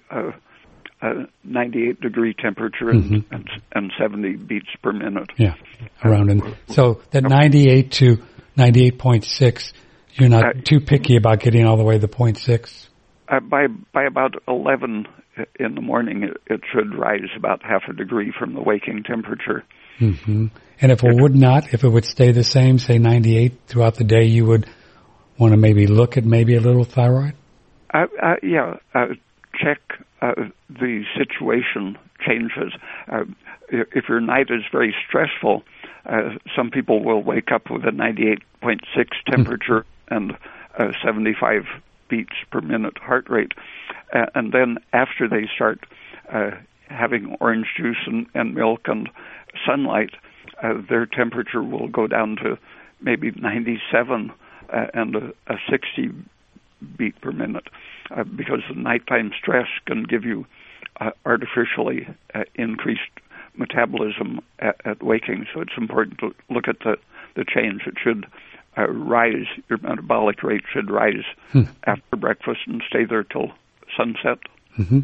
uh, 1.00 1.24
98 1.44 2.00
degree 2.00 2.34
temperature 2.34 2.90
and, 2.90 3.04
mm-hmm. 3.04 3.34
and, 3.34 3.48
and 3.72 3.92
70 4.00 4.36
beats 4.36 4.68
per 4.82 4.92
minute. 4.92 5.30
Yeah, 5.36 5.54
around 6.04 6.30
and 6.30 6.56
so 6.68 7.02
that 7.10 7.22
98 7.22 7.92
to 7.92 8.18
98.6, 8.56 9.72
you're 10.14 10.28
not 10.28 10.44
uh, 10.44 10.52
too 10.64 10.80
picky 10.80 11.16
about 11.16 11.40
getting 11.40 11.66
all 11.66 11.76
the 11.76 11.84
way 11.84 11.98
to 11.98 12.08
0.6. 12.08 12.88
Uh, 13.28 13.40
by 13.40 13.66
by 13.92 14.04
about 14.04 14.34
11 14.48 15.06
in 15.60 15.74
the 15.74 15.80
morning, 15.80 16.24
it, 16.24 16.36
it, 16.46 16.60
should 16.72 16.94
rise 16.94 17.28
about 17.36 17.62
half 17.62 17.82
a 17.88 17.92
degree 17.92 18.32
from 18.36 18.54
the 18.54 18.60
waking 18.60 19.02
temperature. 19.04 19.64
Mm-hmm. 20.00 20.46
And 20.80 20.92
if 20.92 21.04
it, 21.04 21.10
it 21.10 21.20
would 21.20 21.34
not, 21.34 21.72
if 21.74 21.84
it 21.84 21.88
would 21.88 22.04
stay 22.04 22.32
the 22.32 22.44
same, 22.44 22.78
say 22.78 22.98
98 22.98 23.60
throughout 23.66 23.96
the 23.96 24.04
day, 24.04 24.24
you 24.24 24.46
would 24.46 24.66
want 25.38 25.52
to 25.52 25.56
maybe 25.56 25.86
look 25.86 26.16
at 26.16 26.24
maybe 26.24 26.54
a 26.54 26.60
little 26.60 26.84
thyroid. 26.84 27.34
Uh, 27.92 28.06
uh, 28.22 28.34
yeah, 28.42 28.76
uh, 28.94 29.06
check 29.62 29.78
uh, 30.20 30.34
the 30.68 31.04
situation 31.16 31.96
changes. 32.26 32.72
Uh, 33.10 33.24
if 33.70 34.08
your 34.08 34.20
night 34.20 34.48
is 34.50 34.62
very 34.72 34.94
stressful, 35.06 35.62
uh, 36.06 36.30
some 36.56 36.70
people 36.70 37.04
will 37.04 37.22
wake 37.22 37.52
up 37.52 37.70
with 37.70 37.84
a 37.84 37.90
98.6 37.90 38.40
hmm. 38.64 39.30
temperature 39.30 39.86
and 40.08 40.36
75 41.04 41.64
beats 42.08 42.34
per 42.50 42.60
minute 42.60 42.96
heart 42.98 43.28
rate, 43.28 43.52
and 44.12 44.52
then 44.52 44.78
after 44.92 45.28
they 45.28 45.48
start 45.54 45.80
having 46.88 47.36
orange 47.40 47.66
juice 47.76 47.98
and, 48.06 48.26
and 48.34 48.54
milk 48.54 48.82
and 48.86 49.08
sunlight, 49.66 50.10
uh, 50.62 50.74
their 50.88 51.06
temperature 51.06 51.62
will 51.62 51.88
go 51.88 52.06
down 52.06 52.36
to 52.36 52.58
maybe 53.00 53.30
97 53.30 54.32
uh, 54.72 54.86
and 54.94 55.16
a, 55.16 55.32
a 55.46 55.56
60 55.70 56.10
beat 56.96 57.20
per 57.20 57.32
minute 57.32 57.68
uh, 58.10 58.24
because 58.24 58.60
the 58.68 58.80
nighttime 58.80 59.32
stress 59.38 59.68
can 59.86 60.04
give 60.04 60.24
you 60.24 60.46
uh, 61.00 61.10
artificially 61.24 62.08
uh, 62.34 62.44
increased 62.54 63.00
metabolism 63.56 64.40
at, 64.58 64.80
at, 64.84 65.02
waking. 65.02 65.46
So 65.52 65.60
it's 65.60 65.72
important 65.76 66.18
to 66.18 66.34
look 66.48 66.68
at 66.68 66.78
the, 66.80 66.96
the 67.34 67.44
change. 67.44 67.82
It 67.86 67.94
should 68.02 68.26
uh, 68.76 68.88
rise, 68.88 69.46
your 69.68 69.78
metabolic 69.82 70.42
rate 70.42 70.64
should 70.72 70.90
rise 70.90 71.24
hmm. 71.52 71.62
after 71.84 72.16
breakfast 72.16 72.60
and 72.66 72.82
stay 72.88 73.04
there 73.04 73.24
till 73.24 73.52
sunset. 73.96 74.38
Mm-hmm. 74.78 75.00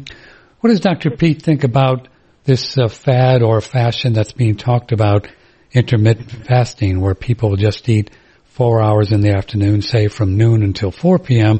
What 0.61 0.69
does 0.69 0.79
Dr. 0.79 1.11
Peat 1.11 1.41
think 1.41 1.63
about 1.63 2.07
this 2.45 2.77
uh, 2.77 2.87
fad 2.87 3.41
or 3.41 3.59
fashion 3.61 4.13
that's 4.13 4.31
being 4.31 4.55
talked 4.55 4.91
about, 4.91 5.27
intermittent 5.71 6.31
fasting, 6.31 7.01
where 7.01 7.15
people 7.15 7.55
just 7.55 7.87
eat 7.89 8.11
four 8.45 8.81
hours 8.81 9.11
in 9.11 9.21
the 9.21 9.31
afternoon, 9.31 9.81
say 9.81 10.07
from 10.07 10.37
noon 10.37 10.63
until 10.63 10.91
4 10.91 11.19
p.m., 11.19 11.59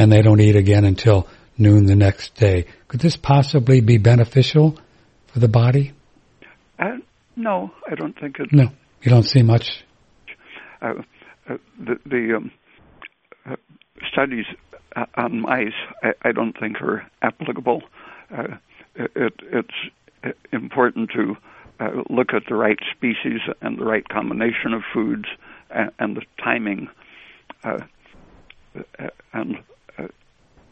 and 0.00 0.10
they 0.10 0.22
don't 0.22 0.40
eat 0.40 0.56
again 0.56 0.86
until 0.86 1.28
noon 1.58 1.84
the 1.84 1.94
next 1.94 2.34
day. 2.34 2.64
Could 2.88 3.00
this 3.00 3.18
possibly 3.18 3.82
be 3.82 3.98
beneficial 3.98 4.78
for 5.26 5.40
the 5.40 5.48
body? 5.48 5.92
Uh, 6.78 6.96
no, 7.36 7.70
I 7.86 7.96
don't 7.96 8.18
think 8.18 8.40
it. 8.40 8.50
No, 8.50 8.70
you 9.02 9.10
don't 9.10 9.24
see 9.24 9.42
much. 9.42 9.84
Uh, 10.80 10.94
uh, 11.50 11.58
the, 11.78 11.98
the 12.06 12.34
um, 12.34 12.50
uh, 13.44 13.56
studies 14.10 14.46
uh, 14.96 15.04
on 15.16 15.42
mice, 15.42 15.68
I, 16.02 16.12
I, 16.22 16.32
don't 16.32 16.58
think 16.58 16.80
are 16.80 17.06
applicable. 17.20 17.82
Uh, 18.34 18.56
it, 18.94 19.34
it's 19.52 20.34
important 20.50 21.10
to 21.10 21.36
look 22.08 22.32
at 22.32 22.44
the 22.48 22.54
right 22.54 22.78
species 22.96 23.40
and 23.60 23.78
the 23.78 23.84
right 23.84 24.08
combination 24.08 24.72
of 24.72 24.80
foods 24.94 25.26
and, 25.68 25.90
and 25.98 26.16
the 26.16 26.22
timing. 26.42 26.88
and 29.34 29.58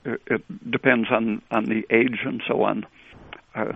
it 0.04 0.70
depends 0.70 1.08
on 1.10 1.42
on 1.50 1.64
the 1.64 1.84
age 1.90 2.20
and 2.24 2.42
so 2.46 2.62
on. 2.62 2.86
Uh, 3.54 3.72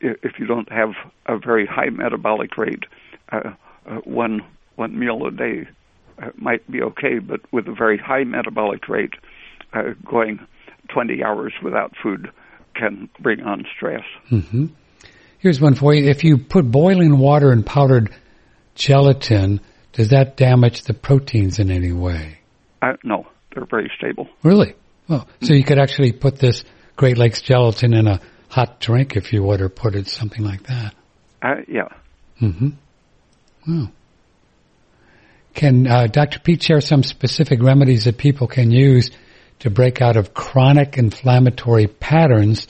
if 0.00 0.38
you 0.38 0.46
don't 0.46 0.70
have 0.72 0.90
a 1.26 1.38
very 1.38 1.66
high 1.66 1.90
metabolic 1.90 2.56
rate, 2.56 2.84
uh, 3.30 3.52
uh, 3.86 3.96
one 4.04 4.40
one 4.76 4.98
meal 4.98 5.26
a 5.26 5.30
day 5.30 5.68
uh, 6.22 6.30
might 6.36 6.68
be 6.70 6.82
okay, 6.82 7.18
but 7.18 7.40
with 7.52 7.68
a 7.68 7.74
very 7.74 7.98
high 7.98 8.24
metabolic 8.24 8.88
rate, 8.88 9.14
uh, 9.72 9.94
going 10.04 10.38
20 10.88 11.22
hours 11.22 11.52
without 11.62 11.92
food 12.02 12.30
can 12.74 13.08
bring 13.20 13.42
on 13.42 13.64
stress. 13.76 14.04
Mm-hmm. 14.30 14.66
Here's 15.38 15.60
one 15.60 15.74
for 15.74 15.94
you: 15.94 16.08
If 16.08 16.24
you 16.24 16.38
put 16.38 16.70
boiling 16.70 17.18
water 17.18 17.52
and 17.52 17.64
powdered 17.64 18.14
gelatin, 18.74 19.60
does 19.92 20.10
that 20.10 20.36
damage 20.36 20.82
the 20.84 20.94
proteins 20.94 21.58
in 21.58 21.70
any 21.70 21.92
way? 21.92 22.38
Uh, 22.80 22.94
no 23.02 23.26
they're 23.58 23.66
very 23.66 23.90
stable. 23.96 24.28
Really? 24.42 24.74
Well, 25.08 25.26
so 25.42 25.54
you 25.54 25.64
could 25.64 25.78
actually 25.78 26.12
put 26.12 26.38
this 26.38 26.64
Great 26.96 27.18
Lakes 27.18 27.42
gelatin 27.42 27.94
in 27.94 28.06
a 28.06 28.20
hot 28.48 28.80
drink 28.80 29.16
if 29.16 29.32
you 29.32 29.42
would, 29.42 29.60
or 29.60 29.68
put 29.68 29.94
it 29.94 30.08
something 30.08 30.44
like 30.44 30.64
that. 30.64 30.94
Uh, 31.42 31.54
yeah. 31.66 31.88
Mm-hmm. 32.40 32.68
Well, 33.66 33.92
Can 35.54 35.86
uh, 35.86 36.06
Dr. 36.06 36.40
Peat 36.40 36.62
share 36.62 36.80
some 36.80 37.02
specific 37.02 37.62
remedies 37.62 38.04
that 38.04 38.18
people 38.18 38.46
can 38.46 38.70
use 38.70 39.10
to 39.60 39.70
break 39.70 40.00
out 40.00 40.16
of 40.16 40.34
chronic 40.34 40.98
inflammatory 40.98 41.86
patterns, 41.86 42.68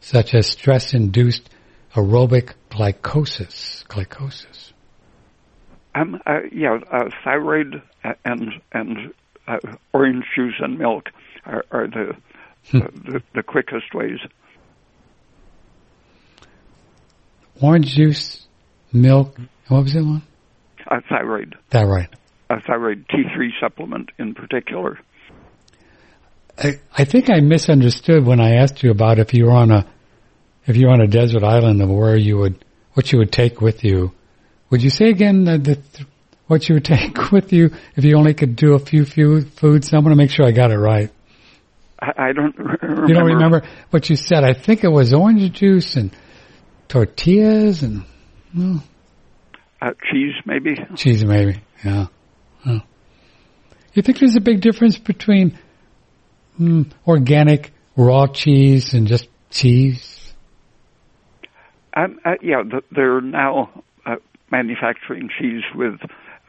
such 0.00 0.34
as 0.34 0.46
stress-induced 0.46 1.48
aerobic 1.94 2.52
glycosis? 2.70 3.84
Glycosis. 3.86 4.72
Um, 5.94 6.20
uh, 6.26 6.40
yeah, 6.50 6.78
uh, 6.90 7.10
thyroid 7.22 7.82
and 8.24 8.52
and 8.72 9.12
uh, 9.46 9.58
orange 9.92 10.24
juice 10.34 10.54
and 10.60 10.78
milk 10.78 11.10
are, 11.44 11.64
are 11.70 11.86
the, 11.88 12.16
hmm. 12.70 12.78
the, 13.10 13.22
the 13.34 13.42
quickest 13.42 13.94
ways. 13.94 14.18
Orange 17.60 17.94
juice, 17.94 18.46
milk. 18.92 19.36
What 19.68 19.84
was 19.84 19.92
that 19.94 20.04
one? 20.04 20.22
A 20.88 21.00
thyroid. 21.02 21.56
Thyroid. 21.70 22.08
A 22.50 22.60
thyroid 22.60 23.06
T3 23.08 23.48
supplement 23.60 24.10
in 24.18 24.34
particular. 24.34 24.98
I, 26.58 26.80
I 26.96 27.04
think 27.04 27.30
I 27.30 27.40
misunderstood 27.40 28.26
when 28.26 28.40
I 28.40 28.56
asked 28.56 28.82
you 28.82 28.90
about 28.90 29.18
if 29.18 29.32
you 29.32 29.46
were 29.46 29.52
on 29.52 29.70
a 29.70 29.86
if 30.66 30.76
you're 30.76 30.90
on 30.90 31.00
a 31.00 31.06
desert 31.06 31.42
island 31.42 31.82
of 31.82 31.88
where 31.88 32.16
you 32.16 32.38
would 32.38 32.64
what 32.94 33.10
you 33.12 33.18
would 33.18 33.32
take 33.32 33.60
with 33.60 33.84
you. 33.84 34.12
Would 34.70 34.82
you 34.82 34.90
say 34.90 35.08
again 35.08 35.44
the, 35.44 35.58
the 35.58 36.06
what 36.46 36.68
you 36.68 36.76
would 36.76 36.84
take 36.84 37.30
with 37.30 37.52
you 37.52 37.70
if 37.96 38.04
you 38.04 38.16
only 38.16 38.34
could 38.34 38.56
do 38.56 38.74
a 38.74 38.78
few 38.78 39.04
few 39.04 39.42
foods? 39.42 39.92
I'm 39.92 40.02
going 40.02 40.12
to 40.12 40.16
make 40.16 40.30
sure 40.30 40.46
I 40.46 40.52
got 40.52 40.70
it 40.70 40.78
right. 40.78 41.10
I, 42.00 42.12
I 42.28 42.32
don't. 42.32 42.56
Remember. 42.82 43.06
You 43.08 43.14
don't 43.14 43.26
remember 43.26 43.62
what 43.90 44.10
you 44.10 44.16
said? 44.16 44.44
I 44.44 44.54
think 44.54 44.84
it 44.84 44.88
was 44.90 45.12
orange 45.12 45.52
juice 45.52 45.96
and 45.96 46.14
tortillas 46.88 47.82
and 47.82 48.04
well, 48.54 48.82
uh, 49.80 49.90
cheese, 50.10 50.34
maybe. 50.44 50.76
Cheese, 50.96 51.24
maybe. 51.24 51.60
Yeah. 51.84 52.06
You 53.94 54.02
think 54.02 54.18
there's 54.18 54.36
a 54.36 54.40
big 54.40 54.60
difference 54.60 54.98
between 54.98 55.58
mm, 56.58 56.90
organic 57.06 57.72
raw 57.94 58.26
cheese 58.26 58.94
and 58.94 59.06
just 59.06 59.28
cheese? 59.50 60.32
Um, 61.94 62.18
uh, 62.24 62.32
yeah, 62.42 62.62
they're 62.90 63.20
now 63.20 63.82
uh, 64.06 64.16
manufacturing 64.50 65.28
cheese 65.38 65.62
with 65.74 66.00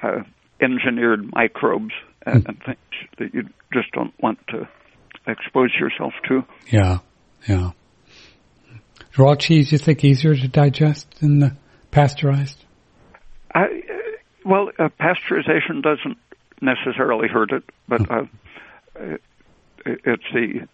uh, 0.03 0.23
engineered 0.61 1.31
microbes 1.33 1.93
and, 2.25 2.43
mm. 2.43 2.49
and 2.49 2.63
things 2.63 2.77
that 3.19 3.33
you 3.33 3.43
just 3.71 3.91
don't 3.91 4.13
want 4.21 4.39
to 4.49 4.67
expose 5.27 5.71
yourself 5.79 6.13
to. 6.27 6.43
Yeah, 6.69 6.99
yeah. 7.47 7.71
Raw 9.17 9.35
cheese, 9.35 9.71
you 9.71 9.77
think 9.77 10.03
easier 10.03 10.35
to 10.35 10.47
digest 10.47 11.19
than 11.19 11.39
the 11.39 11.55
pasteurized? 11.91 12.63
I, 13.53 13.63
uh, 13.63 13.67
well, 14.45 14.69
uh, 14.79 14.89
pasteurization 14.99 15.83
doesn't 15.83 16.17
necessarily 16.61 17.27
hurt 17.27 17.51
it, 17.51 17.63
but 17.87 18.01
hmm. 18.01 18.13
uh, 18.95 19.17
it's 19.85 20.23
the 20.33 20.67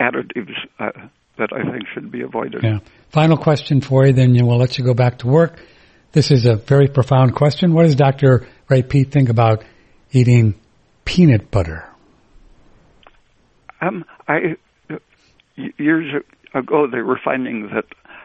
additives 0.00 0.54
uh, 0.78 0.90
that 1.38 1.50
I 1.52 1.70
think 1.70 1.84
should 1.94 2.10
be 2.10 2.22
avoided. 2.22 2.62
Yeah. 2.62 2.78
Final 3.10 3.36
question 3.36 3.80
for 3.80 4.06
you, 4.06 4.12
then 4.12 4.34
we'll 4.44 4.58
let 4.58 4.78
you 4.78 4.84
go 4.84 4.94
back 4.94 5.18
to 5.18 5.28
work. 5.28 5.60
This 6.16 6.30
is 6.30 6.46
a 6.46 6.56
very 6.56 6.88
profound 6.88 7.34
question. 7.34 7.74
What 7.74 7.82
does 7.82 7.94
Dr. 7.94 8.48
Ray 8.70 8.80
Peat 8.80 9.12
think 9.12 9.28
about 9.28 9.62
eating 10.12 10.54
peanut 11.04 11.50
butter? 11.50 11.86
Um, 13.82 14.02
I 14.26 14.56
years 15.56 16.22
ago 16.54 16.86
they 16.90 17.02
were 17.02 17.20
finding 17.22 17.68
that 17.74 17.84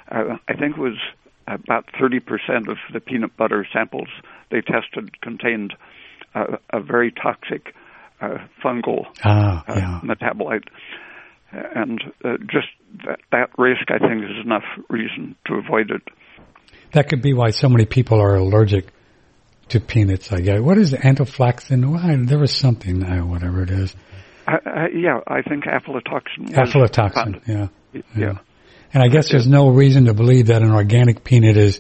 uh, 0.10 0.38
I 0.48 0.54
think 0.54 0.78
it 0.78 0.82
was 0.82 0.98
about 1.48 1.86
30% 2.02 2.70
of 2.70 2.78
the 2.94 3.02
peanut 3.02 3.36
butter 3.36 3.68
samples 3.74 4.08
they 4.52 4.62
tested 4.62 5.20
contained 5.20 5.74
uh, 6.34 6.60
a 6.70 6.80
very 6.80 7.12
toxic 7.12 7.76
uh, 8.22 8.38
fungal 8.64 9.08
ah, 9.26 9.66
uh, 9.68 9.74
yeah. 9.76 10.00
metabolite. 10.02 10.64
And 11.52 12.02
uh, 12.24 12.38
just 12.50 12.70
that, 13.06 13.20
that 13.34 13.50
risk, 13.58 13.92
I 13.92 14.00
think, 14.00 14.24
is 14.24 14.46
enough 14.46 14.64
reason 14.90 15.36
to 15.48 15.56
avoid 15.56 15.92
it. 15.92 16.04
That 16.94 17.10
could 17.10 17.22
be 17.22 17.34
why 17.34 17.52
so 17.52 17.70
many 17.70 17.86
people 17.86 18.22
are 18.22 18.36
allergic 18.36 18.92
to 19.70 19.80
peanuts, 19.80 20.32
I 20.32 20.42
guess. 20.42 20.60
What 20.60 20.78
is 20.78 20.94
anaphylaxis? 20.94 21.70
Well, 21.70 22.26
there 22.26 22.40
was 22.40 22.54
something, 22.54 23.04
uh, 23.04 23.26
whatever 23.26 23.64
it 23.64 23.70
is. 23.70 23.96
Uh, 24.48 24.58
uh, 24.66 24.88
yeah, 24.94 25.20
I 25.28 25.42
think 25.42 25.64
aflatoxin. 25.66 26.50
Aflatoxin, 26.50 27.48
yeah. 27.48 27.68
yeah. 27.94 28.02
yeah. 28.16 28.34
And 28.94 29.02
I 29.02 29.08
guess 29.08 29.30
there's 29.32 29.48
no 29.48 29.70
reason 29.70 30.06
to 30.06 30.14
believe 30.14 30.48
that 30.48 30.62
an 30.62 30.72
organic 30.72 31.24
peanut 31.24 31.56
is 31.56 31.80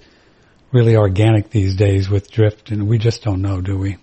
really 0.72 0.96
organic 0.96 1.50
these 1.50 1.76
days 1.76 2.10
with 2.10 2.32
drift, 2.32 2.72
and 2.72 2.88
we 2.88 2.98
just 2.98 3.24
don't 3.24 3.42
know, 3.42 3.60
do 3.60 3.78
we? 3.78 3.98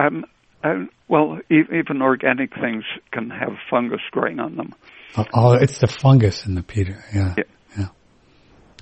Um, 0.00 0.24
um, 0.64 0.88
well, 1.08 1.38
even 1.50 2.00
organic 2.00 2.54
things 2.54 2.84
can 3.12 3.28
have 3.28 3.56
fungus 3.70 4.00
growing 4.10 4.40
on 4.40 4.56
them. 4.56 4.74
Oh, 5.16 5.24
oh, 5.34 5.52
it's 5.52 5.78
the 5.78 5.86
fungus 5.86 6.46
in 6.46 6.54
the 6.54 6.62
peat. 6.62 6.88
Yeah, 7.14 7.34
yeah, 7.36 7.44
yeah. 7.76 7.88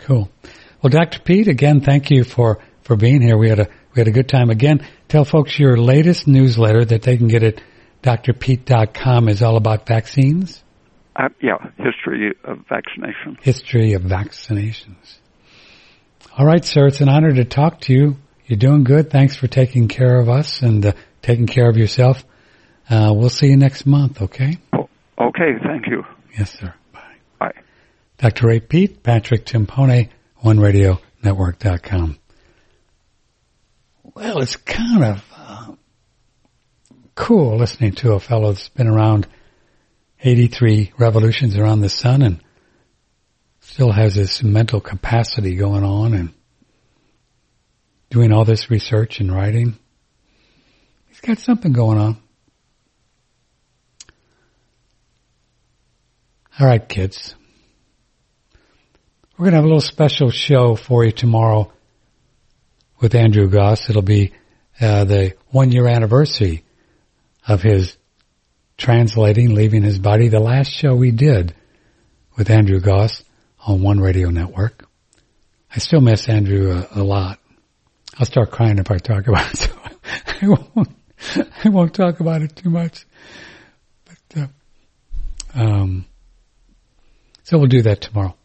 Cool. 0.01 0.31
Well, 0.87 1.05
Dr. 1.05 1.19
Peat, 1.19 1.49
again, 1.49 1.81
thank 1.81 2.13
you 2.13 2.23
for, 2.23 2.61
for 2.83 2.95
being 2.95 3.21
here. 3.21 3.37
We 3.37 3.49
had 3.49 3.59
a 3.59 3.69
we 3.93 3.99
had 3.99 4.07
a 4.07 4.13
good 4.13 4.29
time. 4.29 4.51
Again, 4.51 4.87
tell 5.09 5.25
folks 5.25 5.59
your 5.59 5.77
latest 5.77 6.29
newsletter 6.29 6.85
that 6.85 7.03
they 7.03 7.17
can 7.17 7.27
get 7.27 7.43
at 7.43 7.61
drpete.com 8.05 9.29
is 9.29 9.43
all 9.43 9.57
about 9.57 9.89
vaccines. 9.89 10.63
Uh, 11.17 11.31
yeah, 11.43 11.57
history 11.77 12.35
of 12.45 12.59
vaccination. 12.69 13.37
History 13.43 13.95
of 13.95 14.03
vaccinations. 14.03 15.19
All 16.39 16.47
right, 16.47 16.65
sir. 16.65 16.87
It's 16.87 17.01
an 17.01 17.09
honor 17.09 17.33
to 17.33 17.45
talk 17.45 17.81
to 17.81 17.93
you. 17.93 18.17
You're 18.45 18.61
doing 18.61 18.85
good. 18.85 19.11
Thanks 19.11 19.35
for 19.35 19.49
taking 19.49 19.89
care 19.89 20.21
of 20.21 20.29
us 20.29 20.63
and 20.63 20.87
uh, 20.87 20.93
taking 21.21 21.49
care 21.49 21.69
of 21.69 21.77
yourself. 21.77 22.25
Uh, 22.89 23.11
we'll 23.13 23.29
see 23.29 23.49
you 23.49 23.57
next 23.57 23.87
month, 23.87 24.23
okay? 24.23 24.59
Oh, 24.73 24.89
okay, 25.19 25.59
thank 25.65 25.89
you. 25.89 26.05
Yes, 26.39 26.57
sir. 26.57 26.73
Bye. 26.93 27.17
Bye. 27.41 27.55
Dr. 28.19 28.47
Ray 28.47 28.61
Peat, 28.61 29.03
Patrick 29.03 29.45
Timpone, 29.45 30.11
OneRadioNetwork.com. 30.47 32.19
Well, 34.05 34.39
it's 34.41 34.55
kind 34.55 35.03
of 35.03 35.25
uh, 35.37 35.73
cool 37.17 37.57
listening 37.57 37.95
to 37.95 38.13
a 38.13 38.21
fellow 38.21 38.53
that's 38.53 38.69
been 38.69 38.87
around 38.87 39.27
83 40.23 40.93
revolutions 40.99 41.57
around 41.57 41.81
the 41.81 41.89
sun 41.89 42.23
and 42.23 42.41
still 43.59 43.91
has 43.91 44.15
this 44.15 44.45
mental 44.45 44.81
capacity 44.81 45.57
going 45.57 45.83
on 45.83 46.15
and 46.15 46.33
doing 48.11 48.31
all 48.31 48.45
this 48.45 48.71
research 48.71 49.19
and 49.19 49.35
writing. 49.35 49.77
He's 51.09 51.21
got 51.21 51.39
something 51.39 51.73
going 51.73 51.99
on. 51.99 52.19
All 56.61 56.69
right, 56.69 56.89
kids. 56.89 57.35
We're 59.39 59.45
going 59.45 59.53
to 59.53 59.57
have 59.57 59.65
a 59.65 59.69
little 59.69 59.81
special 59.83 60.31
show 60.31 60.77
for 60.77 61.05
you 61.05 61.13
tomorrow 61.13 61.71
with 63.01 63.15
Andrew 63.15 63.51
Gause. 63.51 63.91
It'll 63.91 64.01
be 64.01 64.33
uh, 64.81 65.05
the 65.05 65.35
one 65.51 65.71
year 65.73 65.87
anniversary 65.87 66.65
of 67.47 67.61
his 67.61 67.99
translating, 68.79 69.55
leaving 69.55 69.83
his 69.83 69.99
body. 69.99 70.29
The 70.29 70.41
last 70.41 70.71
show 70.71 70.95
we 70.95 71.11
did 71.11 71.55
with 72.39 72.49
Andrew 72.49 72.81
Gause 72.81 73.25
on 73.67 73.83
One 73.83 74.01
Radio 74.01 74.31
Network. 74.31 74.89
I 75.75 75.81
still 75.81 76.01
miss 76.01 76.31
Andrew 76.31 76.73
a, 76.73 77.03
a 77.03 77.05
lot. 77.05 77.39
I'll 78.19 78.25
start 78.25 78.51
crying 78.51 78.79
if 78.79 78.91
I 78.91 78.97
talk 78.97 79.29
about 79.29 79.53
it. 79.53 79.71
So 80.09 80.47
I 80.47 80.49
won't. 80.49 80.89
I 81.65 81.69
won't 81.69 81.93
talk 81.93 82.21
about 82.21 82.41
it 82.43 82.55
too 82.57 82.71
much. 82.71 83.05
But 84.05 84.41
uh, 84.43 84.47
um, 85.55 86.07
so 87.43 87.59
we'll 87.59 87.67
do 87.67 87.83
that 87.83 88.01
tomorrow, 88.01 88.37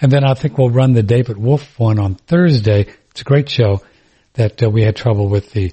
and 0.00 0.10
then 0.10 0.24
I 0.24 0.34
think 0.34 0.58
we'll 0.58 0.70
run 0.70 0.92
the 0.92 1.02
David 1.02 1.38
Wolfe 1.38 1.78
one 1.78 1.98
on 1.98 2.14
Thursday. 2.14 2.86
It's 3.10 3.20
a 3.20 3.24
great 3.24 3.48
show 3.48 3.82
that 4.34 4.62
uh, 4.62 4.70
we 4.70 4.82
had 4.82 4.96
trouble 4.96 5.28
with 5.28 5.52
the 5.52 5.72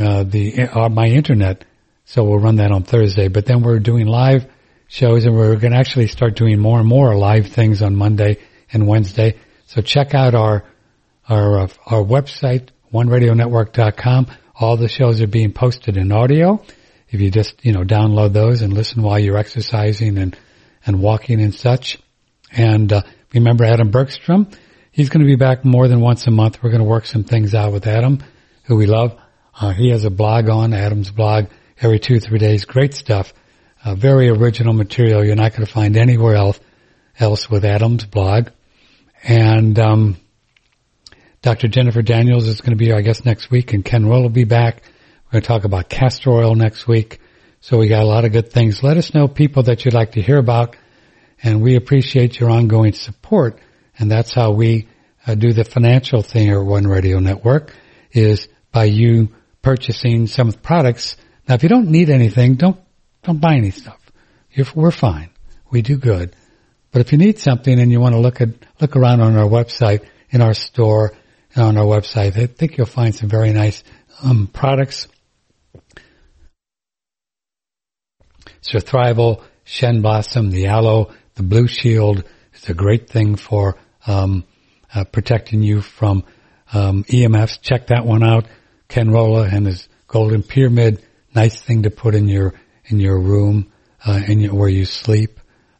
uh, 0.00 0.22
the 0.22 0.62
uh, 0.62 0.88
my 0.88 1.06
internet 1.06 1.64
so 2.08 2.24
we'll 2.24 2.38
run 2.38 2.56
that 2.56 2.72
on 2.72 2.84
Thursday. 2.84 3.28
But 3.28 3.44
then 3.44 3.62
we're 3.62 3.80
doing 3.80 4.06
live 4.06 4.46
shows 4.86 5.26
and 5.26 5.36
we're 5.36 5.56
going 5.56 5.74
to 5.74 5.78
actually 5.78 6.06
start 6.06 6.36
doing 6.36 6.58
more 6.58 6.78
and 6.78 6.88
more 6.88 7.14
live 7.14 7.48
things 7.48 7.82
on 7.82 7.94
Monday 7.94 8.38
and 8.72 8.86
Wednesday. 8.86 9.36
So 9.66 9.82
check 9.82 10.14
out 10.14 10.34
our, 10.34 10.64
our, 11.28 11.58
uh, 11.60 11.68
our 11.84 12.02
website, 12.02 12.70
oneradionetwork.com. 12.94 14.28
All 14.58 14.78
the 14.78 14.88
shows 14.88 15.20
are 15.20 15.26
being 15.26 15.52
posted 15.52 15.98
in 15.98 16.10
audio. 16.10 16.64
If 17.10 17.20
you 17.20 17.30
just, 17.30 17.62
you 17.62 17.72
know, 17.72 17.82
download 17.82 18.32
those 18.32 18.62
and 18.62 18.72
listen 18.72 19.02
while 19.02 19.18
you're 19.18 19.36
exercising 19.36 20.16
and, 20.16 20.34
and 20.86 21.02
walking 21.02 21.42
and 21.42 21.54
such. 21.54 21.98
And, 22.50 22.90
uh, 22.90 23.02
remember 23.32 23.64
Adam 23.64 23.90
Bergstrom? 23.90 24.48
He's 24.90 25.08
going 25.08 25.20
to 25.20 25.26
be 25.26 25.36
back 25.36 25.64
more 25.64 25.88
than 25.88 26.00
once 26.00 26.26
a 26.26 26.30
month. 26.30 26.62
We're 26.62 26.70
going 26.70 26.82
to 26.82 26.88
work 26.88 27.06
some 27.06 27.24
things 27.24 27.54
out 27.54 27.72
with 27.72 27.86
Adam, 27.86 28.22
who 28.64 28.76
we 28.76 28.86
love. 28.86 29.18
Uh, 29.58 29.72
he 29.72 29.90
has 29.90 30.04
a 30.04 30.10
blog 30.10 30.48
on 30.48 30.72
Adam's 30.72 31.10
blog 31.10 31.46
every 31.80 31.98
two, 31.98 32.20
three 32.20 32.38
days. 32.38 32.64
Great 32.64 32.94
stuff. 32.94 33.32
Uh, 33.84 33.94
very 33.94 34.28
original 34.28 34.72
material 34.72 35.24
you're 35.24 35.36
not 35.36 35.52
going 35.52 35.64
to 35.64 35.72
find 35.72 35.96
anywhere 35.96 36.34
else, 36.34 36.58
else 37.18 37.48
with 37.48 37.64
Adam's 37.64 38.04
blog. 38.04 38.48
And, 39.22 39.78
um, 39.78 40.16
Dr. 41.40 41.68
Jennifer 41.68 42.02
Daniels 42.02 42.48
is 42.48 42.60
going 42.60 42.76
to 42.76 42.84
be 42.84 42.92
I 42.92 43.00
guess, 43.00 43.24
next 43.24 43.50
week, 43.50 43.72
and 43.72 43.84
Ken 43.84 44.06
Roll 44.06 44.22
will 44.22 44.28
be 44.28 44.44
back. 44.44 44.82
We're 45.26 45.32
going 45.32 45.42
to 45.42 45.46
talk 45.46 45.64
about 45.64 45.88
castor 45.88 46.30
oil 46.30 46.54
next 46.54 46.88
week. 46.88 47.20
So 47.60 47.78
we 47.78 47.88
got 47.88 48.02
a 48.02 48.06
lot 48.06 48.24
of 48.24 48.32
good 48.32 48.52
things. 48.52 48.82
Let 48.82 48.96
us 48.96 49.14
know 49.14 49.28
people 49.28 49.64
that 49.64 49.84
you'd 49.84 49.94
like 49.94 50.12
to 50.12 50.22
hear 50.22 50.38
about, 50.38 50.76
and 51.42 51.62
we 51.62 51.76
appreciate 51.76 52.38
your 52.38 52.50
ongoing 52.50 52.92
support. 52.92 53.58
And 53.98 54.10
that's 54.10 54.32
how 54.32 54.52
we 54.52 54.88
uh, 55.26 55.34
do 55.34 55.52
the 55.52 55.64
financial 55.64 56.22
thing 56.22 56.50
at 56.50 56.58
One 56.58 56.86
Radio 56.86 57.18
Network 57.18 57.74
is 58.12 58.48
by 58.72 58.84
you 58.84 59.34
purchasing 59.62 60.26
some 60.26 60.48
of 60.48 60.54
the 60.54 60.60
products 60.60 61.16
now, 61.48 61.54
if 61.54 61.62
you 61.62 61.68
don't 61.70 61.88
need 61.88 62.10
anything, 62.10 62.56
don't 62.56 62.78
don't 63.22 63.40
buy 63.40 63.54
any 63.54 63.70
stuff. 63.70 63.98
You're, 64.52 64.66
we're 64.74 64.90
fine. 64.90 65.30
We 65.70 65.82
do 65.82 65.96
good. 65.96 66.36
But 66.92 67.00
if 67.00 67.12
you 67.12 67.18
need 67.18 67.38
something 67.38 67.78
and 67.80 67.90
you 67.90 68.00
want 68.00 68.14
to 68.14 68.20
look 68.20 68.40
at 68.40 68.50
look 68.80 68.96
around 68.96 69.22
on 69.22 69.36
our 69.36 69.48
website, 69.48 70.06
in 70.30 70.42
our 70.42 70.54
store, 70.54 71.14
and 71.54 71.64
on 71.64 71.76
our 71.78 71.84
website, 71.84 72.36
I 72.36 72.46
think 72.46 72.76
you'll 72.76 72.86
find 72.86 73.14
some 73.14 73.30
very 73.30 73.52
nice 73.52 73.82
um, 74.22 74.46
products. 74.52 75.08
Surthrival, 78.60 79.42
Shen 79.64 80.02
Blossom, 80.02 80.50
the 80.50 80.66
aloe, 80.66 81.12
the 81.38 81.42
Blue 81.42 81.66
Shield 81.66 82.24
is 82.52 82.68
a 82.68 82.74
great 82.74 83.08
thing 83.08 83.36
for 83.36 83.78
um, 84.06 84.44
uh, 84.94 85.04
protecting 85.04 85.62
you 85.62 85.80
from 85.80 86.24
um, 86.72 87.04
EMFs. 87.04 87.62
Check 87.62 87.86
that 87.86 88.04
one 88.04 88.22
out. 88.22 88.46
Ken 88.88 89.08
Rohla 89.08 89.50
and 89.52 89.66
his 89.66 89.88
Golden 90.06 90.42
Pyramid 90.42 91.02
nice 91.34 91.60
thing 91.60 91.84
to 91.84 91.90
put 91.90 92.14
in 92.14 92.28
your 92.28 92.54
in 92.86 92.98
your 93.00 93.18
room, 93.20 93.70
uh, 94.04 94.20
in 94.26 94.40
your, 94.40 94.54
where 94.54 94.68
you 94.68 94.84
sleep. 94.84 95.38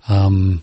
Um, 0.08 0.62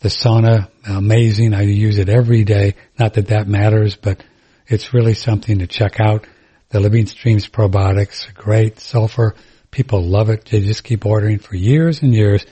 the 0.00 0.08
sauna, 0.08 0.70
amazing. 0.86 1.54
I 1.54 1.62
use 1.62 1.98
it 1.98 2.08
every 2.08 2.44
day. 2.44 2.74
Not 2.98 3.14
that 3.14 3.28
that 3.28 3.46
matters, 3.46 3.96
but 3.96 4.22
it's 4.66 4.92
really 4.94 5.14
something 5.14 5.60
to 5.60 5.66
check 5.66 6.00
out. 6.00 6.26
The 6.70 6.80
Living 6.80 7.06
Streams 7.06 7.48
probiotics, 7.48 8.32
great 8.34 8.80
sulfur. 8.80 9.34
People 9.70 10.02
love 10.02 10.30
it. 10.30 10.46
They 10.46 10.60
just 10.60 10.84
keep 10.84 11.06
ordering 11.06 11.38
for 11.38 11.54
years 11.54 12.02
and 12.02 12.12
years. 12.14 12.44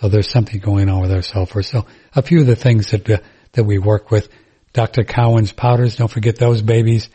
So 0.00 0.08
there's 0.08 0.30
something 0.30 0.60
going 0.60 0.88
on 0.88 1.00
with 1.00 1.12
our 1.12 1.22
sulfur. 1.22 1.62
So 1.62 1.86
a 2.14 2.22
few 2.22 2.40
of 2.40 2.46
the 2.46 2.56
things 2.56 2.92
that 2.92 3.08
uh, 3.10 3.18
that 3.52 3.64
we 3.64 3.78
work 3.78 4.10
with. 4.10 4.28
Dr. 4.72 5.02
Cowan's 5.02 5.50
powders. 5.50 5.96
Don't 5.96 6.10
forget 6.10 6.36
those 6.36 6.62
babies. 6.62 7.08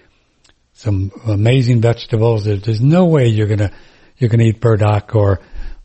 Some 0.74 1.12
amazing 1.26 1.82
vegetables. 1.82 2.46
There's 2.46 2.82
no 2.82 3.06
way 3.06 3.28
you're 3.28 3.48
gonna 3.48 3.72
you 4.18 4.28
can 4.28 4.42
eat 4.42 4.60
burdock 4.60 5.16
or 5.16 5.40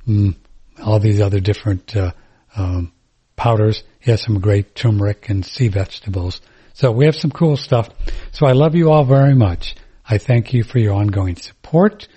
mm, 0.08 0.34
all 0.82 0.98
these 0.98 1.20
other 1.20 1.40
different 1.40 1.94
uh, 1.94 2.12
um, 2.56 2.92
powders. 3.36 3.84
He 4.00 4.10
has 4.10 4.22
some 4.22 4.40
great 4.40 4.74
turmeric 4.74 5.28
and 5.28 5.44
sea 5.44 5.68
vegetables. 5.68 6.40
So 6.74 6.90
we 6.90 7.04
have 7.04 7.16
some 7.16 7.30
cool 7.30 7.56
stuff. 7.56 7.88
So 8.32 8.46
I 8.46 8.52
love 8.52 8.74
you 8.74 8.90
all 8.90 9.04
very 9.04 9.34
much. 9.34 9.74
I 10.08 10.18
thank 10.18 10.52
you 10.52 10.64
for 10.64 10.78
your 10.78 10.94
ongoing 10.94 11.36
support. 11.36 12.08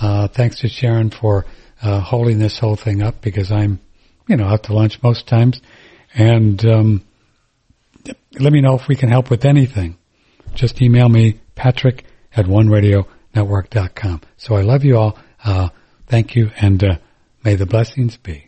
Uh, 0.00 0.28
thanks 0.28 0.60
to 0.60 0.68
Sharon 0.68 1.10
for 1.10 1.44
uh, 1.82 2.00
holding 2.00 2.38
this 2.38 2.58
whole 2.58 2.76
thing 2.76 3.02
up 3.02 3.20
because 3.20 3.52
I'm, 3.52 3.80
you 4.26 4.36
know, 4.36 4.46
out 4.46 4.64
to 4.64 4.72
lunch 4.72 5.02
most 5.02 5.26
times. 5.26 5.60
And 6.14 6.64
um, 6.64 7.04
let 8.38 8.52
me 8.52 8.60
know 8.60 8.74
if 8.76 8.88
we 8.88 8.96
can 8.96 9.08
help 9.08 9.30
with 9.30 9.44
anything. 9.44 9.96
Just 10.54 10.80
email 10.80 11.08
me, 11.08 11.40
patrick 11.54 12.04
at 12.34 12.46
oneradionetwork.com. 12.46 14.20
So 14.36 14.54
I 14.54 14.62
love 14.62 14.84
you 14.84 14.96
all. 14.96 15.18
Uh, 15.42 15.68
thank 16.06 16.34
you, 16.34 16.50
and 16.60 16.82
uh, 16.82 16.98
may 17.44 17.56
the 17.56 17.66
blessings 17.66 18.16
be. 18.16 18.46